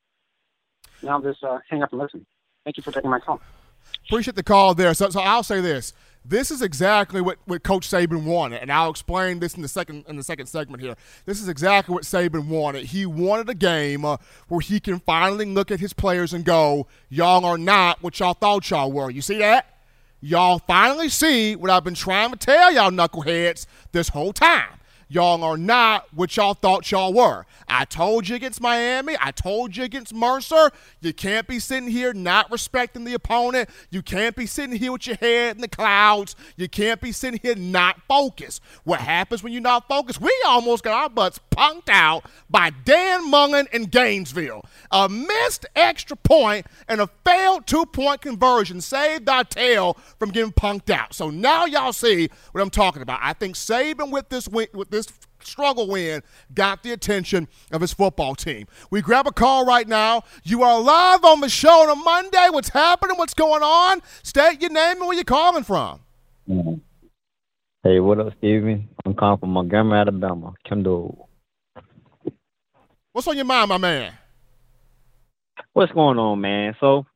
Now, 1.02 1.20
just 1.20 1.44
uh, 1.44 1.58
hang 1.70 1.82
up 1.82 1.92
and 1.92 2.00
listen. 2.00 2.26
Thank 2.64 2.76
you 2.76 2.82
for 2.82 2.90
taking 2.90 3.10
my 3.10 3.20
call. 3.20 3.40
Appreciate 4.08 4.34
the 4.34 4.42
call 4.42 4.74
there. 4.74 4.94
So, 4.94 5.10
so 5.10 5.20
I'll 5.20 5.44
say 5.44 5.60
this: 5.60 5.92
this 6.28 6.50
is 6.50 6.62
exactly 6.62 7.20
what, 7.20 7.38
what 7.44 7.62
Coach 7.62 7.88
Saban 7.88 8.24
wanted, 8.24 8.60
and 8.60 8.72
I'll 8.72 8.90
explain 8.90 9.38
this 9.38 9.54
in 9.54 9.62
the 9.62 9.68
second 9.68 10.04
in 10.08 10.16
the 10.16 10.22
second 10.22 10.46
segment 10.46 10.82
here. 10.82 10.96
This 11.24 11.40
is 11.40 11.48
exactly 11.48 11.94
what 11.94 12.04
Saban 12.04 12.48
wanted. 12.48 12.86
He 12.86 13.06
wanted 13.06 13.48
a 13.48 13.54
game 13.54 14.04
uh, 14.04 14.16
where 14.48 14.60
he 14.60 14.80
can 14.80 15.00
finally 15.00 15.44
look 15.46 15.70
at 15.70 15.80
his 15.80 15.92
players 15.92 16.32
and 16.32 16.44
go, 16.44 16.86
"Y'all 17.08 17.44
are 17.44 17.58
not 17.58 18.02
what 18.02 18.18
y'all 18.18 18.34
thought 18.34 18.68
y'all 18.70 18.90
were." 18.90 19.10
You 19.10 19.22
see 19.22 19.38
that? 19.38 19.76
Y'all 20.20 20.58
finally 20.58 21.08
see 21.08 21.54
what 21.54 21.70
I've 21.70 21.84
been 21.84 21.94
trying 21.94 22.32
to 22.32 22.36
tell 22.36 22.72
y'all 22.72 22.90
knuckleheads 22.90 23.66
this 23.92 24.08
whole 24.08 24.32
time. 24.32 24.80
Y'all 25.08 25.44
are 25.44 25.56
not 25.56 26.08
what 26.12 26.36
y'all 26.36 26.54
thought 26.54 26.90
y'all 26.90 27.12
were. 27.12 27.46
I 27.68 27.84
told 27.84 28.28
you 28.28 28.34
against 28.34 28.60
Miami. 28.60 29.16
I 29.20 29.30
told 29.30 29.76
you 29.76 29.84
against 29.84 30.12
Mercer. 30.12 30.70
You 31.00 31.12
can't 31.12 31.46
be 31.46 31.60
sitting 31.60 31.88
here 31.88 32.12
not 32.12 32.50
respecting 32.50 33.04
the 33.04 33.14
opponent. 33.14 33.70
You 33.90 34.02
can't 34.02 34.34
be 34.34 34.46
sitting 34.46 34.76
here 34.76 34.90
with 34.90 35.06
your 35.06 35.16
head 35.16 35.54
in 35.54 35.62
the 35.62 35.68
clouds. 35.68 36.34
You 36.56 36.68
can't 36.68 37.00
be 37.00 37.12
sitting 37.12 37.38
here 37.40 37.54
not 37.54 38.00
focused. 38.08 38.60
What 38.82 38.98
happens 38.98 39.44
when 39.44 39.52
you're 39.52 39.62
not 39.62 39.86
focused? 39.86 40.20
We 40.20 40.32
almost 40.44 40.82
got 40.82 40.94
our 40.94 41.08
butts 41.08 41.38
punked 41.52 41.88
out 41.88 42.24
by 42.50 42.70
Dan 42.84 43.30
Mullen 43.30 43.68
in 43.72 43.84
Gainesville. 43.84 44.64
A 44.90 45.08
missed 45.08 45.66
extra 45.76 46.16
point 46.16 46.66
and 46.88 47.00
a 47.00 47.08
failed 47.24 47.66
two 47.68 47.86
point 47.86 48.22
conversion 48.22 48.80
saved 48.80 49.28
our 49.28 49.44
tail 49.44 49.96
from 50.18 50.30
getting 50.30 50.52
punked 50.52 50.90
out. 50.90 51.14
So 51.14 51.30
now 51.30 51.64
y'all 51.64 51.92
see 51.92 52.28
what 52.50 52.60
I'm 52.60 52.70
talking 52.70 53.02
about. 53.02 53.20
I 53.22 53.34
think 53.34 53.54
Saban 53.54 54.10
with 54.10 54.28
this 54.30 54.48
win, 54.48 54.66
with 54.72 54.90
this 54.90 54.95
struggle 55.46 55.88
win 55.88 56.22
got 56.54 56.82
the 56.82 56.92
attention 56.92 57.48
of 57.72 57.80
his 57.80 57.92
football 57.92 58.34
team. 58.34 58.66
We 58.90 59.00
grab 59.00 59.26
a 59.26 59.32
call 59.32 59.64
right 59.64 59.86
now. 59.86 60.22
You 60.42 60.62
are 60.62 60.80
live 60.80 61.24
on 61.24 61.40
the 61.40 61.48
show 61.48 61.88
on 61.88 61.90
a 61.90 61.94
Monday. 61.94 62.48
What's 62.50 62.70
happening? 62.70 63.16
What's 63.16 63.34
going 63.34 63.62
on? 63.62 64.02
State 64.22 64.60
your 64.60 64.70
name 64.70 64.98
and 64.98 65.06
where 65.06 65.14
you're 65.14 65.24
calling 65.24 65.64
from. 65.64 66.00
Hey, 67.82 68.00
what 68.00 68.18
up, 68.18 68.32
Steven? 68.38 68.88
I'm 69.04 69.14
calling 69.14 69.38
from 69.38 69.50
Montgomery, 69.50 70.00
Alabama. 70.00 70.54
Kendall. 70.68 71.28
What's 73.12 73.28
on 73.28 73.36
your 73.36 73.44
mind, 73.44 73.68
my 73.68 73.78
man? 73.78 74.12
What's 75.72 75.92
going 75.92 76.18
on, 76.18 76.40
man? 76.40 76.74
So, 76.80 77.06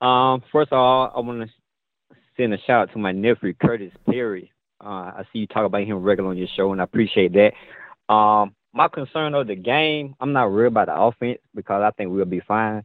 um, 0.00 0.42
first 0.50 0.72
of 0.72 0.78
all, 0.78 1.12
I 1.14 1.20
want 1.20 1.48
to 1.48 2.16
send 2.36 2.54
a 2.54 2.58
shout 2.66 2.88
out 2.88 2.92
to 2.92 2.98
my 2.98 3.12
nephew 3.12 3.54
Curtis 3.54 3.92
Perry. 4.06 4.52
Uh, 4.84 5.10
I 5.18 5.22
see 5.32 5.40
you 5.40 5.46
talk 5.46 5.66
about 5.66 5.82
him 5.82 6.02
regular 6.02 6.30
on 6.30 6.36
your 6.36 6.48
show, 6.56 6.72
and 6.72 6.80
I 6.80 6.84
appreciate 6.84 7.32
that. 7.32 8.12
Um, 8.12 8.54
my 8.72 8.88
concern 8.88 9.34
of 9.34 9.46
the 9.46 9.56
game, 9.56 10.14
I'm 10.20 10.32
not 10.32 10.50
worried 10.50 10.68
about 10.68 10.86
the 10.86 10.94
offense 10.94 11.40
because 11.54 11.82
I 11.82 11.90
think 11.92 12.10
we'll 12.10 12.24
be 12.24 12.40
fine. 12.46 12.84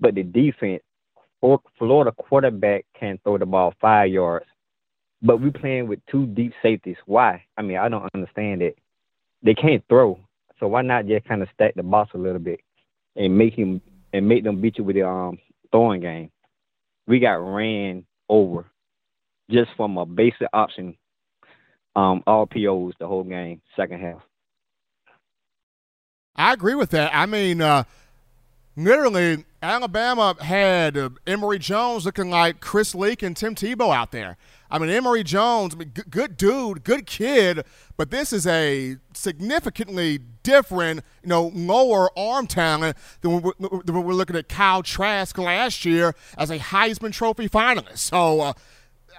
But 0.00 0.14
the 0.14 0.22
defense, 0.22 0.82
Florida 1.78 2.12
quarterback 2.12 2.84
can 2.98 3.18
throw 3.22 3.38
the 3.38 3.46
ball 3.46 3.74
five 3.80 4.10
yards, 4.10 4.46
but 5.22 5.40
we're 5.40 5.52
playing 5.52 5.88
with 5.88 6.00
two 6.10 6.26
deep 6.26 6.52
safeties. 6.62 6.96
Why? 7.06 7.44
I 7.56 7.62
mean, 7.62 7.76
I 7.76 7.88
don't 7.88 8.08
understand 8.14 8.62
it. 8.62 8.78
They 9.42 9.54
can't 9.54 9.84
throw, 9.88 10.18
so 10.58 10.68
why 10.68 10.82
not 10.82 11.06
just 11.06 11.26
kind 11.26 11.42
of 11.42 11.48
stack 11.54 11.74
the 11.74 11.82
box 11.82 12.10
a 12.14 12.18
little 12.18 12.38
bit 12.38 12.60
and 13.16 13.36
make 13.36 13.54
him 13.54 13.80
and 14.12 14.28
make 14.28 14.44
them 14.44 14.60
beat 14.60 14.78
you 14.78 14.84
with 14.84 14.96
the 14.96 15.06
um 15.06 15.38
throwing 15.70 16.00
game? 16.00 16.30
We 17.06 17.20
got 17.20 17.34
ran 17.34 18.04
over 18.28 18.66
just 19.50 19.70
from 19.76 19.96
a 19.96 20.04
basic 20.06 20.48
option 20.52 20.96
um, 21.96 22.22
all 22.26 22.46
POs 22.46 22.94
the 22.98 23.06
whole 23.06 23.24
game, 23.24 23.60
second 23.76 24.00
half. 24.00 24.22
I 26.36 26.52
agree 26.52 26.74
with 26.74 26.90
that. 26.90 27.10
I 27.14 27.26
mean, 27.26 27.60
uh, 27.60 27.84
literally, 28.76 29.44
Alabama 29.62 30.36
had 30.40 30.96
uh, 30.96 31.10
Emory 31.26 31.58
Jones 31.58 32.06
looking 32.06 32.30
like 32.30 32.60
Chris 32.60 32.94
Leak 32.94 33.22
and 33.22 33.36
Tim 33.36 33.54
Tebow 33.54 33.94
out 33.94 34.10
there. 34.10 34.38
I 34.70 34.78
mean, 34.78 34.88
Emory 34.88 35.24
Jones, 35.24 35.74
I 35.74 35.78
mean, 35.78 35.92
g- 35.94 36.02
good 36.08 36.36
dude, 36.36 36.84
good 36.84 37.04
kid, 37.04 37.64
but 37.96 38.10
this 38.10 38.32
is 38.32 38.46
a 38.46 38.96
significantly 39.12 40.20
different, 40.42 41.02
you 41.22 41.28
know, 41.28 41.50
lower 41.52 42.16
arm 42.16 42.46
talent 42.46 42.96
than 43.20 43.42
we're, 43.42 43.52
than 43.84 44.02
we're 44.02 44.14
looking 44.14 44.36
at 44.36 44.48
Kyle 44.48 44.82
Trask 44.82 45.36
last 45.36 45.84
year 45.84 46.14
as 46.38 46.50
a 46.50 46.58
Heisman 46.58 47.12
Trophy 47.12 47.48
finalist. 47.48 47.98
So, 47.98 48.40
uh, 48.40 48.52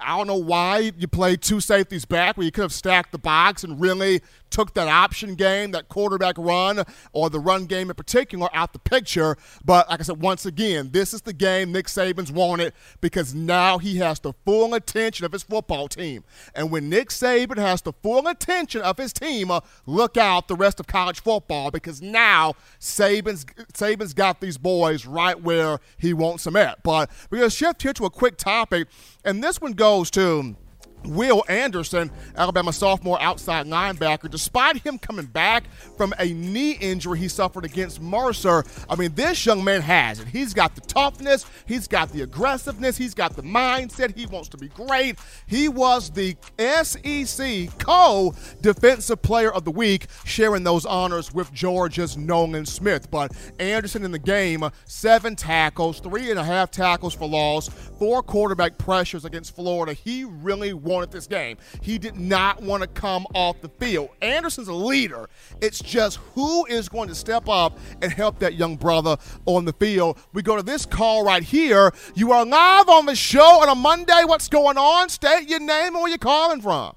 I 0.00 0.16
don't 0.16 0.26
know 0.26 0.36
why 0.36 0.92
you 0.96 1.08
played 1.08 1.42
two 1.42 1.60
safeties 1.60 2.04
back 2.04 2.36
where 2.36 2.44
you 2.44 2.52
could 2.52 2.62
have 2.62 2.72
stacked 2.72 3.12
the 3.12 3.18
box 3.18 3.64
and 3.64 3.80
really 3.80 4.22
took 4.52 4.74
that 4.74 4.86
option 4.86 5.34
game, 5.34 5.72
that 5.72 5.88
quarterback 5.88 6.36
run, 6.38 6.84
or 7.12 7.30
the 7.30 7.40
run 7.40 7.66
game 7.66 7.90
in 7.90 7.96
particular 7.96 8.48
out 8.52 8.72
the 8.72 8.78
picture. 8.78 9.36
But 9.64 9.88
like 9.90 10.00
I 10.00 10.02
said, 10.04 10.20
once 10.20 10.46
again, 10.46 10.90
this 10.92 11.12
is 11.12 11.22
the 11.22 11.32
game 11.32 11.72
Nick 11.72 11.86
Saban's 11.86 12.30
wanted 12.30 12.72
because 13.00 13.34
now 13.34 13.78
he 13.78 13.96
has 13.96 14.20
the 14.20 14.32
full 14.44 14.74
attention 14.74 15.26
of 15.26 15.32
his 15.32 15.42
football 15.42 15.88
team. 15.88 16.22
And 16.54 16.70
when 16.70 16.88
Nick 16.88 17.08
Saban 17.08 17.58
has 17.58 17.82
the 17.82 17.92
full 17.92 18.28
attention 18.28 18.82
of 18.82 18.98
his 18.98 19.12
team, 19.12 19.50
uh, 19.50 19.60
look 19.86 20.16
out 20.16 20.48
the 20.48 20.56
rest 20.56 20.78
of 20.78 20.86
college 20.86 21.20
football 21.20 21.70
because 21.70 22.00
now 22.00 22.54
Saban's 22.78 23.44
Saban's 23.72 24.14
got 24.14 24.40
these 24.40 24.58
boys 24.58 25.06
right 25.06 25.40
where 25.40 25.78
he 25.96 26.12
wants 26.12 26.44
them 26.44 26.56
at. 26.56 26.82
But 26.82 27.10
we're 27.30 27.38
going 27.38 27.50
to 27.50 27.56
shift 27.56 27.82
here 27.82 27.92
to 27.94 28.04
a 28.04 28.10
quick 28.10 28.36
topic, 28.36 28.88
and 29.24 29.42
this 29.42 29.60
one 29.60 29.72
goes 29.72 30.10
to 30.12 30.56
Will 31.04 31.44
Anderson, 31.48 32.10
Alabama 32.36 32.72
sophomore 32.72 33.20
outside 33.20 33.66
linebacker, 33.66 34.30
despite 34.30 34.78
him 34.78 34.98
coming 34.98 35.26
back 35.26 35.64
from 35.96 36.14
a 36.18 36.32
knee 36.32 36.72
injury 36.72 37.18
he 37.18 37.28
suffered 37.28 37.64
against 37.64 38.00
Mercer, 38.00 38.64
I 38.88 38.96
mean, 38.96 39.14
this 39.14 39.44
young 39.44 39.64
man 39.64 39.80
has 39.82 40.20
it. 40.20 40.28
He's 40.28 40.54
got 40.54 40.74
the 40.74 40.80
toughness, 40.82 41.46
he's 41.66 41.88
got 41.88 42.10
the 42.10 42.22
aggressiveness, 42.22 42.96
he's 42.96 43.14
got 43.14 43.36
the 43.36 43.42
mindset, 43.42 44.16
he 44.16 44.26
wants 44.26 44.48
to 44.50 44.56
be 44.56 44.68
great. 44.68 45.18
He 45.46 45.68
was 45.68 46.10
the 46.10 46.36
SEC 46.58 47.78
co 47.78 48.34
defensive 48.60 49.22
player 49.22 49.52
of 49.52 49.64
the 49.64 49.70
week, 49.70 50.06
sharing 50.24 50.64
those 50.64 50.86
honors 50.86 51.32
with 51.32 51.52
Georgia's 51.52 52.16
Nolan 52.16 52.66
Smith. 52.66 53.10
But 53.10 53.32
Anderson 53.58 54.04
in 54.04 54.12
the 54.12 54.18
game, 54.18 54.64
seven 54.84 55.36
tackles, 55.36 56.00
three 56.00 56.30
and 56.30 56.38
a 56.38 56.44
half 56.44 56.70
tackles 56.70 57.14
for 57.14 57.28
loss, 57.28 57.68
four 57.68 58.22
quarterback 58.22 58.78
pressures 58.78 59.24
against 59.24 59.54
Florida. 59.54 59.92
He 59.92 60.24
really 60.24 60.72
wanted 60.92 61.10
this 61.10 61.26
game. 61.26 61.56
He 61.80 61.98
did 61.98 62.16
not 62.16 62.62
want 62.62 62.82
to 62.82 62.86
come 62.86 63.26
off 63.34 63.60
the 63.60 63.68
field. 63.68 64.10
Anderson's 64.20 64.68
a 64.68 64.74
leader. 64.74 65.28
It's 65.60 65.80
just 65.80 66.18
who 66.34 66.66
is 66.66 66.88
going 66.88 67.08
to 67.08 67.14
step 67.14 67.48
up 67.48 67.78
and 68.02 68.12
help 68.12 68.38
that 68.40 68.54
young 68.54 68.76
brother 68.76 69.16
on 69.46 69.64
the 69.64 69.72
field. 69.72 70.18
We 70.32 70.42
go 70.42 70.56
to 70.56 70.62
this 70.62 70.86
call 70.86 71.24
right 71.24 71.42
here. 71.42 71.92
You 72.14 72.32
are 72.32 72.44
live 72.44 72.88
on 72.88 73.06
the 73.06 73.14
show 73.14 73.62
on 73.62 73.68
a 73.68 73.74
Monday. 73.74 74.22
What's 74.24 74.48
going 74.48 74.78
on? 74.78 75.08
State 75.08 75.48
your 75.48 75.60
name 75.60 75.94
and 75.94 75.96
where 75.96 76.08
you're 76.08 76.18
calling 76.18 76.60
from. 76.60 76.94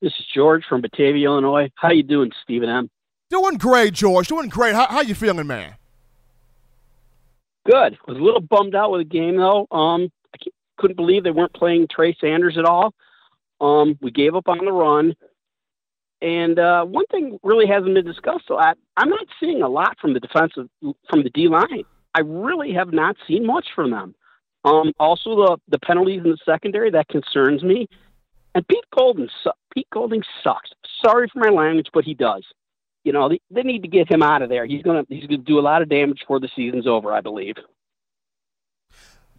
This 0.00 0.12
is 0.18 0.24
George 0.34 0.64
from 0.66 0.80
Batavia, 0.80 1.26
Illinois. 1.26 1.70
How 1.74 1.90
you 1.90 2.02
doing, 2.02 2.30
Stephen 2.42 2.70
M? 2.70 2.88
Doing 3.28 3.58
great, 3.58 3.92
George. 3.92 4.28
Doing 4.28 4.48
great. 4.48 4.74
How, 4.74 4.86
how 4.86 5.02
you 5.02 5.14
feeling, 5.14 5.46
man? 5.46 5.74
Good. 7.70 7.98
Was 8.08 8.16
a 8.16 8.20
little 8.20 8.40
bummed 8.40 8.74
out 8.74 8.90
with 8.90 9.02
the 9.02 9.04
game 9.04 9.36
though. 9.36 9.66
Um, 9.70 10.10
couldn't 10.80 10.96
believe 10.96 11.22
they 11.22 11.30
weren't 11.30 11.52
playing 11.52 11.86
Trey 11.88 12.16
Sanders 12.20 12.56
at 12.58 12.64
all. 12.64 12.94
Um, 13.60 13.98
we 14.00 14.10
gave 14.10 14.34
up 14.34 14.48
on 14.48 14.64
the 14.64 14.72
run. 14.72 15.14
And 16.22 16.58
uh, 16.58 16.84
one 16.84 17.06
thing 17.06 17.38
really 17.42 17.66
hasn't 17.66 17.94
been 17.94 18.04
discussed. 18.04 18.50
a 18.50 18.54
lot. 18.54 18.78
I'm 18.96 19.08
not 19.08 19.26
seeing 19.38 19.62
a 19.62 19.68
lot 19.68 19.96
from 20.00 20.12
the 20.12 20.20
defensive, 20.20 20.68
from 21.08 21.22
the 21.22 21.30
D 21.30 21.48
line. 21.48 21.84
I 22.14 22.20
really 22.20 22.72
have 22.72 22.92
not 22.92 23.16
seen 23.26 23.46
much 23.46 23.68
from 23.74 23.90
them. 23.90 24.14
Um, 24.64 24.92
also, 24.98 25.36
the 25.36 25.56
the 25.68 25.78
penalties 25.78 26.22
in 26.22 26.30
the 26.30 26.38
secondary 26.44 26.90
that 26.90 27.08
concerns 27.08 27.62
me. 27.62 27.88
And 28.54 28.66
Pete 28.66 28.84
Golding, 28.94 29.28
Pete 29.72 29.88
Golding 29.92 30.22
sucks. 30.42 30.70
Sorry 31.04 31.28
for 31.32 31.38
my 31.38 31.48
language, 31.48 31.88
but 31.94 32.04
he 32.04 32.14
does. 32.14 32.44
You 33.04 33.12
know, 33.12 33.28
they, 33.28 33.40
they 33.50 33.62
need 33.62 33.82
to 33.82 33.88
get 33.88 34.10
him 34.10 34.22
out 34.22 34.42
of 34.42 34.50
there. 34.50 34.66
He's 34.66 34.82
gonna 34.82 35.04
he's 35.08 35.24
gonna 35.26 35.38
do 35.38 35.58
a 35.58 35.62
lot 35.62 35.80
of 35.80 35.88
damage 35.88 36.20
before 36.20 36.40
the 36.40 36.50
season's 36.54 36.86
over, 36.86 37.12
I 37.12 37.22
believe. 37.22 37.54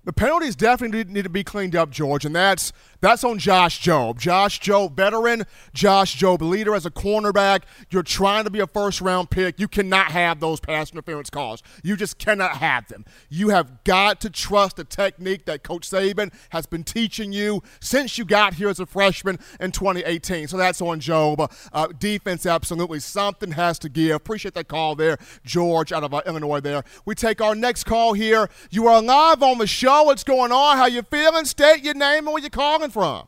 The 0.03 0.13
penalties 0.13 0.55
definitely 0.55 1.03
need 1.03 1.23
to 1.23 1.29
be 1.29 1.43
cleaned 1.43 1.75
up, 1.75 1.91
George, 1.91 2.25
and 2.25 2.35
that's 2.35 2.73
that's 3.01 3.23
on 3.23 3.37
Josh 3.37 3.81
Jobe. 3.81 4.17
Josh 4.17 4.59
Jobe, 4.59 4.93
veteran. 4.93 5.45
Josh 5.73 6.17
Jobe, 6.17 6.41
leader 6.41 6.75
as 6.75 6.85
a 6.87 6.91
cornerback. 6.91 7.63
You're 7.89 8.01
trying 8.01 8.43
to 8.45 8.49
be 8.49 8.59
a 8.59 8.67
first 8.67 8.99
round 9.01 9.29
pick. 9.29 9.59
You 9.59 9.67
cannot 9.67 10.11
have 10.11 10.39
those 10.39 10.59
pass 10.59 10.91
interference 10.91 11.29
calls. 11.29 11.61
You 11.83 11.95
just 11.95 12.17
cannot 12.17 12.57
have 12.57 12.87
them. 12.87 13.05
You 13.29 13.49
have 13.49 13.83
got 13.83 14.21
to 14.21 14.31
trust 14.31 14.77
the 14.77 14.83
technique 14.83 15.45
that 15.45 15.63
Coach 15.63 15.87
Saban 15.87 16.33
has 16.49 16.65
been 16.65 16.83
teaching 16.83 17.31
you 17.31 17.61
since 17.79 18.17
you 18.17 18.25
got 18.25 18.55
here 18.55 18.69
as 18.69 18.79
a 18.79 18.87
freshman 18.87 19.37
in 19.59 19.71
2018. 19.71 20.47
So 20.47 20.57
that's 20.57 20.81
on 20.81 20.99
Jobe. 20.99 21.51
Uh, 21.73 21.87
defense, 21.99 22.47
absolutely. 22.47 22.99
Something 22.99 23.51
has 23.51 23.77
to 23.79 23.89
give. 23.89 24.15
Appreciate 24.15 24.55
that 24.55 24.67
call 24.67 24.95
there, 24.95 25.17
George, 25.43 25.91
out 25.91 26.03
of 26.03 26.13
uh, 26.13 26.21
Illinois 26.25 26.59
there. 26.59 26.83
We 27.05 27.13
take 27.13 27.39
our 27.39 27.53
next 27.53 27.83
call 27.83 28.13
here. 28.13 28.49
You 28.71 28.87
are 28.87 28.99
live 29.01 29.43
on 29.43 29.59
the 29.59 29.67
show. 29.67 29.90
What's 29.99 30.23
going 30.23 30.51
on? 30.53 30.77
How 30.77 30.87
you 30.87 31.03
feeling? 31.03 31.45
State 31.45 31.83
your 31.83 31.93
name 31.93 32.19
and 32.19 32.27
where 32.27 32.39
you're 32.39 32.49
calling 32.49 32.89
from? 32.89 33.27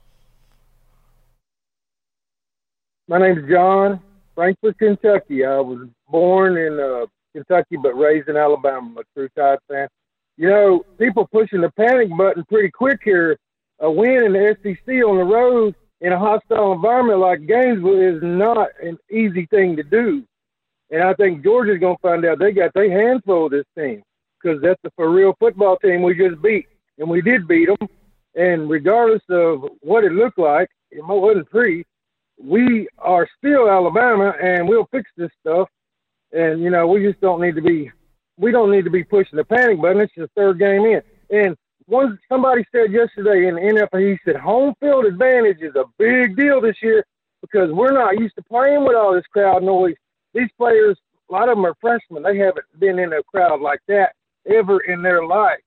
My 3.08 3.20
name 3.20 3.38
is 3.38 3.50
John, 3.50 4.00
Frankfort, 4.34 4.80
Kentucky. 4.80 5.46
I 5.46 5.60
was 5.60 5.88
born 6.10 6.58
in 6.58 6.80
uh, 6.80 7.06
Kentucky 7.34 7.76
but 7.76 7.94
raised 7.96 8.30
in 8.30 8.38
Alabama. 8.38 8.90
I'm 8.92 8.98
a 8.98 9.04
true 9.14 9.28
Tide 9.38 9.60
fan. 9.68 9.88
You 10.38 10.50
know, 10.50 10.86
people 10.98 11.28
pushing 11.32 11.62
the 11.62 11.70
panic 11.72 12.10
button 12.18 12.46
pretty 12.46 12.72
quick 12.72 13.02
here. 13.04 13.38
A 13.80 13.92
win 13.92 14.24
in 14.24 14.34
the 14.34 14.58
SEC 14.64 14.88
on 14.88 15.18
the 15.18 15.24
road 15.24 15.76
in 16.00 16.14
a 16.14 16.18
hostile 16.18 16.72
environment 16.72 17.20
like 17.20 17.46
Gainesville 17.46 18.16
is 18.16 18.24
not 18.24 18.70
an 18.82 18.98
easy 19.12 19.46
thing 19.48 19.76
to 19.76 19.84
do. 19.84 20.24
And 20.90 21.04
I 21.04 21.14
think 21.14 21.44
Georgia's 21.44 21.80
going 21.80 21.98
to 21.98 22.02
find 22.02 22.26
out 22.26 22.40
they 22.40 22.54
got 22.54 22.74
their 22.74 22.90
hands 22.90 23.22
full 23.26 23.46
of 23.48 23.52
this 23.52 23.66
team 23.78 24.02
because 24.44 24.62
that's 24.62 24.80
a 24.86 24.92
for 24.96 25.12
real 25.12 25.34
football 25.40 25.78
team 25.78 26.02
we 26.02 26.16
just 26.16 26.42
beat. 26.42 26.68
And 26.98 27.10
we 27.10 27.22
did 27.22 27.48
beat 27.48 27.68
them. 27.68 27.88
And 28.36 28.70
regardless 28.70 29.22
of 29.30 29.66
what 29.82 30.04
it 30.04 30.12
looked 30.12 30.40
like, 30.40 30.70
it 30.92 31.06
wasn't 31.06 31.50
pretty. 31.50 31.86
We 32.40 32.88
are 32.98 33.28
still 33.38 33.70
Alabama, 33.70 34.34
and 34.42 34.68
we'll 34.68 34.88
fix 34.92 35.10
this 35.16 35.30
stuff. 35.40 35.70
And 36.32 36.62
you 36.62 36.70
know, 36.70 36.88
we 36.88 37.04
just 37.04 37.22
don't 37.22 37.42
need 37.42 37.56
to 37.56 37.62
be, 37.62 37.92
we 38.38 38.52
don't 38.52 38.72
need 38.72 38.86
to 38.86 38.90
be 38.90 39.04
pushing 39.04 39.38
the 39.38 39.44
panic 39.44 39.82
button. 39.82 40.02
It's 40.02 40.14
the 40.16 40.30
third 40.36 40.60
game 40.60 40.86
in. 40.86 41.02
And 41.30 41.56
one 41.86 42.18
somebody 42.30 42.66
said 42.72 42.92
yesterday 42.92 43.48
in 43.48 43.56
the 43.56 43.62
NFL, 43.62 44.12
he 44.12 44.18
said 44.26 44.36
home 44.36 44.74
field 44.80 45.06
advantage 45.06 45.62
is 45.62 45.76
a 45.76 45.86
big 45.98 46.36
deal 46.36 46.62
this 46.62 46.78
year 46.82 47.06
because 47.42 47.72
we're 47.72 47.92
not 47.92 48.18
used 48.20 48.36
to 48.36 48.44
playing 48.44 48.86
with 48.86 48.96
all 48.96 49.14
this 49.14 49.26
crowd 49.32 49.64
noise. 49.64 49.96
These 50.34 50.50
players, 50.58 50.98
a 51.30 51.34
lot 51.34 51.50
of 51.50 51.58
them 51.58 51.66
are 51.66 51.76
freshmen. 51.80 52.24
They 52.24 52.38
haven't 52.38 52.66
been 52.80 52.98
in 53.00 53.14
a 53.14 53.22
crowd 53.24 53.62
like 53.62 53.82
that 53.90 54.14
ever 54.48 54.80
in 54.80 55.02
their 55.02 55.26
life. 55.26 55.60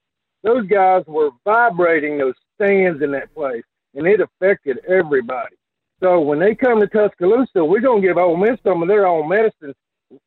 Those 0.43 0.67
guys 0.67 1.03
were 1.07 1.31
vibrating 1.45 2.19
those 2.19 2.35
stands 2.55 3.03
in 3.03 3.11
that 3.13 3.35
place, 3.35 3.65
and 3.95 4.07
it 4.07 4.21
affected 4.21 4.79
everybody. 4.89 5.57
So 6.03 6.21
when 6.21 6.39
they 6.39 6.55
come 6.55 6.81
to 6.81 6.87
Tuscaloosa, 6.87 7.65
we're 7.65 7.81
gonna 7.81 8.01
give 8.01 8.17
Ole 8.19 8.37
Miss 8.37 8.59
some 8.63 8.83
of 8.83 8.89
their 8.89 9.07
own 9.07 9.29
medicine 9.29 9.75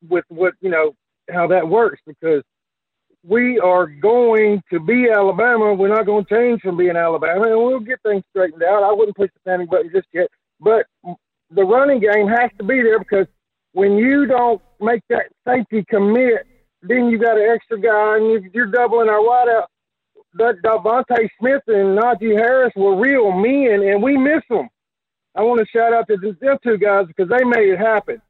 with 0.07 0.25
what 0.29 0.53
you 0.61 0.69
know 0.69 0.93
how 1.29 1.47
that 1.47 1.67
works 1.67 2.01
because 2.05 2.43
we 3.23 3.59
are 3.59 3.85
going 3.85 4.61
to 4.71 4.79
be 4.79 5.09
Alabama. 5.09 5.73
We're 5.73 5.93
not 5.93 6.05
going 6.05 6.25
to 6.25 6.33
change 6.33 6.61
from 6.61 6.77
being 6.77 6.95
Alabama, 6.95 7.47
and 7.47 7.57
we'll 7.57 7.79
get 7.79 8.01
things 8.01 8.23
straightened 8.29 8.63
out. 8.63 8.83
I 8.83 8.93
wouldn't 8.93 9.17
push 9.17 9.29
the 9.33 9.49
panic 9.49 9.69
button 9.69 9.91
just 9.93 10.07
yet, 10.13 10.27
but 10.59 10.85
the 11.51 11.63
running 11.63 11.99
game 11.99 12.27
has 12.27 12.49
to 12.57 12.63
be 12.63 12.81
there 12.81 12.99
because 12.99 13.27
when 13.73 13.97
you 13.97 14.25
don't 14.25 14.61
make 14.79 15.01
that 15.09 15.27
safety 15.47 15.85
commit, 15.89 16.47
then 16.81 17.07
you 17.09 17.17
got 17.17 17.37
an 17.37 17.49
extra 17.49 17.79
guy, 17.79 18.17
and 18.17 18.53
you're 18.53 18.67
doubling 18.67 19.09
our 19.09 19.19
wideout 19.19 19.67
that 20.35 20.61
DeVonta 20.63 21.27
Smith 21.39 21.63
and 21.67 21.97
Najee 21.97 22.37
Harris 22.37 22.73
were 22.75 22.95
real 22.95 23.31
men, 23.31 23.81
and 23.87 24.01
we 24.01 24.17
miss 24.17 24.43
them. 24.49 24.69
I 25.35 25.41
want 25.41 25.59
to 25.59 25.65
shout 25.65 25.93
out 25.93 26.07
to 26.07 26.17
them 26.17 26.57
two 26.63 26.77
guys 26.77 27.07
because 27.07 27.29
they 27.29 27.43
made 27.43 27.69
it 27.69 27.79
happen. 27.79 28.21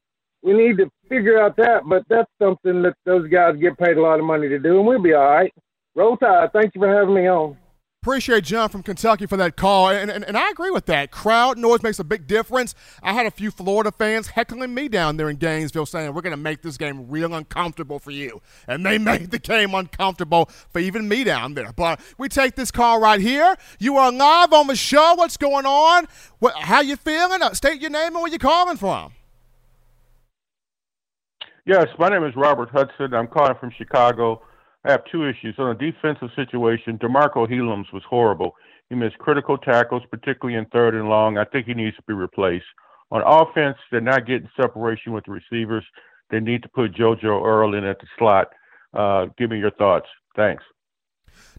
We 0.42 0.54
need 0.54 0.78
to 0.78 0.90
figure 1.08 1.40
out 1.40 1.56
that, 1.56 1.82
but 1.86 2.04
that's 2.08 2.30
something 2.40 2.82
that 2.82 2.94
those 3.04 3.28
guys 3.28 3.56
get 3.56 3.78
paid 3.78 3.98
a 3.98 4.02
lot 4.02 4.18
of 4.18 4.24
money 4.24 4.48
to 4.48 4.58
do, 4.58 4.78
and 4.78 4.86
we'll 4.86 5.02
be 5.02 5.12
all 5.12 5.24
right. 5.24 5.52
Roll 5.94 6.16
Tide. 6.16 6.52
Thank 6.52 6.74
you 6.74 6.80
for 6.80 6.88
having 6.88 7.14
me 7.14 7.28
on. 7.28 7.56
Appreciate 8.02 8.44
John 8.44 8.70
from 8.70 8.82
Kentucky 8.82 9.26
for 9.26 9.36
that 9.36 9.56
call, 9.56 9.90
and, 9.90 10.10
and, 10.10 10.24
and, 10.24 10.34
I 10.34 10.48
agree 10.48 10.70
with 10.70 10.86
that. 10.86 11.10
Crowd 11.10 11.58
noise 11.58 11.82
makes 11.82 11.98
a 11.98 12.04
big 12.04 12.26
difference. 12.26 12.74
I 13.02 13.12
had 13.12 13.26
a 13.26 13.30
few 13.30 13.50
Florida 13.50 13.92
fans 13.92 14.28
heckling 14.28 14.72
me 14.72 14.88
down 14.88 15.18
there 15.18 15.28
in 15.28 15.36
Gainesville 15.36 15.84
saying, 15.84 16.14
We're 16.14 16.22
going 16.22 16.30
to 16.30 16.38
make 16.38 16.62
this 16.62 16.78
game 16.78 17.10
real 17.10 17.34
uncomfortable 17.34 17.98
for 17.98 18.10
you. 18.10 18.40
And 18.66 18.86
they 18.86 18.96
made 19.12 19.32
the 19.32 19.38
game 19.38 19.74
uncomfortable 19.74 20.46
for 20.70 20.78
even 20.78 21.08
me 21.08 21.24
down 21.24 21.52
there. 21.52 21.74
But 21.74 22.00
we 22.16 22.30
take 22.30 22.54
this 22.54 22.70
call 22.70 23.02
right 23.02 23.20
here. 23.20 23.54
You 23.78 23.98
are 23.98 24.10
live 24.10 24.54
on 24.54 24.68
the 24.68 24.76
show. 24.76 25.12
What's 25.16 25.36
going 25.36 25.66
on? 25.66 26.08
What, 26.38 26.54
how 26.54 26.80
you 26.80 26.96
feeling? 26.96 27.42
Uh, 27.42 27.52
state 27.52 27.82
your 27.82 27.90
name 27.90 28.14
and 28.14 28.22
where 28.22 28.32
you 28.32 28.38
calling 28.38 28.78
from. 28.78 29.12
Yes, 31.66 31.88
my 31.98 32.08
name 32.08 32.24
is 32.24 32.34
Robert 32.34 32.70
Hudson. 32.70 33.12
I'm 33.12 33.26
calling 33.26 33.56
from 33.60 33.70
Chicago. 33.76 34.40
I 34.84 34.92
have 34.92 35.04
two 35.10 35.28
issues. 35.28 35.54
On 35.58 35.76
the 35.76 35.92
defensive 35.92 36.30
situation, 36.34 36.98
DeMarcco 36.98 37.48
Hellams 37.48 37.92
was 37.92 38.02
horrible. 38.08 38.54
He 38.88 38.94
missed 38.94 39.18
critical 39.18 39.58
tackles, 39.58 40.02
particularly 40.10 40.58
in 40.58 40.66
third 40.66 40.94
and 40.94 41.08
long. 41.08 41.38
I 41.38 41.44
think 41.44 41.66
he 41.66 41.74
needs 41.74 41.96
to 41.96 42.02
be 42.06 42.14
replaced. 42.14 42.64
On 43.12 43.22
offense, 43.24 43.76
they're 43.90 44.00
not 44.00 44.26
getting 44.26 44.48
separation 44.60 45.12
with 45.12 45.24
the 45.24 45.32
receivers. 45.32 45.84
They 46.30 46.40
need 46.40 46.62
to 46.62 46.68
put 46.68 46.94
JoJo 46.94 47.44
Earle 47.44 47.74
in 47.74 47.84
at 47.84 47.98
the 48.00 48.06
slot. 48.18 48.48
Uh, 48.94 49.26
give 49.36 49.50
me 49.50 49.58
your 49.58 49.72
thoughts. 49.72 50.06
Thanks. 50.36 50.64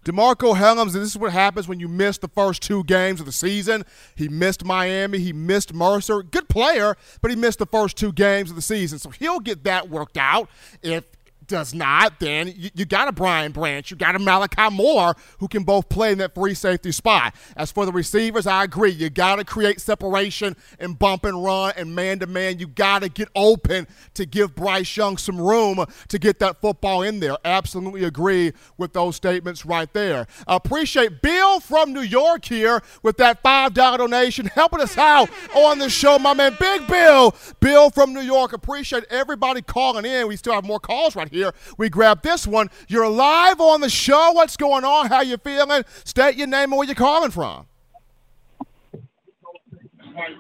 DeMarcco 0.04 0.56
Hellams, 0.56 0.94
and 0.94 1.04
this 1.04 1.12
is 1.12 1.18
what 1.18 1.32
happens 1.32 1.68
when 1.68 1.80
you 1.80 1.88
miss 1.88 2.18
the 2.18 2.28
first 2.28 2.64
two 2.64 2.84
games 2.86 3.20
of 3.20 3.28
the 3.28 3.32
season. 3.32 3.84
He 4.16 4.28
missed 4.28 4.66
Miami, 4.66 5.20
he 5.20 5.32
missed 5.32 5.74
Mercer. 5.74 6.24
Good 6.24 6.50
player, 6.50 6.96
but 7.22 7.30
he 7.30 7.38
missed 7.38 7.60
the 7.60 7.68
first 7.68 7.98
two 7.98 8.12
games 8.12 8.50
of 8.50 8.56
the 8.56 8.62
season. 8.62 8.98
So 8.98 9.12
he'll 9.12 9.40
get 9.40 9.64
that 9.66 9.90
worked 9.90 10.18
out 10.18 10.50
if 10.82 11.06
does 11.52 11.74
not, 11.74 12.20
then 12.22 12.48
you, 12.48 12.70
you, 12.74 12.86
got 12.86 13.10
a 13.10 13.12
Brian 13.12 13.52
Branch, 13.52 13.92
you 13.92 13.98
got 13.98 14.16
a 14.16 14.20
Malachi 14.20 14.74
Moore 14.74 15.14
who 15.40 15.50
can 15.50 15.64
both 15.64 15.90
play 15.90 16.14
in 16.14 16.18
that 16.20 16.34
free 16.34 16.54
safety 16.54 16.94
spot. 16.94 17.36
As 17.58 17.74
for 17.74 17.86
the 17.86 17.92
receivers, 17.92 18.48
I 18.48 18.64
agree. 18.64 18.92
You 18.92 19.10
got 19.10 19.36
to 19.36 19.44
create 19.44 19.82
separation 19.82 20.56
and 20.80 20.98
bump 20.98 21.26
and 21.26 21.44
run 21.44 21.74
and 21.76 21.94
man 21.94 22.20
to 22.20 22.26
man. 22.26 22.58
You 22.58 22.68
got 22.68 23.02
to 23.02 23.10
get 23.10 23.28
open 23.36 23.86
to 24.14 24.26
give 24.26 24.56
Bryce 24.56 24.96
Young 24.96 25.18
some 25.18 25.40
room 25.40 25.86
to 26.08 26.18
get 26.18 26.40
that 26.40 26.62
football 26.62 27.02
in 27.02 27.20
there. 27.20 27.36
Absolutely 27.44 28.06
agree 28.06 28.54
with 28.78 28.94
those 28.94 29.18
statements 29.18 29.66
right 29.66 29.92
there. 29.92 30.28
Appreciate 30.48 31.22
Bill 31.22 31.60
from 31.60 31.92
New 31.92 32.02
York 32.02 32.46
here 32.46 32.82
with 33.04 33.18
that 33.18 33.44
$5 33.44 33.74
donation 33.74 34.46
helping 34.46 34.80
us 34.80 34.98
out 34.98 35.30
on 35.54 35.80
the 35.80 35.90
show, 35.90 36.18
my 36.18 36.34
man. 36.34 36.56
Big 36.58 36.88
Bill. 36.88 37.36
Bill 37.60 37.90
from 37.90 38.14
New 38.14 38.22
York. 38.22 38.54
Appreciate 38.54 39.04
everybody 39.10 39.62
calling 39.62 40.06
in. 40.06 40.30
We 40.30 40.38
still 40.38 40.54
have 40.54 40.64
more 40.64 40.80
calls 40.80 41.14
right 41.14 41.28
here 41.28 41.41
here. 41.42 41.54
We 41.78 41.90
grab 41.90 42.22
this 42.22 42.48
one. 42.48 42.70
You're 42.88 43.10
live 43.10 43.60
on 43.60 43.82
the 43.82 43.90
show. 43.90 44.32
What's 44.34 44.58
going 44.58 44.86
on? 44.86 45.08
How 45.08 45.22
you 45.22 45.38
feeling? 45.38 45.84
State 46.04 46.36
your 46.36 46.48
name 46.48 46.72
and 46.72 46.78
where 46.78 46.86
you're 46.86 46.96
calling 46.96 47.32
from. 47.32 47.66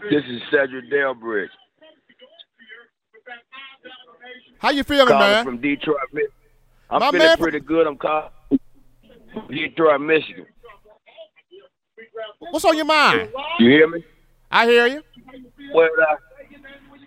This 0.10 0.24
is 0.28 0.41
Cedric 0.52 0.91
Delbridge. 0.91 1.47
How 4.60 4.70
you 4.70 4.84
feeling, 4.84 5.08
calling 5.08 5.32
man? 5.32 5.45
From 5.45 5.58
Detroit. 5.60 5.97
I'm 6.89 6.99
My 6.99 7.12
feeling 7.12 7.38
pretty 7.38 7.60
good. 7.60 7.88
I'm 7.88 7.97
calling 7.97 8.30
Detroit, 9.49 10.02
Michigan. 10.02 10.45
What's 12.52 12.66
on 12.66 12.76
your 12.76 12.86
mind? 12.86 13.30
You 13.60 13.70
hear 13.70 13.88
me? 13.88 14.04
I 14.52 14.66
hear 14.66 14.88
you. 14.88 15.02
Well, 15.74 15.89
uh, 16.02 16.16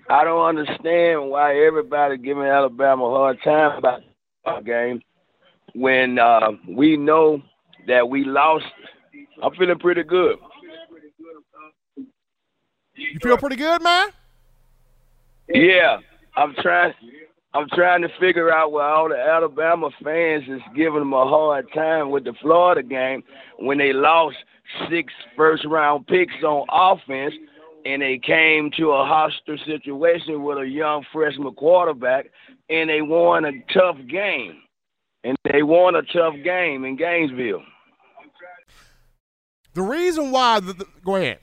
I 0.09 0.24
don't 0.24 0.44
understand 0.44 1.30
why 1.30 1.57
everybody 1.64 2.18
giving 2.18 2.44
Alabama 2.44 3.05
a 3.05 3.11
hard 3.11 3.38
time 3.42 3.78
about 3.78 4.02
our 4.44 4.62
game 4.62 5.00
when 5.74 6.18
uh, 6.18 6.50
we 6.68 6.96
know 6.96 7.42
that 7.86 8.09
we 8.09 8.24
lost. 8.24 8.66
I'm 9.42 9.55
feeling 9.55 9.78
pretty 9.78 10.02
good. 10.02 10.36
You 12.96 13.18
feel 13.22 13.38
pretty 13.38 13.57
good, 13.57 13.82
man? 13.82 14.09
Yeah, 15.48 15.98
I'm 16.36 16.55
trying. 16.61 16.94
I'm 17.55 17.68
trying 17.68 18.02
to 18.02 18.09
figure 18.18 18.52
out 18.52 18.72
why 18.72 18.90
all 18.90 19.09
the 19.09 19.16
Alabama 19.16 19.88
fans 20.02 20.42
is 20.48 20.61
giving 20.74 20.98
them 20.98 21.12
a 21.12 21.24
hard 21.24 21.66
time 21.72 22.11
with 22.11 22.24
the 22.24 22.34
Florida 22.42 22.82
game 22.82 23.22
when 23.59 23.78
they 23.78 23.92
lost 23.92 24.36
six 24.90 25.12
first 25.36 25.64
round 25.64 26.07
picks 26.09 26.34
on 26.42 26.66
offense 26.68 27.34
and 27.85 28.01
they 28.01 28.18
came 28.18 28.70
to 28.76 28.91
a 28.91 29.05
hostile 29.05 29.59
situation 29.66 30.43
with 30.43 30.59
a 30.59 30.66
young 30.66 31.05
freshman 31.12 31.55
quarterback, 31.55 32.26
and 32.70 32.89
they 32.89 33.03
won 33.03 33.45
a 33.45 33.53
tough 33.72 33.97
game. 34.09 34.61
And 35.22 35.37
they 35.51 35.62
won 35.62 35.95
a 35.95 36.03
tough 36.03 36.35
game 36.43 36.85
in 36.85 36.97
Gainesville. 36.97 37.62
The 39.74 39.82
reason 39.82 40.30
why, 40.30 40.61
the, 40.61 40.72
the, 40.72 40.87
go 41.05 41.16
ahead. 41.16 41.39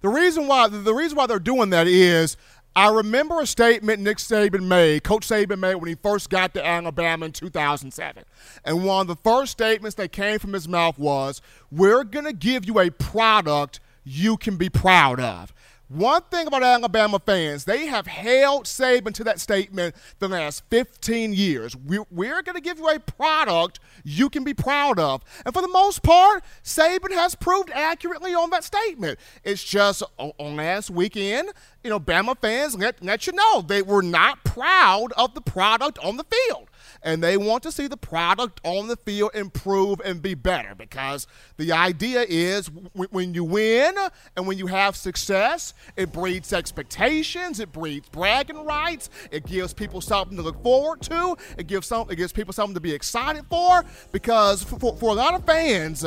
The 0.00 0.08
reason 0.08 0.46
why, 0.46 0.68
the, 0.68 0.78
the 0.78 0.94
reason 0.94 1.16
why 1.16 1.26
they're 1.26 1.38
doing 1.38 1.70
that 1.70 1.86
is 1.86 2.36
I 2.74 2.90
remember 2.90 3.40
a 3.40 3.46
statement 3.46 4.00
Nick 4.00 4.16
Saban 4.16 4.66
made, 4.66 5.04
Coach 5.04 5.28
Saban 5.28 5.58
made 5.58 5.74
when 5.74 5.88
he 5.88 5.94
first 5.94 6.30
got 6.30 6.54
to 6.54 6.66
Alabama 6.66 7.26
in 7.26 7.32
2007. 7.32 8.24
And 8.64 8.84
one 8.84 9.02
of 9.02 9.06
the 9.08 9.16
first 9.16 9.52
statements 9.52 9.96
that 9.96 10.12
came 10.12 10.38
from 10.38 10.54
his 10.54 10.66
mouth 10.66 10.98
was, 10.98 11.42
We're 11.70 12.04
going 12.04 12.24
to 12.24 12.32
give 12.32 12.64
you 12.64 12.78
a 12.78 12.90
product 12.90 13.80
you 14.04 14.36
can 14.36 14.56
be 14.56 14.68
proud 14.68 15.20
of. 15.20 15.52
One 15.92 16.22
thing 16.30 16.46
about 16.46 16.62
Alabama 16.62 17.18
fans, 17.18 17.66
they 17.66 17.84
have 17.86 18.06
held 18.06 18.64
Saban 18.64 19.12
to 19.12 19.24
that 19.24 19.38
statement 19.38 19.94
the 20.20 20.28
last 20.28 20.62
15 20.70 21.34
years. 21.34 21.76
We're, 21.76 22.06
we're 22.10 22.40
going 22.40 22.54
to 22.54 22.62
give 22.62 22.78
you 22.78 22.88
a 22.88 22.98
product 22.98 23.78
you 24.02 24.30
can 24.30 24.42
be 24.42 24.54
proud 24.54 24.98
of. 24.98 25.22
And 25.44 25.52
for 25.52 25.60
the 25.60 25.68
most 25.68 26.02
part, 26.02 26.44
Saban 26.64 27.10
has 27.10 27.34
proved 27.34 27.70
accurately 27.74 28.32
on 28.32 28.48
that 28.50 28.64
statement. 28.64 29.18
It's 29.44 29.62
just 29.62 30.02
on 30.16 30.56
last 30.56 30.88
weekend, 30.88 31.50
you 31.84 31.90
know, 31.90 32.00
Bama 32.00 32.38
fans 32.38 32.74
let, 32.74 33.04
let 33.04 33.26
you 33.26 33.34
know 33.34 33.60
they 33.60 33.82
were 33.82 34.02
not 34.02 34.44
proud 34.44 35.12
of 35.18 35.34
the 35.34 35.42
product 35.42 35.98
on 35.98 36.16
the 36.16 36.24
field 36.24 36.70
and 37.02 37.22
they 37.22 37.36
want 37.36 37.62
to 37.64 37.72
see 37.72 37.86
the 37.86 37.96
product 37.96 38.60
on 38.64 38.86
the 38.86 38.96
field 38.96 39.30
improve 39.34 40.00
and 40.04 40.22
be 40.22 40.34
better 40.34 40.74
because 40.74 41.26
the 41.56 41.72
idea 41.72 42.24
is 42.28 42.66
w- 42.66 43.08
when 43.10 43.34
you 43.34 43.44
win 43.44 43.94
and 44.36 44.46
when 44.46 44.58
you 44.58 44.66
have 44.66 44.96
success, 44.96 45.74
it 45.96 46.12
breeds 46.12 46.52
expectations, 46.52 47.60
it 47.60 47.72
breeds 47.72 48.08
bragging 48.08 48.64
rights, 48.64 49.10
it 49.30 49.46
gives 49.46 49.72
people 49.72 50.00
something 50.00 50.36
to 50.36 50.42
look 50.42 50.62
forward 50.62 51.02
to, 51.02 51.36
it 51.58 51.66
gives 51.66 51.86
some, 51.86 52.08
it 52.10 52.16
gives 52.16 52.32
people 52.32 52.52
something 52.52 52.74
to 52.74 52.80
be 52.80 52.92
excited 52.92 53.44
for 53.50 53.84
because 54.12 54.62
for, 54.62 54.78
for, 54.78 54.96
for 54.96 55.10
a 55.10 55.14
lot 55.14 55.34
of 55.34 55.44
fans, 55.44 56.04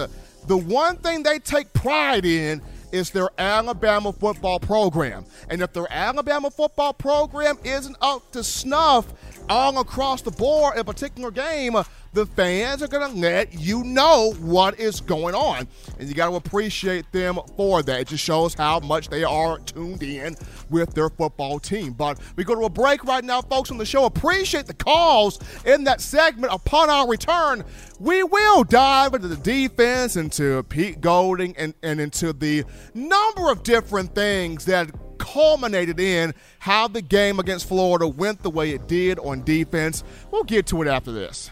the 0.48 0.58
one 0.58 0.96
thing 0.98 1.24
they 1.24 1.40
take 1.40 1.74
pride 1.74 2.26
in 2.26 2.62
is 2.96 3.10
their 3.10 3.30
Alabama 3.38 4.14
football 4.14 4.60
program. 4.60 5.26
And 5.50 5.62
if 5.62 5.74
their 5.74 5.92
Alabama 5.92 6.50
football 6.50 6.94
program 6.94 7.58
isn't 7.64 7.98
up 8.02 8.32
to 8.32 8.44
snuff 8.44 9.14
all 9.50 9.78
across 9.80 10.22
the 10.22 10.32
board 10.32 10.76
in 10.76 10.80
a 10.80 10.84
particular 10.86 11.30
game, 11.30 11.76
the 12.16 12.26
fans 12.26 12.82
are 12.82 12.88
going 12.88 13.12
to 13.12 13.20
let 13.20 13.54
you 13.54 13.84
know 13.84 14.34
what 14.40 14.80
is 14.80 15.02
going 15.02 15.36
on. 15.36 15.68
And 16.00 16.08
you 16.08 16.16
got 16.16 16.30
to 16.30 16.36
appreciate 16.36 17.12
them 17.12 17.38
for 17.58 17.84
that. 17.84 18.00
It 18.00 18.08
just 18.08 18.24
shows 18.24 18.54
how 18.54 18.80
much 18.80 19.10
they 19.10 19.26
are 19.26 19.60
tuned 19.60 20.02
in 20.02 20.36
with 20.70 20.94
their 20.94 21.10
football 21.10 21.60
team. 21.60 21.92
But 21.92 22.20
we 22.38 22.46
go 22.46 22.56
to 22.56 22.62
a 22.62 22.70
break 22.70 23.04
right 23.04 23.24
now, 23.24 23.42
folks, 23.42 23.70
on 23.70 23.78
the 23.78 23.86
show. 23.86 24.06
Appreciate 24.06 24.66
the 24.66 24.74
calls 24.74 25.40
in 25.66 25.84
that 25.84 26.00
segment. 26.00 26.54
Upon 26.54 26.90
our 26.90 27.08
return, 27.08 27.66
we 28.00 28.24
will 28.24 28.64
dive 28.64 29.14
into 29.14 29.28
the 29.28 29.36
defense, 29.36 30.16
into 30.16 30.64
Pete 30.64 31.02
Golding, 31.02 31.56
and, 31.58 31.74
and 31.84 32.00
into 32.00 32.32
the 32.32 32.64
number 32.94 33.52
of 33.52 33.64
different 33.64 34.16
things 34.16 34.64
that 34.66 34.90
culminated 35.18 36.00
in 36.00 36.34
how 36.60 36.88
the 36.88 37.02
game 37.02 37.40
against 37.40 37.68
Florida 37.68 38.08
went 38.08 38.42
the 38.42 38.50
way 38.50 38.72
it 38.72 38.88
did 38.88 39.20
on 39.20 39.44
defense. 39.44 40.04
We'll 40.32 40.44
get 40.44 40.66
to 40.68 40.82
it 40.82 40.88
after 40.88 41.12
this. 41.12 41.52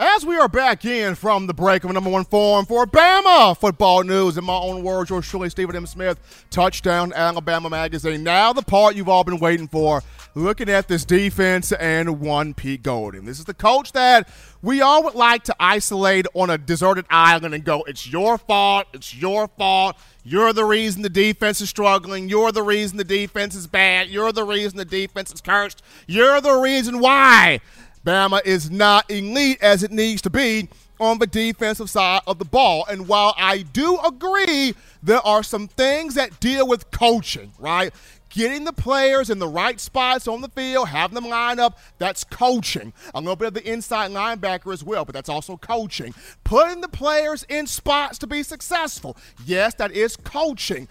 As 0.00 0.24
we 0.24 0.36
are 0.38 0.46
back 0.46 0.84
in 0.84 1.16
from 1.16 1.48
the 1.48 1.54
break 1.54 1.82
of 1.82 1.90
number 1.90 2.08
one 2.08 2.24
form 2.24 2.66
for 2.66 2.86
Bama 2.86 3.58
football 3.58 4.04
news, 4.04 4.38
in 4.38 4.44
my 4.44 4.54
own 4.54 4.84
words, 4.84 5.10
yours 5.10 5.26
truly, 5.26 5.50
Stephen 5.50 5.74
M. 5.74 5.86
Smith, 5.86 6.46
touchdown 6.50 7.12
Alabama 7.12 7.68
magazine. 7.68 8.22
Now 8.22 8.52
the 8.52 8.62
part 8.62 8.94
you've 8.94 9.08
all 9.08 9.24
been 9.24 9.40
waiting 9.40 9.66
for, 9.66 10.04
looking 10.36 10.68
at 10.68 10.86
this 10.86 11.04
defense 11.04 11.72
and 11.72 12.20
one 12.20 12.54
Pete 12.54 12.84
Golding. 12.84 13.24
This 13.24 13.40
is 13.40 13.44
the 13.44 13.54
coach 13.54 13.90
that 13.90 14.28
we 14.62 14.80
all 14.80 15.02
would 15.02 15.16
like 15.16 15.42
to 15.44 15.56
isolate 15.58 16.26
on 16.32 16.48
a 16.48 16.58
deserted 16.58 17.04
island 17.10 17.52
and 17.52 17.64
go, 17.64 17.82
it's 17.88 18.06
your 18.08 18.38
fault, 18.38 18.86
it's 18.92 19.16
your 19.16 19.48
fault. 19.48 19.96
You're 20.22 20.52
the 20.52 20.64
reason 20.64 21.02
the 21.02 21.08
defense 21.08 21.60
is 21.60 21.70
struggling. 21.70 22.28
You're 22.28 22.52
the 22.52 22.62
reason 22.62 22.98
the 22.98 23.04
defense 23.04 23.54
is 23.54 23.66
bad. 23.66 24.08
You're 24.08 24.30
the 24.30 24.44
reason 24.44 24.76
the 24.76 24.84
defense 24.84 25.32
is 25.32 25.40
cursed. 25.40 25.82
You're 26.06 26.40
the 26.40 26.54
reason 26.54 27.00
why 27.00 27.60
Bama 28.08 28.40
is 28.46 28.70
not 28.70 29.10
elite 29.10 29.58
as 29.60 29.82
it 29.82 29.90
needs 29.90 30.22
to 30.22 30.30
be 30.30 30.66
on 30.98 31.18
the 31.18 31.26
defensive 31.26 31.90
side 31.90 32.22
of 32.26 32.38
the 32.38 32.44
ball. 32.46 32.86
And 32.88 33.06
while 33.06 33.34
I 33.36 33.58
do 33.58 33.98
agree 33.98 34.74
there 35.02 35.20
are 35.26 35.42
some 35.42 35.68
things 35.68 36.14
that 36.14 36.40
deal 36.40 36.66
with 36.66 36.90
coaching, 36.90 37.52
right? 37.58 37.92
Getting 38.30 38.64
the 38.64 38.72
players 38.72 39.28
in 39.28 39.38
the 39.38 39.46
right 39.46 39.78
spots 39.78 40.26
on 40.26 40.40
the 40.40 40.48
field, 40.48 40.88
having 40.88 41.16
them 41.16 41.28
line 41.28 41.58
up, 41.58 41.78
that's 41.98 42.24
coaching. 42.24 42.94
A 43.14 43.20
little 43.20 43.36
bit 43.36 43.48
of 43.48 43.54
the 43.54 43.70
inside 43.70 44.10
linebacker 44.10 44.72
as 44.72 44.82
well, 44.82 45.04
but 45.04 45.14
that's 45.14 45.28
also 45.28 45.58
coaching. 45.58 46.14
Putting 46.44 46.80
the 46.80 46.88
players 46.88 47.44
in 47.50 47.66
spots 47.66 48.16
to 48.20 48.26
be 48.26 48.42
successful, 48.42 49.18
yes, 49.44 49.74
that 49.74 49.92
is 49.92 50.16
coaching 50.16 50.88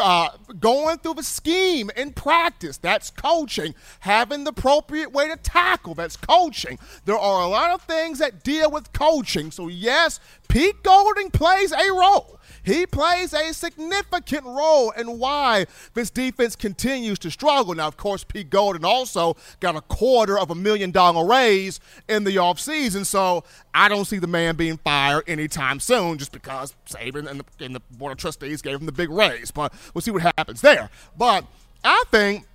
uh, 0.00 0.30
going 0.58 0.98
through 0.98 1.14
the 1.14 1.22
scheme 1.22 1.90
in 1.96 2.12
practice. 2.12 2.78
That's 2.78 3.10
coaching. 3.10 3.74
Having 4.00 4.44
the 4.44 4.50
appropriate 4.50 5.12
way 5.12 5.28
to 5.28 5.36
tackle. 5.36 5.94
That's 5.94 6.16
coaching. 6.16 6.78
There 7.04 7.18
are 7.18 7.42
a 7.42 7.46
lot 7.46 7.70
of 7.70 7.82
things 7.82 8.18
that 8.18 8.42
deal 8.42 8.70
with 8.70 8.92
coaching. 8.92 9.50
So, 9.50 9.68
yes, 9.68 10.20
Pete 10.48 10.82
Golding 10.82 11.30
plays 11.30 11.72
a 11.72 11.90
role. 11.92 12.39
He 12.70 12.86
plays 12.86 13.34
a 13.34 13.52
significant 13.52 14.44
role 14.44 14.90
in 14.90 15.18
why 15.18 15.66
this 15.94 16.08
defense 16.08 16.54
continues 16.54 17.18
to 17.20 17.30
struggle. 17.30 17.74
Now, 17.74 17.88
of 17.88 17.96
course, 17.96 18.22
Pete 18.22 18.48
Golding 18.48 18.84
also 18.84 19.36
got 19.58 19.74
a 19.74 19.80
quarter 19.80 20.38
of 20.38 20.50
a 20.50 20.54
million 20.54 20.92
dollar 20.92 21.26
raise 21.26 21.80
in 22.08 22.24
the 22.24 22.36
offseason, 22.36 23.04
so 23.04 23.42
I 23.74 23.88
don't 23.88 24.04
see 24.04 24.18
the 24.18 24.28
man 24.28 24.54
being 24.54 24.76
fired 24.76 25.24
anytime 25.26 25.80
soon 25.80 26.18
just 26.18 26.30
because 26.30 26.74
Saban 26.88 27.28
and 27.28 27.40
the, 27.40 27.64
and 27.64 27.74
the 27.74 27.80
Board 27.98 28.12
of 28.12 28.18
Trustees 28.18 28.62
gave 28.62 28.78
him 28.78 28.86
the 28.86 28.92
big 28.92 29.10
raise. 29.10 29.50
But 29.50 29.72
we'll 29.92 30.02
see 30.02 30.12
what 30.12 30.22
happens 30.22 30.60
there. 30.60 30.90
But 31.18 31.44
I 31.82 32.04
think 32.10 32.46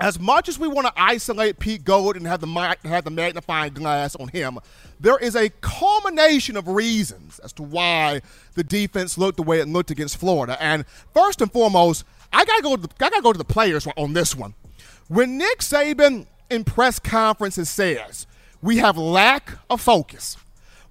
as 0.00 0.18
much 0.18 0.48
as 0.48 0.58
we 0.58 0.68
want 0.68 0.86
to 0.86 0.92
isolate 0.96 1.58
Pete 1.58 1.84
Golding 1.84 2.22
and 2.22 2.26
have 2.26 2.40
the 2.40 2.76
have 2.84 3.04
the 3.04 3.10
magnifying 3.10 3.72
glass 3.72 4.16
on 4.16 4.28
him, 4.28 4.58
there 4.98 5.18
is 5.18 5.36
a 5.36 5.50
culmination 5.60 6.56
of 6.56 6.66
reasons 6.68 7.38
as 7.40 7.52
to 7.54 7.62
why 7.62 8.20
the 8.54 8.64
defense 8.64 9.18
looked 9.18 9.36
the 9.36 9.42
way 9.42 9.60
it 9.60 9.68
looked 9.68 9.90
against 9.90 10.16
Florida. 10.16 10.56
And 10.60 10.86
first 11.12 11.40
and 11.40 11.52
foremost, 11.52 12.04
I 12.32 12.44
gotta 12.44 12.62
go. 12.62 12.76
To 12.76 12.82
the, 12.82 12.88
I 13.00 13.10
gotta 13.10 13.22
go 13.22 13.32
to 13.32 13.38
the 13.38 13.44
players 13.44 13.86
on 13.96 14.12
this 14.12 14.34
one. 14.34 14.54
When 15.08 15.38
Nick 15.38 15.58
Saban 15.58 16.26
in 16.50 16.64
press 16.64 16.98
conferences 16.98 17.68
says 17.68 18.26
we 18.62 18.78
have 18.78 18.96
lack 18.96 19.52
of 19.68 19.80
focus, 19.80 20.36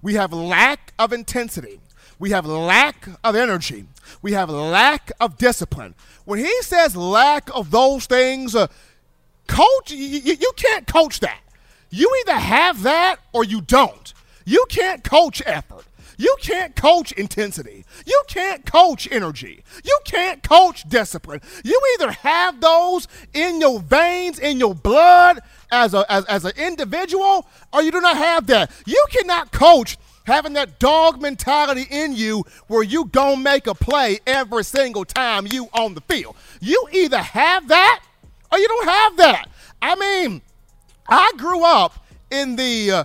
we 0.00 0.14
have 0.14 0.32
lack 0.32 0.92
of 0.98 1.12
intensity, 1.12 1.80
we 2.18 2.30
have 2.30 2.46
lack 2.46 3.08
of 3.24 3.34
energy, 3.34 3.86
we 4.22 4.32
have 4.32 4.48
lack 4.48 5.10
of 5.20 5.38
discipline. 5.38 5.94
When 6.24 6.38
he 6.38 6.62
says 6.62 6.96
lack 6.96 7.50
of 7.54 7.70
those 7.70 8.06
things, 8.06 8.54
uh, 8.54 8.68
coach, 9.46 9.90
you, 9.90 9.96
you 10.34 10.52
can't 10.56 10.86
coach 10.86 11.20
that. 11.20 11.40
You 11.90 12.10
either 12.22 12.38
have 12.38 12.82
that 12.82 13.16
or 13.32 13.44
you 13.44 13.60
don't. 13.60 14.14
You 14.44 14.64
can't 14.68 15.04
coach 15.04 15.42
effort. 15.44 15.84
You 16.16 16.36
can't 16.40 16.76
coach 16.76 17.12
intensity. 17.12 17.84
You 18.06 18.22
can't 18.28 18.64
coach 18.64 19.08
energy. 19.10 19.64
You 19.84 19.98
can't 20.04 20.42
coach 20.42 20.88
discipline. 20.88 21.40
You 21.64 21.80
either 21.94 22.12
have 22.12 22.60
those 22.60 23.08
in 23.34 23.60
your 23.60 23.80
veins, 23.80 24.38
in 24.38 24.58
your 24.58 24.74
blood 24.74 25.40
as, 25.70 25.94
a, 25.94 26.04
as, 26.10 26.24
as 26.26 26.44
an 26.44 26.52
individual, 26.56 27.46
or 27.72 27.82
you 27.82 27.90
do 27.90 28.00
not 28.00 28.16
have 28.16 28.46
that. 28.48 28.70
You 28.86 29.04
cannot 29.10 29.52
coach 29.52 29.96
having 30.24 30.52
that 30.52 30.78
dog 30.78 31.20
mentality 31.20 31.86
in 31.90 32.14
you 32.14 32.44
where 32.68 32.82
you 32.82 33.06
gonna 33.06 33.36
make 33.36 33.66
a 33.66 33.74
play 33.74 34.20
every 34.26 34.64
single 34.64 35.04
time 35.04 35.46
you 35.50 35.68
on 35.72 35.94
the 35.94 36.00
field. 36.02 36.36
You 36.60 36.86
either 36.92 37.18
have 37.18 37.68
that 37.68 38.02
or 38.52 38.58
you 38.58 38.68
don't 38.68 38.88
have 38.88 39.16
that. 39.16 39.46
I 39.80 39.94
mean, 39.96 40.42
I 41.08 41.32
grew 41.36 41.64
up 41.64 42.04
in 42.30 42.56
the 42.56 42.90
uh, 42.90 43.04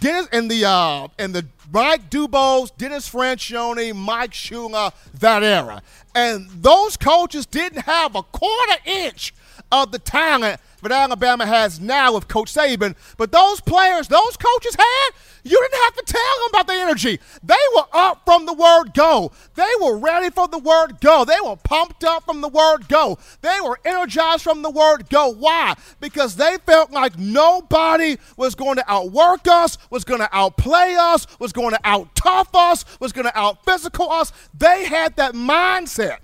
Dennis 0.00 0.28
in 0.32 0.48
the 0.48 0.64
uh, 0.64 1.08
in 1.18 1.32
the 1.32 1.44
Mike 1.72 2.08
Dubose, 2.10 2.70
Dennis 2.76 3.10
Franchione, 3.10 3.94
Mike 3.94 4.32
Shula, 4.32 4.92
that 5.18 5.42
era, 5.42 5.82
and 6.14 6.48
those 6.50 6.96
coaches 6.96 7.46
didn't 7.46 7.82
have 7.82 8.14
a 8.14 8.22
quarter 8.22 8.76
inch 8.84 9.34
of 9.72 9.92
the 9.92 9.98
talent 9.98 10.60
that 10.88 11.04
Alabama 11.04 11.46
has 11.46 11.80
now 11.80 12.14
with 12.14 12.28
Coach 12.28 12.52
Saban. 12.52 12.94
But 13.16 13.32
those 13.32 13.60
players, 13.60 14.08
those 14.08 14.36
coaches 14.36 14.76
had, 14.76 15.10
you 15.42 15.60
didn't 15.60 15.82
have 15.84 15.94
to 15.96 16.04
tell 16.06 16.20
them 16.40 16.48
about 16.50 16.66
the 16.66 16.74
energy. 16.74 17.20
They 17.42 17.54
were 17.76 17.86
up 17.92 18.22
from 18.24 18.46
the 18.46 18.54
word 18.54 18.94
go. 18.94 19.32
They 19.54 19.70
were 19.80 19.98
ready 19.98 20.30
for 20.30 20.48
the 20.48 20.58
word 20.58 21.00
go. 21.00 21.24
They 21.24 21.38
were 21.44 21.56
pumped 21.56 22.02
up 22.02 22.24
from 22.24 22.40
the 22.40 22.48
word 22.48 22.88
go. 22.88 23.18
They 23.42 23.58
were 23.62 23.78
energized 23.84 24.42
from 24.42 24.62
the 24.62 24.70
word 24.70 25.10
go. 25.10 25.28
Why? 25.28 25.74
Because 26.00 26.36
they 26.36 26.56
felt 26.64 26.90
like 26.90 27.18
nobody 27.18 28.16
was 28.36 28.54
going 28.54 28.76
to 28.76 28.90
outwork 28.90 29.46
us, 29.46 29.76
was 29.90 30.04
going 30.04 30.20
to 30.20 30.28
outplay 30.32 30.96
us, 30.98 31.26
was 31.38 31.52
going 31.52 31.70
to 31.72 31.80
out 31.84 32.14
tough 32.14 32.54
us, 32.54 32.84
was 32.98 33.12
going 33.12 33.26
to 33.26 33.38
out 33.38 33.64
physical 33.64 34.10
us. 34.10 34.32
They 34.56 34.86
had 34.86 35.16
that 35.16 35.34
mindset. 35.34 36.18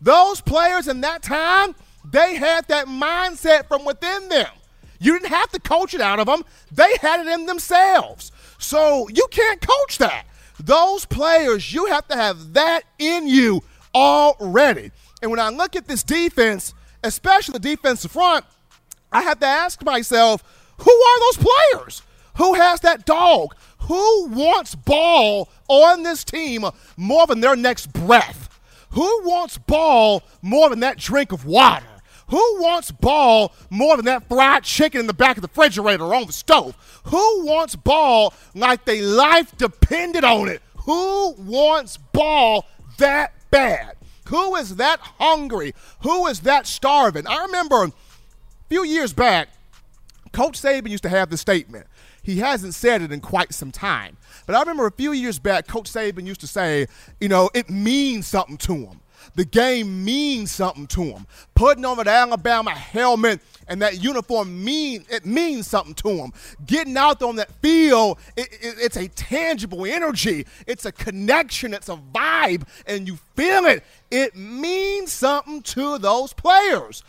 Those 0.00 0.40
players 0.40 0.86
in 0.88 1.00
that 1.00 1.22
time, 1.22 1.74
they 2.10 2.36
had 2.36 2.66
that 2.68 2.86
mindset 2.86 3.66
from 3.66 3.84
within 3.84 4.28
them. 4.28 4.48
You 5.00 5.12
didn't 5.12 5.32
have 5.32 5.50
to 5.50 5.60
coach 5.60 5.94
it 5.94 6.00
out 6.00 6.18
of 6.18 6.26
them, 6.26 6.44
they 6.72 6.96
had 7.00 7.20
it 7.20 7.26
in 7.26 7.46
themselves. 7.46 8.32
So 8.58 9.08
you 9.08 9.26
can't 9.30 9.60
coach 9.60 9.98
that. 9.98 10.24
Those 10.60 11.04
players, 11.04 11.72
you 11.72 11.86
have 11.86 12.08
to 12.08 12.16
have 12.16 12.54
that 12.54 12.82
in 12.98 13.28
you 13.28 13.62
already. 13.94 14.90
And 15.22 15.30
when 15.30 15.40
I 15.40 15.50
look 15.50 15.76
at 15.76 15.86
this 15.86 16.02
defense, 16.02 16.74
especially 17.04 17.52
the 17.52 17.76
defensive 17.76 18.10
front, 18.10 18.44
I 19.12 19.22
have 19.22 19.40
to 19.40 19.46
ask 19.46 19.84
myself, 19.84 20.42
who 20.78 20.90
are 20.90 21.20
those 21.20 21.46
players? 21.46 22.02
Who 22.36 22.54
has 22.54 22.80
that 22.80 23.06
dog? 23.06 23.54
Who 23.80 24.26
wants 24.28 24.74
ball 24.74 25.48
on 25.68 26.02
this 26.02 26.24
team 26.24 26.64
more 26.96 27.26
than 27.26 27.40
their 27.40 27.56
next 27.56 27.92
breath? 27.92 28.60
Who 28.90 29.22
wants 29.24 29.58
ball 29.58 30.22
more 30.42 30.70
than 30.70 30.80
that 30.80 30.98
drink 30.98 31.32
of 31.32 31.44
water? 31.44 31.86
Who 32.28 32.60
wants 32.60 32.90
ball 32.90 33.54
more 33.70 33.96
than 33.96 34.04
that 34.04 34.28
fried 34.28 34.64
chicken 34.64 35.00
in 35.00 35.06
the 35.06 35.14
back 35.14 35.36
of 35.36 35.42
the 35.42 35.48
refrigerator 35.48 36.04
or 36.04 36.14
on 36.14 36.26
the 36.26 36.32
stove? 36.32 36.76
Who 37.04 37.46
wants 37.46 37.74
ball 37.74 38.34
like 38.54 38.84
their 38.84 39.02
life 39.02 39.56
depended 39.56 40.24
on 40.24 40.48
it? 40.48 40.62
Who 40.84 41.32
wants 41.38 41.96
ball 41.96 42.66
that 42.98 43.32
bad? 43.50 43.96
Who 44.28 44.56
is 44.56 44.76
that 44.76 45.00
hungry? 45.00 45.74
Who 46.02 46.26
is 46.26 46.40
that 46.40 46.66
starving? 46.66 47.26
I 47.26 47.44
remember 47.44 47.84
a 47.84 47.92
few 48.68 48.84
years 48.84 49.14
back, 49.14 49.48
Coach 50.32 50.60
Saban 50.60 50.90
used 50.90 51.04
to 51.04 51.08
have 51.08 51.30
the 51.30 51.38
statement. 51.38 51.86
He 52.22 52.38
hasn't 52.38 52.74
said 52.74 53.00
it 53.00 53.10
in 53.10 53.20
quite 53.20 53.54
some 53.54 53.72
time. 53.72 54.18
But 54.46 54.54
I 54.54 54.60
remember 54.60 54.86
a 54.86 54.92
few 54.92 55.12
years 55.12 55.38
back, 55.38 55.66
Coach 55.66 55.90
Saban 55.90 56.26
used 56.26 56.40
to 56.40 56.46
say, 56.46 56.88
you 57.20 57.28
know, 57.28 57.48
it 57.54 57.70
means 57.70 58.26
something 58.26 58.58
to 58.58 58.74
him 58.74 59.00
the 59.38 59.44
game 59.44 60.04
means 60.04 60.50
something 60.50 60.88
to 60.88 61.12
them. 61.12 61.24
Putting 61.54 61.84
on 61.84 61.98
that 61.98 62.08
Alabama 62.08 62.72
helmet 62.72 63.38
and 63.68 63.80
that 63.82 64.02
uniform 64.02 64.64
mean 64.64 65.06
it 65.08 65.24
means 65.24 65.68
something 65.68 65.94
to 65.94 66.16
them. 66.16 66.32
Getting 66.66 66.96
out 66.96 67.20
there 67.20 67.28
on 67.28 67.36
that 67.36 67.52
field, 67.62 68.18
it, 68.36 68.48
it, 68.50 68.74
it's 68.80 68.96
a 68.96 69.06
tangible 69.06 69.86
energy. 69.86 70.44
It's 70.66 70.86
a 70.86 70.90
connection. 70.90 71.72
It's 71.72 71.88
a 71.88 71.96
vibe, 72.12 72.66
and 72.84 73.06
you 73.06 73.16
feel 73.36 73.66
it. 73.66 73.84
It 74.10 74.34
means 74.34 75.12
something 75.12 75.62
to 75.62 75.98
those 75.98 76.32
players. 76.32 77.04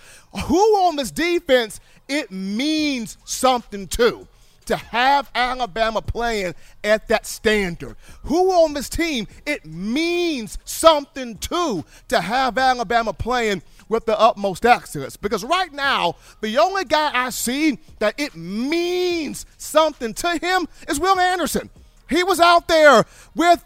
Who 0.46 0.60
on 0.84 0.98
this 0.98 1.10
defense? 1.10 1.80
It 2.08 2.30
means 2.30 3.18
something 3.26 3.88
to 3.88 4.28
to 4.70 4.78
have 4.78 5.32
Alabama 5.34 6.00
playing 6.00 6.54
at 6.84 7.08
that 7.08 7.26
standard. 7.26 7.96
Who 8.26 8.52
on 8.52 8.74
this 8.76 8.88
team, 8.88 9.28
it 9.48 9.66
means 9.66 10.60
something 10.64 11.40
too 11.40 11.84
to 12.10 12.22
have 12.22 12.56
Alabama 12.56 13.12
playing 13.12 13.64
with 13.88 14.06
the 14.06 14.20
utmost 14.20 14.68
excellence. 14.68 15.18
Because 15.18 15.44
right 15.44 15.74
now, 15.74 16.18
the 16.42 16.60
only 16.60 16.86
guy 16.86 17.10
I 17.12 17.32
see 17.32 17.80
that 17.98 18.14
it 18.20 18.36
means 18.36 19.48
something 19.58 20.14
to 20.14 20.38
him 20.38 20.68
is 20.88 21.00
Will 21.00 21.20
Anderson. 21.20 21.72
He 22.08 22.24
was 22.24 22.40
out 22.40 22.68
there 22.68 23.06
with 23.36 23.66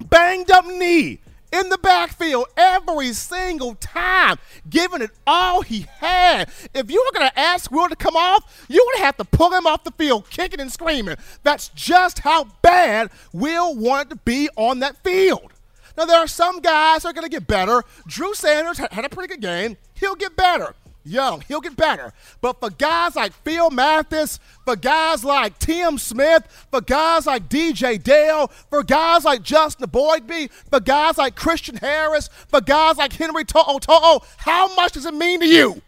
banged 0.00 0.50
up 0.50 0.64
knee 0.66 1.20
in 1.52 1.68
the 1.68 1.78
backfield 1.78 2.46
every 2.56 3.12
single 3.12 3.74
time, 3.74 4.38
giving 4.68 5.02
it 5.02 5.10
all 5.26 5.62
he 5.62 5.86
had. 5.98 6.50
If 6.74 6.90
you 6.90 7.04
were 7.04 7.18
going 7.18 7.30
to 7.30 7.38
ask 7.38 7.70
Will 7.70 7.88
to 7.88 7.96
come 7.96 8.16
off, 8.16 8.66
you 8.68 8.84
would 8.86 9.04
have 9.04 9.16
to 9.18 9.24
pull 9.24 9.52
him 9.52 9.66
off 9.66 9.84
the 9.84 9.92
field, 9.92 10.28
kicking 10.30 10.60
and 10.60 10.72
screaming. 10.72 11.16
That's 11.42 11.68
just 11.68 12.20
how 12.20 12.44
bad 12.62 13.10
Will 13.32 13.74
wanted 13.74 14.10
to 14.10 14.16
be 14.16 14.48
on 14.56 14.80
that 14.80 15.02
field. 15.04 15.52
Now, 15.96 16.06
there 16.06 16.18
are 16.18 16.26
some 16.26 16.60
guys 16.60 17.02
that 17.02 17.10
are 17.10 17.12
going 17.12 17.26
to 17.26 17.30
get 17.30 17.46
better. 17.46 17.84
Drew 18.06 18.34
Sanders 18.34 18.78
had 18.78 19.04
a 19.04 19.10
pretty 19.10 19.34
good 19.34 19.42
game. 19.42 19.76
He'll 19.94 20.14
get 20.14 20.34
better 20.36 20.74
young. 21.04 21.42
He'll 21.48 21.60
get 21.60 21.76
better. 21.76 22.12
But 22.40 22.60
for 22.60 22.70
guys 22.70 23.16
like 23.16 23.32
Phil 23.32 23.70
Mathis, 23.70 24.38
for 24.64 24.76
guys 24.76 25.24
like 25.24 25.58
Tim 25.58 25.98
Smith, 25.98 26.66
for 26.70 26.80
guys 26.80 27.26
like 27.26 27.48
DJ 27.48 28.02
Dale, 28.02 28.48
for 28.70 28.82
guys 28.82 29.24
like 29.24 29.42
Justin 29.42 29.88
Eboigbe, 29.88 30.50
for 30.70 30.80
guys 30.80 31.18
like 31.18 31.34
Christian 31.34 31.76
Harris, 31.76 32.28
for 32.48 32.60
guys 32.60 32.98
like 32.98 33.12
Henry 33.12 33.44
To'o, 33.44 33.62
oh, 33.66 33.80
oh, 33.88 34.20
how 34.38 34.74
much 34.74 34.92
does 34.92 35.06
it 35.06 35.14
mean 35.14 35.40
to 35.40 35.46
you? 35.46 35.82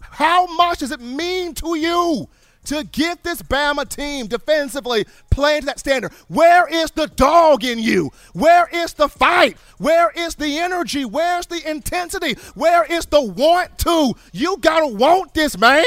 How 0.00 0.46
much 0.46 0.80
does 0.80 0.90
it 0.90 1.00
mean 1.00 1.54
to 1.54 1.76
you? 1.76 2.28
To 2.64 2.84
get 2.84 3.22
this 3.22 3.42
Bama 3.42 3.88
team 3.88 4.26
defensively 4.26 5.06
playing 5.30 5.62
to 5.62 5.66
that 5.66 5.78
standard? 5.78 6.12
Where 6.28 6.66
is 6.68 6.90
the 6.92 7.08
dog 7.08 7.64
in 7.64 7.78
you? 7.78 8.10
Where 8.32 8.68
is 8.72 8.92
the 8.94 9.08
fight? 9.08 9.56
Where 9.78 10.10
is 10.10 10.36
the 10.36 10.58
energy? 10.58 11.04
Where's 11.04 11.46
the 11.46 11.68
intensity? 11.68 12.34
Where 12.54 12.84
is 12.84 13.06
the 13.06 13.22
want 13.22 13.78
to? 13.78 14.14
You 14.32 14.56
gotta 14.58 14.86
want 14.86 15.34
this, 15.34 15.58
man. 15.58 15.84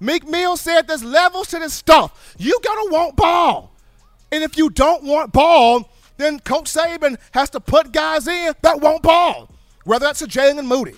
Meek 0.00 0.26
Mill 0.26 0.56
said 0.56 0.88
there's 0.88 1.04
levels 1.04 1.48
to 1.48 1.60
this 1.60 1.74
stuff. 1.74 2.34
You 2.38 2.58
gotta 2.62 2.90
want 2.90 3.16
ball. 3.16 3.72
And 4.32 4.42
if 4.42 4.56
you 4.56 4.70
don't 4.70 5.04
want 5.04 5.32
ball, 5.32 5.88
then 6.16 6.40
Coach 6.40 6.64
Saban 6.72 7.18
has 7.32 7.50
to 7.50 7.60
put 7.60 7.92
guys 7.92 8.26
in 8.26 8.54
that 8.62 8.80
won't 8.80 9.02
ball. 9.02 9.48
whether 9.84 10.06
that's 10.06 10.22
a 10.22 10.26
Jaylen 10.26 10.66
Moody, 10.66 10.94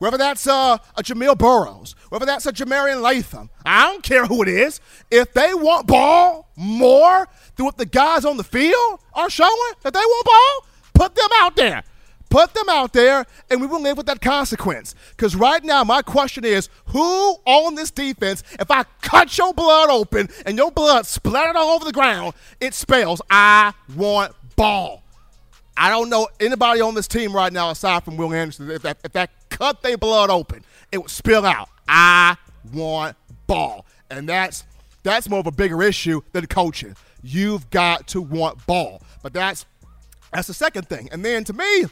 whether 0.00 0.16
that's 0.16 0.46
uh, 0.46 0.78
a 0.96 1.02
Jamil 1.02 1.36
Burroughs, 1.36 1.94
whether 2.08 2.24
that's 2.24 2.46
a 2.46 2.52
Jah-Marien 2.52 3.02
Latham, 3.02 3.50
I 3.66 3.92
don't 3.92 4.02
care 4.02 4.24
who 4.24 4.42
it 4.42 4.48
is. 4.48 4.80
If 5.10 5.34
they 5.34 5.52
want 5.52 5.86
ball 5.86 6.48
more 6.56 7.28
than 7.56 7.66
what 7.66 7.76
the 7.76 7.84
guys 7.84 8.24
on 8.24 8.38
the 8.38 8.44
field 8.44 9.00
are 9.12 9.28
showing, 9.28 9.74
that 9.82 9.92
they 9.92 10.00
want 10.00 10.24
ball, 10.24 10.68
put 10.94 11.14
them 11.14 11.28
out 11.40 11.54
there. 11.54 11.84
Put 12.30 12.54
them 12.54 12.68
out 12.70 12.92
there, 12.92 13.26
and 13.50 13.60
we 13.60 13.66
will 13.66 13.82
live 13.82 13.96
with 13.96 14.06
that 14.06 14.20
consequence. 14.20 14.94
Because 15.10 15.36
right 15.36 15.62
now, 15.64 15.82
my 15.84 16.00
question 16.00 16.44
is 16.44 16.68
who 16.86 17.36
on 17.44 17.74
this 17.74 17.90
defense, 17.90 18.42
if 18.58 18.70
I 18.70 18.84
cut 19.02 19.36
your 19.36 19.52
blood 19.52 19.90
open 19.90 20.28
and 20.46 20.56
your 20.56 20.70
blood 20.70 21.06
splattered 21.06 21.56
all 21.56 21.74
over 21.74 21.84
the 21.84 21.92
ground, 21.92 22.34
it 22.60 22.72
spells 22.72 23.20
I 23.28 23.74
want 23.96 24.32
ball. 24.54 25.02
I 25.76 25.90
don't 25.90 26.08
know 26.08 26.28
anybody 26.38 26.80
on 26.80 26.94
this 26.94 27.08
team 27.08 27.34
right 27.34 27.52
now 27.52 27.70
aside 27.70 28.04
from 28.04 28.16
Will 28.16 28.32
Anderson. 28.32 28.70
If 28.70 28.82
that, 28.82 28.98
if 29.02 29.12
that 29.12 29.30
cut 29.60 29.82
their 29.82 29.98
blood 29.98 30.30
open, 30.30 30.64
it 30.90 30.98
would 30.98 31.10
spill 31.10 31.44
out. 31.44 31.68
I 31.88 32.36
want 32.72 33.16
ball. 33.46 33.84
And 34.10 34.28
that's 34.28 34.64
that's 35.02 35.28
more 35.28 35.40
of 35.40 35.46
a 35.46 35.52
bigger 35.52 35.82
issue 35.82 36.22
than 36.32 36.46
coaching. 36.46 36.96
You've 37.22 37.68
got 37.70 38.06
to 38.08 38.22
want 38.22 38.66
ball. 38.66 39.02
But 39.22 39.32
that's 39.32 39.66
that's 40.32 40.48
the 40.48 40.54
second 40.54 40.88
thing. 40.88 41.08
And 41.12 41.24
then 41.24 41.44
to 41.44 41.52
me, 41.52 41.84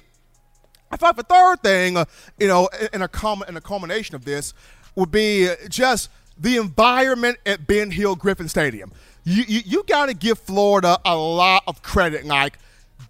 I 0.91 0.97
thought 0.97 1.17
the 1.17 1.23
third 1.23 1.63
thing, 1.63 1.97
uh, 1.97 2.07
you 2.39 2.49
know, 2.49 2.69
in 2.93 3.03
a 3.03 3.09
com- 3.09 3.45
in 3.49 3.57
a 3.57 3.61
culmination 3.61 4.15
of 4.15 4.25
this, 4.25 4.55
would 4.95 5.11
be 5.11 5.51
just 5.69 6.11
the 6.39 6.57
environment 6.57 7.39
at 7.45 7.67
Ben 7.67 7.91
Hill 7.91 8.17
Griffin 8.17 8.49
Stadium. 8.49 8.93
You 9.25 9.45
you, 9.47 9.61
you 9.65 9.85
got 9.87 10.07
to 10.07 10.15
give 10.15 10.39
Florida 10.39 10.99
a 11.05 11.17
lot 11.17 11.65
of 11.67 11.83
credit. 11.83 12.25
Like 12.25 12.59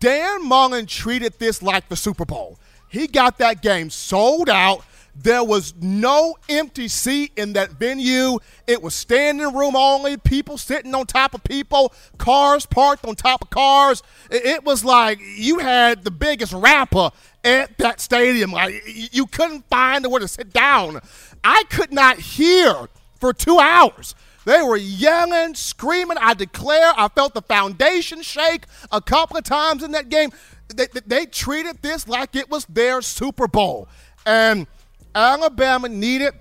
Dan 0.01 0.47
Mullen 0.47 0.87
treated 0.87 1.39
this 1.39 1.63
like 1.63 1.89
the 1.89 1.97
Super 1.97 2.25
Bowl. 2.25 2.59
He 2.89 3.07
got 3.07 3.39
that 3.39 3.63
game 3.63 3.91
sold 3.91 4.49
out. 4.49 4.85
There 5.21 5.43
was 5.43 5.75
no 5.81 6.37
empty 6.49 6.87
seat 6.87 7.33
in 7.37 7.55
that 7.55 7.73
venue. 7.73 8.39
It 8.69 8.83
was 8.83 8.95
standing 8.95 9.53
room 9.53 9.75
only, 9.75 10.17
people 10.17 10.57
sitting 10.59 10.95
on 10.95 11.07
top 11.07 11.35
of 11.35 11.43
people, 11.43 11.93
cars 12.19 12.67
parked 12.67 13.05
on 13.05 13.17
top 13.17 13.43
of 13.43 13.51
cars. 13.51 14.03
It 14.31 14.65
was 14.65 14.85
like 14.85 15.19
you 15.37 15.59
had 15.59 16.05
the 16.05 16.13
biggest 16.13 16.53
rapper 16.53 17.11
at 17.43 17.77
that 17.79 18.01
stadium. 18.01 18.53
Like 18.53 18.83
you 19.13 19.27
couldn't 19.27 19.69
find 19.69 20.07
a 20.07 20.09
where 20.09 20.21
to 20.21 20.29
sit 20.29 20.53
down. 20.53 21.01
I 21.43 21.65
could 21.69 21.93
not 21.93 22.19
hear 22.19 22.89
for 23.19 23.33
two 23.33 23.59
hours. 23.59 24.15
They 24.45 24.63
were 24.63 24.77
yelling, 24.77 25.55
screaming. 25.57 26.17
I 26.19 26.33
declare, 26.33 26.93
I 26.97 27.09
felt 27.09 27.35
the 27.35 27.43
foundation 27.43 28.23
shake 28.23 28.65
a 28.91 29.01
couple 29.01 29.37
of 29.37 29.45
times 29.45 29.83
in 29.83 29.91
that 29.93 30.09
game. 30.09 30.31
They, 30.75 30.87
they, 31.07 31.27
treated 31.27 31.81
this 31.83 32.07
like 32.07 32.37
it 32.37 32.51
was 32.51 32.65
their 32.67 33.01
Super 33.01 33.49
Bowl. 33.49 33.89
And 34.27 34.67
Alabama 35.15 35.89
needed 35.89 36.35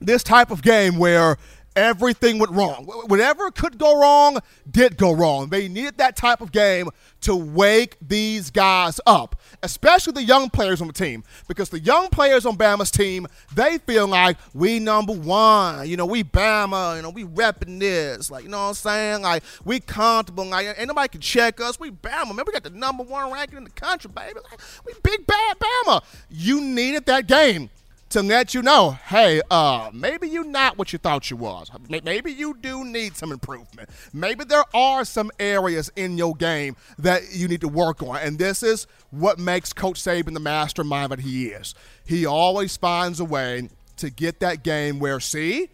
this 0.00 0.22
type 0.22 0.50
of 0.50 0.62
game 0.62 0.98
where 0.98 1.38
everything 1.76 2.38
went 2.38 2.52
wrong. 2.52 2.84
Whatever 2.84 3.50
could 3.50 3.78
go 3.78 4.00
wrong 4.00 4.38
did 4.70 4.96
go 4.96 5.12
wrong. 5.12 5.48
They 5.48 5.68
needed 5.68 5.98
that 5.98 6.16
type 6.16 6.40
of 6.40 6.52
game 6.52 6.90
to 7.22 7.36
wake 7.36 7.96
these 8.00 8.50
guys 8.50 9.00
up, 9.06 9.40
especially 9.62 10.12
the 10.12 10.24
young 10.24 10.50
players 10.50 10.80
on 10.80 10.88
the 10.88 10.92
team, 10.92 11.22
because 11.48 11.68
the 11.68 11.78
young 11.78 12.08
players 12.08 12.44
on 12.44 12.56
Bama's 12.56 12.90
team, 12.90 13.26
they 13.54 13.78
feel 13.78 14.08
like 14.08 14.36
we 14.54 14.78
number 14.78 15.12
one. 15.12 15.88
You 15.88 15.96
know, 15.96 16.06
we 16.06 16.24
Bama, 16.24 16.96
you 16.96 17.02
know, 17.02 17.10
we 17.10 17.24
repping 17.24 17.78
this. 17.78 18.30
Like, 18.30 18.44
you 18.44 18.50
know 18.50 18.62
what 18.62 18.68
I'm 18.68 18.74
saying? 18.74 19.22
Like, 19.22 19.44
we 19.64 19.80
comfortable. 19.80 20.46
Like, 20.46 20.74
ain't 20.76 20.88
nobody 20.88 21.08
can 21.08 21.20
check 21.20 21.60
us. 21.60 21.78
We 21.78 21.90
Bama, 21.90 22.34
man. 22.34 22.44
We 22.46 22.52
got 22.52 22.64
the 22.64 22.70
number 22.70 23.04
one 23.04 23.32
ranking 23.32 23.58
in 23.58 23.64
the 23.64 23.70
country, 23.70 24.10
baby. 24.14 24.40
Like, 24.50 24.60
we 24.84 24.92
big 25.02 25.26
bad 25.26 25.56
Bama. 25.58 26.02
You 26.28 26.60
needed 26.60 27.06
that 27.06 27.26
game 27.26 27.70
to 28.12 28.22
let 28.22 28.54
you 28.54 28.62
know, 28.62 28.92
hey, 29.06 29.40
uh, 29.50 29.90
maybe 29.92 30.28
you're 30.28 30.44
not 30.44 30.78
what 30.78 30.92
you 30.92 30.98
thought 30.98 31.30
you 31.30 31.36
was. 31.36 31.70
Maybe 31.88 32.32
you 32.32 32.56
do 32.60 32.84
need 32.84 33.16
some 33.16 33.32
improvement. 33.32 33.88
Maybe 34.12 34.44
there 34.44 34.64
are 34.74 35.04
some 35.04 35.30
areas 35.38 35.90
in 35.96 36.18
your 36.18 36.34
game 36.34 36.76
that 36.98 37.32
you 37.32 37.48
need 37.48 37.62
to 37.62 37.68
work 37.68 38.02
on. 38.02 38.16
And 38.16 38.38
this 38.38 38.62
is 38.62 38.86
what 39.10 39.38
makes 39.38 39.72
Coach 39.72 40.00
Saban 40.00 40.34
the 40.34 40.40
mastermind 40.40 41.12
that 41.12 41.20
he 41.20 41.46
is. 41.46 41.74
He 42.04 42.26
always 42.26 42.76
finds 42.76 43.18
a 43.18 43.24
way 43.24 43.70
to 43.96 44.10
get 44.10 44.40
that 44.40 44.62
game 44.62 44.98
where, 44.98 45.20
see, 45.20 45.68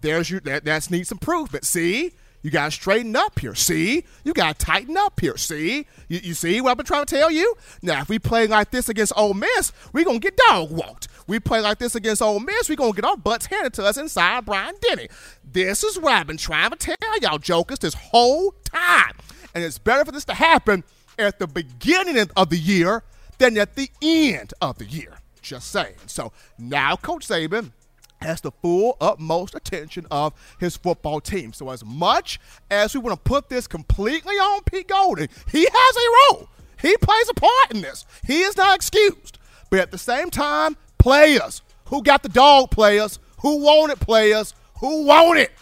there's 0.00 0.30
your 0.30 0.40
that 0.40 0.64
that 0.64 0.90
needs 0.90 1.12
improvement. 1.12 1.64
See, 1.64 2.12
you 2.44 2.50
got 2.50 2.66
to 2.66 2.70
straighten 2.70 3.16
up 3.16 3.38
here. 3.38 3.54
See? 3.54 4.04
You 4.22 4.34
got 4.34 4.58
to 4.58 4.66
tighten 4.66 4.98
up 4.98 5.18
here. 5.18 5.38
See? 5.38 5.86
You, 6.08 6.20
you, 6.22 6.34
see 6.34 6.60
what 6.60 6.72
I've 6.72 6.76
been 6.76 6.84
trying 6.84 7.06
to 7.06 7.16
tell 7.16 7.30
you? 7.30 7.54
Now, 7.80 8.02
if 8.02 8.10
we 8.10 8.18
play 8.18 8.46
like 8.46 8.70
this 8.70 8.90
against 8.90 9.14
Ole 9.16 9.32
Miss, 9.32 9.72
we're 9.94 10.04
going 10.04 10.20
to 10.20 10.30
get 10.30 10.36
dog 10.36 10.70
walked. 10.70 11.08
We 11.26 11.40
play 11.40 11.62
like 11.62 11.78
this 11.78 11.94
against 11.94 12.20
Ole 12.20 12.40
Miss, 12.40 12.68
we're 12.68 12.76
going 12.76 12.92
to 12.92 13.00
get 13.00 13.08
our 13.08 13.16
butts 13.16 13.46
handed 13.46 13.72
to 13.74 13.84
us 13.86 13.96
inside 13.96 14.44
Bryant 14.44 14.78
Denny. 14.82 15.08
This 15.42 15.82
is 15.82 15.98
what 15.98 16.12
I've 16.12 16.26
been 16.26 16.36
trying 16.36 16.70
to 16.70 16.76
tell 16.76 17.18
y'all 17.22 17.38
jokers 17.38 17.78
this 17.78 17.94
whole 17.94 18.54
time. 18.66 19.16
And 19.54 19.64
it's 19.64 19.78
better 19.78 20.04
for 20.04 20.12
this 20.12 20.26
to 20.26 20.34
happen 20.34 20.84
at 21.18 21.38
the 21.38 21.46
beginning 21.46 22.28
of 22.36 22.50
the 22.50 22.58
year 22.58 23.04
than 23.38 23.56
at 23.56 23.74
the 23.74 23.88
end 24.02 24.52
of 24.60 24.76
the 24.76 24.84
year. 24.84 25.14
Just 25.40 25.72
saying. 25.72 25.94
So 26.06 26.30
now 26.58 26.96
Coach 26.96 27.26
Saban– 27.26 27.72
has 28.24 28.40
the 28.40 28.50
full 28.50 28.96
utmost 29.00 29.54
attention 29.54 30.06
of 30.10 30.32
his 30.58 30.76
football 30.76 31.20
team. 31.20 31.52
So 31.52 31.70
as 31.70 31.84
much 31.84 32.40
as 32.70 32.94
we 32.94 33.00
want 33.00 33.22
to 33.22 33.28
put 33.30 33.48
this 33.48 33.66
completely 33.66 34.34
on 34.34 34.62
Pete 34.64 34.88
Golding, 34.88 35.28
he 35.50 35.66
has 35.70 35.96
a 35.96 36.34
role. 36.36 36.48
He 36.80 36.96
plays 36.96 37.28
a 37.30 37.34
part 37.34 37.70
in 37.70 37.80
this. 37.80 38.04
He 38.26 38.40
is 38.40 38.56
not 38.56 38.76
excused. 38.76 39.38
But 39.70 39.78
at 39.80 39.90
the 39.90 39.98
same 39.98 40.30
time, 40.30 40.76
players 40.98 41.62
who 41.86 42.02
got 42.02 42.22
the 42.22 42.28
dog 42.28 42.70
players, 42.70 43.18
who 43.40 43.62
want 43.62 43.92
it 43.92 44.00
players, 44.00 44.54
who 44.80 45.04
want 45.04 45.38
it. 45.38 45.52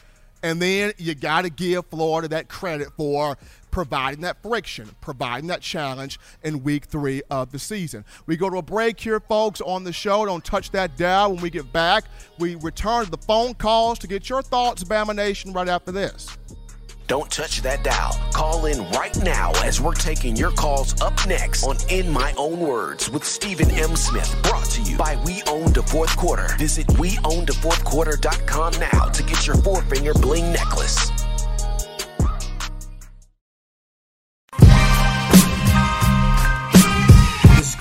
And 0.43 0.61
then 0.61 0.93
you 0.99 1.15
got 1.15 1.43
to 1.43 1.51
give 1.51 1.87
Florida 1.87 2.29
that 2.29 2.49
credit 2.49 2.89
for 2.97 3.37
providing 3.73 4.21
that 4.21 4.41
friction, 4.41 4.89
providing 5.01 5.49
that 5.49 5.63
challenge 5.63 6.21
in 6.45 6.63
week 6.63 6.85
three 6.85 7.23
of 7.31 7.51
the 7.51 7.59
season. 7.59 8.05
We 8.27 8.37
go 8.37 8.49
to 8.49 8.59
a 8.59 8.63
break 8.63 9.01
here, 9.01 9.19
folks, 9.19 9.61
on 9.61 9.83
the 9.83 9.93
show. 9.93 10.25
Don't 10.25 10.45
touch 10.45 10.71
that 10.71 10.97
dial. 10.97 11.33
When 11.33 11.43
we 11.43 11.51
get 11.51 11.73
back, 11.73 12.05
we 12.39 12.55
return 12.55 13.07
to 13.07 13.11
the 13.11 13.19
phone 13.19 13.55
calls 13.55 13.99
to 14.01 14.07
get 14.07 14.29
your 14.29 14.43
thoughts, 14.43 14.85
Bama 14.85 15.17
Nation, 15.17 15.53
right 15.53 15.69
after 15.69 15.91
this. 15.91 16.29
Don't 17.09 17.31
touch 17.31 17.63
that 17.63 17.83
dial. 17.83 18.19
Call 18.33 18.67
in 18.67 18.89
right 18.93 19.15
now 19.23 19.53
as 19.65 19.81
we're 19.81 19.93
taking 19.93 20.37
your 20.37 20.51
calls 20.51 20.99
up 21.03 21.13
next 21.27 21.65
on 21.65 21.77
In 21.91 22.11
My 22.11 22.33
Own 22.39 22.61
Words 22.61 23.11
with 23.11 23.25
Stephen 23.25 23.71
M. 23.73 23.97
Smith. 23.97 24.35
Brought 24.45 24.65
to 24.67 24.83
you 24.83 24.97
by 24.97 25.17
We 25.27 25.43
Own 25.47 25.73
the 25.73 25.83
Fourth 25.83 26.17
Quarter. 26.17 26.55
Visit 26.59 26.87
WeOwnTheFourthQuarter.com 26.87 28.73
now 28.81 29.07
to 29.07 29.23
get 29.25 29.47
your 29.47 29.57
four 29.57 29.83
finger 29.83 30.15
bling 30.15 30.53
necklace. 30.53 31.11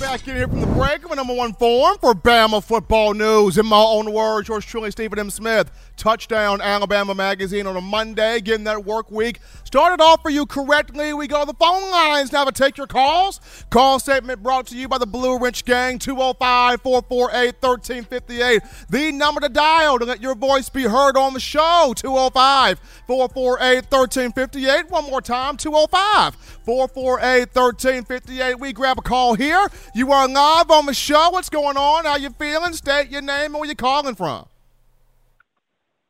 Back 0.00 0.26
in 0.26 0.34
here 0.34 0.48
from 0.48 0.60
the 0.60 0.66
break 0.66 1.04
of 1.04 1.12
a 1.12 1.14
number 1.14 1.34
one 1.34 1.52
form 1.54 1.98
for 1.98 2.14
Bama 2.14 2.62
football 2.62 3.14
news. 3.14 3.56
In 3.56 3.66
my 3.66 3.78
own 3.78 4.12
words, 4.12 4.48
yours 4.48 4.64
truly, 4.64 4.90
Stephen 4.90 5.18
M. 5.18 5.30
Smith. 5.30 5.70
Touchdown 5.96 6.60
Alabama 6.60 7.14
Magazine 7.14 7.66
on 7.66 7.76
a 7.76 7.80
Monday, 7.80 8.40
getting 8.40 8.64
that 8.64 8.84
work 8.84 9.10
week 9.10 9.38
started 9.74 10.00
off 10.00 10.22
for 10.22 10.30
you 10.30 10.46
correctly. 10.46 11.12
We 11.12 11.26
go 11.26 11.40
to 11.40 11.46
the 11.46 11.54
phone 11.54 11.90
lines 11.90 12.30
now 12.30 12.44
to 12.44 12.52
take 12.52 12.76
your 12.76 12.86
calls. 12.86 13.40
Call 13.70 13.98
statement 13.98 14.40
brought 14.40 14.68
to 14.68 14.76
you 14.76 14.86
by 14.86 14.98
the 14.98 15.06
Blue 15.06 15.36
Ridge 15.36 15.64
Gang, 15.64 15.98
205 15.98 16.80
448 16.80 17.54
1358. 17.60 18.62
The 18.88 19.10
number 19.10 19.40
to 19.40 19.48
dial 19.48 19.98
to 19.98 20.04
let 20.04 20.20
your 20.20 20.36
voice 20.36 20.68
be 20.68 20.84
heard 20.84 21.16
on 21.16 21.34
the 21.34 21.40
show, 21.40 21.92
205 21.96 22.78
448 23.08 23.90
1358. 23.90 24.90
One 24.90 25.04
more 25.06 25.20
time, 25.20 25.56
205 25.56 26.36
448 26.36 27.48
1358. 27.52 28.60
We 28.60 28.72
grab 28.72 28.98
a 28.98 29.02
call 29.02 29.34
here. 29.34 29.68
You 29.92 30.12
are 30.12 30.28
live 30.28 30.70
on 30.70 30.86
the 30.86 30.94
show. 30.94 31.30
What's 31.30 31.50
going 31.50 31.76
on? 31.76 32.04
How 32.04 32.16
you 32.16 32.30
feeling? 32.30 32.72
State 32.72 33.10
your 33.10 33.22
name 33.22 33.46
and 33.46 33.54
where 33.54 33.68
you 33.68 33.74
calling 33.74 34.14
from. 34.14 34.46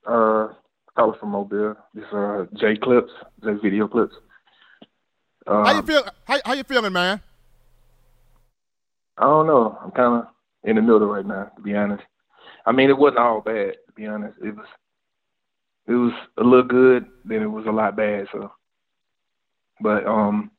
Uh, 0.06 0.48
calling 0.96 1.18
from 1.18 1.30
Mobile. 1.30 1.76
This 1.94 2.04
uh 2.12 2.44
J 2.54 2.76
clips, 2.76 3.10
J 3.42 3.54
video 3.62 3.88
clips. 3.88 4.14
Um, 5.46 5.64
how 5.64 5.74
you 5.74 5.82
feel? 5.82 6.04
How, 6.24 6.38
how 6.44 6.52
you 6.52 6.64
feeling, 6.64 6.92
man? 6.92 7.20
I 9.18 9.24
don't 9.24 9.46
know. 9.46 9.78
I'm 9.82 9.90
kind 9.90 10.22
of 10.22 10.28
in 10.64 10.76
the 10.76 10.82
middle 10.82 11.06
right 11.06 11.24
now, 11.24 11.50
to 11.56 11.62
be 11.62 11.74
honest. 11.74 12.02
I 12.66 12.72
mean, 12.72 12.90
it 12.90 12.98
wasn't 12.98 13.18
all 13.18 13.40
bad, 13.40 13.74
to 13.86 13.92
be 13.94 14.06
honest. 14.06 14.38
It 14.42 14.56
was, 14.56 14.66
it 15.86 15.92
was 15.92 16.12
a 16.38 16.42
little 16.42 16.64
good, 16.64 17.06
then 17.24 17.42
it 17.42 17.46
was 17.46 17.66
a 17.66 17.70
lot 17.70 17.96
bad. 17.96 18.26
So, 18.32 18.50
but 19.80 20.06
um, 20.06 20.50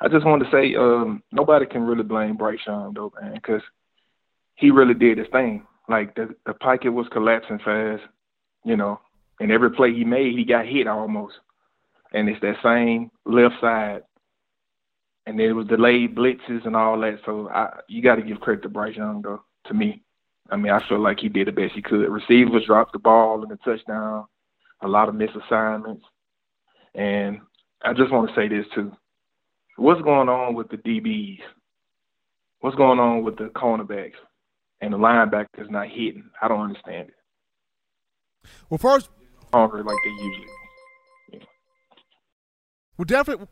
I 0.00 0.08
just 0.08 0.24
wanted 0.24 0.44
to 0.44 0.50
say, 0.50 0.74
um, 0.74 1.22
nobody 1.32 1.66
can 1.66 1.82
really 1.82 2.02
blame 2.02 2.36
Bryce 2.36 2.58
Young 2.66 2.94
though, 2.94 3.12
man, 3.20 3.34
because 3.34 3.62
he 4.54 4.70
really 4.70 4.94
did 4.94 5.18
his 5.18 5.28
thing. 5.32 5.66
Like 5.88 6.14
the 6.14 6.34
the 6.46 6.54
pocket 6.54 6.92
was 6.92 7.08
collapsing 7.12 7.58
fast, 7.58 8.02
you 8.64 8.76
know, 8.76 9.00
and 9.40 9.50
every 9.50 9.70
play 9.70 9.92
he 9.92 10.04
made, 10.04 10.36
he 10.36 10.44
got 10.44 10.66
hit 10.66 10.86
almost. 10.86 11.34
And 12.12 12.28
it's 12.28 12.40
that 12.40 12.56
same 12.62 13.10
left 13.24 13.54
side. 13.60 14.02
And 15.26 15.38
there 15.38 15.54
was 15.54 15.66
delayed 15.66 16.14
blitzes 16.14 16.66
and 16.66 16.74
all 16.74 16.98
that. 17.00 17.20
So 17.24 17.48
I, 17.48 17.80
you 17.88 18.02
got 18.02 18.16
to 18.16 18.22
give 18.22 18.40
credit 18.40 18.62
to 18.62 18.68
Bryce 18.68 18.96
Young, 18.96 19.22
though, 19.22 19.42
to 19.66 19.74
me. 19.74 20.02
I 20.50 20.56
mean, 20.56 20.72
I 20.72 20.86
feel 20.88 20.98
like 20.98 21.20
he 21.20 21.28
did 21.28 21.46
the 21.46 21.52
best 21.52 21.74
he 21.74 21.82
could. 21.82 22.08
Receivers 22.08 22.66
dropped 22.66 22.92
the 22.92 22.98
ball 22.98 23.42
in 23.42 23.48
the 23.48 23.56
touchdown, 23.56 24.26
a 24.80 24.88
lot 24.88 25.08
of 25.08 25.14
misassignments. 25.14 26.02
And 26.94 27.40
I 27.82 27.92
just 27.92 28.10
want 28.10 28.28
to 28.28 28.34
say 28.34 28.48
this, 28.48 28.66
too. 28.74 28.92
What's 29.80 30.02
going 30.02 30.28
on 30.28 30.54
with 30.54 30.68
the 30.68 30.76
DBs? 30.76 31.38
What's 32.58 32.76
going 32.76 32.98
on 32.98 33.24
with 33.24 33.38
the 33.38 33.44
cornerbacks 33.44 34.12
and 34.82 34.92
the 34.92 34.98
linebackers 34.98 35.70
not 35.70 35.88
hitting? 35.88 36.28
I 36.42 36.48
don't 36.48 36.60
understand 36.60 37.08
it. 37.08 38.50
Well, 38.68 38.76
first, 38.76 39.08
hungry 39.54 39.82
like 39.82 39.96
they 40.04 40.10
usually. 40.10 41.46
We'll 42.98 43.06
definitely, 43.06 43.46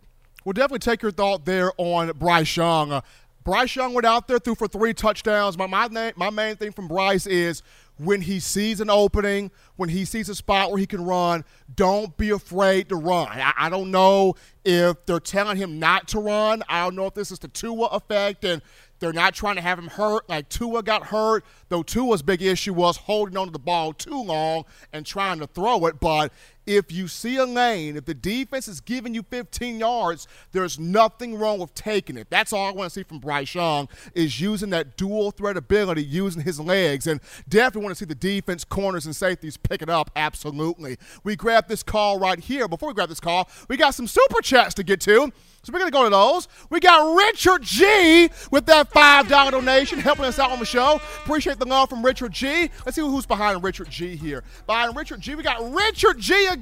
we'll 0.44 0.52
definitely 0.52 0.80
take 0.80 1.00
your 1.00 1.12
thought 1.12 1.46
there 1.46 1.72
on 1.78 2.10
Bryce 2.18 2.54
Young. 2.54 2.92
Uh, 2.92 3.00
Bryce 3.42 3.74
Young 3.74 3.94
went 3.94 4.04
out 4.04 4.28
there, 4.28 4.38
threw 4.38 4.54
for 4.54 4.68
three 4.68 4.92
touchdowns. 4.92 5.56
My 5.56 5.66
my, 5.66 5.86
name, 5.86 6.12
my 6.16 6.28
main 6.28 6.56
thing 6.56 6.72
from 6.72 6.88
Bryce 6.88 7.26
is 7.26 7.62
when 7.98 8.20
he 8.22 8.40
sees 8.40 8.80
an 8.80 8.90
opening, 8.90 9.50
when 9.76 9.88
he 9.88 10.04
sees 10.04 10.28
a 10.28 10.34
spot 10.34 10.70
where 10.70 10.78
he 10.78 10.86
can 10.86 11.04
run, 11.04 11.44
don't 11.74 12.16
be 12.16 12.30
afraid 12.30 12.88
to 12.88 12.96
run. 12.96 13.28
I, 13.28 13.52
I, 13.56 13.68
don't 13.68 13.90
know 13.90 14.34
if 14.64 15.04
they're 15.06 15.20
telling 15.20 15.56
him 15.56 15.78
not 15.78 16.08
to 16.08 16.20
run. 16.20 16.62
I 16.68 16.84
don't 16.84 16.94
know 16.94 17.06
if 17.06 17.14
this 17.14 17.30
is 17.30 17.38
the 17.40 17.48
Tua 17.48 17.86
effect 17.86 18.44
and 18.44 18.62
they're 19.00 19.12
not 19.12 19.34
trying 19.34 19.56
to 19.56 19.62
have 19.62 19.78
him 19.78 19.88
hurt 19.88 20.28
like 20.28 20.48
Tua 20.48 20.82
got 20.82 21.06
hurt, 21.06 21.44
though 21.68 21.82
Tua's 21.82 22.22
big 22.22 22.42
issue 22.42 22.72
was 22.72 22.96
holding 22.96 23.36
onto 23.36 23.52
the 23.52 23.58
ball 23.58 23.92
too 23.92 24.22
long 24.22 24.64
and 24.92 25.04
trying 25.04 25.38
to 25.40 25.46
throw 25.46 25.86
it. 25.86 26.00
But 26.00 26.32
if 26.68 26.92
you 26.92 27.08
see 27.08 27.38
a 27.38 27.46
lane, 27.46 27.96
if 27.96 28.04
the 28.04 28.12
defense 28.12 28.68
is 28.68 28.82
giving 28.82 29.14
you 29.14 29.22
15 29.22 29.80
yards, 29.80 30.28
there's 30.52 30.78
nothing 30.78 31.38
wrong 31.38 31.58
with 31.58 31.72
taking 31.74 32.18
it. 32.18 32.28
That's 32.28 32.52
all 32.52 32.66
I 32.66 32.72
want 32.72 32.90
to 32.90 32.94
see 32.94 33.04
from 33.04 33.20
Bryce 33.20 33.54
Young 33.54 33.88
is 34.14 34.38
using 34.38 34.68
that 34.70 34.98
dual 34.98 35.30
threat 35.30 35.56
ability, 35.56 36.04
using 36.04 36.42
his 36.42 36.60
legs, 36.60 37.06
and 37.06 37.22
definitely 37.48 37.84
want 37.84 37.96
to 37.96 37.98
see 37.98 38.04
the 38.04 38.14
defense, 38.14 38.64
corners, 38.64 39.06
and 39.06 39.16
safeties 39.16 39.56
pick 39.56 39.80
it 39.80 39.88
up. 39.88 40.10
Absolutely. 40.14 40.98
We 41.24 41.36
grab 41.36 41.68
this 41.68 41.82
call 41.82 42.18
right 42.18 42.38
here. 42.38 42.68
Before 42.68 42.90
we 42.90 42.94
grab 42.94 43.08
this 43.08 43.20
call, 43.20 43.48
we 43.68 43.78
got 43.78 43.94
some 43.94 44.06
super 44.06 44.42
chats 44.42 44.74
to 44.74 44.82
get 44.82 45.00
to. 45.02 45.32
So 45.64 45.72
we're 45.72 45.80
going 45.80 45.90
to 45.90 45.96
go 45.96 46.04
to 46.04 46.10
those. 46.10 46.48
We 46.70 46.80
got 46.80 47.16
Richard 47.16 47.62
G 47.62 48.30
with 48.50 48.66
that 48.66 48.90
$5 48.90 49.50
donation 49.50 49.98
helping 49.98 50.24
us 50.26 50.38
out 50.38 50.52
on 50.52 50.58
the 50.58 50.64
show. 50.64 51.00
Appreciate 51.24 51.58
the 51.58 51.66
love 51.66 51.90
from 51.90 52.04
Richard 52.04 52.32
G. 52.32 52.70
Let's 52.86 52.94
see 52.94 53.00
who's 53.02 53.26
behind 53.26 53.62
Richard 53.64 53.90
G 53.90 54.16
here. 54.16 54.44
Behind 54.66 54.94
Richard 54.96 55.20
G, 55.20 55.34
we 55.34 55.42
got 55.42 55.74
Richard 55.74 56.18
G 56.18 56.46
again 56.46 56.57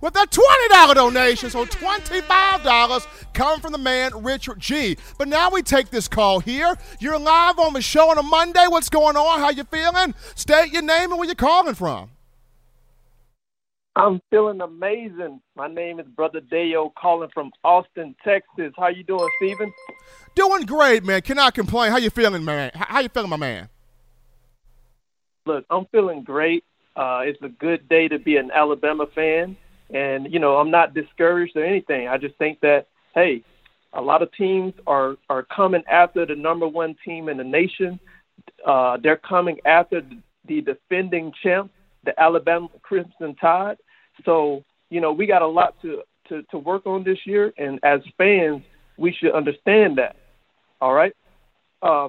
with 0.00 0.14
that 0.14 0.30
$20 0.30 0.94
donation. 0.94 1.50
So 1.50 1.64
$25 1.64 3.06
coming 3.34 3.60
from 3.60 3.72
the 3.72 3.78
man 3.78 4.22
Richard 4.22 4.60
G. 4.60 4.96
But 5.18 5.28
now 5.28 5.50
we 5.50 5.62
take 5.62 5.90
this 5.90 6.08
call 6.08 6.40
here. 6.40 6.76
You're 7.00 7.18
live 7.18 7.58
on 7.58 7.72
the 7.72 7.82
show 7.82 8.10
on 8.10 8.18
a 8.18 8.22
Monday. 8.22 8.66
What's 8.68 8.88
going 8.88 9.16
on? 9.16 9.40
How 9.40 9.50
you 9.50 9.64
feeling? 9.64 10.14
State 10.34 10.72
your 10.72 10.82
name 10.82 11.10
and 11.10 11.18
where 11.18 11.26
you're 11.26 11.34
calling 11.34 11.74
from. 11.74 12.10
I'm 13.96 14.20
feeling 14.28 14.60
amazing. 14.60 15.40
My 15.54 15.68
name 15.68 16.00
is 16.00 16.06
Brother 16.06 16.40
Deo, 16.40 16.92
calling 16.98 17.30
from 17.32 17.52
Austin, 17.62 18.16
Texas. 18.24 18.72
How 18.76 18.88
you 18.88 19.04
doing, 19.04 19.28
Steven? 19.36 19.72
Doing 20.34 20.62
great, 20.62 21.04
man. 21.04 21.22
Cannot 21.22 21.54
complain. 21.54 21.92
How 21.92 21.98
you 21.98 22.10
feeling, 22.10 22.44
man? 22.44 22.72
How 22.74 23.00
you 23.00 23.08
feeling, 23.08 23.30
my 23.30 23.36
man? 23.36 23.68
Look, 25.46 25.64
I'm 25.70 25.86
feeling 25.92 26.24
great. 26.24 26.64
Uh, 26.96 27.22
it's 27.24 27.42
a 27.42 27.48
good 27.48 27.88
day 27.88 28.08
to 28.08 28.18
be 28.18 28.36
an 28.36 28.50
Alabama 28.52 29.06
fan, 29.14 29.56
and 29.92 30.32
you 30.32 30.38
know 30.38 30.56
I'm 30.56 30.70
not 30.70 30.94
discouraged 30.94 31.56
or 31.56 31.64
anything. 31.64 32.08
I 32.08 32.18
just 32.18 32.36
think 32.36 32.60
that 32.60 32.86
hey, 33.14 33.42
a 33.92 34.00
lot 34.00 34.22
of 34.22 34.32
teams 34.32 34.74
are 34.86 35.16
are 35.28 35.42
coming 35.42 35.82
after 35.90 36.24
the 36.26 36.36
number 36.36 36.68
one 36.68 36.96
team 37.04 37.28
in 37.28 37.36
the 37.36 37.44
nation. 37.44 37.98
Uh, 38.66 38.96
they're 39.02 39.16
coming 39.16 39.58
after 39.64 40.02
the 40.46 40.60
defending 40.60 41.32
champ, 41.42 41.70
the 42.04 42.18
Alabama 42.20 42.68
Crimson 42.82 43.34
Tide. 43.40 43.76
So, 44.24 44.64
you 44.90 45.00
know, 45.00 45.12
we 45.12 45.26
got 45.26 45.42
a 45.42 45.46
lot 45.46 45.80
to, 45.82 46.02
to, 46.28 46.42
to 46.50 46.58
work 46.58 46.86
on 46.86 47.04
this 47.04 47.18
year, 47.24 47.52
and 47.58 47.78
as 47.82 48.00
fans, 48.16 48.62
we 48.96 49.12
should 49.12 49.32
understand 49.32 49.98
that. 49.98 50.16
All 50.80 50.92
right? 50.92 51.14
Uh, 51.82 52.08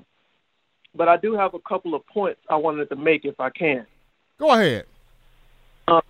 but 0.93 1.07
I 1.07 1.17
do 1.17 1.35
have 1.35 1.53
a 1.53 1.59
couple 1.59 1.95
of 1.95 2.05
points 2.07 2.39
I 2.49 2.55
wanted 2.55 2.89
to 2.89 2.95
make 2.95 3.25
if 3.25 3.39
I 3.39 3.49
can. 3.49 3.85
Go 4.39 4.51
ahead. 4.51 4.85
Uh, 5.87 6.01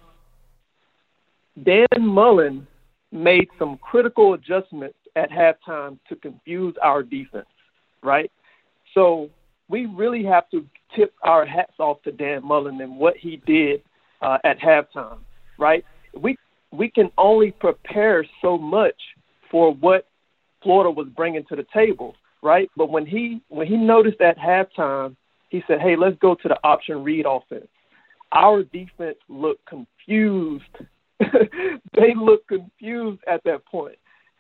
Dan 1.64 1.86
Mullen 2.00 2.68
made 3.12 3.48
some 3.58 3.78
critical 3.78 4.34
adjustments 4.34 4.98
at 5.16 5.30
halftime 5.30 5.98
to 6.10 6.16
confuse 6.16 6.76
our 6.82 7.04
defense, 7.04 7.46
right? 8.04 8.32
So 8.94 9.30
we 9.70 9.86
really 9.86 10.24
have 10.26 10.50
to 10.52 10.66
tip 10.96 11.14
our 11.24 11.46
hats 11.46 11.74
off 11.80 12.02
to 12.04 12.12
Dan 12.12 12.46
Mullen 12.46 12.82
and 12.82 12.98
what 12.98 13.16
he 13.18 13.38
did 13.46 13.82
uh, 14.22 14.38
at 14.44 14.60
halftime 14.60 15.20
right? 15.58 15.86
We 16.14 16.38
we 16.72 16.90
can 16.90 17.12
only 17.18 17.52
prepare 17.52 18.26
so 18.42 18.58
much 18.58 18.96
for 19.50 19.74
what 19.74 20.08
Florida 20.62 20.92
was 20.92 21.08
bringing 21.16 21.46
to 21.46 21.56
the 21.56 21.66
table, 21.74 22.16
right? 22.42 22.70
But 22.76 22.90
when 22.90 23.06
he 23.06 23.42
when 23.50 23.68
he 23.68 23.78
noticed 23.78 24.22
at 24.22 24.38
halftime, 24.38 25.16
he 25.50 25.64
said, 25.68 25.82
"Hey, 25.82 25.96
let's 25.96 26.18
go 26.20 26.36
to 26.36 26.48
the 26.48 26.60
option 26.64 27.04
read 27.04 27.26
offense." 27.28 27.68
Our 28.32 28.64
defense 28.64 29.18
looked 29.30 29.66
confused. 29.66 30.64
they 31.20 32.14
looked 32.16 32.48
confused 32.48 33.22
at 33.28 33.44
that 33.46 33.66
point. 33.66 33.98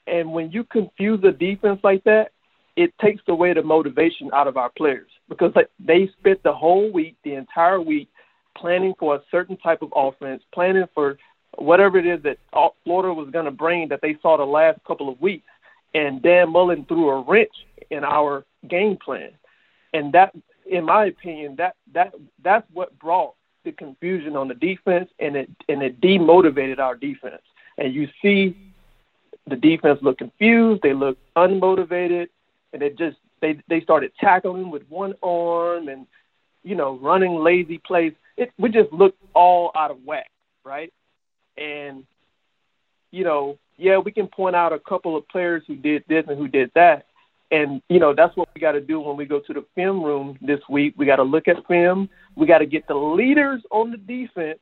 And 0.08 0.32
when 0.34 0.52
you 0.52 0.64
confuse 0.64 1.24
a 1.24 1.32
defense 1.32 1.80
like 1.84 2.04
that, 2.04 2.32
it 2.76 2.94
takes 3.02 3.24
away 3.28 3.54
the 3.54 3.64
motivation 3.64 4.30
out 4.34 4.48
of 4.48 4.58
our 4.58 4.70
players 4.70 5.10
because 5.30 5.52
like, 5.56 5.70
they 5.80 6.10
spent 6.20 6.44
the 6.44 6.54
whole 6.54 6.92
week, 6.92 7.16
the 7.24 7.36
entire 7.36 7.80
week, 7.80 8.10
planning 8.58 8.94
for 9.00 9.16
a 9.16 9.22
certain 9.32 9.58
type 9.58 9.82
of 9.82 9.94
offense, 9.96 10.44
planning 10.54 10.86
for 10.94 11.18
whatever 11.58 11.98
it 11.98 12.06
is 12.06 12.22
that 12.24 12.38
Florida 12.84 13.14
was 13.14 13.30
going 13.32 13.46
to 13.46 13.52
bring 13.52 13.88
that 13.90 14.02
they 14.02 14.18
saw 14.22 14.38
the 14.38 14.44
last 14.44 14.80
couple 14.86 15.10
of 15.10 15.20
weeks. 15.22 15.48
And 15.94 16.22
Dan 16.22 16.52
Mullen 16.52 16.86
threw 16.86 17.10
a 17.10 17.22
wrench 17.22 17.54
in 17.90 18.04
our 18.04 18.46
game 18.70 18.98
plan, 18.98 19.32
and 19.94 20.12
that, 20.14 20.36
in 20.70 20.84
my 20.84 21.06
opinion, 21.06 21.56
that 21.58 21.76
that 21.94 22.14
that's 22.44 22.68
what 22.74 23.00
brought 23.00 23.36
the 23.66 23.72
confusion 23.74 24.36
on 24.36 24.48
the 24.48 24.54
defense, 24.54 25.10
and 25.20 25.36
it 25.36 25.50
and 25.68 25.82
it 25.82 26.00
demotivated 26.00 26.80
our 26.80 26.96
defense. 26.96 27.42
And 27.78 27.94
you 27.94 28.08
see, 28.22 28.56
the 29.48 29.56
defense 29.58 30.00
look 30.02 30.18
confused, 30.18 30.82
they 30.82 30.94
look 30.94 31.18
unmotivated, 31.36 32.28
and 32.72 32.82
it 32.82 32.98
just 32.98 33.18
they 33.42 33.60
they 33.68 33.82
started 33.82 34.12
tackling 34.20 34.72
with 34.72 34.84
one 34.90 35.14
arm 35.22 35.90
and 35.90 36.08
you 36.64 36.76
know 36.76 36.98
running 37.00 37.36
lazy 37.36 37.78
plays 37.78 38.14
it 38.38 38.52
we 38.58 38.70
just 38.70 38.92
looked 38.92 39.22
all 39.34 39.72
out 39.76 39.92
of 39.92 40.04
whack, 40.04 40.30
right? 40.64 40.92
And 41.58 42.06
you 43.12 43.24
know, 43.24 43.58
yeah, 43.78 43.98
we 43.98 44.12
can 44.12 44.28
point 44.28 44.56
out 44.56 44.74
a 44.74 44.80
couple 44.80 45.16
of 45.16 45.28
players 45.28 45.64
who 45.68 45.76
did 45.76 46.04
this 46.08 46.26
and 46.28 46.38
who 46.38 46.48
did 46.48 46.72
that, 46.76 47.06
And 47.52 47.82
you 47.90 48.00
know 48.00 48.14
that's 48.14 48.36
what 48.36 48.50
we 48.56 48.62
got 48.62 48.72
to 48.74 48.82
do 48.82 49.00
when 49.00 49.18
we 49.18 49.26
go 49.26 49.40
to 49.40 49.54
the 49.54 49.66
film 49.76 50.04
room 50.04 50.38
this 50.42 50.60
week. 50.70 50.96
We 50.98 51.06
got 51.06 51.18
to 51.18 51.24
look 51.24 51.48
at 51.48 51.66
film. 51.68 52.10
We 52.36 52.48
got 52.48 52.60
to 52.60 52.66
get 52.66 52.88
the 52.88 52.96
leaders 52.96 53.62
on 53.72 53.92
the 53.92 53.98
defense 53.98 54.60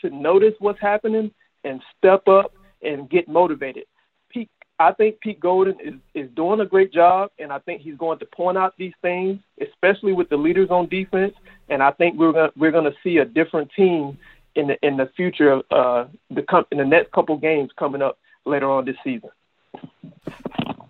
to 0.00 0.10
notice 0.10 0.54
what's 0.58 0.80
happening 0.80 1.32
and 1.64 1.80
step 1.98 2.28
up 2.28 2.52
and 2.82 3.10
get 3.10 3.28
motivated. 3.28 3.84
Pete, 4.28 4.50
I 4.78 4.92
think 4.92 5.20
Pete 5.20 5.40
Golding 5.40 5.78
is 5.84 5.94
is 6.14 6.30
doing 6.36 6.60
a 6.60 6.66
great 6.66 6.92
job, 6.92 7.30
and 7.38 7.52
I 7.52 7.58
think 7.58 7.82
he's 7.82 7.96
going 7.96 8.18
to 8.20 8.26
point 8.26 8.56
out 8.56 8.74
these 8.78 8.94
things, 9.02 9.40
especially 9.60 10.12
with 10.12 10.28
the 10.28 10.36
leaders 10.36 10.70
on 10.70 10.88
defense. 10.88 11.34
And 11.68 11.82
I 11.82 11.90
think 11.90 12.18
we're 12.18 12.32
gonna 12.32 12.52
we're 12.56 12.72
gonna 12.72 12.94
see 13.02 13.18
a 13.18 13.24
different 13.24 13.70
team 13.74 14.18
in 14.54 14.68
the 14.68 14.86
in 14.86 14.96
the 14.96 15.10
future 15.16 15.50
of 15.52 15.62
uh, 15.70 16.04
the 16.30 16.44
in 16.70 16.78
the 16.78 16.84
next 16.84 17.12
couple 17.12 17.36
games 17.36 17.70
coming 17.78 18.02
up 18.02 18.18
later 18.44 18.70
on 18.70 18.84
this 18.84 18.96
season. 19.04 19.30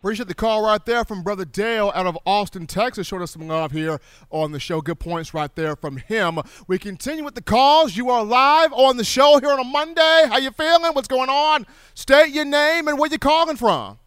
Appreciate 0.03 0.27
the 0.27 0.35
call 0.35 0.65
right 0.67 0.85
there 0.85 1.05
from 1.05 1.23
Brother 1.23 1.45
Dale 1.45 1.93
out 1.95 2.07
of 2.07 2.19
Austin, 2.27 2.67
Texas. 2.67 3.07
Showing 3.07 3.23
us 3.23 3.31
some 3.31 3.47
love 3.47 3.71
here 3.71 4.01
on 4.31 4.51
the 4.51 4.59
show. 4.59 4.81
Good 4.81 4.99
points 4.99 5.33
right 5.33 5.55
there 5.55 5.77
from 5.77 5.99
him. 5.99 6.41
We 6.67 6.81
continue 6.81 7.23
with 7.23 7.37
the 7.37 7.41
calls. 7.41 7.97
You 7.97 8.11
are 8.11 8.25
live 8.25 8.73
on 8.73 8.97
the 8.97 9.05
show 9.05 9.39
here 9.39 9.53
on 9.53 9.61
a 9.61 9.65
Monday. 9.65 10.25
How 10.29 10.39
you 10.39 10.51
feeling? 10.51 10.93
What's 10.93 11.07
going 11.07 11.31
on? 11.31 11.69
State 11.95 12.35
your 12.35 12.45
name 12.45 12.89
and 12.89 12.99
where 12.99 13.09
you 13.13 13.19
calling 13.21 13.55
from. 13.55 14.01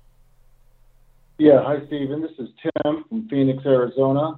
Yeah, 1.38 1.64
hi 1.64 1.78
Stephen. 1.88 2.22
This 2.22 2.32
is 2.39 2.50
Tim 2.62 3.06
from 3.08 3.30
Phoenix, 3.30 3.66
Arizona, 3.66 4.38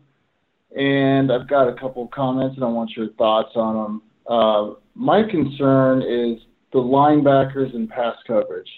and 0.77 1.31
I've 1.31 1.47
got 1.47 1.69
a 1.69 1.73
couple 1.73 2.03
of 2.03 2.11
comments 2.11 2.55
and 2.55 2.65
I 2.65 2.67
want 2.67 2.91
your 2.95 3.09
thoughts 3.13 3.53
on 3.55 3.73
them. 3.73 4.01
Uh, 4.27 4.73
my 4.93 5.23
concern 5.23 6.03
is 6.03 6.39
the 6.71 6.77
linebackers 6.77 7.73
and 7.73 7.89
pass 7.89 8.15
coverage. 8.27 8.69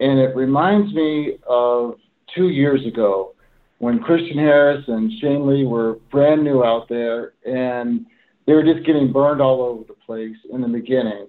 And 0.00 0.18
it 0.18 0.34
reminds 0.36 0.92
me 0.94 1.38
of 1.46 1.94
two 2.34 2.48
years 2.48 2.86
ago 2.86 3.34
when 3.78 4.00
Christian 4.00 4.38
Harris 4.38 4.84
and 4.88 5.12
Shane 5.20 5.46
Lee 5.46 5.64
were 5.64 5.98
brand 6.10 6.42
new 6.42 6.64
out 6.64 6.88
there 6.88 7.32
and 7.44 8.06
they 8.46 8.52
were 8.54 8.64
just 8.64 8.86
getting 8.86 9.12
burned 9.12 9.40
all 9.40 9.62
over 9.62 9.84
the 9.84 9.94
place 9.94 10.36
in 10.52 10.60
the 10.60 10.68
beginning. 10.68 11.28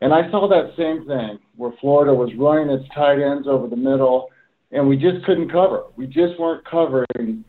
And 0.00 0.12
I 0.14 0.30
saw 0.30 0.48
that 0.48 0.72
same 0.76 1.06
thing 1.06 1.38
where 1.56 1.72
Florida 1.80 2.14
was 2.14 2.30
running 2.38 2.70
its 2.70 2.88
tight 2.94 3.20
ends 3.20 3.46
over 3.46 3.66
the 3.68 3.76
middle 3.76 4.28
and 4.72 4.88
we 4.88 4.96
just 4.96 5.24
couldn't 5.24 5.50
cover. 5.50 5.84
We 5.96 6.06
just 6.06 6.38
weren't 6.38 6.64
covering 6.64 7.44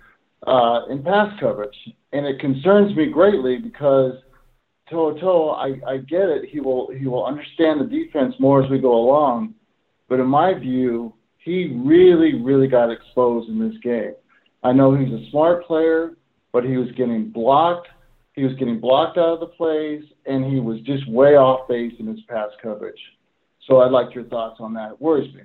uh, 0.46 0.82
in 0.90 1.04
pass 1.04 1.32
coverage. 1.40 1.76
And 2.14 2.26
it 2.26 2.40
concerns 2.40 2.96
me 2.96 3.08
greatly 3.08 3.58
because 3.58 4.14
To'oTo'o, 4.92 5.56
I, 5.56 5.94
I 5.94 5.98
get 5.98 6.28
it. 6.28 6.50
He 6.50 6.60
will 6.60 6.92
he 6.92 7.08
will 7.08 7.26
understand 7.26 7.80
the 7.80 7.86
defense 7.86 8.36
more 8.40 8.64
as 8.64 8.70
we 8.70 8.80
go 8.80 8.94
along. 8.94 9.54
But 10.12 10.20
in 10.20 10.28
my 10.28 10.54
view, 10.54 11.14
he 11.38 11.72
really, 11.86 12.34
really 12.34 12.68
got 12.68 12.92
exposed 12.92 13.48
in 13.48 13.58
this 13.58 13.78
game. 13.82 14.12
I 14.62 14.74
know 14.74 14.94
he's 14.94 15.08
a 15.08 15.32
smart 15.32 15.66
player, 15.66 16.18
but 16.52 16.66
he 16.66 16.76
was 16.76 16.92
getting 16.98 17.30
blocked. 17.30 17.88
He 18.34 18.44
was 18.44 18.54
getting 18.58 18.82
blocked 18.82 19.18
out 19.18 19.36
of 19.36 19.40
the 19.40 19.46
plays, 19.46 20.04
and 20.26 20.44
he 20.44 20.60
was 20.60 20.82
just 20.82 21.10
way 21.10 21.38
off 21.38 21.66
base 21.70 21.94
in 21.98 22.08
his 22.08 22.20
pass 22.28 22.50
coverage. 22.62 23.00
So 23.70 23.80
I'd 23.80 23.92
like 23.92 24.14
your 24.14 24.26
thoughts 24.26 24.58
on 24.60 24.74
that. 24.74 24.92
It 24.92 25.02
worries 25.02 25.34
me. 25.34 25.44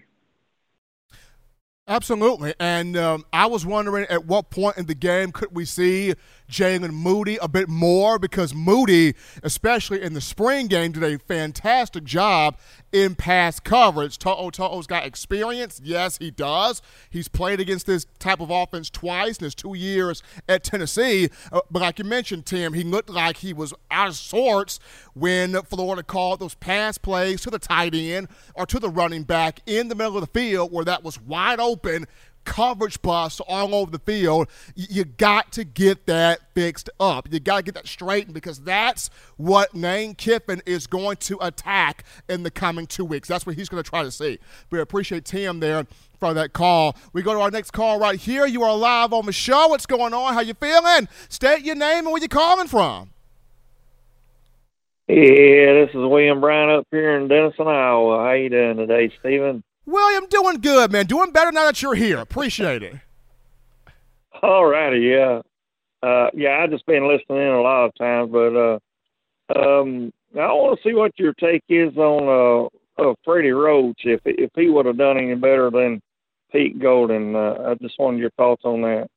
Absolutely. 1.87 2.53
And 2.59 2.97
um, 2.97 3.25
I 3.33 3.47
was 3.47 3.65
wondering 3.65 4.07
at 4.11 4.27
what 4.27 4.51
point 4.51 4.79
in 4.79 4.87
the 4.87 4.97
game 4.97 5.31
could 5.31 5.55
we 5.55 5.65
see 5.65 6.15
Jaylen 6.51 6.93
Moody 6.93 7.37
a 7.37 7.49
bit 7.49 7.69
more 7.69 8.19
because 8.19 8.55
Moody, 8.55 9.15
especially 9.43 10.03
in 10.03 10.15
the 10.15 10.21
spring 10.21 10.67
game, 10.67 10.93
did 10.93 11.03
a 11.03 11.19
fantastic 11.19 12.05
job 12.05 12.57
in 12.93 13.15
pass 13.15 13.61
coverage. 13.61 14.19
To'oTo'o's 14.19 14.87
got 14.87 15.05
experience. 15.05 15.81
Yes, 15.83 16.19
he 16.19 16.31
does. 16.31 16.81
He's 17.11 17.29
played 17.29 17.61
against 17.61 17.87
this 17.87 18.07
type 18.19 18.41
of 18.41 18.51
offense 18.51 18.89
twice 18.91 19.39
in 19.39 19.45
his 19.45 19.55
two 19.55 19.75
years 19.75 20.23
at 20.49 20.65
Tennessee. 20.65 21.29
Uh, 21.53 21.61
but 21.71 21.83
like 21.83 21.99
you 21.99 22.05
mentioned, 22.05 22.47
Tim, 22.47 22.73
he 22.73 22.85
looked 22.85 23.11
like 23.11 23.39
he 23.39 23.53
was 23.53 23.75
out 23.91 24.09
of 24.09 24.17
sorts 24.17 24.79
when 25.15 25.61
Florida 25.63 26.03
called 26.03 26.41
those 26.41 26.55
pass 26.55 26.99
plays 26.99 27.41
to 27.43 27.51
the 27.51 27.59
tight 27.59 27.95
end 27.95 28.29
or 28.55 28.67
to 28.67 28.79
the 28.79 28.89
running 28.89 29.25
back 29.25 29.61
in 29.67 29.89
the 29.89 29.95
middle 29.95 30.17
of 30.17 30.21
the 30.21 30.39
field 30.39 30.73
where 30.73 30.85
that 30.85 31.03
was 31.03 31.21
wide 31.21 31.61
open 31.61 32.07
coverage 32.47 33.03
busts 33.03 33.41
all 33.41 33.75
over 33.75 33.91
the 33.91 33.99
field. 33.99 34.49
You 34.75 35.05
got 35.05 35.53
to 35.53 35.65
get 35.65 36.07
that 36.07 36.41
fixed 36.55 36.89
up. 36.99 37.29
You 37.31 37.41
got 37.41 37.59
to 37.59 37.63
get 37.65 37.75
that 37.75 37.87
straightened 37.87 38.33
because 38.33 38.61
that's 38.61 39.11
what 39.37 39.75
Lane 39.75 40.15
Kiffin 40.15 40.63
is 40.65 40.87
going 40.87 41.19
to 41.19 41.37
attack 41.43 42.05
in 42.29 42.45
the 42.45 42.51
coming 42.51 42.87
two 42.87 43.05
weeks. 43.05 43.29
That's 43.29 43.45
what 43.45 43.57
he's 43.57 43.69
going 43.69 43.83
to 43.83 43.89
try 43.89 44.03
to 44.03 44.11
see. 44.11 44.39
We 44.71 44.81
appreciate 44.81 45.27
Tim 45.27 45.61
there 45.61 45.87
for 46.19 46.33
that 46.33 46.55
call. 46.55 46.97
We 47.13 47.23
go 47.23 47.35
to 47.35 47.41
our 47.41 47.51
next 47.51 47.73
call 47.73 47.99
right 47.99 48.19
here. 48.19 48.47
You 48.47 48.63
are 48.63 48.75
live 48.75 49.13
on 49.13 49.27
the 49.27 49.33
show. 49.33 49.69
What's 49.69 49.85
going 49.85 50.15
on? 50.15 50.33
How 50.33 50.41
you 50.41 50.55
feeling? 50.55 51.09
State 51.29 51.63
your 51.65 51.75
name 51.75 52.07
and 52.07 52.13
where 52.13 52.23
you 52.23 52.29
calling 52.29 52.69
from. 52.69 53.11
Yeah, 55.09 55.75
this 55.75 55.91
is 55.91 55.97
William 55.97 56.41
Brown 56.41 56.71
up 56.71 56.87
here 56.91 57.17
in 57.17 57.29
Denison, 57.29 57.69
Iowa. 57.69 58.25
How 58.25 58.33
you 58.33 58.49
doing 58.49 58.77
today, 58.77 59.13
Stephen? 59.21 59.63
William, 59.87 60.27
doing 60.29 60.61
good, 60.61 60.91
man. 60.91 61.07
Doing 61.07 61.31
better 61.31 61.53
now 61.53 61.65
that 61.65 61.81
you're 61.81 61.95
here. 61.95 62.19
Appreciate 62.19 62.83
it. 62.83 62.95
All 64.43 64.67
righty, 64.67 65.01
yeah. 65.01 65.41
Uh, 66.03 66.29
yeah, 66.35 66.61
I 66.61 66.67
just 66.67 66.85
been 66.87 67.09
listening 67.09 67.39
in 67.39 67.53
a 67.53 67.63
lot 67.63 67.87
of 67.87 67.95
times, 67.95 68.31
but 68.31 68.55
uh, 68.55 68.79
um, 69.57 70.13
I 70.35 70.53
want 70.53 70.79
to 70.79 70.89
see 70.89 70.95
what 70.95 71.19
your 71.19 71.33
take 71.35 71.65
is 71.69 71.97
on 71.97 72.71
uh, 72.99 73.03
uh, 73.03 73.15
Freddie 73.25 73.51
Roach. 73.51 74.03
If 74.05 74.21
if 74.25 74.51
he 74.55 74.69
would 74.69 74.87
have 74.87 74.99
done 74.99 75.17
any 75.17 75.35
better 75.35 75.71
than 75.71 76.03
Pete 76.53 76.79
Golding. 76.79 77.35
uh, 77.35 77.71
I 77.71 77.75
just 77.81 77.99
wanted 77.99 78.21
your 78.21 78.31
thoughts 78.31 78.63
on 78.65 78.83
that. 78.83 79.09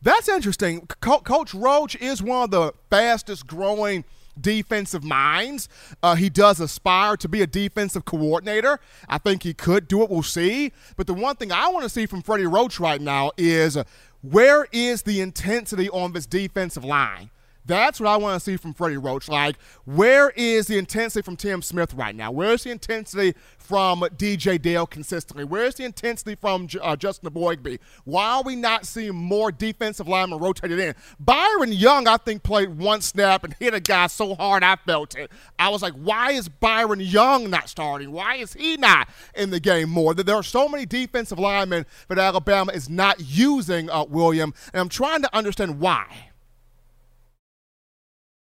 That's 0.00 0.28
interesting. 0.28 0.86
Co- 1.00 1.20
Coach 1.20 1.52
Roach 1.52 1.96
is 1.96 2.22
one 2.22 2.44
of 2.44 2.50
the 2.50 2.72
fastest 2.88 3.46
growing– 3.46 4.04
defensive 4.38 5.04
minds. 5.04 5.68
Uh, 6.02 6.14
he 6.14 6.28
does 6.28 6.60
aspire 6.60 7.16
to 7.16 7.28
be 7.28 7.42
a 7.42 7.46
defensive 7.46 8.04
coordinator. 8.04 8.80
I 9.08 9.18
think 9.18 9.42
he 9.42 9.54
could 9.54 9.88
do 9.88 10.02
it. 10.02 10.10
We'll 10.10 10.22
see. 10.22 10.72
But 10.96 11.06
the 11.06 11.14
one 11.14 11.36
thing 11.36 11.52
I 11.52 11.68
want 11.68 11.84
to 11.84 11.88
see 11.88 12.06
from 12.06 12.22
Freddie 12.22 12.46
Roach 12.46 12.80
right 12.80 13.00
now 13.00 13.32
is 13.36 13.78
where 14.22 14.66
is 14.72 15.02
the 15.02 15.20
intensity 15.20 15.88
on 15.90 16.12
this 16.12 16.26
defensive 16.26 16.84
line? 16.84 17.30
That's 17.70 18.00
what 18.00 18.08
I 18.08 18.16
want 18.16 18.34
to 18.34 18.44
see 18.44 18.56
from 18.56 18.74
Freddie 18.74 18.96
Roach. 18.96 19.28
Like, 19.28 19.54
where 19.84 20.30
is 20.30 20.66
the 20.66 20.76
intensity 20.76 21.22
from 21.22 21.36
Tim 21.36 21.62
Smith 21.62 21.94
right 21.94 22.16
now? 22.16 22.32
Where's 22.32 22.64
the 22.64 22.72
intensity 22.72 23.38
from 23.58 24.00
DJ 24.00 24.60
Dale 24.60 24.88
consistently? 24.88 25.44
Where's 25.44 25.76
the 25.76 25.84
intensity 25.84 26.34
from 26.34 26.66
uh, 26.82 26.96
Justin 26.96 27.30
Eboigbe? 27.30 27.78
Why 28.02 28.38
are 28.38 28.42
we 28.42 28.56
not 28.56 28.86
seeing 28.86 29.14
more 29.14 29.52
defensive 29.52 30.08
linemen 30.08 30.40
rotated 30.40 30.80
in? 30.80 30.96
Byron 31.20 31.70
Young, 31.70 32.08
I 32.08 32.16
think, 32.16 32.42
played 32.42 32.76
one 32.76 33.02
snap 33.02 33.44
and 33.44 33.54
hit 33.60 33.72
a 33.72 33.78
guy 33.78 34.08
so 34.08 34.34
hard 34.34 34.64
I 34.64 34.74
felt 34.74 35.14
it. 35.14 35.30
I 35.56 35.68
was 35.68 35.80
like, 35.80 35.94
why 35.94 36.32
is 36.32 36.48
Byron 36.48 36.98
Young 36.98 37.50
not 37.50 37.68
starting? 37.68 38.10
Why 38.10 38.34
is 38.34 38.52
he 38.52 38.78
not 38.78 39.08
in 39.36 39.50
the 39.50 39.60
game 39.60 39.90
more? 39.90 40.12
There 40.12 40.34
are 40.34 40.42
so 40.42 40.68
many 40.68 40.86
defensive 40.86 41.38
linemen 41.38 41.86
that 42.08 42.18
Alabama 42.18 42.72
is 42.72 42.90
not 42.90 43.20
using, 43.20 43.88
uh, 43.90 44.06
William, 44.08 44.52
and 44.72 44.80
I'm 44.80 44.88
trying 44.88 45.22
to 45.22 45.36
understand 45.36 45.78
why 45.78 46.29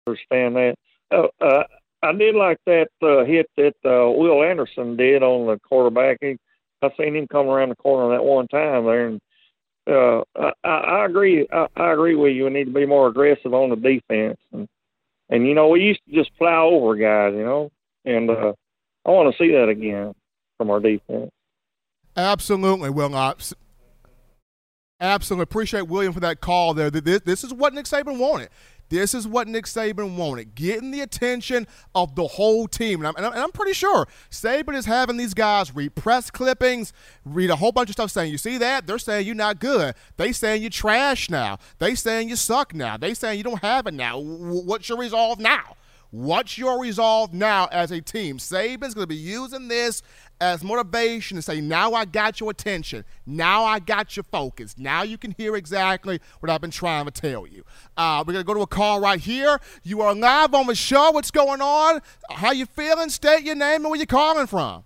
understand 0.10 0.55
that. 0.55 0.76
Uh, 1.12 1.28
uh, 1.43 1.64
I 2.01 2.14
did 2.14 2.36
like 2.36 2.57
that 2.66 2.88
uh, 3.01 3.26
hit 3.26 3.49
that 3.57 3.74
uh, 3.86 4.10
Will 4.12 4.43
Anderson 4.43 4.95
did 4.95 5.22
on 5.22 5.47
the 5.47 5.60
quarterback. 5.68 6.18
He, 6.22 6.38
I 6.82 6.89
seen 6.97 7.16
him 7.16 7.28
come 7.28 7.47
around 7.47 7.70
the 7.70 7.76
corner 7.76 8.16
that 8.16 8.24
one 8.24 8.47
time 8.47 8.86
there, 8.86 9.07
and 9.07 9.22
uh, 9.86 10.24
I, 10.64 10.70
I 10.70 11.05
agree. 11.05 11.45
I, 11.51 11.68
I 11.76 11.91
agree 11.91 12.16
with 12.16 12.34
you. 12.34 12.45
We 12.45 12.51
need 12.51 12.66
to 12.66 12.72
be 12.72 12.86
more 12.86 13.07
aggressive 13.07 13.53
on 13.53 13.70
the 13.70 13.76
defense, 13.76 14.38
and 14.53 14.68
and 15.30 15.45
you 15.45 15.53
know 15.53 15.68
we 15.68 15.82
used 15.82 16.01
to 16.07 16.16
just 16.16 16.36
plow 16.38 16.68
over 16.68 16.95
guys, 16.95 17.34
you 17.36 17.43
know, 17.43 17.70
and 18.05 18.30
uh, 18.30 18.53
I 19.05 19.10
want 19.10 19.36
to 19.36 19.43
see 19.43 19.51
that 19.51 19.68
again 19.68 20.14
from 20.57 20.70
our 20.70 20.80
defense. 20.80 21.32
Absolutely, 22.16 22.89
Will. 22.89 23.14
Uh, 23.14 23.34
absolutely 25.01 25.43
appreciate 25.43 25.88
William 25.88 26.14
for 26.14 26.20
that 26.22 26.39
call 26.39 26.74
there. 26.74 26.89
This, 26.89 27.22
this 27.22 27.43
is 27.43 27.53
what 27.53 27.74
Nick 27.74 27.86
Saban 27.86 28.18
wanted. 28.18 28.49
This 28.90 29.14
is 29.14 29.28
what 29.28 29.48
Nick 29.48 29.66
Saban 29.66 30.16
wanted, 30.16 30.56
getting 30.56 30.92
the 30.92 31.02
attention 31.02 31.68
of 31.96 32.16
the 32.16 32.28
whole 32.28 32.68
team. 32.68 33.00
And 33.00 33.08
I'm, 33.08 33.16
and 33.16 33.26
I'm, 33.26 33.52
pretty 33.52 33.74
sure 33.74 34.08
Saban 34.30 34.76
is 34.76 34.86
having 34.86 35.18
these 35.18 35.34
guys 35.34 35.76
read 35.76 35.95
press 35.95 36.32
clippings, 36.32 36.94
read 37.26 37.49
a 37.49 37.56
whole 37.56 37.72
bunch 37.72 37.90
of 37.90 37.94
stuff 37.94 38.11
saying, 38.11 38.32
you 38.32 38.38
see 38.38 38.57
that? 38.57 38.88
They're 38.88 38.99
saying 38.99 39.26
you're 39.26 39.36
not 39.36 39.60
good. 39.60 39.95
They 40.18 40.32
saying 40.32 40.61
you're 40.61 40.72
trash 40.72 41.30
now. 41.30 41.60
They 41.78 41.95
saying 41.95 42.30
you 42.30 42.36
suck 42.36 42.74
now. 42.74 42.98
They 42.98 43.14
saying 43.14 43.38
you 43.38 43.44
don't 43.44 43.61
have 43.61 43.88
it 43.88 43.94
now. 43.94 44.20
What's 44.20 44.90
your 44.90 44.98
resolve 44.98 45.40
now? 45.40 45.76
What's 46.11 46.57
your 46.57 46.80
resolve 46.80 47.34
now 47.34 47.68
as 47.72 47.91
a 47.91 48.02
team? 48.02 48.38
Saban's 48.40 48.94
going 48.95 49.03
to 49.03 49.07
be 49.07 49.15
using 49.15 49.68
this 49.68 50.02
as 50.41 50.64
motivation 50.64 51.36
to 51.36 51.41
say, 51.41 51.61
now 51.61 51.94
I 51.94 52.06
got 52.06 52.40
your 52.40 52.49
attention. 52.49 53.03
Now 53.26 53.64
I 53.65 53.80
got 53.80 54.15
your 54.15 54.23
focus. 54.23 54.76
Now 54.77 55.03
you 55.03 55.18
can 55.18 55.36
hear 55.38 55.56
exactly 55.56 56.19
what 56.40 56.49
I've 56.49 56.61
been 56.61 56.72
trying 56.72 57.06
to 57.06 57.11
tell 57.11 57.45
you. 57.45 57.64
Uh, 57.98 58.23
we're 58.26 58.34
going 58.34 58.44
to 58.44 58.48
go 58.48 58.53
to 58.53 58.61
a 58.61 58.68
call 58.68 59.02
right 59.02 59.19
here. 59.19 59.60
You 59.84 60.02
are 60.02 60.15
live 60.15 60.53
on 60.53 60.68
the 60.68 60.76
show. 60.76 61.11
What's 61.11 61.31
going 61.31 61.61
on? 61.61 62.02
How 62.31 62.52
you 62.52 62.65
feeling? 62.65 63.10
State 63.10 63.44
your 63.44 63.56
name 63.56 63.81
and 63.81 63.90
where 63.90 63.98
you're 63.98 64.06
calling 64.06 64.48
from. 64.48 64.84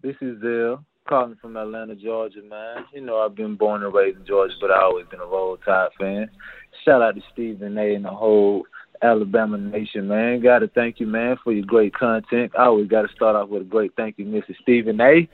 This 0.00 0.16
is 0.20 0.40
Zell 0.40 0.84
calling 1.08 1.36
from 1.40 1.56
Atlanta, 1.56 1.96
Georgia, 1.96 2.42
man. 2.48 2.84
You 2.92 3.00
know, 3.00 3.18
I've 3.18 3.34
been 3.34 3.56
born 3.56 3.82
and 3.82 3.92
raised 3.92 4.18
in 4.18 4.26
Georgia, 4.26 4.54
but 4.60 4.70
I've 4.70 4.84
always 4.84 5.06
been 5.10 5.20
a 5.20 5.26
Roll 5.26 5.56
Tide 5.56 5.88
fan. 5.98 6.30
Shout 6.84 7.02
out 7.02 7.16
to 7.16 7.22
Stephen 7.32 7.76
A. 7.76 7.94
and 7.94 8.04
the 8.04 8.10
whole 8.10 8.64
Alabama 9.02 9.58
Nation, 9.58 10.08
man. 10.08 10.42
Got 10.42 10.60
to 10.60 10.68
thank 10.68 11.00
you, 11.00 11.06
man, 11.06 11.36
for 11.42 11.52
your 11.52 11.64
great 11.64 11.94
content. 11.94 12.52
I 12.58 12.64
always 12.64 12.88
got 12.88 13.02
to 13.02 13.14
start 13.14 13.36
off 13.36 13.48
with 13.48 13.62
a 13.62 13.64
great 13.64 13.92
thank 13.96 14.18
you, 14.18 14.24
Mr. 14.24 14.54
Stephen 14.62 15.00
A. 15.00 15.28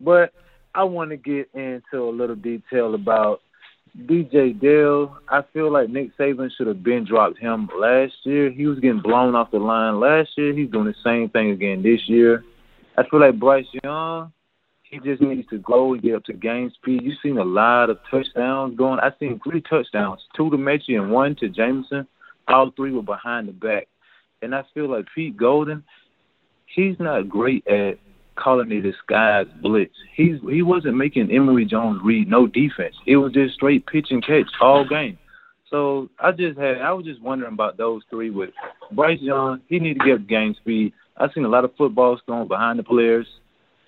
But 0.00 0.32
I 0.74 0.84
want 0.84 1.10
to 1.10 1.16
get 1.16 1.48
into 1.54 2.04
a 2.04 2.10
little 2.10 2.36
detail 2.36 2.94
about 2.94 3.40
DJ 4.04 4.58
Dale. 4.60 5.16
I 5.28 5.42
feel 5.52 5.72
like 5.72 5.88
Nick 5.88 6.16
Saban 6.18 6.50
should 6.56 6.66
have 6.66 6.82
been 6.82 7.04
dropped 7.04 7.38
him 7.38 7.68
last 7.78 8.12
year. 8.24 8.50
He 8.50 8.66
was 8.66 8.78
getting 8.80 9.00
blown 9.00 9.34
off 9.34 9.50
the 9.50 9.58
line 9.58 10.00
last 10.00 10.30
year. 10.36 10.52
He's 10.52 10.70
doing 10.70 10.86
the 10.86 10.94
same 11.02 11.30
thing 11.30 11.50
again 11.50 11.82
this 11.82 12.00
year. 12.06 12.44
I 12.98 13.08
feel 13.08 13.20
like 13.20 13.38
Bryce 13.38 13.66
Young, 13.82 14.32
he 14.82 14.98
just 14.98 15.20
needs 15.22 15.48
to 15.48 15.58
go 15.58 15.92
and 15.92 16.02
get 16.02 16.14
up 16.14 16.24
to 16.24 16.32
game 16.32 16.70
speed. 16.74 17.02
You've 17.02 17.18
seen 17.22 17.38
a 17.38 17.44
lot 17.44 17.90
of 17.90 17.98
touchdowns 18.10 18.76
going. 18.76 19.00
I've 19.00 19.14
seen 19.18 19.40
three 19.42 19.62
touchdowns, 19.62 20.20
two 20.36 20.50
to 20.50 20.56
Metchie 20.56 21.00
and 21.00 21.10
one 21.10 21.34
to 21.36 21.48
Jameson. 21.48 22.06
All 22.48 22.70
three 22.76 22.92
were 22.92 23.02
behind 23.02 23.48
the 23.48 23.52
back. 23.52 23.88
And 24.42 24.54
I 24.54 24.62
feel 24.74 24.90
like 24.90 25.06
Pete 25.14 25.36
Golding, 25.36 25.82
he's 26.74 26.96
not 27.00 27.28
great 27.28 27.66
at 27.66 27.98
calling 28.36 28.70
it 28.70 28.82
disguised 28.82 29.48
blitz. 29.62 29.94
He's 30.14 30.36
he 30.48 30.62
wasn't 30.62 30.96
making 30.96 31.30
Emory 31.30 31.64
Jones 31.64 32.00
read 32.04 32.28
no 32.28 32.46
defense. 32.46 32.94
It 33.06 33.16
was 33.16 33.32
just 33.32 33.54
straight 33.54 33.86
pitch 33.86 34.08
and 34.10 34.24
catch 34.24 34.46
all 34.60 34.86
game. 34.86 35.18
So 35.70 36.08
I 36.20 36.32
just 36.32 36.58
had 36.58 36.78
I 36.80 36.92
was 36.92 37.06
just 37.06 37.22
wondering 37.22 37.52
about 37.52 37.76
those 37.76 38.02
three 38.10 38.30
with 38.30 38.50
Bryce 38.92 39.20
Young, 39.20 39.60
he 39.68 39.78
need 39.78 39.98
to 39.98 40.04
get 40.04 40.28
game 40.28 40.54
speed. 40.60 40.92
I've 41.16 41.30
seen 41.34 41.44
a 41.44 41.48
lot 41.48 41.64
of 41.64 41.74
footballs 41.76 42.20
thrown 42.26 42.46
behind 42.46 42.78
the 42.78 42.82
players. 42.82 43.26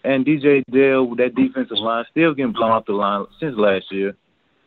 And 0.04 0.24
DJ 0.24 0.62
Dale 0.70 1.04
with 1.04 1.18
that 1.18 1.34
defensive 1.34 1.76
line 1.76 2.04
still 2.10 2.32
getting 2.32 2.52
blown 2.52 2.70
off 2.70 2.86
the 2.86 2.92
line 2.92 3.26
since 3.40 3.54
last 3.56 3.86
year. 3.90 4.14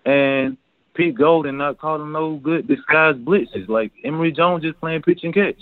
And 0.05 0.57
Pete 0.93 1.17
Golding 1.17 1.57
not 1.57 1.77
calling 1.77 2.11
no 2.11 2.35
good 2.35 2.67
disguised 2.67 3.23
blitzes. 3.25 3.67
Like 3.67 3.91
Emory 4.03 4.31
Jones 4.31 4.63
just 4.63 4.79
playing 4.79 5.01
pitch 5.03 5.21
and 5.23 5.33
catch. 5.33 5.59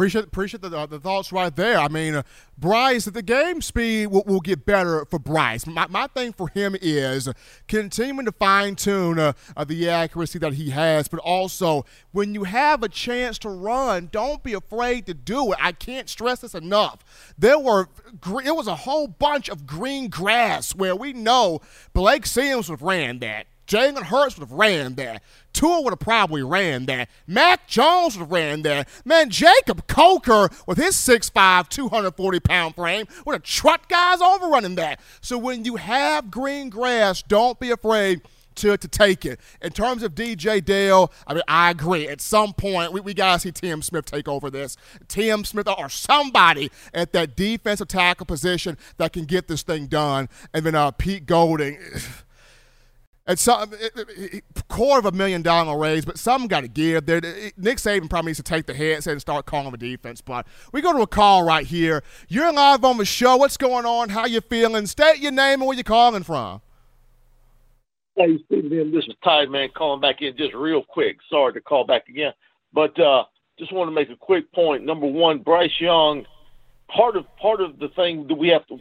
Appreciate 0.00 0.24
appreciate 0.24 0.62
the, 0.62 0.74
uh, 0.74 0.86
the 0.86 0.98
thoughts 0.98 1.30
right 1.30 1.54
there. 1.54 1.76
I 1.76 1.88
mean, 1.88 2.14
uh, 2.14 2.22
Bryce, 2.56 3.04
the 3.04 3.20
game 3.20 3.60
speed 3.60 4.06
will, 4.06 4.24
will, 4.24 4.40
get 4.40 4.64
better 4.64 5.04
for 5.04 5.18
Bryce. 5.18 5.66
My, 5.66 5.88
my 5.88 6.06
thing 6.06 6.32
for 6.32 6.48
him 6.48 6.74
is 6.80 7.28
continuing 7.68 8.24
to 8.24 8.32
fine 8.32 8.76
tune 8.76 9.18
uh, 9.18 9.34
uh, 9.54 9.64
the 9.64 9.90
accuracy 9.90 10.38
that 10.38 10.54
he 10.54 10.70
has, 10.70 11.06
but 11.06 11.20
also 11.20 11.84
when 12.12 12.32
you 12.32 12.44
have 12.44 12.82
a 12.82 12.88
chance 12.88 13.38
to 13.40 13.50
run, 13.50 14.08
don't 14.10 14.42
be 14.42 14.54
afraid 14.54 15.04
to 15.04 15.12
do 15.12 15.52
it. 15.52 15.58
I 15.60 15.72
can't 15.72 16.08
stress 16.08 16.40
this 16.40 16.54
enough. 16.54 17.34
There 17.36 17.58
were 17.58 17.90
it 18.42 18.56
was 18.56 18.68
a 18.68 18.76
whole 18.76 19.06
bunch 19.06 19.50
of 19.50 19.66
green 19.66 20.08
grass 20.08 20.74
where 20.74 20.96
we 20.96 21.12
know 21.12 21.60
Blake 21.92 22.24
Sims 22.24 22.70
would 22.70 22.80
have 22.80 22.82
ran 22.82 23.18
that. 23.18 23.48
Jalen 23.70 24.02
Hurts 24.02 24.36
would 24.36 24.48
have 24.48 24.58
ran 24.58 24.96
there. 24.96 25.20
Tua 25.52 25.80
would 25.82 25.92
have 25.92 26.00
probably 26.00 26.42
ran 26.42 26.86
there. 26.86 27.06
Mac 27.28 27.68
Jones 27.68 28.16
would 28.16 28.22
have 28.24 28.32
ran 28.32 28.62
there. 28.62 28.84
Man, 29.04 29.30
Jacob 29.30 29.86
Coker 29.86 30.48
with 30.66 30.76
his 30.76 30.96
6'5", 30.96 31.68
240 31.68 32.40
pound 32.40 32.74
frame 32.74 33.06
would 33.24 33.34
have 33.34 33.44
trucked 33.44 33.88
guys 33.88 34.20
over 34.20 34.48
running 34.48 34.74
that. 34.74 34.98
So 35.20 35.38
when 35.38 35.64
you 35.64 35.76
have 35.76 36.32
green 36.32 36.68
grass, 36.68 37.22
don't 37.22 37.60
be 37.60 37.70
afraid 37.70 38.22
to, 38.56 38.76
to 38.76 38.88
take 38.88 39.24
it. 39.24 39.38
In 39.62 39.70
terms 39.70 40.02
of 40.02 40.16
DJ 40.16 40.64
Dale, 40.64 41.12
I 41.28 41.34
mean, 41.34 41.44
I 41.46 41.70
agree. 41.70 42.08
At 42.08 42.20
some 42.20 42.52
point, 42.52 42.92
we, 42.92 43.00
we 43.00 43.14
got 43.14 43.34
to 43.34 43.40
see 43.40 43.52
Tim 43.52 43.82
Smith 43.82 44.04
take 44.04 44.26
over 44.26 44.50
this. 44.50 44.76
Tim 45.06 45.44
Smith 45.44 45.68
or 45.68 45.88
somebody 45.88 46.72
at 46.92 47.12
that 47.12 47.36
defensive 47.36 47.86
tackle 47.86 48.26
position 48.26 48.76
that 48.96 49.12
can 49.12 49.26
get 49.26 49.46
this 49.46 49.62
thing 49.62 49.86
done. 49.86 50.28
And 50.52 50.66
then 50.66 50.74
uh, 50.74 50.90
Pete 50.90 51.26
Golding. 51.26 51.78
It's 53.30 53.42
some 53.42 53.72
quarter 54.68 55.06
of 55.06 55.14
a 55.14 55.16
million 55.16 55.42
dollar 55.42 55.78
raise, 55.78 56.04
but 56.04 56.18
some 56.18 56.48
got 56.48 56.62
to 56.62 56.68
give. 56.68 57.06
There, 57.06 57.20
Nick 57.56 57.78
Saban 57.78 58.10
probably 58.10 58.30
needs 58.30 58.38
to 58.38 58.42
take 58.42 58.66
the 58.66 58.74
headset 58.74 59.12
and 59.12 59.20
start 59.20 59.46
calling 59.46 59.70
the 59.70 59.78
defense. 59.78 60.20
But 60.20 60.48
we 60.72 60.80
go 60.80 60.92
to 60.92 61.02
a 61.02 61.06
call 61.06 61.44
right 61.44 61.64
here. 61.64 62.02
You're 62.28 62.52
live 62.52 62.84
on 62.84 62.96
the 62.96 63.04
show. 63.04 63.36
What's 63.36 63.56
going 63.56 63.86
on? 63.86 64.08
How 64.08 64.26
you 64.26 64.40
feeling? 64.40 64.86
State 64.86 65.20
your 65.20 65.30
name 65.30 65.60
and 65.60 65.66
where 65.66 65.76
you're 65.76 65.84
calling 65.84 66.24
from. 66.24 66.60
Hey, 68.16 68.38
Stephen, 68.46 68.90
this 68.90 69.04
is 69.06 69.14
Tide 69.22 69.48
Man 69.48 69.68
calling 69.76 70.00
back 70.00 70.22
in 70.22 70.36
just 70.36 70.52
real 70.52 70.82
quick. 70.82 71.18
Sorry 71.30 71.52
to 71.52 71.60
call 71.60 71.84
back 71.84 72.08
again, 72.08 72.32
but 72.72 72.98
uh, 72.98 73.24
just 73.60 73.72
want 73.72 73.88
to 73.88 73.94
make 73.94 74.10
a 74.10 74.16
quick 74.16 74.50
point. 74.52 74.84
Number 74.84 75.06
one, 75.06 75.38
Bryce 75.38 75.80
Young. 75.80 76.26
Part 76.88 77.16
of 77.16 77.24
part 77.36 77.60
of 77.60 77.78
the 77.78 77.88
thing 77.90 78.26
that 78.26 78.34
we 78.34 78.48
have 78.48 78.66
to, 78.66 78.80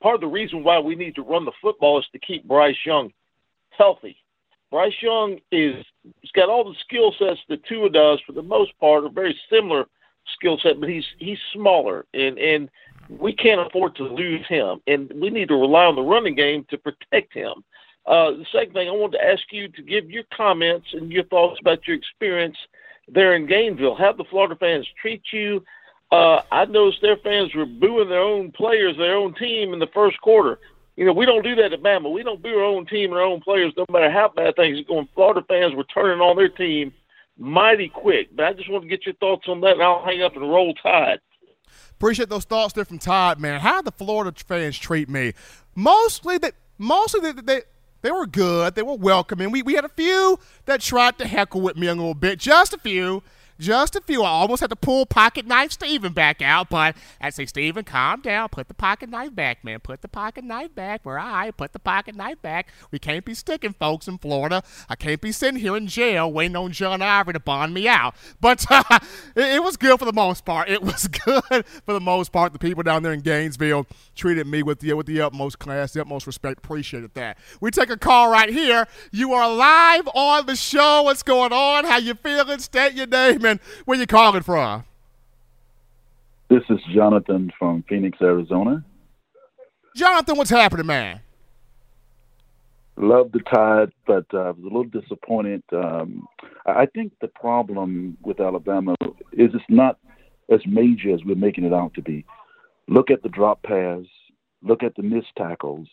part 0.00 0.14
of 0.14 0.22
the 0.22 0.26
reason 0.26 0.64
why 0.64 0.78
we 0.78 0.94
need 0.94 1.14
to 1.16 1.22
run 1.22 1.44
the 1.44 1.52
football 1.60 1.98
is 1.98 2.06
to 2.12 2.18
keep 2.18 2.48
Bryce 2.48 2.78
Young 2.86 3.12
healthy. 3.76 4.16
Bryce 4.70 4.94
Young 5.00 5.38
is 5.52 5.84
he's 6.20 6.30
got 6.32 6.48
all 6.48 6.64
the 6.64 6.74
skill 6.80 7.14
sets 7.18 7.40
that 7.48 7.64
Tua 7.64 7.90
does 7.90 8.20
for 8.26 8.32
the 8.32 8.42
most 8.42 8.78
part, 8.78 9.04
a 9.04 9.08
very 9.08 9.38
similar 9.50 9.86
skill 10.34 10.58
set, 10.62 10.80
but 10.80 10.88
he's 10.88 11.04
he's 11.18 11.38
smaller 11.52 12.04
and 12.14 12.38
and 12.38 12.68
we 13.08 13.32
can't 13.32 13.64
afford 13.64 13.94
to 13.96 14.02
lose 14.02 14.44
him, 14.48 14.80
and 14.86 15.12
we 15.20 15.30
need 15.30 15.48
to 15.48 15.54
rely 15.54 15.84
on 15.84 15.94
the 15.94 16.02
running 16.02 16.34
game 16.34 16.66
to 16.70 16.78
protect 16.78 17.32
him. 17.32 17.64
Uh, 18.06 18.32
the 18.32 18.46
second 18.52 18.72
thing 18.72 18.88
I 18.88 18.92
wanted 18.92 19.18
to 19.18 19.24
ask 19.24 19.42
you 19.50 19.68
to 19.68 19.82
give 19.82 20.10
your 20.10 20.24
comments 20.36 20.86
and 20.92 21.12
your 21.12 21.24
thoughts 21.24 21.60
about 21.60 21.86
your 21.86 21.96
experience 21.96 22.56
there 23.08 23.34
in 23.34 23.46
Gainesville. 23.46 23.96
How 23.96 24.12
the 24.12 24.24
Florida 24.30 24.56
fans 24.56 24.86
treat 25.00 25.22
you? 25.32 25.64
Uh, 26.12 26.40
I 26.52 26.64
noticed 26.66 27.02
their 27.02 27.16
fans 27.16 27.54
were 27.54 27.66
booing 27.66 28.08
their 28.08 28.20
own 28.20 28.52
players, 28.52 28.96
their 28.96 29.16
own 29.16 29.34
team 29.34 29.72
in 29.72 29.80
the 29.80 29.88
first 29.92 30.20
quarter 30.20 30.58
you 30.96 31.04
know, 31.04 31.12
we 31.12 31.26
don't 31.26 31.44
do 31.44 31.54
that 31.56 31.72
at 31.72 31.82
Bama. 31.82 32.10
We 32.10 32.22
don't 32.22 32.42
boo 32.42 32.56
our 32.56 32.64
own 32.64 32.86
team 32.86 33.10
and 33.10 33.20
our 33.20 33.22
own 33.22 33.40
players, 33.40 33.72
no 33.76 33.84
matter 33.90 34.10
how 34.10 34.32
bad 34.34 34.56
things 34.56 34.80
are 34.80 34.84
going. 34.84 35.08
Florida 35.14 35.44
fans 35.46 35.74
were 35.74 35.84
turning 35.84 36.20
on 36.20 36.36
their 36.36 36.48
team 36.48 36.92
mighty 37.38 37.88
quick. 37.88 38.34
But 38.34 38.46
I 38.46 38.52
just 38.54 38.70
want 38.70 38.84
to 38.84 38.88
get 38.88 39.04
your 39.04 39.14
thoughts 39.16 39.46
on 39.46 39.60
that, 39.60 39.74
and 39.74 39.82
I'll 39.82 40.04
hang 40.04 40.22
up 40.22 40.34
and 40.34 40.50
roll 40.50 40.74
tide. 40.74 41.20
Appreciate 41.92 42.28
those 42.28 42.44
thoughts 42.44 42.72
there 42.72 42.84
from 42.84 42.98
Todd, 42.98 43.38
man. 43.38 43.60
How 43.60 43.82
the 43.82 43.92
Florida 43.92 44.32
fans 44.46 44.78
treat 44.78 45.08
me? 45.08 45.34
Mostly 45.74 46.38
that, 46.38 46.54
mostly 46.78 47.20
they, 47.20 47.40
they, 47.42 47.60
they 48.02 48.10
were 48.10 48.26
good. 48.26 48.74
They 48.74 48.82
were 48.82 48.96
welcoming. 48.96 49.50
We 49.50 49.62
we 49.62 49.74
had 49.74 49.84
a 49.84 49.90
few 49.90 50.38
that 50.66 50.80
tried 50.80 51.18
to 51.18 51.26
heckle 51.26 51.60
with 51.60 51.76
me 51.76 51.86
a 51.86 51.94
little 51.94 52.14
bit, 52.14 52.38
just 52.38 52.72
a 52.72 52.78
few. 52.78 53.22
Just 53.58 53.96
a 53.96 54.00
few. 54.00 54.22
I 54.22 54.28
almost 54.28 54.60
had 54.60 54.70
to 54.70 54.76
pull 54.76 55.06
pocket 55.06 55.46
knife 55.46 55.72
Steven 55.72 56.12
back 56.12 56.42
out, 56.42 56.68
but 56.68 56.96
I 57.20 57.30
say, 57.30 57.46
Steven, 57.46 57.84
calm 57.84 58.20
down. 58.20 58.48
Put 58.50 58.68
the 58.68 58.74
pocket 58.74 59.08
knife 59.08 59.34
back, 59.34 59.64
man. 59.64 59.80
Put 59.80 60.02
the 60.02 60.08
pocket 60.08 60.44
knife 60.44 60.74
back. 60.74 61.00
We're 61.04 61.18
all 61.18 61.32
right. 61.32 61.56
Put 61.56 61.72
the 61.72 61.78
pocket 61.78 62.14
knife 62.14 62.42
back. 62.42 62.68
We 62.90 62.98
can't 62.98 63.24
be 63.24 63.34
sticking 63.34 63.72
folks 63.72 64.08
in 64.08 64.18
Florida. 64.18 64.62
I 64.88 64.96
can't 64.96 65.20
be 65.20 65.32
sitting 65.32 65.60
here 65.60 65.76
in 65.76 65.86
jail 65.86 66.30
waiting 66.30 66.56
on 66.56 66.72
John 66.72 67.00
Ivory 67.00 67.32
to 67.32 67.40
bond 67.40 67.74
me 67.74 67.88
out. 67.88 68.14
But 68.38 68.64
uh, 68.70 68.82
it, 69.34 69.56
it, 69.56 69.62
was 69.62 69.76
good 69.76 69.98
for 69.98 70.04
the 70.04 70.12
most 70.12 70.44
part. 70.44 70.68
It 70.68 70.82
was 70.82 71.08
good 71.24 71.42
for 71.84 71.92
the 71.92 72.00
most 72.00 72.32
part. 72.32 72.52
The 72.52 72.58
people 72.58 72.82
down 72.82 73.02
there 73.02 73.12
in 73.12 73.20
Gainesville 73.20 73.86
treated 74.14 74.46
me 74.46 74.62
with 74.62 74.80
the, 74.80 74.92
with 74.92 75.06
the 75.06 75.20
utmost 75.20 75.58
class, 75.58 75.92
the 75.92 76.02
utmost 76.02 76.26
respect. 76.26 76.58
Appreciated 76.58 77.14
that. 77.14 77.38
We 77.60 77.70
take 77.70 77.90
a 77.90 77.96
call 77.96 78.30
right 78.30 78.48
here. 78.48 78.86
You 79.10 79.32
are 79.32 79.52
live 79.52 80.08
on 80.14 80.46
the 80.46 80.54
show. 80.54 81.02
What's 81.02 81.22
going 81.22 81.52
on? 81.52 81.86
How 81.86 81.96
you 81.96 82.14
feeling? 82.14 82.58
State 82.60 82.94
your 82.94 83.06
name 83.06 83.45
where 83.84 83.98
you 83.98 84.06
calling 84.06 84.42
from? 84.42 84.84
This 86.48 86.62
is 86.70 86.78
Jonathan 86.94 87.50
from 87.58 87.84
Phoenix, 87.88 88.18
Arizona. 88.20 88.84
Jonathan, 89.96 90.36
what's 90.36 90.50
happening, 90.50 90.86
man? 90.86 91.20
Love 92.96 93.32
the 93.32 93.40
Tide, 93.40 93.92
but 94.06 94.24
uh, 94.32 94.38
I 94.38 94.50
was 94.50 94.60
a 94.60 94.62
little 94.62 94.84
disappointed. 94.84 95.62
Um, 95.72 96.26
I 96.64 96.86
think 96.86 97.12
the 97.20 97.28
problem 97.28 98.16
with 98.22 98.40
Alabama 98.40 98.94
is 99.32 99.50
it's 99.54 99.64
not 99.68 99.98
as 100.50 100.60
major 100.66 101.12
as 101.14 101.20
we're 101.24 101.34
making 101.34 101.64
it 101.64 101.72
out 101.72 101.92
to 101.94 102.02
be. 102.02 102.24
Look 102.88 103.10
at 103.10 103.22
the 103.22 103.28
drop 103.28 103.62
pass, 103.62 104.04
look 104.62 104.82
at 104.82 104.94
the 104.96 105.02
missed 105.02 105.34
tackles, 105.36 105.88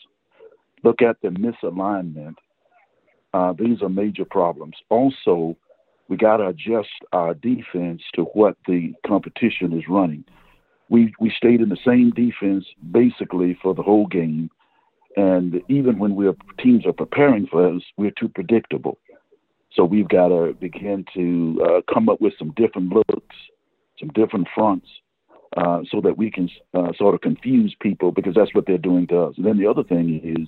look 0.84 1.02
at 1.02 1.18
the 1.22 1.30
misalignment. 1.30 2.36
Uh, 3.34 3.54
these 3.58 3.82
are 3.82 3.90
major 3.90 4.26
problems. 4.26 4.76
Also, 4.90 5.58
we 6.10 6.18
got 6.18 6.38
to 6.38 6.48
adjust 6.48 6.90
our 7.12 7.34
defense 7.34 8.02
to 8.16 8.24
what 8.34 8.58
the 8.68 8.94
competition 9.06 9.78
is 9.78 9.84
running. 9.90 10.24
We 10.90 11.14
we 11.20 11.32
stayed 11.36 11.62
in 11.62 11.70
the 11.70 11.78
same 11.86 12.12
defense 12.12 12.66
basically 12.92 13.58
for 13.62 13.74
the 13.74 13.82
whole 13.82 14.08
game, 14.08 14.50
and 15.16 15.62
even 15.70 15.98
when 15.98 16.16
we're 16.16 16.36
teams 16.60 16.86
are 16.86 16.94
preparing 16.94 17.48
for 17.48 17.76
us, 17.76 17.82
we're 17.98 18.12
too 18.12 18.30
predictable. 18.30 18.98
So 19.72 19.84
we've 19.86 20.08
got 20.08 20.28
to 20.28 20.56
begin 20.60 21.06
to 21.16 21.62
uh, 21.66 21.94
come 21.94 22.10
up 22.10 22.22
with 22.22 22.34
some 22.38 22.54
different 22.56 22.94
looks, 22.94 23.36
some 24.00 24.10
different 24.10 24.48
fronts, 24.54 24.88
uh, 25.58 25.82
so 25.90 26.00
that 26.02 26.18
we 26.18 26.30
can 26.30 26.50
uh, 26.74 26.94
sort 26.98 27.16
of 27.16 27.22
confuse 27.22 27.76
people 27.80 28.12
because 28.12 28.36
that's 28.36 28.54
what 28.54 28.66
they're 28.68 28.78
doing 28.78 29.08
to 29.08 29.24
us. 29.24 29.34
And 29.38 29.46
then 29.46 29.58
the 29.58 29.68
other 29.68 29.84
thing 29.84 30.22
is, 30.24 30.48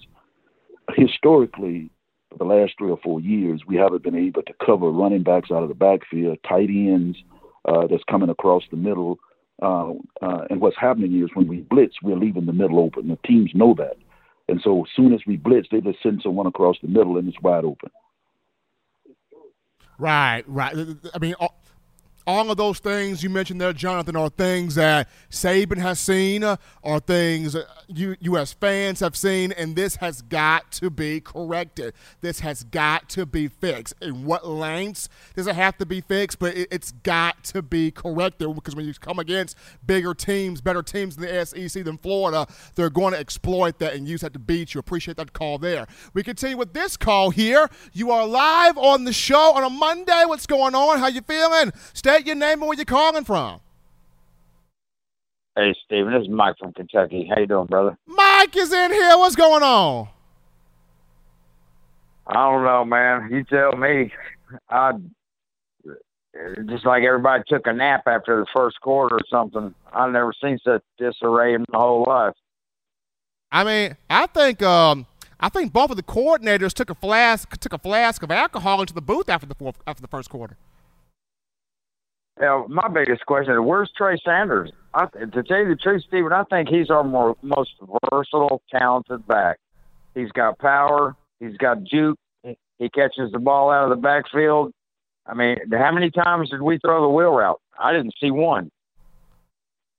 historically, 0.96 1.90
for 2.36 2.44
the 2.44 2.54
last 2.54 2.74
three 2.78 2.92
or 2.92 3.00
four 3.04 3.20
years, 3.22 3.62
we 3.66 3.76
haven't 3.78 4.04
been 4.04 4.16
able 4.16 4.44
to 4.44 4.54
cover 4.66 4.90
running 4.90 5.24
backs 5.24 5.52
out 5.52 5.64
of 5.64 5.70
the 5.70 5.76
backfield, 5.76 6.38
tight 6.48 6.70
ends 6.70 7.18
uh, 7.66 7.88
that's 7.88 8.04
coming 8.10 8.30
across 8.30 8.64
the 8.72 8.78
middle, 8.78 9.18
Uh, 9.62 9.94
uh, 10.22 10.44
and 10.50 10.60
what's 10.60 10.78
happening 10.78 11.24
is 11.24 11.30
when 11.34 11.48
we 11.48 11.62
blitz, 11.62 11.96
we're 12.04 12.18
leaving 12.18 12.46
the 12.46 12.54
middle 12.54 12.80
open. 12.80 13.08
The 13.08 13.18
teams 13.26 13.52
know 13.54 13.74
that. 13.76 13.98
And 14.48 14.60
so 14.62 14.84
as 14.84 14.90
soon 14.96 15.14
as 15.14 15.22
we 15.26 15.38
blitz, 15.38 15.68
they 15.72 15.82
just 15.82 16.04
send 16.04 16.22
someone 16.22 16.46
across 16.46 16.78
the 16.82 16.88
middle 16.88 17.18
and 17.18 17.28
it's 17.28 17.42
wide 17.42 17.64
open. 17.64 17.90
Right, 19.98 20.44
right. 20.46 20.76
I 21.14 21.20
mean, 21.20 21.36
all 22.28 22.50
of 22.50 22.58
those 22.58 22.80
things 22.80 23.24
you 23.24 23.30
mentioned 23.30 23.62
there, 23.62 23.74
Jonathan, 23.74 24.16
are 24.16 24.30
things 24.30 24.76
that 24.76 25.08
Saban 25.30 25.78
has 25.78 26.00
seen, 26.00 26.44
uh, 26.44 26.58
are 26.84 27.00
things 27.00 27.56
you, 27.88 28.16
you 28.20 28.38
as 28.38 28.54
fans 28.54 29.00
have 29.00 29.16
seen, 29.16 29.52
and 29.52 29.76
this 29.76 29.98
has 29.98 30.22
got 30.22 30.72
to 30.74 30.90
be 30.90 31.22
corrected. 31.22 31.94
This 32.22 32.40
has 32.40 32.64
got 32.64 33.10
to 33.10 33.26
be 33.26 33.48
fixed. 33.48 33.94
In 34.02 34.26
what 34.26 34.48
lengths 34.48 35.08
does 35.36 35.48
it 35.48 35.56
have 35.56 35.78
to 35.78 35.86
be 35.86 36.02
fixed? 36.02 36.40
But 36.40 36.58
it, 36.58 36.72
has 36.72 36.92
got 37.04 37.44
to 37.46 37.62
be 37.62 37.92
corrected 37.92 38.54
because 38.56 38.76
when 38.76 38.86
you 38.86 38.94
come 38.94 39.20
against 39.20 39.56
bigger 39.86 40.14
teams, 40.14 40.62
better 40.62 40.82
teams 40.82 41.18
in 41.18 41.24
the 41.24 41.46
SEC 41.46 41.84
than 41.84 41.98
Florida, 41.98 42.48
they're 42.76 42.90
going 42.90 43.14
to 43.14 43.20
exploit 43.20 43.80
that 43.80 43.94
and 43.94 44.08
use 44.08 44.22
that 44.22 44.34
to 44.34 44.40
beat 44.40 44.74
you. 44.74 44.80
Appreciate 44.80 45.18
that 45.18 45.34
call 45.34 45.58
there. 45.58 45.88
We 46.14 46.24
continue 46.24 46.58
with 46.58 46.74
this 46.74 46.98
call 46.98 47.30
here. 47.30 47.70
You 47.94 48.12
are 48.12 48.26
live 48.26 48.78
on 48.78 49.04
the 49.04 49.14
show 49.14 49.54
on 49.54 49.64
a 49.64 49.70
Monday. 49.70 50.24
What's 50.26 50.48
going 50.48 50.74
on? 50.76 51.00
How 51.00 51.08
you 51.08 51.22
feeling? 51.22 51.72
Stay 51.94 52.15
state 52.16 52.28
your 52.28 52.36
name 52.36 52.62
and 52.62 52.68
where 52.68 52.76
you're 52.76 52.86
calling 52.86 53.24
from. 53.24 53.60
Hey, 55.56 55.74
Steven, 55.86 56.14
this 56.14 56.24
is 56.24 56.30
Mike 56.30 56.56
from 56.60 56.74
Kentucky. 56.74 57.30
How 57.30 57.40
you 57.40 57.48
doing, 57.48 57.68
brother? 57.68 57.98
Mike 58.08 58.56
is 58.56 58.74
in 58.74 58.92
here. 58.92 59.18
What's 59.18 59.36
going 59.36 59.64
on? 59.64 60.10
I 62.28 62.34
don't 62.34 62.64
know, 62.64 62.84
man. 62.84 63.30
You 63.32 63.44
tell 63.44 63.76
me. 63.78 64.12
I 64.70 64.94
just 66.66 66.86
like 66.86 67.04
everybody 67.04 67.44
took 67.48 67.68
a 67.68 67.74
nap 67.74 68.04
after 68.08 68.40
the 68.40 68.46
first 68.54 68.82
quarter 68.82 69.16
or 69.16 69.22
something. 69.30 69.74
I've 69.94 70.12
never 70.12 70.34
seen 70.44 70.60
such 70.64 70.82
disarray 70.98 71.54
in 71.54 71.64
my 71.70 71.80
whole 71.80 72.04
life. 72.06 72.34
I 73.52 73.64
mean, 73.64 73.96
I 74.10 74.28
think 74.28 74.62
um, 74.62 75.06
I 75.40 75.48
think 75.48 75.72
both 75.72 75.92
of 75.92 75.98
the 75.98 76.04
coordinators 76.04 76.74
took 76.74 76.90
a 76.90 76.96
flask 76.96 77.58
took 77.60 77.72
a 77.72 77.78
flask 77.78 78.22
of 78.24 78.32
alcohol 78.32 78.82
into 78.82 78.94
the 78.94 79.02
booth 79.02 79.30
after 79.30 79.48
the 79.48 79.56
fourth, 79.56 79.78
after 79.88 80.02
the 80.02 80.10
first 80.10 80.30
quarter. 80.30 80.58
Yeah, 82.40 82.64
my 82.68 82.88
biggest 82.90 83.26
question 83.26 83.54
is 83.54 83.60
where's 83.62 83.90
Trey 83.96 84.18
Sanders? 84.24 84.72
I, 84.94 85.06
to 85.06 85.44
tell 85.44 85.60
you 85.60 85.70
the 85.70 85.78
truth, 85.82 86.04
Steven, 86.08 86.34
I 86.34 86.44
think 86.44 86.68
he's 86.68 86.90
our 86.90 87.04
more, 87.04 87.36
most 87.42 87.72
versatile, 88.12 88.62
talented 88.70 89.26
back. 89.26 89.60
He's 90.14 90.32
got 90.32 90.60
power. 90.60 91.16
He's 91.40 91.58
got 91.58 91.84
juke. 91.84 92.18
He 92.44 92.90
catches 92.90 93.32
the 93.32 93.40
ball 93.40 93.72
out 93.72 93.86
of 93.86 93.90
the 93.90 94.02
backfield. 94.02 94.74
I 95.26 95.34
mean, 95.34 95.58
how 95.72 95.92
many 95.92 96.12
times 96.12 96.50
did 96.50 96.62
we 96.62 96.78
throw 96.78 97.02
the 97.02 97.10
wheel 97.10 97.32
route? 97.32 97.62
I 97.80 97.94
didn't 97.94 98.14
see 98.22 98.32
one. 98.32 98.70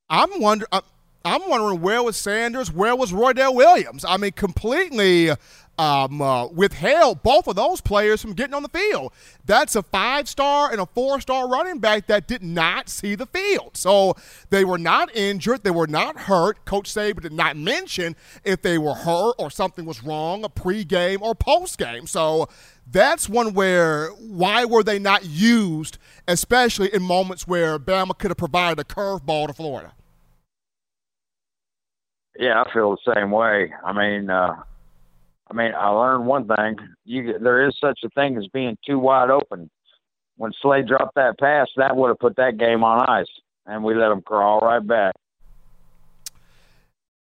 I'm 0.09 0.41
wondering. 0.41 0.69
Uh, 0.71 0.83
I'm 1.27 1.49
wondering 1.49 1.81
where 1.81 2.05
was 2.05 2.17
Sanders? 2.17 2.71
Where 2.73 2.95
was 2.95 3.11
Roydell 3.11 3.53
Williams? 3.53 4.05
I 4.05 4.17
mean, 4.17 4.31
completely 4.31 5.31
um, 5.77 6.23
uh, 6.23 6.47
withheld 6.47 7.25
both 7.25 7.49
of 7.49 7.57
those 7.57 7.81
players 7.81 8.23
from 8.23 8.35
getting 8.35 8.55
on 8.55 8.63
the 8.63 8.69
field. 8.69 9.13
That's 9.45 9.75
a 9.75 9.83
five 9.83 10.29
star 10.29 10.71
and 10.71 10.81
a 10.81 10.87
four 10.87 11.21
star 11.21 11.49
running 11.49 11.81
back 11.81 12.07
that 12.07 12.29
did 12.29 12.45
not 12.45 12.89
see 12.89 13.17
the 13.17 13.27
field. 13.27 13.77
So 13.77 14.15
they 14.51 14.65
were 14.65 14.79
not 14.79 15.15
injured. 15.17 15.65
They 15.65 15.73
were 15.73 15.89
not 15.89 16.17
hurt. 16.17 16.65
Coach 16.65 16.95
Saban 16.95 17.23
did 17.23 17.33
not 17.33 17.57
mention 17.57 18.15
if 18.45 18.63
they 18.63 18.79
were 18.79 18.95
hurt 18.95 19.35
or 19.37 19.51
something 19.51 19.85
was 19.85 20.05
wrong, 20.05 20.45
a 20.45 20.49
pregame 20.49 21.23
or 21.23 21.35
postgame. 21.35 22.09
So 22.09 22.49
that's 22.89 23.29
one 23.29 23.53
where 23.53 24.11
why 24.11 24.65
were 24.65 24.85
they 24.85 25.01
not 25.01 25.25
used, 25.25 25.99
especially 26.29 26.95
in 26.95 27.03
moments 27.03 27.49
where 27.49 27.81
Bama 27.81 28.17
could 28.17 28.31
have 28.31 28.39
provided 28.39 28.79
a 28.79 28.85
curveball 28.85 29.49
to 29.49 29.53
Florida? 29.55 29.93
Yeah, 32.39 32.63
I 32.63 32.73
feel 32.73 32.97
the 32.97 33.15
same 33.15 33.31
way. 33.31 33.73
I 33.85 33.93
mean, 33.93 34.31
uh, 34.31 34.57
I 35.51 35.55
mean, 35.55 35.73
I 35.75 35.89
learned 35.89 36.27
one 36.27 36.47
thing: 36.47 36.77
you 37.05 37.39
there 37.39 37.67
is 37.67 37.77
such 37.81 38.01
a 38.05 38.11
thing 38.11 38.37
as 38.37 38.47
being 38.49 38.77
too 38.87 38.99
wide 38.99 39.31
open. 39.31 39.71
When 40.37 40.53
Slade 40.61 40.87
dropped 40.87 41.15
that 41.15 41.39
pass, 41.39 41.69
that 41.77 41.97
would 41.97 42.09
have 42.09 42.19
put 42.19 42.37
that 42.37 42.59
game 42.59 42.85
on 42.85 43.09
ice, 43.09 43.31
and 43.65 43.83
we 43.83 43.95
let 43.95 44.09
them 44.09 44.21
crawl 44.21 44.61
right 44.61 44.87
back. 44.87 45.15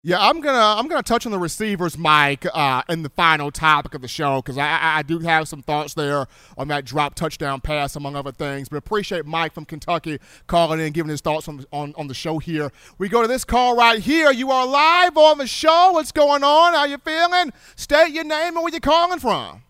Yeah, 0.05 0.19
I'm 0.19 0.41
gonna 0.41 0.59
I'm 0.59 0.89
gonna 0.89 1.05
touch 1.05 1.27
on 1.27 1.33
the 1.33 1.39
receivers, 1.39 1.97
Mike, 1.97 2.45
uh, 2.53 2.83
in 2.89 3.05
the 3.05 3.09
final 3.11 3.53
topic 3.53 3.95
of 3.95 4.03
the 4.03 4.09
show 4.09 4.43
because 4.43 4.59
I, 4.59 4.97
I 4.99 5.03
do 5.03 5.21
have 5.21 5.47
some 5.47 5.63
thoughts 5.63 5.95
there 5.95 6.27
on 6.59 6.67
that 6.69 6.85
drop 6.85 7.15
touchdown 7.15 7.61
pass, 7.61 7.95
among 7.95 8.17
other 8.17 8.33
things. 8.33 8.69
But 8.69 8.79
appreciate 8.79 9.27
Mike 9.27 9.53
from 9.55 9.65
Kentucky 9.65 10.19
calling 10.49 10.81
in, 10.81 10.93
giving 10.93 11.09
his 11.11 11.21
thoughts 11.21 11.47
on, 11.47 11.65
on 11.73 11.95
on 11.97 12.09
the 12.09 12.15
show 12.15 12.39
here. 12.39 12.73
We 12.99 13.09
go 13.09 13.23
to 13.23 13.29
this 13.29 13.45
call 13.45 13.77
right 13.77 14.01
here. 14.01 14.33
You 14.33 14.51
are 14.51 14.67
live 14.67 15.17
on 15.17 15.39
the 15.39 15.47
show. 15.47 15.93
What's 15.93 16.11
going 16.11 16.43
on? 16.43 16.73
How 16.75 16.85
you 16.85 16.99
feeling? 16.99 17.53
State 17.77 18.13
your 18.13 18.25
name 18.25 18.57
and 18.57 18.65
where 18.65 18.73
you're 18.73 18.81
calling 18.81 19.21
from. 19.21 19.63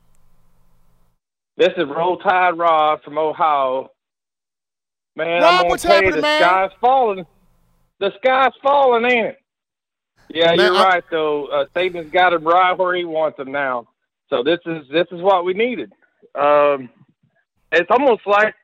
This 1.58 1.74
is 1.76 1.84
Roll 1.94 2.16
Tide 2.16 2.56
Rob 2.56 3.02
from 3.02 3.18
Ohio. 3.18 3.90
Man, 5.14 5.42
Rob, 5.42 5.44
I'm 5.44 5.56
gonna 5.58 5.68
what's 5.68 5.82
happening, 5.82 6.12
the 6.12 6.22
man? 6.22 6.40
sky's 6.40 6.70
falling. 6.80 7.26
The 8.00 8.12
sky's 8.16 8.52
falling, 8.62 9.04
ain't 9.04 9.26
it? 9.26 9.41
Yeah, 10.28 10.54
Man, 10.54 10.58
you're 10.58 10.76
I- 10.76 10.94
right 10.94 11.04
though. 11.10 11.46
Uh, 11.46 11.66
Saban's 11.74 12.10
got 12.12 12.32
him 12.32 12.44
right 12.44 12.76
where 12.76 12.94
he 12.94 13.04
wants 13.04 13.38
him 13.38 13.52
now. 13.52 13.88
So 14.30 14.42
this 14.42 14.60
is 14.66 14.86
this 14.90 15.06
is 15.12 15.20
what 15.20 15.44
we 15.44 15.52
needed. 15.52 15.92
Um, 16.34 16.88
it's 17.70 17.90
almost 17.90 18.22
like 18.26 18.54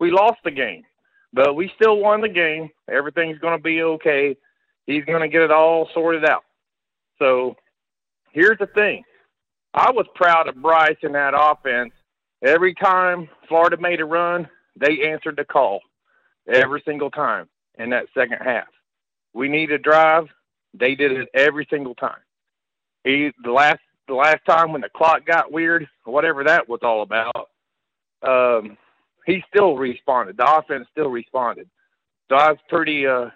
we 0.00 0.10
lost 0.10 0.38
the 0.44 0.50
game, 0.50 0.84
but 1.32 1.54
we 1.54 1.70
still 1.76 1.98
won 1.98 2.20
the 2.22 2.28
game. 2.28 2.70
Everything's 2.90 3.38
going 3.38 3.58
to 3.58 3.62
be 3.62 3.82
okay. 3.82 4.36
He's 4.86 5.04
going 5.04 5.20
to 5.20 5.28
get 5.28 5.42
it 5.42 5.50
all 5.50 5.88
sorted 5.92 6.24
out. 6.24 6.44
So 7.18 7.56
here's 8.32 8.58
the 8.58 8.66
thing: 8.66 9.04
I 9.74 9.90
was 9.90 10.06
proud 10.14 10.48
of 10.48 10.56
Bryce 10.56 10.96
in 11.02 11.12
that 11.12 11.34
offense. 11.36 11.92
Every 12.42 12.74
time 12.74 13.28
Florida 13.48 13.76
made 13.78 14.00
a 14.00 14.04
run, 14.04 14.48
they 14.76 15.08
answered 15.10 15.36
the 15.36 15.44
call. 15.44 15.80
Every 16.48 16.82
single 16.84 17.10
time 17.10 17.48
in 17.78 17.90
that 17.90 18.06
second 18.14 18.38
half, 18.42 18.66
we 19.32 19.48
need 19.48 19.70
a 19.70 19.78
drive. 19.78 20.24
They 20.74 20.94
did 20.94 21.12
it 21.12 21.28
every 21.34 21.66
single 21.70 21.94
time. 21.94 22.20
He 23.04 23.32
the 23.42 23.52
last 23.52 23.80
the 24.08 24.14
last 24.14 24.44
time 24.46 24.72
when 24.72 24.80
the 24.80 24.88
clock 24.88 25.24
got 25.26 25.52
weird, 25.52 25.88
whatever 26.04 26.44
that 26.44 26.68
was 26.68 26.80
all 26.82 27.02
about, 27.02 27.50
um, 28.22 28.76
he 29.26 29.42
still 29.48 29.76
responded. 29.76 30.36
The 30.36 30.50
offense 30.50 30.86
still 30.90 31.08
responded. 31.08 31.68
So 32.28 32.36
I 32.36 32.48
was 32.50 32.58
pretty 32.68 33.06
uh 33.06 33.30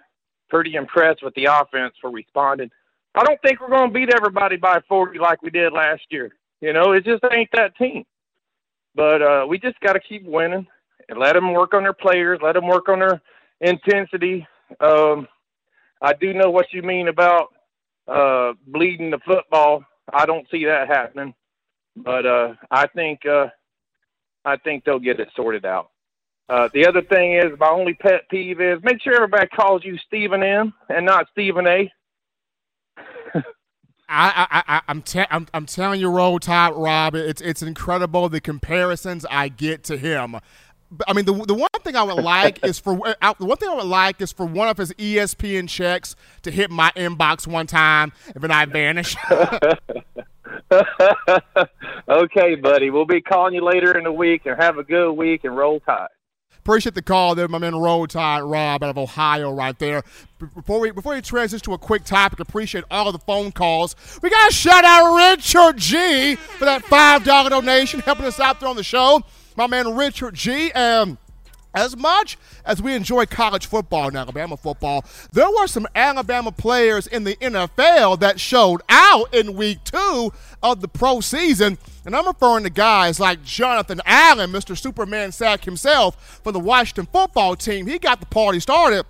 pretty 0.49 0.75
impressed 0.75 1.23
with 1.23 1.33
the 1.35 1.45
offense 1.45 1.93
for 2.01 2.09
responding. 2.09 2.71
I 3.15 3.23
don't 3.23 3.41
think 3.41 3.59
we're 3.59 3.69
going 3.69 3.89
to 3.89 3.93
beat 3.93 4.13
everybody 4.13 4.57
by 4.57 4.79
40 4.87 5.19
like 5.19 5.41
we 5.41 5.49
did 5.49 5.73
last 5.73 6.03
year. 6.09 6.31
You 6.61 6.73
know, 6.73 6.91
it 6.93 7.03
just 7.03 7.23
ain't 7.31 7.49
that 7.53 7.75
team. 7.75 8.05
But 8.95 9.21
uh, 9.21 9.45
we 9.47 9.59
just 9.59 9.79
got 9.79 9.93
to 9.93 9.99
keep 9.99 10.23
winning 10.23 10.67
and 11.09 11.19
let 11.19 11.33
them 11.33 11.53
work 11.53 11.73
on 11.73 11.83
their 11.83 11.93
players, 11.93 12.39
let 12.41 12.53
them 12.53 12.67
work 12.67 12.89
on 12.89 12.99
their 12.99 13.21
intensity. 13.61 14.47
Um, 14.79 15.27
I 16.01 16.13
do 16.13 16.33
know 16.33 16.49
what 16.49 16.67
you 16.71 16.81
mean 16.83 17.07
about 17.07 17.47
uh, 18.07 18.53
bleeding 18.67 19.11
the 19.11 19.19
football. 19.25 19.83
I 20.13 20.25
don't 20.25 20.47
see 20.49 20.65
that 20.65 20.87
happening, 20.87 21.33
but 21.95 22.25
uh, 22.25 22.53
I 22.71 22.87
think 22.87 23.25
uh, 23.25 23.47
I 24.45 24.57
think 24.57 24.85
they'll 24.85 24.99
get 24.99 25.19
it 25.19 25.29
sorted 25.35 25.65
out. 25.65 25.91
Uh, 26.49 26.69
the 26.73 26.87
other 26.87 27.01
thing 27.01 27.33
is 27.33 27.59
my 27.59 27.69
only 27.69 27.93
pet 27.93 28.29
peeve 28.29 28.61
is 28.61 28.79
make 28.81 29.01
sure 29.01 29.15
everybody 29.15 29.47
calls 29.47 29.83
you 29.83 29.97
Stephen 30.07 30.41
M 30.41 30.73
and 30.87 31.05
not 31.05 31.27
Stephen 31.31 31.67
A. 31.67 31.91
I, 34.09 34.47
I, 34.49 34.63
I, 34.67 34.81
I'm, 34.87 35.01
te- 35.01 35.25
I'm, 35.29 35.47
I'm 35.53 35.65
telling 35.65 35.99
you, 35.99 36.09
Roll 36.09 36.39
Tide 36.39 36.73
Rob, 36.73 37.15
it's, 37.15 37.41
it's 37.41 37.61
incredible 37.61 38.29
the 38.29 38.39
comparisons 38.39 39.25
I 39.29 39.49
get 39.49 39.83
to 39.85 39.97
him. 39.97 40.37
I 41.07 41.13
mean, 41.13 41.25
the, 41.25 41.33
the 41.33 41.53
one 41.53 41.67
thing 41.83 41.95
I 41.95 42.03
would 42.03 42.23
like 42.23 42.65
is 42.65 42.79
for 42.79 43.15
uh, 43.21 43.33
the 43.37 43.45
one 43.45 43.57
thing 43.57 43.69
I 43.69 43.75
would 43.75 43.85
like 43.85 44.21
is 44.21 44.31
for 44.31 44.45
one 44.45 44.69
of 44.69 44.77
his 44.77 44.93
ESPN 44.93 45.67
checks 45.67 46.15
to 46.43 46.51
hit 46.51 46.71
my 46.71 46.91
inbox 46.95 47.45
one 47.45 47.67
time, 47.67 48.13
and 48.33 48.43
then 48.43 48.51
I 48.51 48.65
vanish. 48.65 49.15
okay, 52.09 52.55
buddy. 52.55 52.89
We'll 52.89 53.05
be 53.05 53.21
calling 53.21 53.53
you 53.53 53.63
later 53.63 53.97
in 53.97 54.05
the 54.05 54.11
week 54.11 54.45
and 54.45 54.61
have 54.61 54.77
a 54.77 54.83
good 54.83 55.11
week 55.13 55.43
and 55.43 55.57
roll 55.57 55.79
tide. 55.81 56.07
Appreciate 56.67 56.95
the 56.95 57.01
call 57.01 57.33
there, 57.33 57.47
my 57.47 57.59
man 57.59 57.75
Roll 57.75 58.07
Tide 58.07 58.41
Rob 58.41 58.83
out 58.83 58.89
of 58.89 58.97
Ohio 58.97 59.53
right 59.53 59.79
there. 59.79 60.03
Before 60.53 60.81
we 60.81 60.91
before 60.91 61.13
we 61.15 61.21
transition 61.21 61.63
to 61.63 61.73
a 61.73 61.77
quick 61.77 62.03
topic, 62.03 62.41
appreciate 62.41 62.83
all 62.91 63.07
of 63.07 63.13
the 63.13 63.19
phone 63.19 63.53
calls. 63.53 63.95
We 64.21 64.29
got 64.29 64.49
to 64.49 64.53
shout 64.53 64.83
out 64.83 65.15
Richard 65.15 65.77
G 65.77 66.35
for 66.35 66.65
that 66.65 66.83
five 66.83 67.23
dollar 67.23 67.49
donation, 67.49 68.01
helping 68.01 68.25
us 68.25 68.41
out 68.41 68.59
there 68.59 68.67
on 68.67 68.75
the 68.75 68.83
show. 68.83 69.23
My 69.57 69.65
man 69.65 69.95
Richard 69.95 70.35
G. 70.35 70.71
And 70.73 71.17
as 71.73 71.97
much 71.97 72.37
as 72.63 72.79
we 72.79 72.93
enjoy 72.93 73.25
college 73.25 73.65
football 73.65 74.07
and 74.07 74.15
Alabama 74.15 74.55
football, 74.55 75.03
there 75.33 75.49
were 75.49 75.65
some 75.65 75.87
Alabama 75.95 76.51
players 76.51 77.07
in 77.07 77.23
the 77.23 77.35
NFL 77.37 78.19
that 78.19 78.39
showed 78.39 78.81
out 78.87 79.33
in 79.33 79.55
week 79.55 79.83
two 79.83 80.31
of 80.61 80.81
the 80.81 80.87
pro 80.87 81.21
season. 81.21 81.79
And 82.05 82.15
I'm 82.15 82.27
referring 82.27 82.65
to 82.65 82.69
guys 82.69 83.19
like 83.19 83.43
Jonathan 83.43 83.99
Allen, 84.05 84.51
Mr. 84.51 84.77
Superman 84.77 85.31
Sack 85.31 85.65
himself, 85.65 86.39
from 86.43 86.53
the 86.53 86.59
Washington 86.59 87.07
football 87.11 87.55
team. 87.55 87.87
He 87.87 87.97
got 87.97 88.19
the 88.19 88.27
party 88.27 88.59
started 88.59 89.05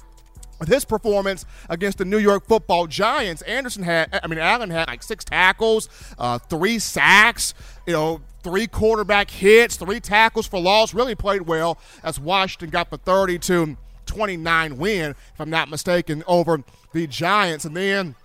with 0.59 0.69
his 0.69 0.85
performance 0.85 1.45
against 1.69 1.97
the 1.97 2.05
New 2.05 2.17
York 2.17 2.45
Football 2.47 2.87
Giants. 2.87 3.41
Anderson 3.43 3.83
had, 3.83 4.19
I 4.23 4.27
mean, 4.27 4.39
Allen 4.39 4.69
had 4.69 4.87
like 4.87 5.03
six 5.03 5.23
tackles, 5.23 5.89
uh, 6.17 6.39
three 6.39 6.79
sacks, 6.79 7.53
you 7.85 7.93
know, 7.93 8.21
three 8.43 8.67
quarterback 8.67 9.29
hits, 9.29 9.75
three 9.75 9.99
tackles 9.99 10.47
for 10.47 10.59
loss. 10.59 10.93
Really 10.93 11.15
played 11.15 11.43
well 11.43 11.77
as 12.03 12.19
Washington 12.19 12.69
got 12.69 12.89
the 12.89 12.97
30 12.97 13.39
to 13.39 13.77
29 14.05 14.77
win, 14.77 15.11
if 15.11 15.39
I'm 15.39 15.49
not 15.49 15.69
mistaken, 15.69 16.23
over 16.27 16.63
the 16.93 17.07
Giants. 17.07 17.65
And 17.65 17.75
then 17.75 18.15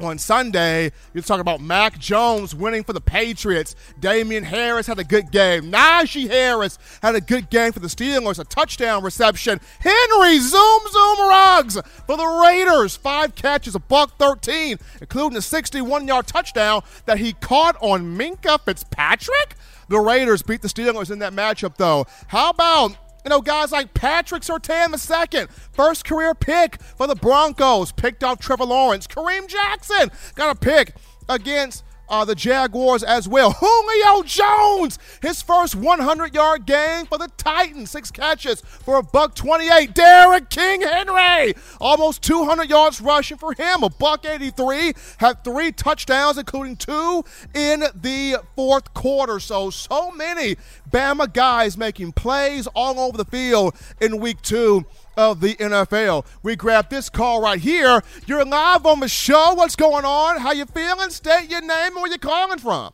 on 0.00 0.18
Sunday, 0.18 0.92
you're 1.12 1.22
talking 1.22 1.40
about 1.40 1.60
Mac 1.60 1.98
Jones 1.98 2.54
winning 2.54 2.84
for 2.84 2.92
the 2.92 3.00
Patriots. 3.00 3.74
Damien 3.98 4.44
Harris 4.44 4.86
had 4.86 4.98
a 4.98 5.04
good 5.04 5.30
game. 5.30 5.70
Najee 5.72 6.28
Harris 6.28 6.78
had 7.02 7.14
a 7.14 7.20
good 7.20 7.50
game 7.50 7.72
for 7.72 7.80
the 7.80 7.88
Steelers, 7.88 8.38
a 8.38 8.44
touchdown 8.44 9.02
reception. 9.02 9.60
Henry 9.80 10.38
Zoom 10.38 10.80
Zoom 10.90 11.18
Ruggs 11.20 11.80
for 12.06 12.16
the 12.16 12.42
Raiders. 12.44 12.96
Five 12.96 13.34
catches, 13.34 13.74
a 13.74 13.80
buck 13.80 14.16
13, 14.18 14.78
including 15.00 15.38
a 15.38 15.42
61 15.42 16.06
yard 16.06 16.26
touchdown 16.26 16.82
that 17.06 17.18
he 17.18 17.32
caught 17.32 17.76
on 17.80 18.16
Minkah 18.16 18.60
Fitzpatrick. 18.60 19.54
The 19.88 19.98
Raiders 19.98 20.42
beat 20.42 20.62
the 20.62 20.68
Steelers 20.68 21.10
in 21.10 21.18
that 21.20 21.32
matchup, 21.32 21.76
though. 21.76 22.06
How 22.28 22.50
about 22.50 22.96
you 23.28 23.34
know, 23.34 23.42
guys 23.42 23.72
like 23.72 23.92
Patrick 23.92 24.42
Surtain 24.42 24.98
second, 24.98 25.50
first 25.50 26.06
career 26.06 26.34
pick 26.34 26.80
for 26.80 27.06
the 27.06 27.14
Broncos, 27.14 27.92
picked 27.92 28.24
off 28.24 28.38
Trevor 28.38 28.64
Lawrence. 28.64 29.06
Kareem 29.06 29.46
Jackson 29.46 30.10
got 30.34 30.56
a 30.56 30.58
pick 30.58 30.94
against 31.28 31.84
uh, 32.08 32.24
the 32.24 32.34
Jaguars 32.34 33.02
as 33.02 33.28
well. 33.28 33.52
Julio 33.58 34.22
Jones, 34.22 34.98
his 35.22 35.42
first 35.42 35.74
100 35.74 36.34
yard 36.34 36.66
game 36.66 37.06
for 37.06 37.18
the 37.18 37.28
Titans, 37.36 37.90
six 37.90 38.10
catches 38.10 38.60
for 38.60 38.96
a 38.96 39.02
buck 39.02 39.34
28. 39.34 39.94
Derrick 39.94 40.50
King 40.50 40.82
Henry, 40.82 41.54
almost 41.80 42.22
200 42.22 42.68
yards 42.68 43.00
rushing 43.00 43.36
for 43.36 43.52
him, 43.52 43.82
a 43.82 43.90
buck 43.90 44.24
83. 44.24 44.92
Had 45.18 45.44
three 45.44 45.72
touchdowns, 45.72 46.38
including 46.38 46.76
two 46.76 47.24
in 47.54 47.84
the 47.94 48.42
fourth 48.56 48.92
quarter. 48.94 49.40
So, 49.40 49.70
so 49.70 50.10
many 50.10 50.56
Bama 50.90 51.32
guys 51.32 51.76
making 51.76 52.12
plays 52.12 52.66
all 52.68 52.98
over 52.98 53.16
the 53.16 53.24
field 53.24 53.74
in 54.00 54.20
week 54.20 54.40
two 54.42 54.84
of 55.18 55.40
the 55.40 55.56
NFL. 55.56 56.24
We 56.44 56.54
grab 56.54 56.88
this 56.88 57.10
call 57.10 57.42
right 57.42 57.58
here. 57.58 58.02
You're 58.26 58.44
live 58.44 58.86
on 58.86 59.00
the 59.00 59.08
show. 59.08 59.52
What's 59.54 59.74
going 59.74 60.04
on? 60.04 60.38
How 60.40 60.52
you 60.52 60.64
feeling? 60.64 61.10
State 61.10 61.50
your 61.50 61.60
name 61.60 61.70
and 61.70 61.96
where 61.96 62.10
you 62.10 62.18
calling 62.18 62.58
from. 62.58 62.92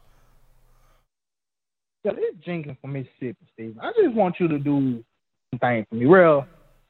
Yeah, 2.03 2.13
this 2.13 2.25
is 2.35 2.41
Jenkins 2.45 2.79
from 2.81 2.95
Mississippi, 2.95 3.37
Steve. 3.53 3.77
I 3.81 3.93
just 4.03 4.15
want 4.15 4.37
you 4.41 4.49
to 4.49 4.59
do 4.59 5.05
something 5.51 5.87
for 5.89 5.95
me. 5.95 6.07
Real, 6.07 6.47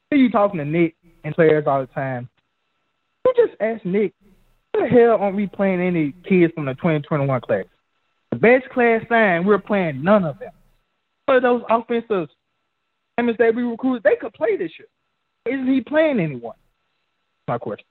hear 0.09 0.19
you 0.19 0.31
talking 0.31 0.57
to 0.59 0.65
Nick 0.65 0.95
and 1.25 1.35
players 1.35 1.65
all 1.67 1.81
the 1.81 1.87
time. 1.87 2.29
You 3.25 3.33
just 3.35 3.61
ask 3.61 3.83
Nick, 3.85 4.13
what 4.71 4.83
the 4.83 4.89
hell 4.89 5.17
aren't 5.19 5.35
we 5.35 5.47
playing 5.47 5.81
any 5.81 6.13
kids 6.27 6.53
from 6.53 6.65
the 6.65 6.75
2021 6.75 7.41
class? 7.41 7.65
The 8.31 8.37
best 8.37 8.69
class 8.73 9.01
signed, 9.09 9.45
we're 9.45 9.59
playing 9.59 10.01
none 10.01 10.23
of 10.23 10.39
them. 10.39 10.51
But 11.27 11.41
those 11.41 11.61
offensive 11.69 12.29
that 13.17 13.53
we 13.55 13.63
recruited, 13.63 14.03
they 14.03 14.15
could 14.19 14.33
play 14.33 14.57
this 14.57 14.71
year. 14.77 14.87
Isn't 15.45 15.67
he 15.67 15.81
playing 15.81 16.19
anyone? 16.19 16.55
My 17.47 17.57
question. 17.57 17.85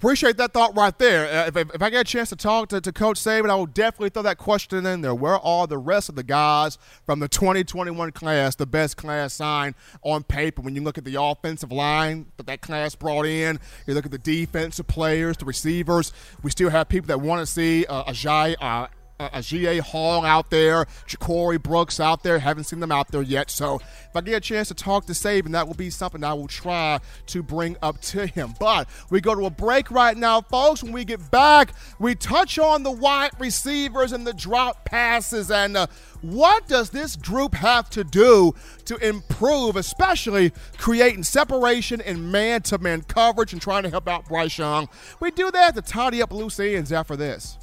Appreciate 0.00 0.38
that 0.38 0.54
thought 0.54 0.74
right 0.74 0.98
there. 0.98 1.26
Uh, 1.26 1.46
if, 1.48 1.56
if, 1.58 1.74
if, 1.74 1.82
I 1.82 1.90
get 1.90 2.00
a 2.00 2.04
chance 2.04 2.30
to 2.30 2.36
talk 2.36 2.70
to, 2.70 2.80
to 2.80 2.90
Coach 2.90 3.18
Saban, 3.18 3.50
I 3.50 3.54
will 3.54 3.66
definitely 3.66 4.08
throw 4.08 4.22
that 4.22 4.38
question 4.38 4.86
in 4.86 5.02
there. 5.02 5.14
Where 5.14 5.38
are 5.38 5.66
the 5.66 5.76
rest 5.76 6.08
of 6.08 6.14
the 6.14 6.22
guys 6.22 6.78
from 7.04 7.20
the 7.20 7.28
2021 7.28 8.12
class, 8.12 8.54
the 8.54 8.64
best 8.64 8.96
class 8.96 9.34
signed 9.34 9.74
on 10.00 10.22
paper? 10.22 10.62
When 10.62 10.74
you 10.74 10.82
look 10.82 10.96
at 10.96 11.04
the 11.04 11.20
offensive 11.20 11.70
line 11.70 12.32
that 12.38 12.46
that 12.46 12.62
class 12.62 12.94
brought 12.94 13.26
in, 13.26 13.60
you 13.86 13.92
look 13.92 14.06
at 14.06 14.10
the 14.10 14.16
defensive 14.16 14.86
players, 14.86 15.36
the 15.36 15.44
receivers, 15.44 16.14
we 16.42 16.50
still 16.50 16.70
have 16.70 16.88
people 16.88 17.08
that 17.08 17.20
want 17.20 17.40
to 17.40 17.46
see 17.46 17.84
uh, 17.84 18.04
Agiye 18.04 18.56
uh, 18.58 18.86
a 19.32 19.42
G.A. 19.42 19.78
Hall 19.78 20.24
out 20.24 20.50
there, 20.50 20.86
Ja'Corey 21.06 21.62
Brooks 21.62 22.00
out 22.00 22.22
there. 22.22 22.38
Haven't 22.38 22.64
seen 22.64 22.80
them 22.80 22.92
out 22.92 23.08
there 23.08 23.22
yet. 23.22 23.50
So 23.50 23.76
if 23.76 24.10
I 24.14 24.20
get 24.20 24.34
a 24.34 24.40
chance 24.40 24.68
to 24.68 24.74
talk 24.74 25.06
to 25.06 25.12
Saban, 25.12 25.52
that 25.52 25.66
will 25.66 25.74
be 25.74 25.90
something 25.90 26.24
I 26.24 26.32
will 26.32 26.48
try 26.48 27.00
to 27.26 27.42
bring 27.42 27.76
up 27.82 28.00
to 28.02 28.26
him. 28.26 28.54
But 28.58 28.88
we 29.10 29.20
go 29.20 29.34
to 29.34 29.46
a 29.46 29.50
break 29.50 29.90
right 29.90 30.16
now, 30.16 30.40
folks. 30.40 30.82
When 30.82 30.92
we 30.92 31.04
get 31.04 31.30
back, 31.30 31.74
we 31.98 32.14
touch 32.14 32.58
on 32.58 32.82
the 32.82 32.90
wide 32.90 33.32
receivers 33.38 34.12
and 34.12 34.26
the 34.26 34.32
drop 34.32 34.84
passes 34.84 35.50
and 35.50 35.76
uh, 35.76 35.86
what 36.22 36.68
does 36.68 36.90
this 36.90 37.16
group 37.16 37.54
have 37.54 37.88
to 37.90 38.04
do 38.04 38.54
to 38.84 38.96
improve, 38.96 39.76
especially 39.76 40.52
creating 40.76 41.22
separation 41.22 42.00
in 42.00 42.30
man 42.30 42.62
to 42.62 42.78
man 42.78 43.02
coverage 43.02 43.52
and 43.52 43.62
trying 43.62 43.84
to 43.84 43.90
help 43.90 44.06
out 44.06 44.28
Bryce 44.28 44.58
Young? 44.58 44.88
We 45.20 45.30
do 45.30 45.50
that 45.50 45.74
to 45.76 45.82
tidy 45.82 46.20
up 46.20 46.32
loose 46.32 46.60
ends 46.60 46.92
after 46.92 47.16
this. 47.16 47.56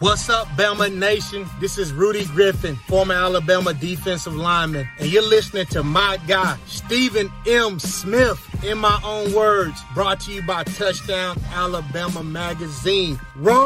What's 0.00 0.28
up, 0.30 0.48
Bama 0.56 0.90
Nation? 0.90 1.46
This 1.60 1.76
is 1.76 1.92
Rudy 1.92 2.24
Griffin, 2.24 2.74
former 2.88 3.12
Alabama 3.12 3.74
defensive 3.74 4.34
lineman, 4.34 4.88
and 4.98 5.12
you're 5.12 5.22
listening 5.22 5.66
to 5.66 5.82
my 5.82 6.16
guy, 6.26 6.56
Stephen 6.64 7.30
M. 7.46 7.78
Smith, 7.78 8.40
in 8.64 8.78
my 8.78 8.98
own 9.04 9.34
words, 9.34 9.78
brought 9.92 10.20
to 10.20 10.32
you 10.32 10.40
by 10.40 10.64
Touchdown 10.64 11.38
Alabama 11.52 12.22
Magazine. 12.22 13.20
Roll! 13.36 13.58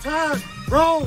Tide, 0.00 0.42
roll! 0.68 1.06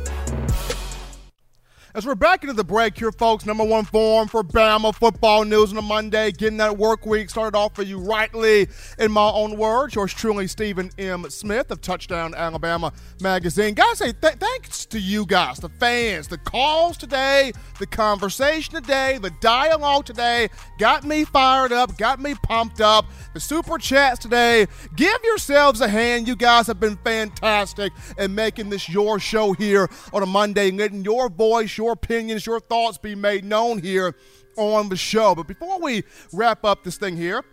As 1.93 2.05
we're 2.05 2.15
back 2.15 2.41
into 2.43 2.53
the 2.53 2.63
break 2.63 2.97
here, 2.97 3.11
folks, 3.11 3.45
number 3.45 3.65
one 3.65 3.83
form 3.83 4.29
for 4.29 4.43
Bama 4.43 4.95
football 4.95 5.43
news 5.43 5.73
on 5.73 5.77
a 5.77 5.81
Monday, 5.81 6.31
getting 6.31 6.55
that 6.55 6.77
work 6.77 7.05
week 7.05 7.29
started 7.29 7.57
off 7.57 7.75
for 7.75 7.83
you 7.83 7.99
rightly 7.99 8.69
in 8.97 9.11
my 9.11 9.29
own 9.29 9.57
words. 9.57 9.93
Yours 9.93 10.13
truly, 10.13 10.47
Stephen 10.47 10.89
M. 10.97 11.29
Smith 11.29 11.69
of 11.69 11.81
Touchdown 11.81 12.33
Alabama 12.33 12.93
Magazine. 13.19 13.73
Guys, 13.73 13.97
say 13.97 14.13
th- 14.13 14.35
thanks 14.35 14.85
to 14.85 14.99
you 14.99 15.25
guys, 15.25 15.57
the 15.57 15.67
fans, 15.67 16.29
the 16.29 16.37
calls 16.37 16.95
today, 16.95 17.51
the 17.77 17.85
conversation 17.85 18.73
today, 18.73 19.17
the 19.21 19.31
dialogue 19.41 20.05
today 20.05 20.47
got 20.79 21.03
me 21.03 21.25
fired 21.25 21.73
up, 21.73 21.97
got 21.97 22.21
me 22.21 22.35
pumped 22.43 22.79
up. 22.79 23.05
The 23.33 23.41
super 23.41 23.77
chats 23.77 24.19
today, 24.19 24.65
give 24.95 25.21
yourselves 25.25 25.81
a 25.81 25.89
hand. 25.89 26.25
You 26.25 26.37
guys 26.37 26.67
have 26.67 26.79
been 26.79 26.95
fantastic 27.03 27.91
in 28.17 28.33
making 28.33 28.69
this 28.69 28.87
your 28.87 29.19
show 29.19 29.51
here 29.51 29.89
on 30.13 30.23
a 30.23 30.25
Monday, 30.25 30.71
letting 30.71 31.03
your 31.03 31.27
voice, 31.27 31.77
your 31.81 31.93
opinions, 31.93 32.45
your 32.45 32.59
thoughts 32.59 32.99
be 32.99 33.15
made 33.15 33.43
known 33.43 33.79
here 33.79 34.15
on 34.55 34.89
the 34.89 34.95
show. 34.95 35.33
But 35.33 35.47
before 35.47 35.79
we 35.79 36.03
wrap 36.31 36.63
up 36.63 36.83
this 36.83 36.97
thing 36.97 37.17
here, 37.17 37.43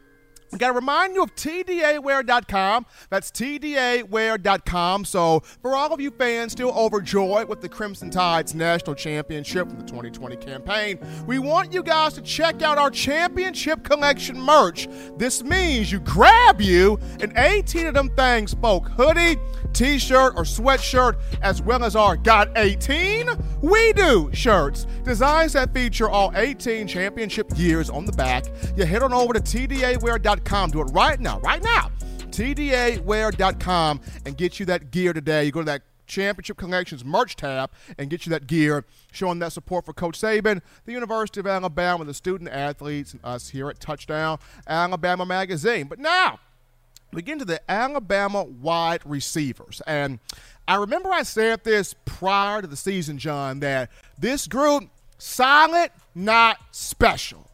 I 0.52 0.56
got 0.56 0.68
to 0.68 0.72
remind 0.72 1.14
you 1.14 1.22
of 1.22 1.34
TDAwear.com. 1.34 2.86
That's 3.10 3.30
TDAwear.com. 3.30 5.04
So, 5.04 5.40
for 5.40 5.76
all 5.76 5.92
of 5.92 6.00
you 6.00 6.10
fans 6.10 6.52
still 6.52 6.70
overjoyed 6.70 7.48
with 7.48 7.60
the 7.60 7.68
Crimson 7.68 8.10
Tide's 8.10 8.54
national 8.54 8.94
championship 8.94 9.68
from 9.68 9.78
the 9.78 9.84
2020 9.84 10.36
campaign, 10.36 10.98
we 11.26 11.38
want 11.38 11.72
you 11.72 11.82
guys 11.82 12.14
to 12.14 12.22
check 12.22 12.62
out 12.62 12.78
our 12.78 12.90
championship 12.90 13.82
collection 13.84 14.40
merch. 14.40 14.88
This 15.18 15.42
means 15.42 15.92
you 15.92 16.00
grab 16.00 16.60
you 16.60 16.98
an 17.20 17.32
18 17.36 17.86
of 17.86 17.94
them 17.94 18.08
things, 18.10 18.54
folk 18.54 18.88
hoodie, 18.88 19.36
t 19.74 19.98
shirt, 19.98 20.32
or 20.36 20.44
sweatshirt, 20.44 21.20
as 21.42 21.60
well 21.60 21.84
as 21.84 21.94
our 21.94 22.16
Got 22.16 22.56
18 22.56 23.28
We 23.60 23.92
Do 23.92 24.30
shirts. 24.32 24.86
Designs 25.04 25.52
that 25.52 25.74
feature 25.74 26.08
all 26.08 26.32
18 26.34 26.88
championship 26.88 27.50
years 27.56 27.90
on 27.90 28.06
the 28.06 28.12
back. 28.12 28.46
You 28.76 28.84
head 28.84 29.02
on 29.02 29.12
over 29.12 29.34
to 29.34 29.40
TDAwear.com 29.40 30.37
TDAwear.com. 30.38 30.70
Do 30.70 30.80
it 30.80 30.84
right 30.84 31.20
now, 31.20 31.40
right 31.40 31.62
now. 31.62 31.90
TDAwear.com 32.30 34.00
and 34.26 34.36
get 34.36 34.60
you 34.60 34.66
that 34.66 34.90
gear 34.90 35.12
today. 35.12 35.44
You 35.44 35.52
go 35.52 35.60
to 35.60 35.66
that 35.66 35.82
Championship 36.06 36.56
Collections 36.56 37.04
merch 37.04 37.36
tab 37.36 37.70
and 37.98 38.08
get 38.08 38.24
you 38.24 38.30
that 38.30 38.46
gear, 38.46 38.84
showing 39.12 39.38
that 39.40 39.52
support 39.52 39.84
for 39.84 39.92
Coach 39.92 40.18
Saban, 40.18 40.62
the 40.86 40.92
University 40.92 41.40
of 41.40 41.46
Alabama, 41.46 42.04
the 42.04 42.14
student 42.14 42.50
athletes, 42.50 43.12
and 43.12 43.20
us 43.24 43.50
here 43.50 43.68
at 43.68 43.78
Touchdown 43.78 44.38
Alabama 44.66 45.26
Magazine. 45.26 45.86
But 45.86 45.98
now, 45.98 46.38
we 47.12 47.22
get 47.22 47.34
into 47.34 47.44
the 47.44 47.60
Alabama 47.70 48.44
wide 48.44 49.02
receivers. 49.04 49.82
And 49.86 50.18
I 50.66 50.76
remember 50.76 51.10
I 51.10 51.24
said 51.24 51.64
this 51.64 51.94
prior 52.04 52.62
to 52.62 52.66
the 52.66 52.76
season, 52.76 53.18
John, 53.18 53.60
that 53.60 53.90
this 54.18 54.46
group, 54.46 54.84
solid, 55.18 55.90
not 56.14 56.58
special. 56.70 57.50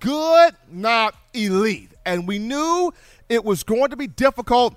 Good, 0.00 0.54
not 0.70 1.14
elite. 1.34 1.90
And 2.08 2.26
we 2.26 2.38
knew 2.38 2.90
it 3.28 3.44
was 3.44 3.62
going 3.62 3.90
to 3.90 3.96
be 3.96 4.06
difficult 4.06 4.74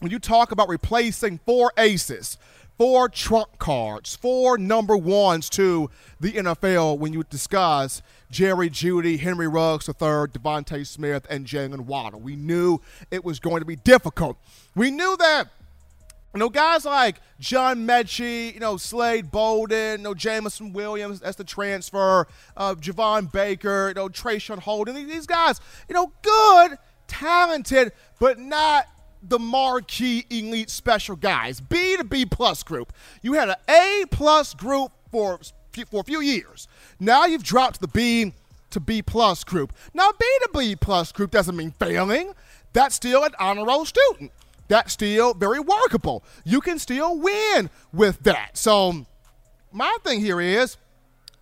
when 0.00 0.10
you 0.10 0.18
talk 0.18 0.52
about 0.52 0.68
replacing 0.68 1.38
four 1.46 1.72
aces, 1.78 2.36
four 2.76 3.08
trump 3.08 3.58
cards, 3.58 4.14
four 4.14 4.58
number 4.58 4.94
ones 4.94 5.48
to 5.48 5.88
the 6.20 6.32
NFL 6.32 6.98
when 6.98 7.14
you 7.14 7.24
discuss 7.30 8.02
Jerry 8.30 8.68
Jeudy, 8.68 9.18
Henry 9.18 9.48
Ruggs 9.48 9.88
III, 9.88 10.28
DeVonta 10.28 10.86
Smith, 10.86 11.26
and 11.30 11.46
Jaylen 11.46 11.86
Waddle. 11.86 12.20
We 12.20 12.36
knew 12.36 12.82
it 13.10 13.24
was 13.24 13.40
going 13.40 13.60
to 13.60 13.66
be 13.66 13.76
difficult. 13.76 14.36
We 14.76 14.90
knew 14.90 15.16
that 15.16 15.48
you 16.34 16.40
know, 16.40 16.50
guys 16.50 16.84
like 16.84 17.20
John 17.40 17.86
Metchie, 17.86 18.52
you 18.52 18.60
know, 18.60 18.76
Slade 18.76 19.30
Bolden, 19.30 20.00
you 20.00 20.04
know, 20.04 20.14
Jameson 20.14 20.72
Williams, 20.72 21.20
that's 21.20 21.36
the 21.36 21.44
transfer, 21.44 22.26
uh, 22.56 22.74
Javon 22.74 23.32
Baker, 23.32 23.88
you 23.88 23.94
know, 23.94 24.08
Traeshon 24.08 24.58
Holden, 24.58 24.94
these 24.94 25.26
guys, 25.26 25.60
you 25.88 25.94
know, 25.94 26.12
good, 26.22 26.78
talented, 27.06 27.92
but 28.18 28.38
not 28.38 28.86
the 29.22 29.38
marquee 29.38 30.26
elite 30.30 30.70
special 30.70 31.16
guys. 31.16 31.60
B 31.60 31.96
to 31.96 32.04
B 32.04 32.26
plus 32.26 32.62
group. 32.62 32.92
You 33.22 33.32
had 33.32 33.48
an 33.48 33.56
A 33.68 34.04
plus 34.10 34.54
group 34.54 34.92
for, 35.10 35.40
for 35.90 36.00
a 36.00 36.04
few 36.04 36.20
years. 36.20 36.68
Now 37.00 37.24
you've 37.24 37.42
dropped 37.42 37.80
the 37.80 37.88
B 37.88 38.32
to 38.70 38.80
B 38.80 39.00
plus 39.00 39.44
group. 39.44 39.72
Now, 39.94 40.10
B 40.18 40.26
to 40.42 40.50
B 40.52 40.76
plus 40.76 41.10
group 41.10 41.30
doesn't 41.30 41.56
mean 41.56 41.70
failing. 41.70 42.34
That's 42.74 42.94
still 42.94 43.24
an 43.24 43.32
honor 43.38 43.64
roll 43.64 43.86
student 43.86 44.30
that's 44.68 44.92
still 44.92 45.34
very 45.34 45.60
workable. 45.60 46.24
You 46.44 46.60
can 46.60 46.78
still 46.78 47.18
win 47.18 47.70
with 47.92 48.22
that. 48.24 48.56
So 48.56 49.06
my 49.72 49.96
thing 50.04 50.20
here 50.20 50.40
is, 50.40 50.76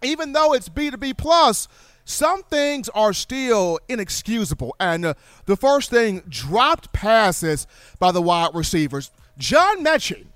even 0.03 0.33
though 0.33 0.53
it's 0.53 0.69
B2B 0.69 1.19
plus, 1.19 1.69
some 2.05 2.45
things 2.45 2.89
are 2.91 3.13
still 3.13 3.81
inexcusable. 3.89 4.77
And 4.79 5.05
uh, 5.05 5.15
the 5.47 5.57
first 5.57 5.91
thing, 5.91 6.23
dropped 6.29 6.93
passes 6.93 7.67
by 7.99 8.13
the 8.13 8.23
wide 8.23 8.55
receivers. 8.55 9.11
John 9.37 9.85
Metchie. 9.85 10.27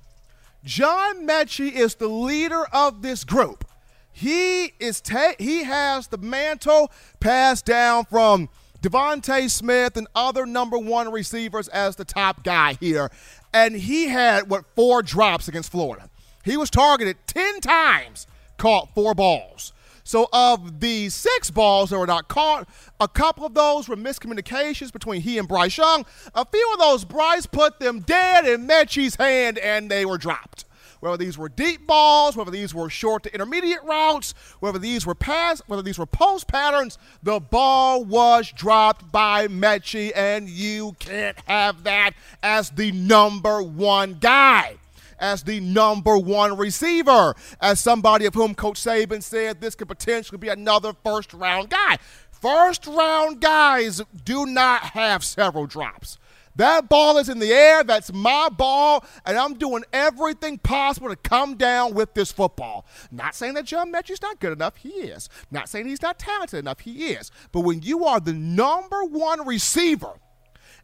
John 0.64 1.26
Metchie 1.26 1.72
is 1.72 1.94
the 1.94 2.08
leader 2.08 2.66
of 2.72 3.02
this 3.02 3.24
group. 3.24 3.64
He 4.12 4.72
is 4.80 5.02
he 5.38 5.62
has 5.64 6.08
the 6.08 6.18
mantle 6.18 6.90
passed 7.20 7.64
down 7.64 8.04
from 8.04 8.48
DeVonta 8.82 9.50
Smith 9.50 9.96
and 9.96 10.08
other 10.14 10.46
number 10.46 10.78
one 10.78 11.12
receivers 11.12 11.68
as 11.68 11.96
the 11.96 12.04
top 12.04 12.42
guy 12.44 12.74
here. 12.74 13.10
And 13.52 13.76
he 13.76 14.08
had, 14.08 14.48
what, 14.48 14.64
four 14.74 15.02
drops 15.02 15.48
against 15.48 15.70
Florida. 15.70 16.08
He 16.44 16.56
was 16.56 16.70
targeted 16.70 17.16
10 17.26 17.60
times, 17.60 18.26
caught 18.56 18.94
four 18.94 19.14
balls. 19.14 19.72
So, 20.02 20.28
of 20.32 20.80
the 20.80 21.08
six 21.10 21.50
balls 21.50 21.90
that 21.90 21.98
were 21.98 22.06
not 22.06 22.26
caught, 22.26 22.68
a 22.98 23.06
couple 23.06 23.44
of 23.44 23.54
those 23.54 23.88
were 23.88 23.96
miscommunications 23.96 24.92
between 24.92 25.20
he 25.20 25.38
and 25.38 25.46
Bryce 25.46 25.76
Young. 25.76 26.04
A 26.34 26.44
few 26.44 26.72
of 26.72 26.80
those, 26.80 27.04
Bryce 27.04 27.46
put 27.46 27.78
them 27.78 28.00
dead 28.00 28.46
in 28.46 28.66
Metchie's 28.66 29.16
hand 29.16 29.58
and 29.58 29.90
they 29.90 30.04
were 30.04 30.18
dropped 30.18 30.64
whether 31.00 31.16
these 31.16 31.36
were 31.36 31.48
deep 31.48 31.86
balls, 31.86 32.36
whether 32.36 32.50
these 32.50 32.74
were 32.74 32.88
short 32.88 33.22
to 33.24 33.34
intermediate 33.34 33.82
routes, 33.82 34.34
whether 34.60 34.78
these 34.78 35.06
were 35.06 35.14
pass, 35.14 35.60
whether 35.66 35.82
these 35.82 35.98
were 35.98 36.06
post 36.06 36.46
patterns, 36.46 36.98
the 37.22 37.40
ball 37.40 38.04
was 38.04 38.52
dropped 38.52 39.10
by 39.10 39.48
Metchie, 39.48 40.12
and 40.14 40.48
you 40.48 40.94
can't 40.98 41.38
have 41.46 41.84
that 41.84 42.12
as 42.42 42.70
the 42.70 42.92
number 42.92 43.62
one 43.62 44.14
guy 44.20 44.76
as 45.20 45.42
the 45.42 45.60
number 45.60 46.16
one 46.16 46.56
receiver, 46.56 47.34
as 47.60 47.78
somebody 47.78 48.24
of 48.24 48.32
whom 48.32 48.54
Coach 48.54 48.80
Saban 48.80 49.22
said 49.22 49.60
this 49.60 49.74
could 49.74 49.88
potentially 49.88 50.38
be 50.38 50.48
another 50.48 50.94
first 51.04 51.34
round 51.34 51.68
guy. 51.68 51.98
First 52.30 52.86
round 52.86 53.40
guys 53.40 54.00
do 54.24 54.46
not 54.46 54.80
have 54.80 55.22
several 55.22 55.66
drops. 55.66 56.18
That 56.60 56.90
ball 56.90 57.16
is 57.16 57.30
in 57.30 57.38
the 57.38 57.54
air. 57.54 57.82
That's 57.82 58.12
my 58.12 58.50
ball. 58.50 59.02
And 59.24 59.38
I'm 59.38 59.54
doing 59.54 59.82
everything 59.94 60.58
possible 60.58 61.08
to 61.08 61.16
come 61.16 61.56
down 61.56 61.94
with 61.94 62.12
this 62.12 62.30
football. 62.30 62.84
Not 63.10 63.34
saying 63.34 63.54
that 63.54 63.64
John 63.64 63.90
Metchie's 63.90 64.20
not 64.20 64.40
good 64.40 64.52
enough. 64.52 64.76
He 64.76 64.90
is. 64.90 65.30
Not 65.50 65.70
saying 65.70 65.86
he's 65.86 66.02
not 66.02 66.18
talented 66.18 66.58
enough. 66.58 66.80
He 66.80 67.12
is. 67.12 67.30
But 67.50 67.60
when 67.60 67.80
you 67.80 68.04
are 68.04 68.20
the 68.20 68.34
number 68.34 69.04
one 69.04 69.46
receiver 69.46 70.20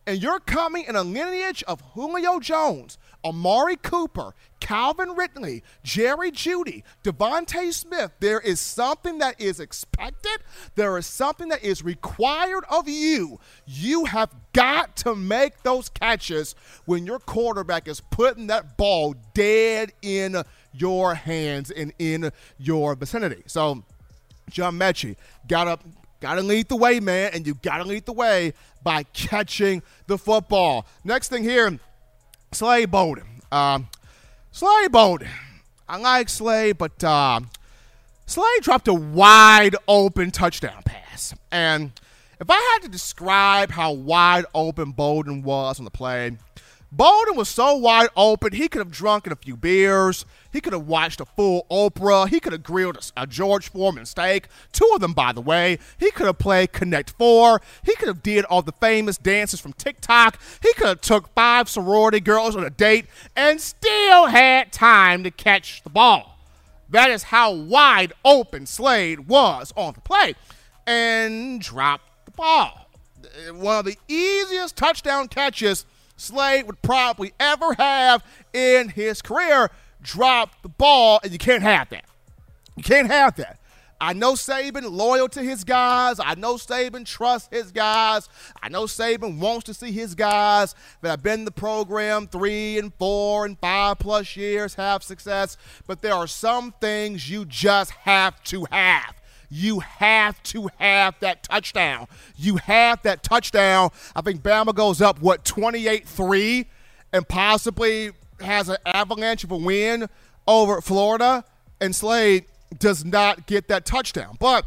and 0.07 0.23
you're 0.23 0.41
coming 0.41 0.85
in 0.89 0.97
a 0.97 1.03
lineage 1.03 1.63
of 1.69 1.83
Julio 1.93 2.41
Jones, 2.41 2.97
Amari 3.27 3.75
Cooper, 3.75 4.35
Calvin 4.61 5.11
Ridley, 5.11 5.65
Jerry 5.83 6.31
Jeudy, 6.31 6.85
DeVonta 7.03 7.73
Smith, 7.73 8.13
there 8.21 8.39
is 8.39 8.61
something 8.61 9.19
that 9.19 9.41
is 9.41 9.59
expected. 9.59 10.39
There 10.77 10.97
is 10.97 11.07
something 11.07 11.49
that 11.49 11.65
is 11.65 11.83
required 11.83 12.65
of 12.71 12.89
you. 12.89 13.41
You 13.67 14.05
have 14.05 14.33
got 14.53 14.97
to 14.99 15.17
make 15.17 15.63
those 15.65 15.89
catches 15.89 16.55
when 16.85 17.05
your 17.05 17.19
quarterback 17.19 17.89
is 17.89 18.01
putting 18.01 18.47
that 18.47 18.77
ball 18.77 19.17
dead 19.35 19.93
in 20.03 20.43
your 20.73 21.17
hands 21.17 21.73
and 21.73 21.93
in 21.99 22.31
your 22.59 22.95
vicinity. 22.95 23.43
So, 23.47 23.83
John 24.51 24.79
Metchie 24.79 25.17
got 25.49 25.67
up, 25.67 25.83
got 26.21 26.37
to 26.37 26.43
lead 26.43 26.69
the 26.69 26.77
way, 26.77 27.01
man, 27.01 27.33
and 27.35 27.45
you 27.45 27.55
got 27.55 27.79
to 27.79 27.85
lead 27.85 28.07
the 28.07 28.13
way 28.13 28.53
by 28.85 29.03
catching 29.03 29.83
the 30.07 30.17
football. 30.17 30.87
Next 31.03 31.29
thing 31.29 31.43
here, 31.43 31.81
Slade 32.53 32.91
Bolden. 32.91 33.43
Um, 33.53 33.89
Slade 34.53 34.93
Bolden. 34.93 35.29
I 35.89 35.99
like 35.99 36.29
Slade, 36.29 36.79
but 36.79 37.03
uh, 37.05 37.41
Slade 38.27 38.63
dropped 38.63 38.89
a 38.89 38.95
wide 38.95 39.77
open 39.87 40.31
touchdown 40.31 40.83
pass. 40.85 41.35
And 41.53 41.93
if 42.41 42.51
I 42.51 42.55
had 42.73 42.83
to 42.83 42.89
describe 42.89 43.71
how 43.71 43.93
wide 43.93 44.47
open 44.55 44.93
Bolden 44.93 45.43
was 45.43 45.79
on 45.79 45.85
the 45.85 45.91
play, 45.91 46.37
Bolden 46.93 47.37
was 47.37 47.49
so 47.49 47.75
wide 47.75 48.11
open, 48.17 48.53
he 48.53 48.69
could 48.69 48.79
have 48.79 48.93
drunk 48.93 49.27
a 49.27 49.35
few 49.35 49.57
beers. 49.57 50.25
He 50.53 50.61
could 50.61 50.73
have 50.73 50.87
watched 50.87 51.21
a 51.21 51.25
full 51.25 51.67
Oprah. 51.71 52.29
He 52.29 52.39
could 52.39 52.53
have 52.53 52.63
grilled 52.63 52.97
a, 52.97 53.23
a, 53.23 53.27
George 53.27 53.69
Foreman 53.71 54.07
steak. 54.07 54.47
Two 54.73 54.91
of 54.95 55.01
them, 55.01 55.13
by 55.13 55.33
the 55.33 55.41
way. 55.41 55.79
He 55.99 56.11
could 56.13 56.27
have 56.27 56.39
played 56.39 56.73
Connect 56.73 57.11
Four. 57.11 57.61
He 57.83 57.95
could 57.97 58.09
have 58.09 58.23
did 58.23 58.45
all 58.45 58.63
the 58.63 58.73
famous 58.73 59.19
dances 59.19 59.61
from 59.61 59.73
TikTok. 59.73 60.39
He 60.63 60.73
could 60.75 60.87
have 60.87 61.01
took 61.01 61.35
five 61.35 61.69
sorority 61.69 62.21
girls 62.21 62.55
on 62.55 62.65
a 62.65 62.71
date 62.71 63.07
and 63.35 63.61
still 63.61 64.27
had 64.27 64.73
time 64.73 65.25
to 65.25 65.31
catch 65.31 65.83
the 65.83 65.91
ball. 65.91 66.39
That 66.89 67.11
is 67.11 67.25
how 67.25 67.53
wide 67.53 68.13
open 68.25 68.65
Slade 68.65 69.27
was 69.27 69.73
on 69.77 69.95
the 69.95 70.01
play 70.01 70.35
and 70.87 71.61
dropped 71.61 72.27
the 72.27 72.31
ball. 72.31 72.89
One 73.53 73.81
of 73.81 73.85
the 73.85 73.99
easiest 74.07 74.77
touchdown 74.77 75.27
catches– 75.27 75.85
Slade 76.17 76.67
would 76.67 76.83
probably 76.83 77.33
ever 77.39 77.75
have 77.75 78.25
in 78.53 78.91
his 78.91 79.23
career. 79.23 79.71
Drop 80.03 80.63
the 80.63 80.69
ball, 80.69 81.21
and 81.23 81.33
you 81.33 81.39
can't 81.39 81.63
have 81.63 81.89
that. 81.91 82.05
You 82.77 82.83
can't 82.83 83.09
have 83.09 83.37
that. 83.37 83.59
I 83.99 84.13
know 84.13 84.35
Saban 84.35 84.91
loyal 84.93 85.29
to 85.31 85.43
his 85.43 85.65
guys. 85.65 86.21
I 86.21 86.35
know 86.35 86.57
Saban 86.57 87.07
trusts 87.07 87.49
his 87.51 87.73
guys. 87.73 88.29
I 88.63 88.69
know 88.69 88.85
Saban 88.85 89.39
wants 89.39 89.65
to 89.65 89.75
see 89.75 89.91
his 89.91 90.15
guys 90.15 90.75
that 91.01 91.09
have 91.09 91.23
been 91.23 91.41
in 91.41 91.45
the 91.47 91.51
program 91.51 92.27
three 92.27 92.79
and 92.79 92.93
four 92.95 93.47
and 93.47 93.59
five 93.59 93.99
plus 93.99 94.37
years 94.37 94.75
have 94.75 95.03
success. 95.03 95.57
But 95.87 96.03
there 96.03 96.13
are 96.13 96.27
some 96.27 96.75
things 96.79 97.31
you 97.31 97.47
just 97.47 97.91
have 97.93 98.43
to 98.45 98.67
have. 98.71 99.15
You 99.49 99.81
have 99.81 100.43
to 100.45 100.69
have 100.79 101.19
that 101.21 101.43
touchdown. 101.45 102.07
You 102.37 102.57
have 102.57 103.03
that 103.03 103.23
touchdown. 103.23 103.91
I 104.15 104.21
think 104.23 104.43
Bama 104.43 104.75
goes 104.75 105.01
up, 105.01 105.21
what, 105.21 105.45
28 105.45 106.07
3 106.07 106.67
and 107.13 107.29
possibly 107.29 108.11
has 108.41 108.69
an 108.69 108.77
avalanche 108.85 109.45
of 109.45 109.51
a 109.51 109.57
win 109.57 110.09
over 110.47 110.81
Florida. 110.81 111.45
And 111.81 111.95
Slade 111.95 112.47
does 112.79 113.05
not 113.05 113.47
get 113.47 113.69
that 113.69 113.85
touchdown. 113.85 114.37
But 114.39 114.65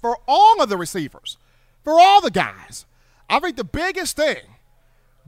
for 0.00 0.18
all 0.26 0.62
of 0.62 0.68
the 0.68 0.76
receivers, 0.76 1.38
for 1.82 2.00
all 2.00 2.20
the 2.20 2.30
guys, 2.30 2.86
I 3.28 3.40
think 3.40 3.56
the 3.56 3.64
biggest 3.64 4.16
thing, 4.16 4.42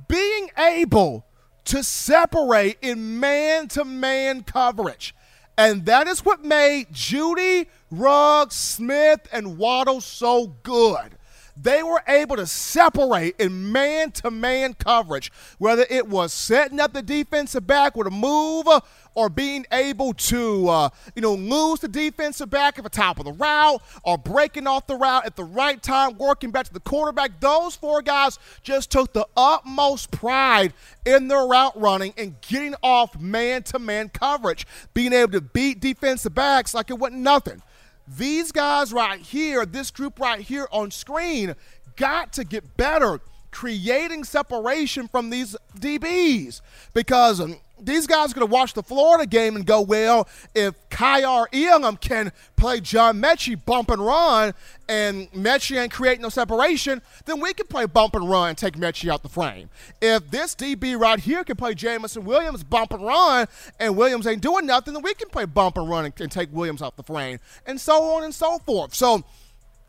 being 0.08 0.50
able 0.58 1.24
to 1.66 1.82
separate 1.82 2.78
in 2.80 3.18
man 3.20 3.68
to 3.68 3.84
man 3.84 4.42
coverage. 4.42 5.14
And 5.58 5.86
that 5.86 6.06
is 6.06 6.24
what 6.24 6.44
made 6.44 6.92
Jeudy, 6.92 7.66
Ruggs, 7.90 8.56
Smith, 8.56 9.20
and 9.32 9.58
Waddle 9.58 10.00
so 10.00 10.48
good. 10.62 11.16
They 11.58 11.82
were 11.82 12.02
able 12.06 12.36
to 12.36 12.46
separate 12.46 13.36
in 13.40 13.72
man 13.72 14.10
to 14.12 14.30
man 14.30 14.74
coverage, 14.74 15.32
whether 15.58 15.86
it 15.88 16.06
was 16.06 16.34
setting 16.34 16.80
up 16.80 16.92
the 16.92 17.00
defensive 17.00 17.66
back 17.66 17.96
with 17.96 18.06
a 18.06 18.10
move 18.10 18.66
or 19.14 19.30
being 19.30 19.64
able 19.72 20.12
to, 20.12 20.68
uh, 20.68 20.88
you 21.14 21.22
know, 21.22 21.34
lose 21.34 21.80
the 21.80 21.88
defensive 21.88 22.50
back 22.50 22.76
at 22.76 22.84
the 22.84 22.90
top 22.90 23.18
of 23.18 23.24
the 23.24 23.32
route 23.32 23.80
or 24.02 24.18
breaking 24.18 24.66
off 24.66 24.86
the 24.86 24.96
route 24.96 25.24
at 25.24 25.34
the 25.36 25.44
right 25.44 25.82
time, 25.82 26.18
working 26.18 26.50
back 26.50 26.66
to 26.66 26.74
the 26.74 26.80
quarterback. 26.80 27.40
Those 27.40 27.74
four 27.74 28.02
guys 28.02 28.38
just 28.62 28.90
took 28.90 29.14
the 29.14 29.26
utmost 29.34 30.10
pride 30.10 30.74
in 31.06 31.28
their 31.28 31.46
route 31.46 31.80
running 31.80 32.12
and 32.18 32.38
getting 32.42 32.74
off 32.82 33.18
man 33.18 33.62
to 33.62 33.78
man 33.78 34.10
coverage, 34.10 34.66
being 34.92 35.14
able 35.14 35.32
to 35.32 35.40
beat 35.40 35.80
defensive 35.80 36.34
backs 36.34 36.74
like 36.74 36.90
it 36.90 36.98
wasn't 36.98 37.22
nothing. 37.22 37.62
These 38.08 38.52
guys 38.52 38.92
right 38.92 39.20
here, 39.20 39.66
this 39.66 39.90
group 39.90 40.20
right 40.20 40.40
here 40.40 40.68
on 40.70 40.90
screen, 40.90 41.54
got 41.96 42.32
to 42.34 42.44
get 42.44 42.76
better 42.76 43.20
creating 43.50 44.22
separation 44.22 45.08
from 45.08 45.30
these 45.30 45.56
DBs 45.78 46.60
because 46.92 47.40
these 47.80 48.06
guys 48.06 48.30
are 48.30 48.34
going 48.34 48.46
to 48.46 48.52
watch 48.52 48.72
the 48.72 48.82
Florida 48.82 49.26
game 49.26 49.54
and 49.54 49.66
go, 49.66 49.80
well, 49.80 50.28
if 50.54 50.74
Kaiir 50.88 51.46
Elam 51.52 51.96
can 51.98 52.32
play 52.56 52.80
John 52.80 53.20
Metchie 53.20 53.62
bump 53.64 53.90
and 53.90 54.04
run 54.04 54.54
and 54.88 55.30
Metchie 55.32 55.78
ain't 55.78 55.92
creating 55.92 56.22
no 56.22 56.30
separation, 56.30 57.02
then 57.26 57.40
we 57.40 57.52
can 57.52 57.66
play 57.66 57.84
bump 57.84 58.14
and 58.14 58.28
run 58.28 58.50
and 58.50 58.58
take 58.58 58.74
Metchie 58.74 59.10
out 59.10 59.22
the 59.22 59.28
frame. 59.28 59.68
If 60.00 60.30
this 60.30 60.54
DB 60.54 60.98
right 60.98 61.20
here 61.20 61.44
can 61.44 61.56
play 61.56 61.74
Jameson 61.74 62.24
Williams 62.24 62.64
bump 62.64 62.92
and 62.92 63.04
run 63.04 63.46
and 63.78 63.96
Williams 63.96 64.26
ain't 64.26 64.42
doing 64.42 64.66
nothing, 64.66 64.94
then 64.94 65.02
we 65.02 65.14
can 65.14 65.28
play 65.28 65.44
bump 65.44 65.76
and 65.76 65.88
run 65.88 66.06
and, 66.06 66.18
and 66.20 66.32
take 66.32 66.48
Williams 66.52 66.80
off 66.80 66.96
the 66.96 67.02
frame 67.02 67.38
and 67.66 67.80
so 67.80 68.02
on 68.14 68.24
and 68.24 68.34
so 68.34 68.58
forth. 68.60 68.94
So 68.94 69.22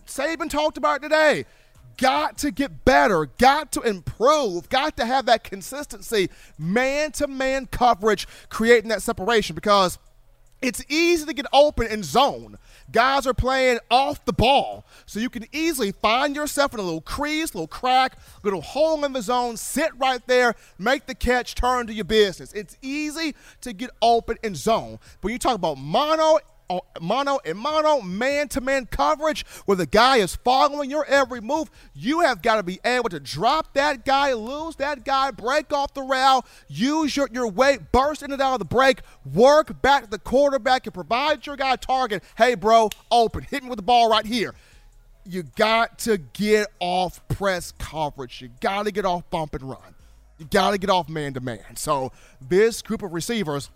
Saban 0.06 0.50
talked 0.50 0.78
about 0.78 1.02
today 1.02 1.46
got 1.98 2.38
to 2.40 2.52
get 2.52 2.86
better, 2.86 3.26
got 3.38 3.72
to 3.74 3.82
improve, 3.82 4.70
got 4.70 4.98
to 4.98 5.06
have 5.06 5.26
that 5.26 5.44
consistency, 5.44 6.30
man 6.58 7.12
to 7.14 7.28
man 7.28 7.66
coverage, 7.66 8.28
creating 8.50 8.90
that 8.90 9.02
separation 9.02 9.56
because 9.56 9.98
it's 10.62 10.84
easy 10.90 11.26
to 11.26 11.34
get 11.34 11.46
open 11.54 11.88
in 11.88 12.02
zone. 12.02 12.58
Guys 12.92 13.28
are 13.28 13.34
playing 13.34 13.80
off 13.92 14.26
the 14.26 14.34
ball, 14.34 14.86
so 15.06 15.20
you 15.20 15.30
can 15.30 15.46
easily 15.52 15.92
find 15.92 16.36
yourself 16.36 16.74
in 16.74 16.80
a 16.80 16.84
little 16.84 17.02
crease, 17.02 17.54
little 17.54 17.68
crack, 17.68 18.18
little 18.44 18.62
hole 18.62 19.04
in 19.06 19.14
the 19.14 19.22
zone, 19.22 19.58
sit 19.58 19.92
right 19.98 20.26
there, 20.26 20.56
make 20.80 21.06
the 21.06 21.14
catch, 21.14 21.54
turn 21.54 21.86
to 21.88 21.94
your 21.94 22.06
business. 22.06 22.54
It's 22.54 22.78
easy 22.82 23.36
to 23.62 23.74
get 23.74 23.92
open 24.02 24.38
in 24.42 24.56
zone. 24.56 25.00
But 25.22 25.32
you 25.32 25.38
talk 25.38 25.56
about 25.56 25.78
mono 25.78 26.40
mono 27.00 27.40
and 27.46 27.58
mono 27.58 28.02
man 28.02 28.48
to 28.50 28.62
man 28.62 28.86
coverage 28.86 29.46
where 29.66 29.76
the 29.76 29.86
guy 29.86 30.18
is 30.18 30.36
following 30.36 30.90
your 30.90 31.06
every 31.06 31.42
move, 31.42 31.70
you 31.94 32.22
have 32.22 32.42
got 32.42 32.56
to 32.56 32.64
be 32.64 32.80
able 32.84 33.10
to 33.10 33.20
drop 33.20 33.74
that 33.74 34.06
guy, 34.06 34.34
lose 34.34 34.76
that 34.78 35.06
guy, 35.06 35.32
break 35.32 35.72
off 35.72 35.94
the 35.94 36.02
route, 36.02 36.46
use 36.68 37.16
your, 37.16 37.30
your 37.32 37.48
weight, 37.48 37.92
burst 37.92 38.24
in 38.24 38.32
and 38.32 38.42
out 38.42 38.54
of 38.54 38.60
the 38.60 38.66
break, 38.66 39.00
work 39.34 39.82
back 39.82 40.04
to 40.04 40.10
the 40.10 40.20
quarterback 40.20 40.86
and 40.86 40.94
provide 40.94 41.46
your 41.46 41.56
guy 41.56 41.76
target. 41.76 42.24
Hey, 42.38 42.56
bro, 42.56 42.90
open. 43.12 43.44
Hit 43.44 43.64
me 43.64 43.70
with 43.70 43.78
the 43.78 43.84
ball 43.84 44.10
right 44.10 44.26
here. 44.26 44.54
You 45.26 45.44
got 45.44 46.00
to 46.00 46.18
get 46.18 46.68
off 46.80 47.26
press 47.28 47.74
coverage. 47.78 48.42
You 48.42 48.50
got 48.62 48.86
to 48.86 48.92
get 48.92 49.06
off 49.06 49.30
bump 49.30 49.56
and 49.56 49.64
run. 49.64 49.96
You 50.38 50.46
got 50.46 50.72
to 50.72 50.78
get 50.78 50.90
off 50.90 51.10
man 51.10 51.34
to 51.34 51.42
man. 51.42 51.76
So, 51.76 52.12
this 52.40 52.82
group 52.82 53.02
of 53.02 53.12
receivers 53.12 53.70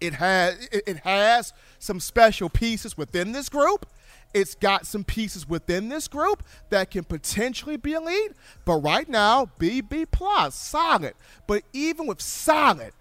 it 0.00 0.14
has 0.14 0.68
it 0.72 0.98
has 0.98 1.52
some 1.78 2.00
special 2.00 2.48
pieces 2.48 2.96
within 2.96 3.32
this 3.32 3.48
group. 3.48 3.86
It's 4.34 4.54
got 4.54 4.86
some 4.86 5.04
pieces 5.04 5.48
within 5.48 5.88
this 5.88 6.08
group 6.08 6.42
that 6.70 6.90
can 6.90 7.04
potentially 7.04 7.76
be 7.76 7.92
elite, 7.92 8.32
but 8.64 8.76
right 8.76 9.08
now, 9.08 9.50
BB 9.58 10.10
plus, 10.10 10.54
solid. 10.54 11.14
But 11.46 11.62
even 11.72 12.06
with 12.06 12.20
solid, 12.20 12.92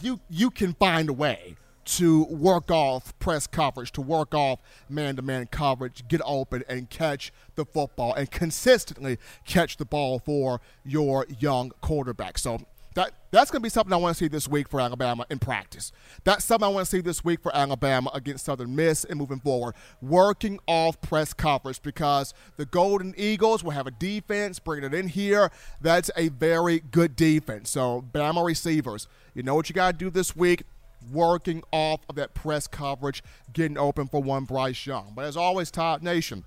you 0.00 0.20
you 0.28 0.50
can 0.50 0.74
find 0.74 1.08
a 1.08 1.12
way 1.12 1.56
to 1.84 2.24
work 2.24 2.70
off 2.70 3.18
press 3.18 3.46
coverage, 3.46 3.90
to 3.92 4.00
work 4.00 4.34
off 4.34 4.60
man-to-man 4.88 5.46
coverage, 5.46 6.06
get 6.08 6.20
open 6.24 6.62
and 6.68 6.88
catch 6.88 7.32
the 7.56 7.64
football 7.64 8.14
and 8.14 8.30
consistently 8.30 9.18
catch 9.44 9.76
the 9.76 9.84
ball 9.84 10.20
for 10.20 10.60
your 10.84 11.26
young 11.40 11.72
quarterback. 11.80 12.38
So 12.38 12.60
that 12.94 13.12
that's 13.30 13.50
going 13.50 13.60
to 13.60 13.62
be 13.62 13.70
something 13.70 13.92
I 13.92 13.96
want 13.96 14.16
to 14.16 14.24
see 14.24 14.28
this 14.28 14.48
week 14.48 14.68
for 14.68 14.80
Alabama 14.80 15.24
in 15.30 15.38
practice. 15.38 15.92
That's 16.24 16.44
something 16.44 16.66
I 16.66 16.68
want 16.70 16.86
to 16.86 16.90
see 16.90 17.00
this 17.00 17.24
week 17.24 17.40
for 17.40 17.54
Alabama 17.54 18.10
against 18.12 18.44
Southern 18.44 18.74
Miss 18.74 19.04
and 19.04 19.18
moving 19.18 19.38
forward. 19.38 19.74
Working 20.02 20.58
off 20.66 21.00
press 21.00 21.32
coverage 21.32 21.80
because 21.82 22.34
the 22.56 22.66
Golden 22.66 23.14
Eagles 23.16 23.62
will 23.62 23.70
have 23.70 23.86
a 23.86 23.92
defense 23.92 24.58
bringing 24.58 24.92
it 24.92 24.94
in 24.94 25.08
here. 25.08 25.50
That's 25.80 26.10
a 26.16 26.28
very 26.28 26.80
good 26.80 27.14
defense. 27.14 27.70
So 27.70 28.04
Bama 28.12 28.44
receivers, 28.44 29.06
you 29.34 29.42
know 29.42 29.54
what 29.54 29.68
you 29.68 29.74
got 29.74 29.92
to 29.92 29.96
do 29.96 30.10
this 30.10 30.34
week 30.34 30.64
working 31.10 31.62
off 31.72 32.00
of 32.08 32.16
that 32.16 32.34
press 32.34 32.66
coverage, 32.66 33.22
getting 33.52 33.78
open 33.78 34.06
for 34.08 34.22
one 34.22 34.44
Bryce 34.44 34.86
Young. 34.86 35.12
But 35.14 35.24
as 35.24 35.36
always, 35.36 35.70
Top 35.70 36.02
Nation, 36.02 36.44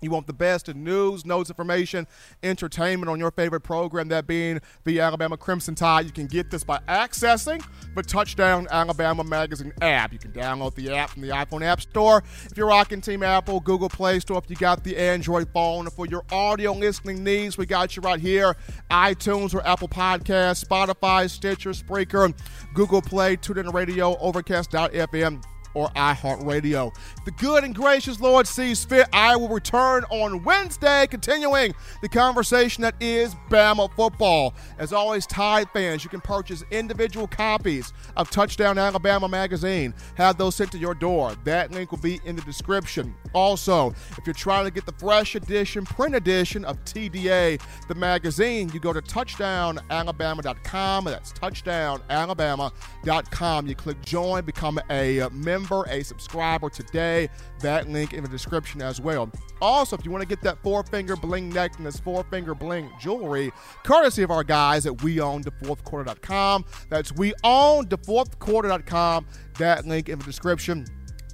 you 0.00 0.10
want 0.10 0.26
the 0.26 0.32
best 0.32 0.68
in 0.68 0.84
news, 0.84 1.24
notes, 1.24 1.50
information, 1.50 2.06
entertainment 2.42 3.10
on 3.10 3.18
your 3.18 3.30
favorite 3.30 3.60
program, 3.60 4.08
that 4.08 4.26
being 4.26 4.60
the 4.84 5.00
Alabama 5.00 5.36
Crimson 5.36 5.74
Tide. 5.74 6.06
You 6.06 6.12
can 6.12 6.26
get 6.26 6.50
this 6.50 6.64
by 6.64 6.78
accessing 6.88 7.64
the 7.94 8.02
Touchdown 8.02 8.68
Alabama 8.70 9.24
Magazine 9.24 9.72
app. 9.80 10.12
You 10.12 10.18
can 10.18 10.32
download 10.32 10.74
the 10.74 10.94
app 10.94 11.10
from 11.10 11.22
the 11.22 11.28
iPhone 11.28 11.62
App 11.62 11.80
Store. 11.80 12.22
If 12.50 12.56
you're 12.56 12.68
rocking 12.68 13.00
Team 13.00 13.22
Apple, 13.22 13.60
Google 13.60 13.88
Play 13.88 14.20
Store, 14.20 14.38
if 14.38 14.48
you 14.48 14.56
got 14.56 14.84
the 14.84 14.96
Android 14.96 15.48
phone. 15.52 15.88
For 15.90 16.06
your 16.06 16.24
audio 16.30 16.72
listening 16.72 17.24
needs, 17.24 17.58
we 17.58 17.66
got 17.66 17.96
you 17.96 18.02
right 18.02 18.20
here 18.20 18.56
iTunes 18.90 19.54
or 19.54 19.66
Apple 19.66 19.88
Podcasts, 19.88 20.64
Spotify, 20.64 21.28
Stitcher, 21.28 21.70
Spreaker, 21.70 22.34
Google 22.74 23.02
Play, 23.02 23.36
TuneIn 23.36 23.72
Radio, 23.72 24.16
Overcast.fm 24.18 25.42
or 25.74 25.88
iHeartRadio. 25.90 26.94
The 27.24 27.30
good 27.32 27.64
and 27.64 27.74
gracious 27.74 28.20
Lord 28.20 28.46
sees 28.46 28.84
fit. 28.84 29.08
I 29.12 29.34
will 29.36 29.48
return 29.48 30.04
on 30.10 30.44
Wednesday, 30.44 31.06
continuing 31.06 31.74
the 32.02 32.08
conversation 32.08 32.82
that 32.82 32.94
is 33.00 33.34
Bama 33.50 33.90
football. 33.94 34.54
As 34.78 34.92
always, 34.92 35.26
Tide 35.26 35.68
fans, 35.72 36.04
you 36.04 36.10
can 36.10 36.20
purchase 36.20 36.62
individual 36.70 37.26
copies 37.26 37.92
of 38.16 38.30
Touchdown 38.30 38.78
Alabama 38.78 39.28
magazine. 39.28 39.92
Have 40.16 40.38
those 40.38 40.56
sent 40.56 40.72
to 40.72 40.78
your 40.78 40.94
door. 40.94 41.34
That 41.44 41.70
link 41.70 41.90
will 41.90 41.98
be 41.98 42.20
in 42.24 42.36
the 42.36 42.42
description. 42.42 43.14
Also, 43.34 43.90
if 44.16 44.26
you're 44.26 44.34
trying 44.34 44.64
to 44.64 44.70
get 44.70 44.86
the 44.86 44.92
fresh 44.92 45.34
edition, 45.34 45.84
print 45.84 46.14
edition 46.14 46.64
of 46.64 46.82
TDA, 46.84 47.60
the 47.88 47.94
magazine, 47.94 48.70
you 48.72 48.80
go 48.80 48.92
to 48.92 49.02
touchdownalabama.com. 49.02 51.04
That's 51.04 51.32
touchdownalabama.com. 51.32 53.66
You 53.66 53.74
click 53.74 54.04
join, 54.04 54.44
become 54.44 54.78
a 54.90 55.28
member 55.32 55.57
member, 55.58 55.84
a 55.88 56.02
subscriber 56.02 56.68
today. 56.70 57.28
That 57.60 57.88
link 57.88 58.14
in 58.14 58.22
the 58.22 58.28
description 58.28 58.80
as 58.82 59.00
well. 59.00 59.30
Also, 59.60 59.96
if 59.96 60.04
you 60.04 60.12
want 60.12 60.22
to 60.22 60.28
get 60.28 60.40
that 60.42 60.62
four 60.62 60.84
finger 60.84 61.16
bling 61.16 61.48
necklace, 61.48 61.98
four 61.98 62.22
finger 62.24 62.54
bling 62.54 62.90
jewelry, 63.00 63.50
courtesy 63.84 64.22
of 64.22 64.30
our 64.30 64.44
guys 64.44 64.84
at 64.86 64.92
weownthefourthquarter.com. 64.94 66.64
That's 66.88 67.12
weownthefourthquarter.com. 67.12 69.26
That 69.58 69.86
link 69.86 70.08
in 70.08 70.18
the 70.18 70.24
description 70.24 70.86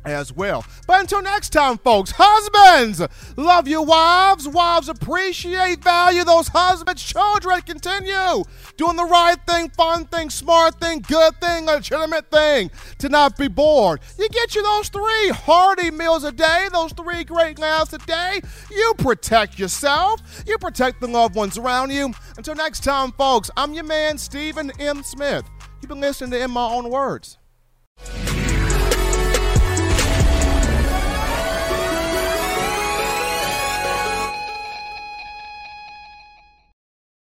as 0.04 0.32
well. 0.32 0.64
But 0.86 1.00
until 1.00 1.22
next 1.22 1.50
time, 1.50 1.78
folks, 1.78 2.12
husbands, 2.16 3.02
love 3.36 3.68
your 3.68 3.84
wives. 3.84 4.46
Wives 4.46 4.88
appreciate, 4.88 5.82
value 5.82 6.24
those 6.24 6.48
husbands. 6.48 7.02
Children, 7.02 7.62
continue 7.62 8.44
doing 8.76 8.96
the 8.96 9.04
right 9.04 9.38
thing, 9.46 9.70
fun 9.70 10.06
thing, 10.06 10.30
smart 10.30 10.80
thing, 10.80 11.00
good 11.00 11.40
thing, 11.40 11.66
legitimate 11.66 12.30
thing 12.30 12.70
to 12.98 13.08
not 13.08 13.36
be 13.36 13.48
bored. 13.48 14.00
You 14.18 14.28
get 14.28 14.54
you 14.54 14.62
those 14.62 14.88
three 14.88 15.30
hearty 15.30 15.90
meals 15.90 16.24
a 16.24 16.32
day, 16.32 16.68
those 16.72 16.92
three 16.92 17.24
great 17.24 17.58
laughs 17.58 17.92
a 17.92 17.98
day. 17.98 18.40
You 18.70 18.94
protect 18.98 19.58
yourself, 19.58 20.20
you 20.46 20.58
protect 20.58 21.00
the 21.00 21.08
loved 21.08 21.34
ones 21.34 21.58
around 21.58 21.90
you. 21.90 22.12
Until 22.36 22.54
next 22.54 22.84
time, 22.84 23.12
folks, 23.12 23.50
I'm 23.56 23.74
your 23.74 23.84
man, 23.84 24.18
Stephen 24.18 24.72
M. 24.78 25.02
Smith. 25.02 25.44
You've 25.80 25.88
been 25.88 26.00
listening 26.00 26.30
to 26.32 26.42
In 26.42 26.50
My 26.50 26.66
Own 26.66 26.90
Words. 26.90 27.38